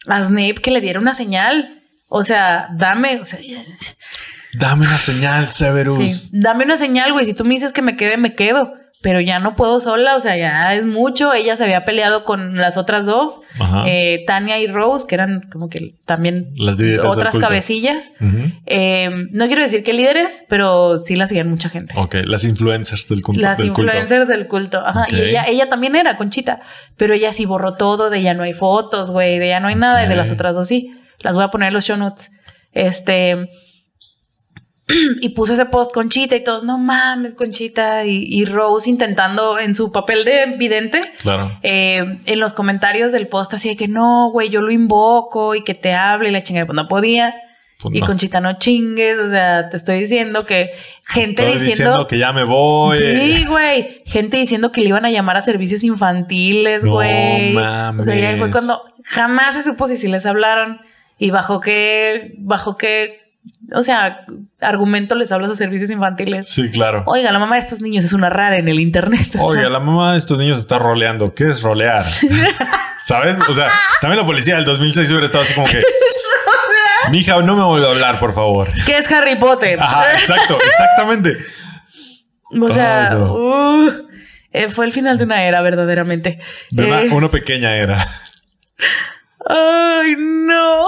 a 0.07 0.25
Snape 0.25 0.55
que 0.57 0.71
le 0.71 0.81
diera 0.81 1.01
una 1.01 1.15
señal. 1.15 1.83
O 2.09 2.23
sea, 2.23 2.69
dame, 2.77 3.21
o 3.21 3.25
sea, 3.25 3.41
Dame 4.57 4.87
una 4.87 4.99
señal, 4.99 5.51
Severus. 5.51 6.11
sí, 6.11 6.31
dame 6.41 6.65
una 6.65 6.77
señal, 6.77 7.13
güey. 7.13 7.25
Si 7.25 7.35
tú 7.35 7.45
me 7.45 7.55
dices 7.55 7.73
que 7.73 7.83
me 7.83 7.97
quede, 7.97 8.17
me 8.17 8.35
quedo. 8.35 8.73
Pero 9.05 9.21
ya 9.21 9.39
no 9.39 9.55
puedo 9.55 9.81
sola, 9.81 10.17
o 10.17 10.21
sea, 10.21 10.35
ya 10.39 10.75
es 10.75 10.87
mucho. 10.87 11.35
Ella 11.35 11.59
se 11.59 11.65
había 11.65 11.85
peleado 11.85 12.25
con 12.25 12.57
las 12.57 12.79
otras 12.79 13.05
dos, 13.05 13.39
eh, 13.85 14.25
Tania 14.27 14.59
y 14.59 14.67
Rose, 14.67 15.07
que 15.07 15.15
eran 15.15 15.43
como 15.53 15.69
que 15.69 15.97
también 16.07 16.55
Las 16.57 16.79
otras 17.05 17.37
cabecillas. 17.37 18.13
Eh, 18.65 19.11
no 19.31 19.47
quiero 19.47 19.61
decir 19.61 19.85
que 19.85 19.93
líderes, 19.93 20.45
pero 20.49 20.97
sí 20.97 21.17
la 21.17 21.27
seguían 21.27 21.51
mucha 21.51 21.69
gente. 21.69 21.93
Ok, 21.99 22.15
las 22.25 22.45
influencers 22.45 23.07
del, 23.07 23.21
culto, 23.21 23.43
Las 23.43 23.59
del 23.59 23.75
culto. 23.75 23.83
influencers 23.83 24.27
del 24.27 24.47
culto. 24.47 24.83
Ajá. 24.83 25.05
Y 25.11 25.21
ella, 25.21 25.45
ella 25.49 25.69
también 25.69 25.97
era 25.97 26.17
Conchita, 26.17 26.61
pero 26.97 27.13
ella 27.13 27.31
sí 27.35 27.45
borró 27.45 27.75
todo, 27.75 28.09
de 28.09 28.23
ya 28.23 28.33
no 28.33 28.43
hay 28.43 28.55
fotos, 28.55 29.11
güey, 29.11 29.39
de 29.39 29.49
ya 29.49 29.61
no 29.61 29.69
hay 29.69 29.75
nada, 29.75 30.07
y 30.07 30.09
de 30.09 30.17
las 30.17 30.31
otras 30.31 30.57
dos 30.57 30.67
sí. 30.67 30.97
Las 31.19 31.35
voy 31.35 31.45
a 31.45 31.49
poner 31.49 31.69
en 31.69 31.75
los 31.75 31.85
show 31.85 31.99
notes. 31.99 32.31
Este. 32.73 33.51
Y 35.21 35.31
puso 35.31 35.55
ese 35.55 35.67
post 35.67 35.93
Conchita 35.93 36.37
y 36.37 36.45
todos, 36.45 36.65
no 36.65 36.79
mames, 36.79 37.35
Conchita. 37.35 38.05
Y, 38.05 38.25
y 38.29 38.45
Rose 38.45 38.89
intentando 38.91 39.59
en 39.59 39.75
su 39.75 39.93
papel 39.93 40.25
de 40.25 40.47
vidente. 40.59 41.01
Claro. 41.23 41.59
eh, 41.63 42.19
en 42.27 42.41
los 42.41 42.53
comentarios 42.53 43.13
del 43.13 43.29
post 43.29 43.55
así 43.55 43.71
de 43.71 43.77
que 43.77 43.89
no, 43.89 44.31
güey, 44.31 44.51
yo 44.51 44.61
lo 44.61 44.71
invoco 44.71 45.55
y 45.55 45.65
que 45.65 45.75
te 45.75 45.95
hable 45.95 46.29
y 46.29 46.33
la 46.33 46.43
chingada, 46.43 46.67
pues 46.67 46.77
no 46.77 46.89
podía. 46.89 47.35
Pues 47.83 47.95
y 47.97 48.01
no. 48.01 48.07
Conchita, 48.07 48.41
no 48.41 48.59
chingues, 48.59 49.19
o 49.19 49.29
sea, 49.29 49.69
te 49.69 49.77
estoy 49.77 49.99
diciendo 50.01 50.47
que 50.47 50.71
gente 51.07 51.43
Estoy 51.51 51.67
diciendo, 51.67 52.07
que 52.07 52.19
ya 52.19 52.33
me 52.33 52.45
voy. 52.45 52.99
Sí, 52.99 53.45
güey. 53.47 53.99
Gente 54.07 54.37
diciendo 54.37 54.71
que 54.71 54.81
le 54.81 54.89
iban 54.89 55.05
a 55.05 55.11
llamar 55.11 55.37
a 55.37 55.41
servicios 55.43 55.83
infantiles, 55.83 56.85
No 56.85 56.93
güey. 56.93 57.57
O 57.57 58.05
sea, 58.05 58.15
ya 58.17 58.31
fue 58.31 58.49
mames. 58.49 58.53
cuando 58.53 58.83
jamás 59.03 59.55
se 59.55 59.63
supo 59.63 59.89
si, 59.89 59.97
si 59.97 60.09
les 60.09 60.25
hablaron 60.25 60.81
y 61.19 61.31
bajo 61.31 61.61
qué, 61.61 62.35
bajo 62.39 62.77
qué 62.77 63.24
o 63.73 63.83
sea, 63.83 64.27
argumento 64.61 65.15
les 65.15 65.33
hablas 65.33 65.51
a 65.51 65.55
servicios 65.55 65.91
infantiles. 65.91 66.49
Sí, 66.49 66.71
claro. 66.71 67.03
Oiga, 67.07 67.33
la 67.33 67.39
mamá 67.39 67.55
de 67.57 67.61
estos 67.61 67.81
niños 67.81 68.05
es 68.05 68.13
una 68.13 68.31
rara 68.31 68.57
en 68.59 68.69
el 68.69 68.81
internet. 68.81 69.37
Oiga, 69.39 69.69
la 69.69 69.81
mamá 69.81 70.13
de 70.13 70.19
estos 70.19 70.39
niños 70.39 70.59
está 70.59 70.79
roleando. 70.79 71.35
¿Qué 71.35 71.45
es 71.51 71.63
rolear? 71.63 72.07
¿Sabes? 73.01 73.37
O 73.49 73.55
sea, 73.55 73.69
también 74.01 74.21
la 74.21 74.27
policía 74.27 74.57
del 74.57 74.65
2006 74.65 75.09
hubiera 75.11 75.27
estado 75.27 75.45
así 75.45 75.55
como 75.55 75.67
que... 75.67 75.83
Mija, 77.11 77.41
no 77.43 77.55
me 77.55 77.63
vuelva 77.63 77.89
a 77.89 77.91
hablar, 77.91 78.19
por 78.19 78.33
favor. 78.33 78.71
¿Qué 78.87 78.97
es 78.97 79.11
Harry 79.13 79.37
Potter? 79.37 79.79
Ajá, 79.81 80.15
exacto, 80.19 80.59
exactamente. 80.65 81.37
O 82.63 82.69
sea, 82.71 83.11
Ay, 83.11 83.19
no. 83.19 83.35
uh, 83.35 84.09
eh, 84.53 84.69
fue 84.71 84.87
el 84.87 84.93
final 84.93 85.19
de 85.19 85.25
una 85.25 85.43
era, 85.43 85.61
verdaderamente. 85.61 86.39
De 86.71 86.87
una, 86.87 87.03
Eh, 87.03 87.09
una 87.11 87.31
pequeña 87.31 87.77
era. 87.77 88.07
Ay, 89.47 90.15
no. 90.17 90.87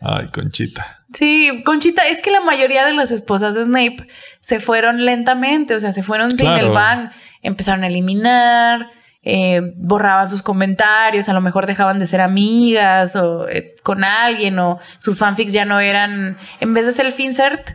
Ay, 0.00 0.28
Conchita. 0.32 1.01
Sí, 1.14 1.62
Conchita, 1.64 2.06
es 2.08 2.20
que 2.20 2.30
la 2.30 2.40
mayoría 2.40 2.86
de 2.86 2.94
las 2.94 3.10
esposas 3.10 3.54
de 3.54 3.64
Snape 3.64 4.06
se 4.40 4.60
fueron 4.60 5.04
lentamente, 5.04 5.74
o 5.74 5.80
sea, 5.80 5.92
se 5.92 6.02
fueron 6.02 6.36
sin 6.36 6.48
el 6.48 6.70
bang, 6.70 7.10
empezaron 7.42 7.84
a 7.84 7.88
eliminar, 7.88 8.86
eh, 9.22 9.60
borraban 9.76 10.28
sus 10.28 10.42
comentarios, 10.42 11.28
a 11.28 11.32
lo 11.32 11.40
mejor 11.40 11.66
dejaban 11.66 11.98
de 11.98 12.06
ser 12.06 12.20
amigas 12.20 13.14
o 13.16 13.48
eh, 13.48 13.74
con 13.82 14.04
alguien, 14.04 14.58
o 14.58 14.78
sus 14.98 15.18
fanfics 15.18 15.52
ya 15.52 15.64
no 15.64 15.80
eran, 15.80 16.38
en 16.60 16.74
vez 16.74 16.86
de 16.86 16.92
ser 16.92 17.06
el 17.06 17.12
finsert, 17.12 17.72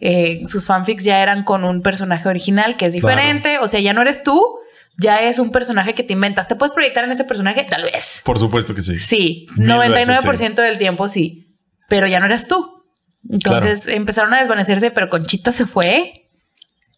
eh, 0.00 0.42
sus 0.46 0.66
fanfics 0.66 1.04
ya 1.04 1.20
eran 1.20 1.44
con 1.44 1.64
un 1.64 1.82
personaje 1.82 2.28
original 2.28 2.76
que 2.76 2.86
es 2.86 2.94
Claro. 2.96 3.16
diferente, 3.16 3.58
o 3.58 3.68
sea, 3.68 3.80
ya 3.80 3.92
no 3.92 4.02
eres 4.02 4.22
tú, 4.22 4.40
ya 4.98 5.18
es 5.22 5.38
un 5.40 5.50
personaje 5.50 5.94
que 5.94 6.04
te 6.04 6.12
inventas. 6.12 6.46
¿Te 6.46 6.54
puedes 6.54 6.72
proyectar 6.72 7.02
en 7.04 7.10
ese 7.10 7.24
personaje? 7.24 7.64
Tal 7.68 7.82
vez. 7.82 8.22
Por 8.24 8.38
supuesto 8.38 8.74
que 8.74 8.80
sí. 8.80 8.98
Sí, 8.98 9.46
Mil 9.56 9.68
99% 9.70 10.54
del 10.62 10.78
tiempo 10.78 11.08
sí, 11.08 11.56
pero 11.88 12.06
ya 12.06 12.20
no 12.20 12.26
eras 12.26 12.46
tú. 12.46 12.73
Entonces 13.30 13.88
empezaron 13.88 14.32
a 14.34 14.40
desvanecerse, 14.40 14.90
pero 14.90 15.08
Conchita 15.08 15.50
se 15.52 15.66
fue. 15.66 16.28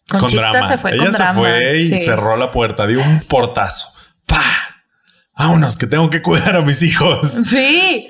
Con 0.09 0.19
Conchita 0.21 0.49
drama. 0.51 0.67
se 0.67 0.77
fue 0.77 0.93
Ella 0.93 1.03
con 1.05 1.11
se 1.13 1.17
drama. 1.23 1.39
fue 1.39 1.77
y 1.79 1.83
sí. 1.83 1.97
cerró 1.97 2.37
la 2.37 2.51
puerta, 2.51 2.87
dio 2.87 3.01
un 3.01 3.21
portazo. 3.21 3.89
¡Pa! 4.25 4.41
Vámonos, 5.37 5.77
que 5.77 5.85
tengo 5.87 6.09
que 6.09 6.21
cuidar 6.21 6.55
a 6.55 6.61
mis 6.61 6.81
hijos. 6.83 7.27
Sí. 7.47 8.07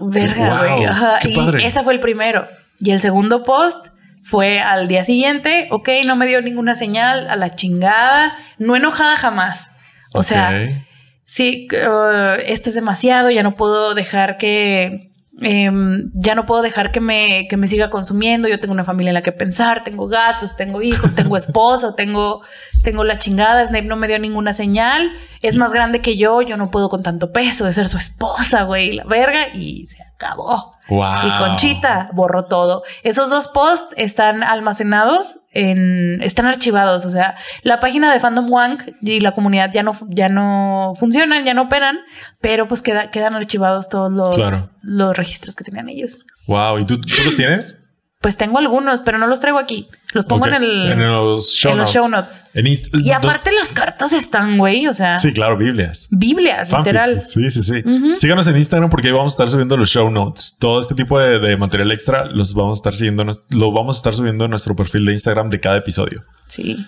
Verga, 0.00 0.60
Wow, 0.66 0.76
güey. 0.76 0.84
Ajá. 0.86 1.18
Y 1.24 1.34
padre. 1.34 1.66
ese 1.66 1.82
fue 1.82 1.94
el 1.94 2.00
primero. 2.00 2.46
Y 2.80 2.90
el 2.90 3.00
segundo 3.00 3.42
post 3.44 3.86
fue 4.22 4.60
al 4.60 4.88
día 4.88 5.04
siguiente. 5.04 5.68
Ok, 5.70 5.88
no 6.04 6.16
me 6.16 6.26
dio 6.26 6.42
ninguna 6.42 6.74
señal 6.74 7.28
a 7.30 7.36
la 7.36 7.54
chingada. 7.54 8.36
No 8.58 8.76
enojada 8.76 9.16
jamás. 9.16 9.70
O 10.12 10.22
sea, 10.22 10.82
sí, 11.24 11.68
uh, 11.72 12.40
esto 12.44 12.70
es 12.70 12.74
demasiado, 12.74 13.30
ya 13.30 13.42
no 13.42 13.54
puedo 13.56 13.94
dejar 13.94 14.36
que, 14.38 15.05
em, 15.40 16.10
ya 16.14 16.34
no 16.34 16.46
puedo 16.46 16.62
dejar 16.62 16.92
que 16.92 17.00
me, 17.00 17.46
que 17.48 17.56
me 17.56 17.68
siga 17.68 17.90
consumiendo, 17.90 18.48
yo 18.48 18.60
tengo 18.60 18.72
una 18.72 18.84
familia 18.84 19.10
en 19.10 19.14
la 19.14 19.22
que 19.22 19.32
pensar, 19.32 19.84
tengo 19.84 20.08
gatos, 20.08 20.56
tengo 20.56 20.82
hijos, 20.82 21.14
tengo 21.14 21.36
esposo, 21.36 21.94
tengo, 21.94 22.42
tengo 22.82 23.04
la 23.04 23.18
chingada, 23.18 23.64
Snape 23.64 23.86
no 23.86 23.96
me 23.96 24.08
dio 24.08 24.18
ninguna 24.18 24.52
señal, 24.52 25.12
es 25.42 25.56
más 25.56 25.72
grande 25.72 26.00
que 26.00 26.16
yo, 26.16 26.42
yo 26.42 26.56
no 26.56 26.70
puedo 26.70 26.88
con 26.88 27.02
tanto 27.02 27.32
peso 27.32 27.64
de 27.64 27.72
ser 27.72 27.88
su 27.88 27.98
esposa, 27.98 28.62
güey, 28.62 28.92
la 28.92 29.04
verga, 29.04 29.48
y 29.54 29.86
se 29.86 30.02
acabó. 30.02 30.70
Wow. 30.88 31.14
Y 31.26 31.30
Conchita 31.38 32.10
borró 32.12 32.44
todo. 32.44 32.84
Esos 33.02 33.28
dos 33.28 33.48
posts 33.48 33.92
están 33.96 34.42
almacenados 34.44 35.40
en, 35.52 36.22
están 36.22 36.46
archivados. 36.46 37.04
O 37.04 37.10
sea, 37.10 37.34
la 37.62 37.80
página 37.80 38.12
de 38.12 38.20
Fandom 38.20 38.48
Wank 38.50 38.82
y 39.02 39.20
la 39.20 39.32
comunidad 39.32 39.70
ya 39.72 39.82
no, 39.82 39.92
ya 40.08 40.28
no 40.28 40.92
funcionan, 40.98 41.44
ya 41.44 41.54
no 41.54 41.62
operan, 41.62 41.98
pero 42.40 42.68
pues 42.68 42.82
queda- 42.82 43.10
quedan 43.10 43.34
archivados 43.34 43.88
todos 43.88 44.12
los, 44.12 44.34
Claro. 44.36 44.56
los 44.82 45.16
registros 45.16 45.56
que 45.56 45.64
tenían 45.64 45.88
ellos. 45.88 46.20
Wow. 46.46 46.78
¿Y 46.78 46.84
tú, 46.86 47.00
tú 47.00 47.08
los 47.24 47.34
tienes? 47.36 47.80
Pues 48.20 48.36
tengo 48.38 48.58
algunos, 48.58 49.02
pero 49.02 49.18
no 49.18 49.26
los 49.26 49.40
traigo 49.40 49.58
aquí. 49.58 49.88
Los 50.14 50.24
pongo 50.24 50.46
en, 50.46 50.54
el, 50.54 50.92
en 50.92 51.00
los 51.12 51.52
show 51.54 51.72
en 51.72 51.78
los 51.78 51.94
notes. 51.94 51.94
show 52.02 52.08
notes. 52.10 52.44
En 52.54 52.64
Inst- 52.66 53.04
Y 53.04 53.12
aparte 53.12 53.52
las 53.52 53.72
cartas 53.72 54.12
están, 54.14 54.56
güey. 54.56 54.88
O 54.88 54.94
sea, 54.94 55.16
Sí, 55.16 55.32
claro, 55.32 55.56
Biblias. 55.58 56.08
Biblias, 56.10 56.70
Fanfics, 56.70 56.94
literal. 56.94 57.20
Sí, 57.20 57.50
sí, 57.50 57.62
sí. 57.62 57.82
Síganos 58.14 58.46
en 58.46 58.56
Instagram 58.56 58.88
porque 58.88 59.08
ahí 59.08 59.12
vamos 59.12 59.32
a 59.32 59.34
estar 59.34 59.50
subiendo 59.50 59.76
los 59.76 59.90
show 59.90 60.10
notes. 60.10 60.56
Todo 60.58 60.80
este 60.80 60.94
tipo 60.94 61.18
de, 61.20 61.38
de 61.38 61.56
material 61.58 61.92
extra 61.92 62.24
los 62.24 62.54
vamos 62.54 62.78
a 62.78 62.80
estar 62.80 62.94
siguiendo, 62.96 63.24
lo 63.50 63.70
vamos 63.72 63.96
a 63.96 63.98
estar 63.98 64.14
subiendo 64.14 64.46
en 64.46 64.50
nuestro 64.50 64.74
perfil 64.74 65.04
de 65.04 65.12
Instagram 65.12 65.50
de 65.50 65.60
cada 65.60 65.76
episodio. 65.76 66.24
Sí. 66.48 66.86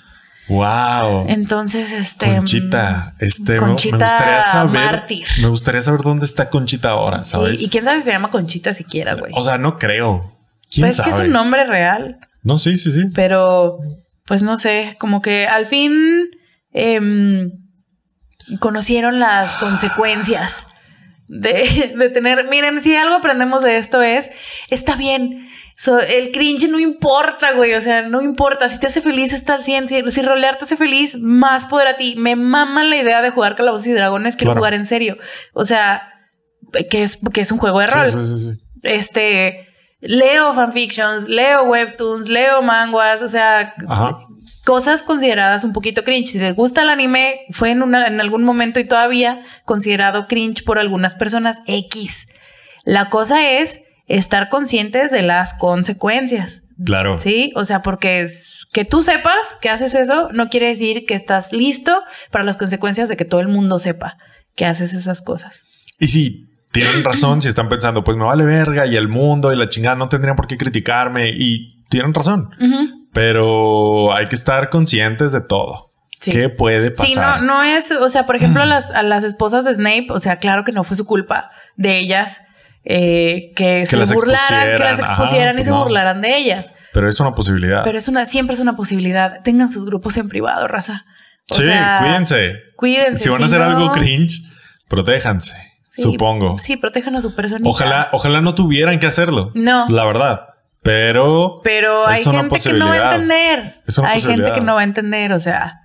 Wow. 0.48 1.26
Entonces, 1.28 1.92
este. 1.92 2.36
Conchita, 2.36 3.14
este 3.20 3.52
me- 3.52 3.58
Conchita 3.66 3.96
me 3.98 4.04
gustaría 4.04 4.42
saber. 4.42 4.72
mártir. 4.72 5.26
Me 5.42 5.48
gustaría 5.48 5.82
saber 5.82 6.00
dónde 6.00 6.24
está 6.24 6.48
Conchita 6.48 6.88
ahora, 6.90 7.22
sí, 7.24 7.32
¿sabes? 7.32 7.62
y 7.62 7.68
quién 7.68 7.84
sabe 7.84 7.98
si 7.98 8.06
se 8.06 8.12
llama 8.12 8.30
Conchita 8.30 8.72
siquiera, 8.72 9.14
güey. 9.14 9.32
O 9.36 9.44
sea, 9.44 9.58
no 9.58 9.76
creo. 9.78 10.37
¿Quién 10.70 10.86
Pues 10.86 10.98
es 10.98 11.04
que 11.04 11.10
es 11.10 11.18
un 11.18 11.30
nombre 11.30 11.64
real, 11.64 12.18
No, 12.42 12.58
sí, 12.58 12.76
sí, 12.76 12.92
sí. 12.92 13.04
pero 13.14 13.78
pues 14.26 14.42
no 14.42 14.56
sé, 14.56 14.96
como 14.98 15.22
que 15.22 15.46
al 15.46 15.66
fin 15.66 16.28
em, 16.72 17.50
conocieron 18.60 19.18
las 19.18 19.56
consecuencias 19.56 20.66
de, 21.28 21.94
de 21.96 22.08
tener. 22.10 22.48
Miren, 22.48 22.80
si 22.80 22.94
algo 22.96 23.16
aprendemos 23.16 23.62
de 23.62 23.76
esto 23.78 24.02
es: 24.02 24.30
está 24.70 24.96
bien. 24.96 25.46
so- 25.76 26.00
el 26.00 26.32
cringe 26.32 26.68
no 26.68 26.78
importa, 26.78 27.52
güey. 27.52 27.74
O 27.74 27.80
sea, 27.80 28.02
no 28.02 28.22
importa. 28.22 28.68
Si 28.68 28.80
te 28.80 28.86
hace 28.86 29.00
feliz, 29.02 29.32
está 29.32 29.54
al 29.54 29.64
100. 29.64 29.88
Si, 29.88 30.10
si 30.10 30.22
rolear 30.22 30.56
te 30.58 30.64
hace 30.64 30.76
feliz, 30.76 31.16
más 31.20 31.66
poder 31.66 31.88
a 31.88 31.96
ti. 31.96 32.14
Me 32.16 32.34
mama 32.36 32.82
la 32.84 32.96
idea 32.96 33.20
de 33.22 33.30
jugar 33.30 33.54
Calabozos 33.56 33.86
y 33.86 33.92
Dragones 33.92 34.36
que 34.36 34.44
Claro. 34.44 34.58
jugar 34.58 34.74
en 34.74 34.86
serio. 34.86 35.18
O 35.52 35.64
sea, 35.66 36.12
que 36.90 37.02
es, 37.02 37.18
que 37.32 37.42
es 37.42 37.52
un 37.52 37.58
juego 37.58 37.80
de 37.80 37.86
rol 37.88 38.10
Sí, 38.10 38.18
sí, 38.18 38.38
sí, 38.38 38.50
sí. 38.52 38.88
este 38.88 39.67
leo 40.00 40.52
fanfictions, 40.54 41.28
leo 41.28 41.64
webtoons, 41.64 42.28
leo 42.28 42.62
manguas, 42.62 43.22
o 43.22 43.28
sea, 43.28 43.74
Ajá. 43.88 44.18
cosas 44.64 45.02
consideradas 45.02 45.64
un 45.64 45.72
poquito 45.72 46.04
cringe. 46.04 46.28
Si 46.28 46.38
te 46.38 46.52
gusta 46.52 46.82
el 46.82 46.90
anime, 46.90 47.40
fue 47.50 47.70
en, 47.70 47.82
una, 47.82 48.06
en 48.06 48.20
algún 48.20 48.44
momento 48.44 48.80
y 48.80 48.84
todavía 48.84 49.42
considerado 49.64 50.26
cringe 50.26 50.64
por 50.64 50.78
algunas 50.78 51.14
personas 51.14 51.58
X. 51.66 52.26
La 52.84 53.10
cosa 53.10 53.50
es 53.50 53.80
estar 54.06 54.48
conscientes 54.48 55.10
de 55.10 55.22
las 55.22 55.54
consecuencias. 55.54 56.62
Claro. 56.84 57.18
Sí, 57.18 57.52
o 57.56 57.64
sea, 57.64 57.82
porque 57.82 58.20
es 58.20 58.66
que 58.72 58.84
tú 58.84 59.02
sepas 59.02 59.56
que 59.60 59.68
haces 59.68 59.94
eso 59.94 60.30
no 60.32 60.48
quiere 60.48 60.68
decir 60.68 61.06
que 61.06 61.14
estás 61.14 61.52
listo 61.52 62.02
para 62.30 62.44
las 62.44 62.56
consecuencias 62.56 63.08
de 63.08 63.16
que 63.16 63.24
todo 63.24 63.40
el 63.40 63.48
mundo 63.48 63.78
sepa 63.78 64.16
que 64.54 64.64
haces 64.64 64.92
esas 64.92 65.22
cosas. 65.22 65.64
Y 65.98 66.08
sí, 66.08 66.47
tienen 66.72 67.04
razón 67.04 67.40
si 67.42 67.48
están 67.48 67.68
pensando, 67.68 68.04
pues 68.04 68.16
me 68.16 68.24
vale 68.24 68.44
verga 68.44 68.86
y 68.86 68.96
el 68.96 69.08
mundo 69.08 69.52
y 69.52 69.56
la 69.56 69.68
chingada 69.68 69.96
no 69.96 70.08
tendrían 70.08 70.36
por 70.36 70.46
qué 70.46 70.56
criticarme. 70.56 71.30
Y 71.30 71.84
tienen 71.88 72.14
razón. 72.14 72.50
Pero 73.12 74.14
hay 74.14 74.26
que 74.26 74.34
estar 74.34 74.68
conscientes 74.70 75.32
de 75.32 75.40
todo. 75.40 75.92
Sí. 76.20 76.32
¿Qué 76.32 76.48
puede 76.48 76.90
pasar? 76.90 77.06
Sí, 77.06 77.14
no, 77.14 77.38
no 77.42 77.62
es, 77.62 77.92
o 77.92 78.08
sea, 78.08 78.26
por 78.26 78.36
ejemplo, 78.36 78.62
a 78.62 78.66
las, 78.66 78.90
a 78.90 79.02
las 79.02 79.24
esposas 79.24 79.64
de 79.64 79.74
Snape, 79.74 80.06
o 80.10 80.18
sea, 80.18 80.36
claro 80.36 80.64
que 80.64 80.72
no 80.72 80.84
fue 80.84 80.96
su 80.96 81.06
culpa 81.06 81.50
de 81.76 81.98
ellas 81.98 82.40
eh, 82.84 83.52
que, 83.54 83.86
se 83.86 83.96
las 83.96 84.12
burlaran, 84.12 84.76
que 84.76 84.82
las 84.82 84.98
expusieran. 84.98 85.48
Ajá, 85.48 85.52
y 85.52 85.56
pues 85.56 85.64
se 85.66 85.70
no. 85.70 85.82
burlaran 85.84 86.20
de 86.22 86.36
ellas. 86.36 86.74
Pero 86.92 87.08
es 87.08 87.20
una 87.20 87.34
posibilidad. 87.34 87.84
Pero 87.84 87.98
es 87.98 88.08
una, 88.08 88.24
siempre 88.24 88.54
es 88.54 88.60
una 88.60 88.76
posibilidad. 88.76 89.42
Tengan 89.42 89.68
sus 89.68 89.84
grupos 89.84 90.16
en 90.16 90.28
privado, 90.28 90.66
raza. 90.68 91.04
O 91.50 91.54
sí, 91.54 91.64
sea, 91.64 91.98
cuídense. 92.00 92.52
Cuídense. 92.76 93.24
Si 93.24 93.28
van 93.28 93.42
a 93.42 93.46
hacer 93.46 93.60
no- 93.60 93.66
algo 93.66 93.92
cringe, 93.92 94.42
protéjanse. 94.88 95.54
Sí, 96.02 96.02
supongo. 96.12 96.58
Sí, 96.58 96.76
protejan 96.76 97.16
a 97.16 97.20
su 97.20 97.34
personita. 97.34 97.68
Ojalá, 97.68 98.08
ojalá 98.12 98.40
no 98.40 98.54
tuvieran 98.54 98.98
que 98.98 99.06
hacerlo. 99.06 99.50
No. 99.54 99.86
La 99.90 100.04
verdad. 100.06 100.48
Pero. 100.82 101.60
Pero 101.64 102.06
hay 102.06 102.22
gente 102.32 102.56
que 102.60 102.72
no 102.78 102.86
va 102.86 102.92
a 102.92 103.14
entender. 103.14 103.80
Es 103.86 103.98
una 103.98 104.08
hay 104.10 104.20
gente 104.20 104.52
que 104.54 104.60
no 104.60 104.74
va 104.74 104.80
a 104.80 104.84
entender, 104.84 105.32
o 105.32 105.38
sea. 105.38 105.80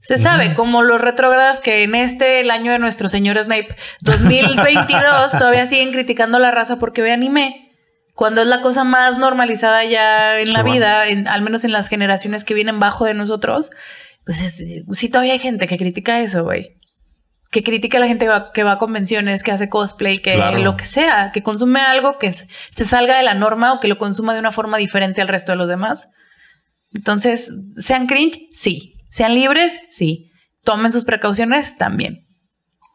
Se 0.00 0.18
sabe, 0.18 0.54
como 0.54 0.82
los 0.82 1.00
retrógradas 1.00 1.58
que 1.58 1.82
en 1.82 1.96
este, 1.96 2.38
el 2.40 2.50
año 2.52 2.70
de 2.70 2.78
nuestro 2.78 3.08
señor 3.08 3.42
Snape 3.42 3.74
2022, 4.02 5.32
todavía 5.38 5.66
siguen 5.66 5.92
criticando 5.92 6.36
a 6.38 6.40
la 6.40 6.50
raza 6.50 6.78
porque 6.78 7.02
ve 7.02 7.12
anime. 7.12 7.72
Cuando 8.14 8.40
es 8.40 8.46
la 8.46 8.62
cosa 8.62 8.84
más 8.84 9.18
normalizada 9.18 9.84
ya 9.84 10.38
en 10.40 10.52
la 10.52 10.62
vida, 10.72 11.08
en- 11.08 11.28
al 11.28 11.42
menos 11.42 11.64
en 11.64 11.72
las 11.72 11.88
generaciones 11.88 12.44
que 12.44 12.54
vienen 12.54 12.80
bajo 12.80 13.04
de 13.04 13.14
nosotros, 13.14 13.70
pues 14.24 14.40
es- 14.40 14.64
sí 14.92 15.08
todavía 15.10 15.34
hay 15.34 15.38
gente 15.38 15.66
que 15.66 15.76
critica 15.76 16.20
eso, 16.20 16.42
güey. 16.44 16.76
Que 17.50 17.62
critica 17.62 17.98
a 17.98 18.00
la 18.00 18.08
gente 18.08 18.26
que 18.26 18.30
va, 18.30 18.52
que 18.52 18.62
va 18.64 18.72
a 18.72 18.78
convenciones, 18.78 19.42
que 19.42 19.52
hace 19.52 19.68
cosplay, 19.68 20.18
que 20.18 20.34
Claro. 20.34 20.58
lo 20.58 20.76
que 20.76 20.84
sea, 20.84 21.30
que 21.32 21.42
consume 21.42 21.80
algo 21.80 22.18
que 22.18 22.32
se 22.32 22.84
salga 22.84 23.16
de 23.16 23.22
la 23.22 23.34
norma 23.34 23.72
o 23.72 23.80
que 23.80 23.88
lo 23.88 23.98
consuma 23.98 24.34
de 24.34 24.40
una 24.40 24.52
forma 24.52 24.76
diferente 24.78 25.20
al 25.22 25.28
resto 25.28 25.52
de 25.52 25.56
los 25.56 25.68
demás. 25.68 26.10
Entonces, 26.92 27.52
¿sean 27.70 28.06
cringe? 28.06 28.48
Sí. 28.52 28.94
¿Sean 29.10 29.34
libres? 29.34 29.78
Sí. 29.90 30.30
Tomen 30.64 30.90
sus 30.92 31.04
precauciones 31.04 31.76
también. 31.76 32.24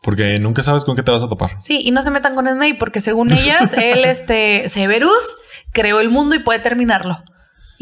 Porque 0.01 0.39
nunca 0.39 0.63
sabes 0.63 0.83
con 0.83 0.95
qué 0.95 1.03
te 1.03 1.11
vas 1.11 1.23
a 1.23 1.29
topar. 1.29 1.51
Sí, 1.61 1.79
y 1.83 1.91
no 1.91 2.01
se 2.01 2.11
metan 2.11 2.35
con 2.35 2.47
Snape 2.47 2.75
porque 2.75 2.99
según 3.01 3.31
ellas, 3.33 3.73
él, 3.73 4.03
este, 4.05 4.67
Severus, 4.67 5.23
creó 5.71 5.99
el 5.99 6.09
mundo 6.09 6.35
y 6.35 6.39
puede 6.39 6.59
terminarlo. 6.59 7.19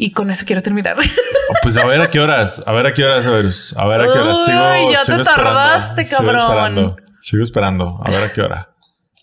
Y 0.01 0.11
con 0.11 0.31
eso 0.31 0.45
quiero 0.45 0.61
terminar. 0.61 0.95
Oh, 0.97 1.53
Pues 1.61 1.75
a 1.77 1.85
ver 1.85 1.99
a 2.01 2.09
qué 2.09 2.19
horas. 2.19 2.63
A 2.65 2.71
ver 2.73 2.85
a 2.87 2.93
qué 2.93 3.03
horas, 3.03 3.23
Severus. 3.25 3.73
A 3.77 3.85
ver 3.87 3.99
a 4.01 4.03
qué 4.05 4.19
horas. 4.19 4.37
Uy, 4.37 4.45
Sigo, 4.45 4.91
ya 4.91 4.99
te 4.99 5.05
sigo 5.05 5.21
esperando. 5.21 5.43
tardaste, 5.53 6.03
Sigo 6.05 6.17
cabrón. 6.17 6.39
esperando. 6.41 6.95
Sigo 7.21 7.43
esperando. 7.43 8.01
A 8.05 8.11
ver 8.11 8.23
a 8.23 8.31
qué 8.31 8.41
hora. 8.41 8.69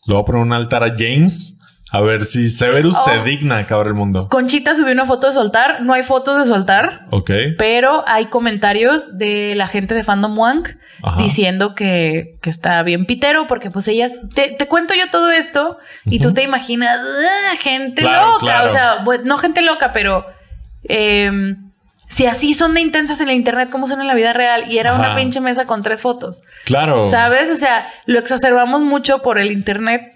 Le 0.07 0.15
voy 0.15 0.23
a 0.23 0.25
poner 0.27 0.43
un 0.43 0.53
altar 0.53 0.85
a 0.85 0.89
James 0.97 1.55
A 1.93 2.01
ver 2.01 2.25
si 2.25 2.49
Severus 2.51 2.97
se 3.05 3.19
Oh. 3.19 3.23
digna 3.23 3.57
a 3.57 3.59
acabar 3.61 3.87
el 3.87 3.95
mundo. 3.95 4.29
Conchita 4.29 4.75
subió 4.75 4.93
una 4.93 5.07
foto 5.07 5.29
de 5.29 5.33
su 5.35 5.41
altar. 5.41 5.83
No 5.83 5.95
hay 5.95 6.03
fotos 6.03 6.37
de 6.37 6.45
su 6.45 6.53
altar. 6.53 7.03
Ok. 7.11 7.31
Pero 7.59 8.03
hay 8.09 8.27
comentarios 8.27 9.17
de 9.19 9.55
la 9.55 9.69
gente 9.69 9.95
de 9.95 10.03
Fandom 10.03 10.37
Wank 10.37 10.71
Ajá. 11.05 11.23
diciendo 11.23 11.75
que, 11.77 12.39
que 12.43 12.51
está 12.51 12.83
bien 12.83 13.07
pitero, 13.07 13.47
porque 13.47 13.71
pues 13.71 13.87
ellas, 13.87 14.19
te, 14.35 14.51
te 14.59 14.67
cuento 14.67 14.95
yo 14.95 15.09
todo 15.13 15.31
esto 15.31 15.79
y 16.05 16.19
tú 16.19 16.35
te 16.35 16.43
imaginas 16.43 16.99
"Ah, 16.99 17.57
gente 17.61 18.03
Claro, 18.03 18.33
loca, 18.33 18.39
claro. 18.41 18.69
o 18.69 18.73
sea, 18.73 19.21
no 19.25 19.39
gente 19.39 19.63
loca, 19.63 19.93
pero 19.93 20.27
em, 20.89 21.71
si 22.09 22.27
así 22.27 22.55
son 22.55 22.75
de 22.75 22.81
intensas 22.81 23.21
en 23.21 23.27
la 23.27 23.33
internet, 23.33 23.69
como 23.71 23.89
son 23.89 24.01
en 24.01 24.07
la 24.07 24.15
vida 24.15 24.33
real? 24.33 24.71
Y 24.71 24.79
era 24.79 24.95
una 24.95 25.15
pinche 25.15 25.41
mesa 25.41 25.65
con 25.65 25.83
tres 25.83 26.01
fotos, 26.03 26.41
Claro. 26.65 27.03
¿sabes? 27.11 27.51
O 27.51 27.57
sea, 27.57 27.89
lo 28.07 28.19
exacerbamos 28.19 28.81
mucho 28.81 29.23
por 29.23 29.39
el 29.39 29.51
internet. 29.51 30.13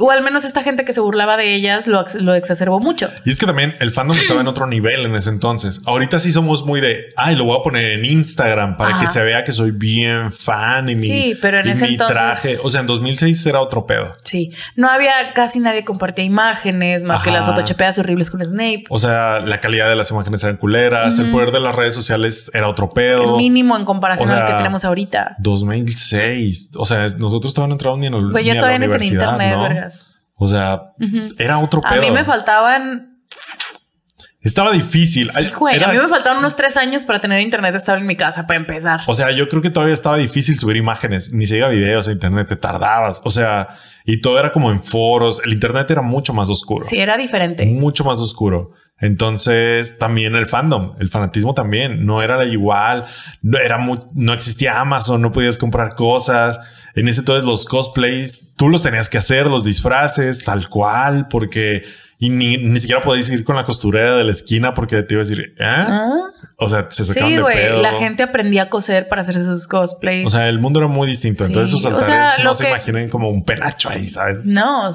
O 0.00 0.10
al 0.12 0.22
menos 0.22 0.44
esta 0.44 0.62
gente 0.62 0.84
que 0.84 0.92
se 0.92 1.00
burlaba 1.00 1.36
de 1.36 1.54
ellas 1.54 1.86
lo, 1.88 2.04
lo 2.20 2.34
exacerbó 2.34 2.78
mucho. 2.80 3.10
Y 3.24 3.30
es 3.30 3.38
que 3.38 3.46
también 3.46 3.74
el 3.80 3.90
fandom 3.90 4.16
estaba 4.18 4.40
en 4.40 4.46
otro 4.46 4.66
nivel 4.66 5.04
en 5.06 5.14
ese 5.16 5.30
entonces. 5.30 5.80
Ahorita 5.86 6.18
sí 6.20 6.30
somos 6.32 6.64
muy 6.64 6.80
de, 6.80 7.06
ay, 7.16 7.34
lo 7.36 7.44
voy 7.44 7.58
a 7.58 7.62
poner 7.62 7.84
en 7.98 8.04
Instagram 8.04 8.76
para 8.76 8.92
Ajá. 8.96 9.00
que 9.00 9.06
se 9.08 9.22
vea 9.22 9.42
que 9.44 9.52
soy 9.52 9.72
bien 9.72 10.30
fan 10.32 10.88
y 10.88 10.94
mi, 10.94 11.02
Sí, 11.02 11.38
pero 11.42 11.58
en 11.60 11.66
y 11.68 11.70
ese 11.72 11.84
mi 11.86 11.90
entonces- 11.92 12.16
traje. 12.16 12.54
O 12.62 12.70
sea, 12.70 12.80
en 12.80 12.86
2006 12.86 13.44
era 13.46 13.60
otro 13.60 13.86
pedo. 13.86 14.16
Sí, 14.22 14.52
no 14.76 14.88
había 14.88 15.32
casi 15.34 15.58
nadie 15.58 15.84
compartía 15.84 16.24
imágenes 16.24 17.02
más 17.04 17.22
que 17.22 17.30
las 17.30 17.46
fotochepeas 17.46 17.98
horribles 17.98 18.30
con 18.30 18.44
Snape. 18.44 18.84
O 18.90 18.98
sea, 18.98 19.40
la 19.40 19.58
calidad 19.60 19.88
de 19.88 19.96
las 19.96 20.10
imágenes 20.12 20.42
eran 20.44 20.56
culeras, 20.58 21.18
el 21.18 21.30
poder 21.30 21.50
de 21.50 21.60
las 21.60 21.74
redes 21.74 21.94
sociales 21.94 22.50
era 22.54 22.68
otro 22.68 22.86
El 22.86 22.92
pedo. 22.92 23.36
mínimo 23.36 23.76
en 23.76 23.84
comparación 23.84 24.28
O 24.28 24.32
sea, 24.32 24.42
al 24.46 24.50
que 24.52 24.56
tenemos 24.58 24.84
ahorita. 24.84 25.34
2006. 25.38 26.70
O 26.76 26.84
sea, 26.86 27.06
nosotros 27.18 27.54
todavía 27.54 27.68
no 27.70 27.74
entramos 27.74 27.98
ni, 28.00 28.06
en 28.06 28.14
el, 28.14 28.30
Güey, 28.30 28.44
yo 28.44 28.52
ni 28.52 28.58
a 28.58 28.60
la 28.60 28.60
todavía 28.60 28.74
tenía 28.78 28.88
universidad, 28.88 29.32
internet, 29.32 29.56
¿no? 29.56 29.87
O 30.38 30.48
sea, 30.48 30.92
era 31.38 31.58
otro 31.58 31.80
A 31.84 31.90
pedo. 31.90 32.02
mí 32.02 32.10
me 32.10 32.24
faltaban. 32.24 33.18
Estaba 34.40 34.70
difícil. 34.70 35.28
Sí, 35.28 35.50
güey. 35.58 35.74
era- 35.76 35.90
A 35.90 35.92
mí 35.92 35.98
me 35.98 36.06
faltaban 36.08 36.38
unos 36.38 36.54
tres 36.54 36.76
años 36.76 37.04
para 37.04 37.20
tener 37.20 37.40
internet 37.40 37.74
estable 37.74 38.02
en 38.02 38.06
mi 38.06 38.16
casa, 38.16 38.46
para 38.46 38.58
empezar. 38.58 39.00
O 39.08 39.14
sea, 39.14 39.32
yo 39.32 39.48
creo 39.48 39.60
que 39.62 39.70
todavía 39.70 39.92
estaba 39.94 40.16
difícil 40.16 40.56
subir 40.58 40.76
imágenes, 40.76 41.32
ni 41.32 41.44
diga 41.44 41.66
videos 41.68 42.06
a 42.06 42.12
internet, 42.12 42.48
te 42.48 42.56
tardabas. 42.56 43.20
O 43.24 43.30
sea, 43.30 43.68
y 44.04 44.20
todo 44.20 44.38
era 44.38 44.52
como 44.52 44.70
en 44.70 44.80
foros. 44.80 45.42
El 45.44 45.52
internet 45.52 45.90
era 45.90 46.02
mucho 46.02 46.32
más 46.32 46.48
oscuro. 46.48 46.84
Sí, 46.84 46.98
era 46.98 47.16
diferente. 47.16 47.66
Mucho 47.66 48.04
más 48.04 48.18
oscuro. 48.18 48.70
Entonces, 49.00 49.96
también 49.98 50.34
el 50.34 50.46
fandom, 50.46 50.94
el 50.98 51.08
fanatismo 51.08 51.54
también 51.54 52.04
no 52.04 52.22
era 52.22 52.44
igual. 52.44 53.04
No 53.42 53.58
era 53.58 53.78
mu- 53.78 54.08
no 54.14 54.32
existía 54.32 54.80
Amazon, 54.80 55.20
no 55.22 55.30
podías 55.32 55.56
comprar 55.58 55.94
cosas. 55.94 56.58
En 56.94 57.06
ese 57.06 57.20
entonces, 57.20 57.44
los 57.44 57.64
cosplays 57.64 58.52
tú 58.56 58.68
los 58.68 58.82
tenías 58.82 59.08
que 59.08 59.18
hacer, 59.18 59.46
los 59.48 59.64
disfraces, 59.64 60.42
tal 60.42 60.68
cual, 60.68 61.28
porque 61.28 61.84
y 62.20 62.30
ni, 62.30 62.56
ni 62.58 62.80
siquiera 62.80 63.00
podías 63.00 63.30
ir 63.30 63.44
con 63.44 63.54
la 63.54 63.62
costurera 63.64 64.16
de 64.16 64.24
la 64.24 64.32
esquina 64.32 64.74
porque 64.74 65.02
te 65.04 65.14
iba 65.14 65.22
a 65.22 65.24
decir, 65.26 65.54
¿ah? 65.60 65.86
Ah, 65.88 66.10
O 66.56 66.68
sea, 66.68 66.86
se 66.90 67.04
sacaban 67.04 67.30
Sí, 67.30 67.36
de 67.36 67.42
güey. 67.42 67.54
pedo. 67.56 67.80
La 67.80 67.92
gente 67.94 68.24
aprendía 68.24 68.62
a 68.64 68.68
coser 68.68 69.08
para 69.08 69.20
hacer 69.22 69.42
sus 69.44 69.68
cosplays. 69.68 70.26
O 70.26 70.28
sea, 70.30 70.48
el 70.48 70.58
mundo 70.58 70.80
era 70.80 70.88
muy 70.88 71.06
distinto. 71.06 71.44
Sí. 71.44 71.50
Entonces, 71.50 71.84
O 71.84 71.88
altares 71.88 72.06
sea, 72.06 72.44
no 72.44 72.54
se 72.54 72.68
imaginen 72.68 73.08
como 73.08 73.28
un 73.30 73.44
penacho 73.44 73.88
ahí, 73.88 74.08
¿sabes? 74.08 74.44
No, 74.44 74.90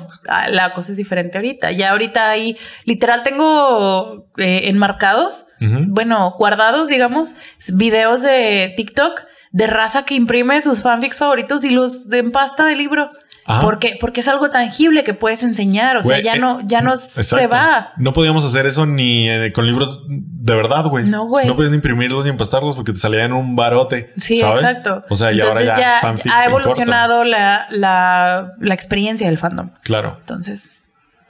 la 0.49 0.71
cosa 0.73 0.91
es 0.91 0.97
diferente 0.97 1.37
ahorita. 1.37 1.71
Ya 1.71 1.91
ahorita 1.91 2.29
hay, 2.29 2.57
literal, 2.83 3.23
tengo 3.23 4.27
eh, 4.37 4.63
enmarcados, 4.65 5.45
bueno, 5.59 6.35
guardados, 6.37 6.89
digamos, 6.89 7.33
videos 7.73 8.21
de 8.21 8.73
TikTok 8.75 9.21
de 9.53 9.67
raza 9.67 10.03
que 10.03 10.15
imprime 10.15 10.59
sus 10.61 10.81
fanfics 10.81 11.19
favoritos 11.19 11.63
y 11.63 11.69
los 11.69 12.09
de 12.09 12.17
en 12.19 12.31
pasta 12.31 12.65
de 12.65 12.75
libro. 12.75 13.11
Ajá. 13.45 13.61
Porque, 13.61 13.97
porque 13.99 14.21
es 14.21 14.27
algo 14.27 14.49
tangible 14.49 15.03
que 15.03 15.13
puedes 15.13 15.43
enseñar. 15.43 15.97
O 15.97 16.03
sea, 16.03 16.21
ya 16.21 16.35
eh, 16.35 16.39
no, 16.39 16.61
ya 16.65 16.81
no 16.81 16.95
se 16.95 17.47
va. 17.47 17.91
No 17.97 18.13
podíamos 18.13 18.45
hacer 18.45 18.65
eso 18.65 18.85
ni 18.85 19.29
eh, 19.29 19.51
con 19.51 19.65
libros 19.65 20.05
de 20.07 20.55
verdad, 20.55 20.85
güey. 20.85 21.05
No, 21.05 21.25
güey. 21.25 21.47
No 21.47 21.55
podías 21.55 21.71
ni 21.71 21.75
imprimirlos 21.75 22.23
ni 22.23 22.29
empastarlos 22.29 22.75
porque 22.75 22.93
te 22.93 22.99
salían 22.99 23.33
un 23.33 23.55
barote. 23.55 24.13
Sí, 24.17 24.37
¿sabes? 24.37 24.63
exacto. 24.63 25.03
O 25.09 25.15
sea, 25.15 25.31
y 25.33 25.39
Entonces 25.39 25.69
ahora 25.69 26.17
ya, 26.23 26.33
ha 26.33 26.45
evolucionado 26.45 27.23
la, 27.25 27.67
la, 27.69 28.53
la 28.59 28.73
experiencia 28.73 29.27
del 29.27 29.37
fandom. 29.37 29.71
Claro, 29.83 30.17
Entonces, 30.21 30.69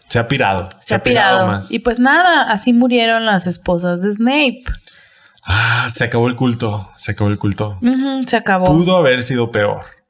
se 0.08 0.20
ha 0.20 0.28
pirado. 0.28 0.70
se, 0.82 0.94
ha 0.94 1.02
pirado. 1.02 1.48
más. 1.48 1.72
Y 1.72 1.80
pues 1.80 2.00
nada, 2.00 2.44
así 2.44 2.74
murieron 2.74 3.26
las 3.26 3.48
esposas 3.48 4.02
de 4.02 4.14
Snape. 4.14 4.64
Ah, 5.46 5.88
se 5.90 6.04
acabó 6.04 6.28
el 6.28 6.36
culto. 6.36 6.92
Se 6.96 7.12
acabó 7.12 7.30
el 7.30 7.40
culto. 7.40 7.80
Se 8.28 8.38
acabó. 8.38 8.66
Pudo 8.66 8.98
haber 8.98 9.24
sido 9.24 9.52
peor. 9.52 10.03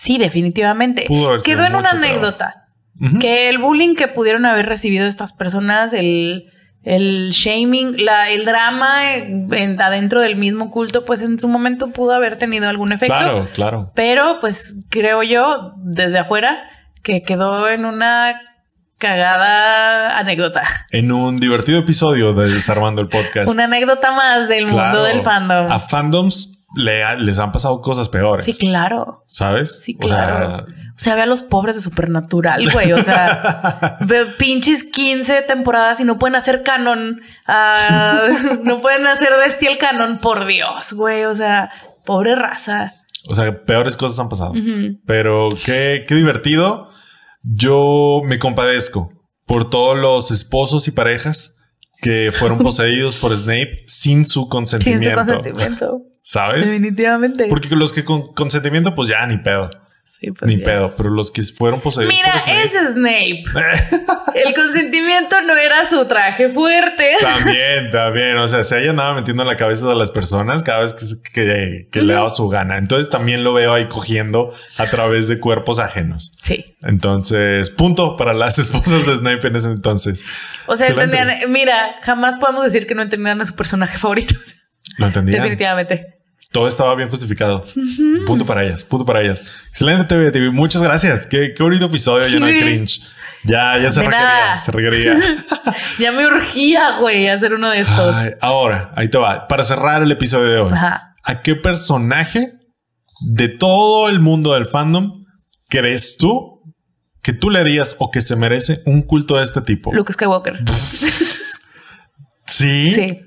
Sí, 0.00 0.16
definitivamente. 0.16 1.04
Quedó 1.44 1.64
en 1.66 1.74
una 1.74 1.90
anécdota. 1.90 2.64
Ujú. 2.98 3.18
Que 3.18 3.50
el 3.50 3.58
bullying 3.58 3.94
que 3.96 4.08
pudieron 4.08 4.46
haber 4.46 4.64
recibido 4.64 5.06
estas 5.06 5.34
personas, 5.34 5.92
el, 5.92 6.44
el 6.82 7.32
shaming, 7.32 8.02
la, 8.02 8.30
el 8.30 8.46
drama 8.46 9.14
en- 9.14 9.78
adentro 9.78 10.20
del 10.22 10.36
mismo 10.36 10.70
culto, 10.70 11.04
pues 11.04 11.20
en 11.20 11.38
su 11.38 11.48
momento 11.48 11.88
pudo 11.88 12.12
haber 12.14 12.38
tenido 12.38 12.66
algún 12.66 12.92
efecto. 12.92 13.14
Claro, 13.14 13.48
claro. 13.52 13.92
Pero 13.94 14.38
pues 14.40 14.76
creo 14.88 15.22
yo, 15.22 15.74
desde 15.76 16.18
afuera, 16.18 16.62
que 17.02 17.22
quedó 17.22 17.68
en 17.68 17.84
una 17.84 18.40
cagada 18.96 20.18
anécdota. 20.18 20.62
En 20.90 21.12
un 21.12 21.38
divertido 21.38 21.78
episodio 21.78 22.32
de 22.32 22.50
Desarmando 22.50 23.02
el 23.02 23.08
Podcast. 23.08 23.48
Una 23.50 23.64
anécdota 23.64 24.12
más 24.12 24.48
del 24.48 24.66
Claro, 24.66 24.88
mundo 24.88 25.04
del 25.04 25.20
fandom. 25.22 25.70
A 25.70 25.78
fandoms 25.78 26.59
le 26.76 27.16
les 27.18 27.38
han 27.38 27.52
pasado 27.52 27.80
cosas 27.80 28.08
peores. 28.08 28.44
Sí, 28.44 28.52
claro. 28.54 29.22
¿Sabes? 29.26 29.82
Sí, 29.82 29.96
O 30.00 30.08
sea, 30.08 30.16
claro. 30.26 30.66
O 30.96 31.02
sea, 31.02 31.14
ve 31.14 31.22
a 31.22 31.26
los 31.26 31.42
pobres 31.42 31.76
de 31.76 31.82
Supernatural, 31.82 32.70
güey. 32.72 32.92
O 32.92 33.02
sea, 33.02 33.96
ve 34.00 34.26
pinches 34.38 34.84
15 34.84 35.42
temporadas 35.42 35.98
y 36.00 36.04
no 36.04 36.18
pueden 36.18 36.34
hacer 36.36 36.62
canon. 36.62 37.20
ah, 37.46 38.28
no 38.64 38.80
pueden 38.82 39.06
hacer 39.06 39.30
bestial 39.42 39.78
canon, 39.78 40.18
por 40.20 40.46
Dios, 40.46 40.92
güey. 40.92 41.24
O 41.24 41.34
sea, 41.34 41.70
pobre 42.04 42.34
raza. 42.34 42.94
O 43.28 43.34
sea, 43.34 43.64
peores 43.64 43.96
cosas 43.96 44.18
han 44.20 44.28
pasado. 44.28 44.52
Pero 45.06 45.50
qué, 45.64 46.04
qué 46.06 46.14
divertido. 46.14 46.88
Yo 47.42 48.20
me 48.24 48.38
compadezco 48.38 49.10
por 49.46 49.70
todos 49.70 49.98
los 49.98 50.30
esposos 50.30 50.86
y 50.88 50.90
parejas 50.92 51.54
que 52.02 52.32
fueron 52.32 52.58
poseídos 52.62 53.16
por 53.16 53.34
Snape 53.36 53.82
sin 53.86 54.24
su 54.26 54.42
Sin 54.42 54.48
consentimiento. 54.50 55.10
su 55.10 55.16
consentimiento. 55.16 56.02
¿Sabes? 56.32 56.66
Definitivamente. 56.70 57.46
Porque 57.48 57.74
los 57.74 57.92
que 57.92 58.04
con 58.04 58.32
consentimiento, 58.34 58.94
pues 58.94 59.08
ya 59.08 59.26
ni 59.26 59.38
pedo. 59.38 59.68
Sí, 60.04 60.30
pues, 60.32 60.48
ni 60.50 60.58
ya. 60.58 60.64
pedo. 60.64 60.96
Pero 60.96 61.10
los 61.10 61.30
que 61.30 61.42
fueron 61.42 61.80
poseídos 61.80 62.12
Mira, 62.14 62.32
por 62.32 62.42
Snape. 62.42 62.64
es 62.64 62.72
Snape. 62.92 63.44
El 64.46 64.54
consentimiento 64.54 65.40
no 65.42 65.56
era 65.56 65.84
su 65.88 66.04
traje 66.06 66.48
fuerte. 66.50 67.12
También, 67.20 67.90
también. 67.90 68.36
O 68.38 68.46
sea, 68.48 68.62
se 68.62 68.76
haya 68.76 68.90
andado 68.90 69.14
metiendo 69.14 69.42
en 69.44 69.48
la 69.48 69.56
cabeza 69.56 69.88
de 69.88 69.94
las 69.94 70.10
personas 70.10 70.62
cada 70.62 70.80
vez 70.80 70.92
que, 70.94 71.00
se- 71.04 71.22
que, 71.22 71.88
que 71.90 72.02
le 72.02 72.12
daba 72.14 72.28
su 72.30 72.48
gana. 72.48 72.76
Entonces 72.78 73.08
también 73.10 73.42
lo 73.44 73.52
veo 73.54 73.72
ahí 73.72 73.86
cogiendo 73.86 74.52
a 74.78 74.86
través 74.86 75.26
de 75.28 75.38
cuerpos 75.40 75.78
ajenos. 75.78 76.32
Sí. 76.42 76.76
Entonces, 76.82 77.70
punto 77.70 78.16
para 78.16 78.34
las 78.34 78.58
esposas 78.58 79.06
de 79.06 79.16
Snape 79.16 79.46
en 79.48 79.56
ese 79.56 79.68
entonces. 79.68 80.22
O 80.66 80.76
sea, 80.76 80.88
Excelente. 80.88 81.16
entendían, 81.18 81.52
mira, 81.52 81.96
jamás 82.02 82.36
podemos 82.36 82.64
decir 82.64 82.86
que 82.86 82.94
no 82.94 83.02
entendían 83.02 83.40
a 83.40 83.44
su 83.44 83.54
personaje 83.56 83.96
favorito. 83.98 84.34
Lo 84.98 85.06
entendían. 85.06 85.38
Definitivamente. 85.42 86.19
Todo 86.52 86.66
estaba 86.66 86.94
bien 86.96 87.08
justificado. 87.08 87.64
Punto 88.26 88.44
para 88.44 88.64
ellas, 88.64 88.82
punto 88.82 89.04
para 89.06 89.20
ellas. 89.22 89.42
Excelente 89.68 90.04
TV, 90.04 90.32
TV. 90.32 90.50
Muchas 90.50 90.82
gracias. 90.82 91.26
Qué, 91.26 91.52
qué 91.56 91.62
bonito 91.62 91.86
episodio 91.86 92.26
lleno 92.26 92.46
de 92.46 92.52
Sí. 92.54 92.58
cringe. 92.60 93.00
Ya, 93.44 93.78
ya 93.78 93.90
se 93.90 94.00
requería, 94.02 94.58
se 94.64 94.72
requería. 94.72 95.20
Ya 95.98 96.12
me 96.12 96.26
urgía, 96.26 96.98
güey, 96.98 97.28
hacer 97.28 97.54
uno 97.54 97.70
de 97.70 97.80
estos. 97.80 98.14
Ay, 98.14 98.30
ahora, 98.40 98.90
ahí 98.96 99.08
te 99.08 99.16
va. 99.18 99.46
Para 99.48 99.62
cerrar 99.64 100.02
el 100.02 100.10
episodio 100.10 100.46
de 100.48 100.58
hoy, 100.58 100.72
Ajá. 100.72 101.14
¿a 101.22 101.42
qué 101.42 101.54
personaje 101.54 102.48
de 103.26 103.48
todo 103.48 104.08
el 104.08 104.18
mundo 104.20 104.54
del 104.54 104.66
fandom 104.66 105.24
crees 105.68 106.16
tú 106.18 106.62
que 107.22 107.32
tú 107.32 107.50
le 107.50 107.60
harías 107.60 107.94
o 107.98 108.10
que 108.10 108.22
se 108.22 108.34
merece 108.34 108.82
un 108.86 109.02
culto 109.02 109.36
de 109.36 109.44
este 109.44 109.60
tipo? 109.62 109.92
Luke 109.94 110.12
Skywalker. 110.12 110.58
Sí. 112.46 112.90
Sí. 112.90 113.18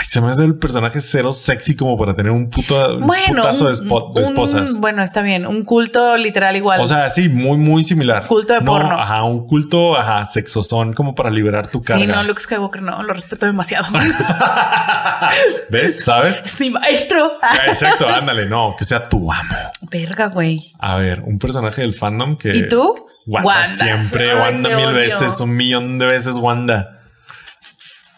Ay, 0.00 0.06
se 0.08 0.20
me 0.22 0.30
hace 0.30 0.44
el 0.44 0.54
personaje 0.56 0.98
cero 1.02 1.34
sexy 1.34 1.76
como 1.76 1.98
para 1.98 2.14
tener 2.14 2.32
un 2.32 2.48
puto 2.48 2.96
un 2.96 3.06
Bueno, 3.06 3.42
putazo 3.42 3.66
de, 3.70 3.82
un- 3.82 4.14
de 4.14 4.22
esposas. 4.22 4.78
bueno, 4.78 5.02
está 5.02 5.20
bien. 5.20 5.46
Un 5.46 5.62
culto 5.62 6.16
literal 6.16 6.56
igual. 6.56 6.80
O 6.80 6.86
sea, 6.86 7.10
sí, 7.10 7.28
muy, 7.28 7.58
muy 7.58 7.84
similar. 7.84 8.26
Culto 8.26 8.54
de 8.54 8.60
No, 8.62 8.72
porno. 8.72 8.98
Ajá, 8.98 9.24
un 9.24 9.46
culto, 9.46 9.98
ajá, 9.98 10.24
sexosón 10.24 10.94
como 10.94 11.14
para 11.14 11.28
liberar 11.28 11.66
tu 11.66 11.82
carga. 11.82 12.02
sí, 12.02 12.10
no, 12.10 12.22
Luke 12.22 12.40
Skywalker 12.40 12.80
no, 12.80 13.02
lo 13.02 13.12
respeto 13.12 13.44
demasiado. 13.44 13.88
¿Ves? 15.70 16.04
¿Sabes? 16.04 16.40
es 16.44 16.58
mi 16.58 16.70
maestro. 16.70 17.38
Exacto, 17.68 18.08
ándale, 18.08 18.46
no, 18.46 18.74
que 18.78 18.84
sea 18.84 19.08
tu 19.08 19.30
amo. 19.30 19.54
Verga, 19.90 20.28
güey. 20.28 20.72
A 20.78 20.96
ver, 20.96 21.20
un 21.20 21.38
personaje 21.38 21.82
del 21.82 21.94
fandom 21.94 22.36
que. 22.36 22.56
¿Y 22.56 22.68
tú? 22.68 22.94
Wanda, 23.26 23.66
siempre, 23.66 24.30
Ay, 24.30 24.38
Wanda 24.38 24.70
mil 24.76 24.86
odio. 24.86 24.94
veces, 24.96 25.40
un 25.40 25.54
millón 25.54 25.98
de 25.98 26.06
veces 26.06 26.36
Wanda. 26.36 26.99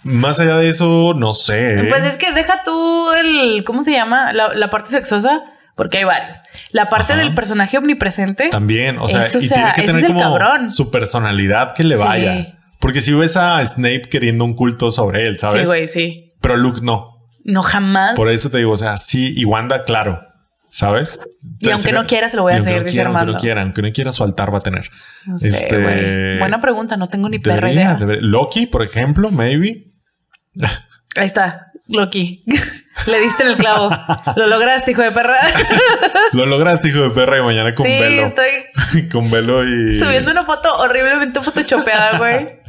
Más 0.04 0.40
allá 0.40 0.56
de 0.56 0.68
eso, 0.68 1.14
no 1.16 1.32
sé. 1.32 1.86
Pues 1.88 2.04
es 2.04 2.16
que 2.16 2.32
deja 2.32 2.62
tú 2.64 3.12
el, 3.12 3.62
¿cómo 3.64 3.82
se 3.84 3.92
llama? 3.92 4.32
La, 4.32 4.52
la 4.54 4.68
parte 4.70 4.90
sexosa, 4.90 5.42
porque 5.76 5.98
hay 5.98 6.04
varios. 6.04 6.38
La 6.72 6.88
parte 6.88 7.12
Ajá. 7.12 7.22
del 7.22 7.34
personaje 7.34 7.78
omnipresente. 7.78 8.48
También, 8.50 8.98
o 8.98 9.08
sea, 9.08 9.20
Eso, 9.26 9.38
y 9.40 9.46
o 9.46 9.48
sea, 9.48 9.74
tiene 9.74 9.92
que 9.92 9.92
tener 10.00 10.06
como 10.08 10.20
cabrón. 10.38 10.70
su 10.70 10.90
personalidad 10.90 11.74
que 11.74 11.84
le 11.84 11.96
Sí. 11.96 12.02
vaya. 12.02 12.58
Porque 12.80 13.00
si 13.00 13.12
ves 13.12 13.36
a 13.36 13.64
Snape 13.64 14.02
queriendo 14.10 14.44
un 14.44 14.54
culto 14.54 14.90
sobre 14.90 15.26
él, 15.28 15.38
¿sabes? 15.38 15.62
Sí, 15.62 15.66
güey, 15.66 15.88
sí. 15.88 16.32
Pero 16.40 16.56
Luke 16.56 16.80
no. 16.82 17.28
No 17.44 17.62
jamás. 17.62 18.14
Por 18.16 18.28
eso 18.28 18.50
te 18.50 18.58
digo, 18.58 18.72
o 18.72 18.76
sea, 18.76 18.96
sí, 18.96 19.32
y 19.36 19.44
Wanda, 19.44 19.84
claro. 19.84 20.20
¿Sabes? 20.68 21.18
Y 21.60 21.68
aunque 21.68 21.92
no 21.92 22.06
quiera, 22.06 22.28
se 22.30 22.36
lo 22.36 22.42
voy 22.44 22.54
a 22.54 22.60
seguir, 22.62 22.82
dice 22.84 22.94
quiera, 22.94 23.08
aunque 23.08 23.18
Armando. 23.20 23.32
no 23.34 23.38
quiera, 23.38 23.60
aunque 23.62 23.82
no 23.82 23.92
quiera, 23.92 24.10
su 24.10 24.24
altar 24.24 24.52
va 24.54 24.58
a 24.58 24.62
tener. 24.62 24.88
No 25.26 25.38
sé, 25.38 25.48
Este. 25.50 26.38
Buena 26.38 26.60
pregunta, 26.62 26.96
no 26.96 27.08
tengo 27.08 27.28
ni 27.28 27.38
perra 27.38 27.68
Debería, 27.68 27.82
idea. 27.82 27.94
debería. 27.96 28.22
Loki, 28.22 28.66
por 28.66 28.82
ejemplo, 28.82 29.30
maybe. 29.30 29.91
Ahí 31.16 31.26
está, 31.26 31.72
Loki. 31.88 32.44
Le 33.06 33.20
diste 33.20 33.42
en 33.42 33.48
el 33.50 33.56
clavo. 33.56 33.90
Lo 34.36 34.46
lograste, 34.46 34.92
hijo 34.92 35.02
de 35.02 35.10
perra. 35.12 35.36
Lo 36.32 36.46
lograste, 36.46 36.88
hijo 36.88 37.00
de 37.00 37.10
perra, 37.10 37.38
y 37.38 37.42
mañana 37.42 37.74
con 37.74 37.86
sí, 37.86 37.92
velo. 37.92 38.26
estoy 38.26 39.08
con 39.12 39.30
velo 39.30 39.64
y. 39.64 39.94
subiendo 39.98 40.30
una 40.30 40.44
foto 40.44 40.74
horriblemente 40.76 41.40
photoshopeada, 41.42 42.18
güey. 42.18 42.60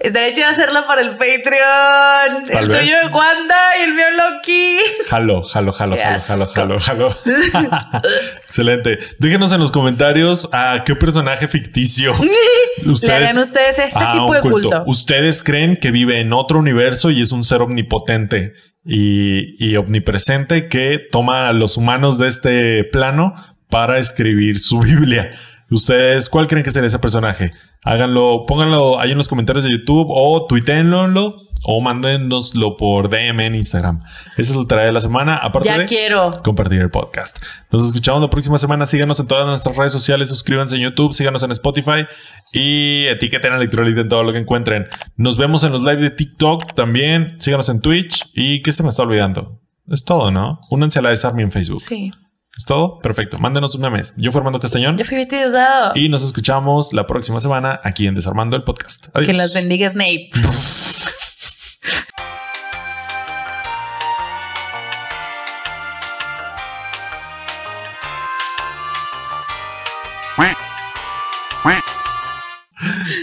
Estaría 0.00 0.32
chido 0.34 0.46
hacerla 0.48 0.86
para 0.86 1.00
el 1.02 1.10
Patreon. 1.16 2.44
Tal 2.44 2.64
el 2.64 2.68
vez. 2.68 2.80
tuyo 2.80 2.96
de 2.98 3.06
Wanda 3.06 3.56
y 3.78 3.82
el 3.82 3.94
mío 3.94 4.04
Loki. 4.16 4.76
Jalo, 5.08 5.42
jalo, 5.42 5.72
jalo, 5.72 5.96
jalo, 5.96 6.20
jalo, 6.20 6.46
jalo, 6.46 6.78
jalo. 6.80 7.16
Excelente. 8.44 8.98
Déjenos 9.18 9.52
en 9.52 9.60
los 9.60 9.72
comentarios 9.72 10.48
a 10.52 10.82
qué 10.84 10.94
personaje 10.94 11.48
ficticio 11.48 12.14
Le 13.02 13.12
harían 13.12 13.38
ustedes 13.38 13.78
este 13.78 13.98
Ah, 14.00 14.12
tipo 14.12 14.32
de 14.34 14.40
culto. 14.40 14.84
¿Ustedes 14.86 15.42
creen 15.42 15.76
que 15.76 15.90
vive 15.90 16.20
en 16.20 16.32
otro 16.32 16.58
universo 16.58 17.10
y 17.10 17.20
es 17.22 17.32
un 17.32 17.42
ser 17.44 17.60
omnipotente 17.62 18.52
y, 18.84 19.54
y 19.64 19.76
omnipresente 19.76 20.68
que 20.68 21.00
toma 21.10 21.48
a 21.48 21.52
los 21.52 21.76
humanos 21.76 22.18
de 22.18 22.28
este 22.28 22.84
plano 22.84 23.34
para 23.68 23.98
escribir 23.98 24.58
su 24.60 24.78
Biblia? 24.80 25.32
¿Ustedes 25.70 26.28
cuál 26.28 26.46
creen 26.48 26.64
que 26.64 26.70
sería 26.70 26.86
ese 26.86 26.98
personaje? 26.98 27.52
Háganlo, 27.84 28.44
pónganlo 28.46 28.98
ahí 28.98 29.10
en 29.12 29.18
los 29.18 29.28
comentarios 29.28 29.64
de 29.64 29.70
YouTube 29.70 30.06
o 30.08 30.46
tuiteenlo 30.46 31.36
o 31.64 31.80
mándenoslo 31.80 32.76
por 32.76 33.10
DM 33.10 33.40
en 33.40 33.54
Instagram. 33.56 34.02
Esa 34.36 34.52
es 34.52 34.56
la 34.56 34.64
tarea 34.64 34.86
de 34.86 34.92
la 34.92 35.00
semana. 35.00 35.36
Aparte 35.36 35.68
Ya 35.68 35.76
de 35.78 35.84
quiero. 35.86 36.30
compartir 36.42 36.80
el 36.80 36.90
podcast. 36.90 37.38
Nos 37.70 37.84
escuchamos 37.84 38.22
la 38.22 38.30
próxima 38.30 38.56
semana. 38.58 38.86
Síganos 38.86 39.20
en 39.20 39.26
todas 39.26 39.44
nuestras 39.46 39.76
redes 39.76 39.92
sociales, 39.92 40.28
suscríbanse 40.30 40.76
en 40.76 40.82
YouTube, 40.82 41.12
síganos 41.12 41.42
en 41.42 41.50
Spotify 41.50 42.06
y 42.52 43.04
etiqueten 43.06 43.52
a 43.52 43.56
Electrolit 43.56 43.98
en 43.98 44.08
todo 44.08 44.22
lo 44.22 44.32
que 44.32 44.38
encuentren. 44.38 44.86
Nos 45.16 45.36
vemos 45.36 45.64
en 45.64 45.72
los 45.72 45.82
live 45.82 45.96
de 46.00 46.10
TikTok 46.10 46.74
también. 46.74 47.36
Síganos 47.40 47.68
en 47.68 47.80
Twitch 47.80 48.30
y 48.34 48.62
¿qué 48.62 48.72
se 48.72 48.82
me 48.82 48.88
está 48.88 49.02
olvidando? 49.02 49.60
Es 49.90 50.04
todo, 50.04 50.30
¿no? 50.30 50.60
Únanse 50.70 50.98
a 50.98 51.02
la 51.02 51.10
Desarme 51.10 51.42
en 51.42 51.50
Facebook. 51.52 51.82
Sí. 51.82 52.10
¿Es 52.58 52.64
todo? 52.64 52.98
Perfecto. 52.98 53.38
Mándenos 53.38 53.76
un 53.76 53.82
memes. 53.82 54.12
Yo 54.16 54.32
fui 54.32 54.40
Armando 54.40 54.58
Castañón 54.58 54.98
Yo 54.98 55.04
fui 55.04 55.16
Betty 55.16 55.36
Diosdado. 55.36 55.92
y 55.94 56.08
nos 56.08 56.24
escuchamos 56.24 56.92
la 56.92 57.06
próxima 57.06 57.38
semana 57.38 57.80
aquí 57.84 58.08
en 58.08 58.14
Desarmando 58.14 58.56
el 58.56 58.64
Podcast. 58.64 59.06
Adiós. 59.14 59.26
Que 59.28 59.34
las 59.34 59.54
bendiga 59.54 59.88
Snape. 59.90 60.30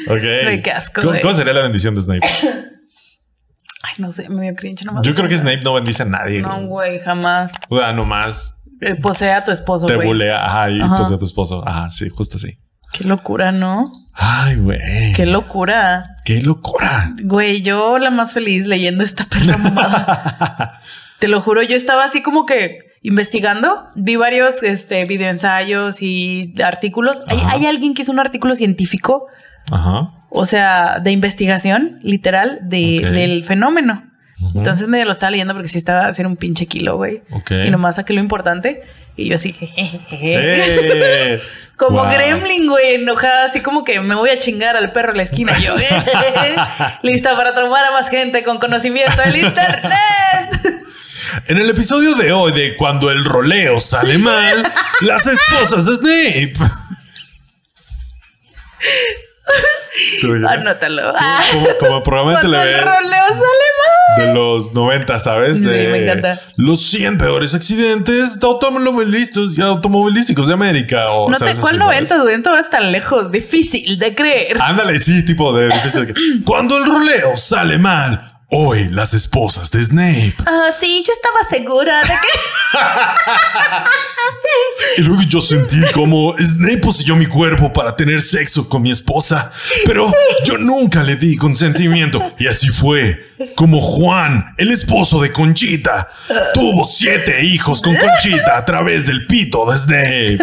Ok. 0.08 0.22
Güey, 0.44 0.62
qué 0.62 0.72
asco, 0.72 1.02
¿Cómo, 1.02 1.34
sería 1.34 1.52
la 1.52 1.62
bendición 1.62 1.96
de 1.96 2.02
Snape? 2.02 2.28
Ay, 3.82 3.94
no 3.98 4.12
sé, 4.12 4.30
me 4.30 4.54
cringe 4.54 4.86
nomás. 4.86 5.06
Yo 5.06 5.16
creo 5.16 5.28
que 5.28 5.36
Snape 5.36 5.62
no 5.64 5.74
bendice 5.74 6.04
a 6.04 6.06
nadie. 6.06 6.42
No, 6.42 6.68
güey. 6.68 7.00
jamás. 7.00 7.54
O 7.70 7.80
sea, 7.80 7.92
nomás 7.92 8.62
Posee 9.02 9.32
a 9.32 9.44
tu 9.44 9.52
esposo, 9.52 9.88
te 9.88 9.96
güey. 9.96 10.08
bulea. 10.08 10.46
Ajá, 10.46 10.70
y 10.70 10.82
Ajá. 10.82 10.98
pues 10.98 11.12
a 11.12 11.18
tu 11.18 11.26
esposo. 11.26 11.68
Ajá, 11.68 11.92
sí, 11.92 12.10
justo 12.10 12.38
así. 12.38 12.58
Qué 12.92 13.04
locura, 13.04 13.52
¿no? 13.52 13.92
Ay, 14.14 14.56
güey. 14.56 15.14
Qué 15.16 15.26
locura. 15.26 16.04
Qué 16.24 16.42
locura. 16.42 17.14
Güey, 17.22 17.62
yo 17.62 17.98
la 17.98 18.10
más 18.10 18.34
feliz 18.34 18.66
leyendo 18.68 19.04
esta 19.04 19.26
perra 19.26 19.58
mamada. 19.64 20.80
Te 21.20 21.28
lo 21.28 21.42
juro, 21.42 21.62
yo 21.62 21.76
estaba 21.76 22.06
así 22.06 22.22
como 22.22 22.46
que 22.46 22.80
investigando. 23.02 23.88
Vi 23.96 24.16
varios 24.16 24.64
este, 24.64 25.06
videoensayos 25.06 26.02
y 26.02 26.54
artículos. 26.64 27.22
¿Hay, 27.28 27.40
hay 27.46 27.66
alguien 27.66 27.94
que 27.94 28.04
hizo 28.04 28.12
un 28.12 28.20
artículo 28.20 28.56
científico, 28.56 29.28
Ajá. 29.72 30.12
o 30.30 30.46
sea, 30.46 31.00
de 31.00 31.12
investigación 31.12 32.00
literal 32.02 32.60
de, 32.64 33.10
del 33.12 33.44
fenómeno. 33.44 34.04
Entonces 34.54 34.88
medio 34.88 35.06
lo 35.06 35.12
estaba 35.12 35.32
leyendo 35.32 35.54
porque 35.54 35.70
sí 35.70 35.78
estaba 35.78 36.08
haciendo 36.08 36.30
un 36.30 36.38
pinche 36.38 36.66
kilo, 36.68 36.98
güey. 36.98 37.22
Ok. 37.32 37.52
Y 37.68 37.70
nomás 37.70 37.96
saqué 37.96 38.14
lo 38.14 38.20
importante. 38.20 38.84
Y 39.18 39.30
yo 39.30 39.38
así, 39.38 39.54
jejeje. 39.54 40.06
¡Eh! 41.36 41.42
Como 41.78 42.00
Wow. 42.04 42.10
gremlin, 42.12 42.68
güey, 42.70 42.96
enojada, 42.96 43.48
así 43.48 43.60
como 43.60 43.84
que 43.84 44.00
me 44.00 44.16
voy 44.16 44.30
a 44.30 44.40
chingar 44.40 44.78
al 44.78 44.94
perro 44.94 45.12
en 45.12 45.18
la 45.18 45.24
esquina. 45.24 45.58
Yo, 45.60 45.74
lista 47.04 47.36
para 47.36 47.54
traumar 47.54 47.84
a 47.86 47.92
más 47.92 48.10
gente 48.10 48.46
con 48.46 48.60
conocimiento 48.60 49.22
del 49.22 49.36
internet. 49.38 49.94
En 51.48 51.58
el 51.58 51.70
episodio 51.70 52.16
de 52.16 52.32
hoy 52.32 52.54
de 52.54 52.78
Cuando 52.78 53.12
el 53.12 53.26
roleo 53.26 53.82
sale 53.82 54.18
mal, 54.18 54.72
las 55.02 55.28
esposas 55.28 55.86
de 55.86 55.96
Snape. 55.96 56.54
Anótalo. 60.50 61.14
Ah, 61.16 61.42
Como, 61.52 61.68
como 61.80 62.04
programa 62.04 62.32
de 62.36 62.42
televisión 62.42 62.86
roleo 62.86 63.28
sale 63.30 63.68
mal. 64.18 64.28
de 64.28 64.34
los 64.34 64.74
90, 64.74 65.20
¿sabes? 65.20 65.58
Sí, 65.58 65.66
De 65.66 65.88
me 65.88 66.04
encanta. 66.04 66.40
Los 66.58 66.82
100 66.88 67.18
peores 67.18 67.54
accidentes 67.54 68.40
de 68.40 68.46
automovilísticos, 68.48 69.58
automovilísticos 69.60 70.48
de 70.48 70.54
América. 70.54 71.10
O, 71.12 71.30
No 71.30 71.38
te. 71.38 71.56
¿Cuál 71.56 71.76
Así, 71.76 71.84
90? 71.86 72.22
güey? 72.22 72.38
No 72.38 72.52
vas 72.52 72.70
tan 72.70 72.92
lejos. 72.92 73.32
Difícil 73.32 73.98
de 74.00 74.16
creer. 74.16 74.58
Ándale, 74.62 75.00
sí, 75.00 75.26
tipo 75.26 75.54
de 75.54 75.68
difícil. 75.68 76.14
Cuando 76.46 76.78
el 76.78 76.86
roleo 76.86 77.38
sale 77.38 77.78
mal, 77.78 78.35
hoy 78.50 78.88
las 78.90 79.14
esposas 79.14 79.72
de 79.72 79.84
Snape. 79.84 80.36
Ah, 80.46 80.70
sí, 80.78 81.04
yo 81.06 81.14
estaba 81.14 81.50
segura 81.50 82.02
de 82.02 82.08
que. 82.10 82.78
Y 84.98 85.02
luego 85.02 85.24
yo 85.24 85.42
sentí 85.42 85.80
como 85.94 86.36
Snape 86.40 86.78
poseyó 86.78 87.16
mi 87.16 87.26
cuerpo 87.26 87.74
para 87.74 87.96
tener 87.96 88.22
sexo 88.22 88.70
con 88.70 88.82
mi 88.82 88.92
esposa, 88.92 89.52
pero 89.86 90.12
yo 90.46 90.58
nunca 90.58 91.04
le 91.04 91.16
di 91.16 91.36
consentimiento. 91.36 92.34
Y 92.40 92.48
así 92.48 92.70
fue 92.70 93.26
como 93.56 93.82
Juan, 93.82 94.46
el 94.58 94.72
esposo 94.72 95.22
de 95.22 95.32
Conchita, 95.32 96.10
tuvo 96.54 96.86
siete 96.86 97.44
hijos 97.44 97.82
con 97.82 97.96
Conchita 97.96 98.58
a 98.58 98.66
través 98.66 99.06
del 99.06 99.28
pito 99.28 99.70
de 99.70 99.78
Snape. 99.78 100.38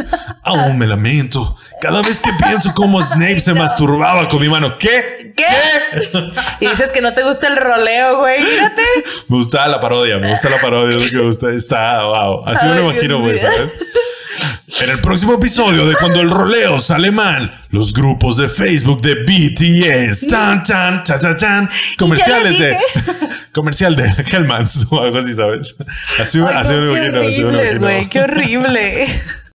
Aún 0.45 0.79
me 0.79 0.87
lamento. 0.87 1.57
Cada 1.81 2.03
vez 2.03 2.21
que 2.21 2.31
pienso 2.35 2.73
cómo 2.75 3.03
Snape 3.03 3.41
se 3.41 3.55
masturbaba 3.55 4.29
con 4.29 4.41
mi 4.41 4.49
mano. 4.49 4.77
¿Qué? 4.79 5.33
¿Qué? 5.37 5.47
Y 6.61 6.69
dices 6.69 6.91
que 6.91 7.01
no 7.01 7.15
te 7.15 7.23
gusta 7.23 7.49
el 7.49 7.57
roleo, 7.57 7.92
güey. 8.19 8.41
Mírate. 8.43 8.83
Me 9.29 9.37
gusta 9.37 9.67
la 9.69 9.81
parodia, 9.81 10.19
me 10.19 10.31
gusta 10.31 10.49
la 10.51 10.59
parodia, 10.59 10.97
es 10.97 11.05
lo 11.05 11.11
que 11.11 11.17
me 11.17 11.23
gusta. 11.23 11.51
Está, 11.51 12.05
wow. 12.05 12.45
Así 12.47 12.65
me 12.67 12.73
Ay, 12.73 12.79
lo 12.79 12.91
imagino, 12.91 13.21
güey. 13.21 13.39
¿sabes? 13.39 13.71
En 14.81 14.89
el 14.91 15.01
próximo 15.01 15.35
episodio 15.35 15.87
de 15.87 15.95
Cuando 15.97 16.21
el 16.21 16.31
roleo 16.31 16.81
sale 16.81 17.11
mal, 17.11 17.55
los 17.71 17.93
grupos 17.93 18.37
de 18.39 18.49
Facebook 18.49 19.01
de 19.03 19.15
BTS, 19.17 20.27
tan, 20.29 20.63
tan, 20.63 21.05
chan, 21.05 21.21
chan, 21.21 21.37
chan, 21.37 21.71
comerciales 21.99 22.59
de. 22.59 22.77
comercial 23.53 23.95
de 23.97 24.05
Hellmans 24.33 24.87
o 24.91 25.01
algo 25.03 25.19
así, 25.19 25.35
¿sabes? 25.35 25.77
Así, 26.19 26.41
Ay, 26.41 26.55
así 26.57 26.73
me 26.75 26.81
lo 26.81 26.97
imagino, 26.97 27.21
así 27.29 27.43
me 27.45 27.53
lo 27.53 27.63
imagino. 27.63 27.81
güey. 27.81 28.07
Qué 28.09 28.21
horrible. 28.23 29.21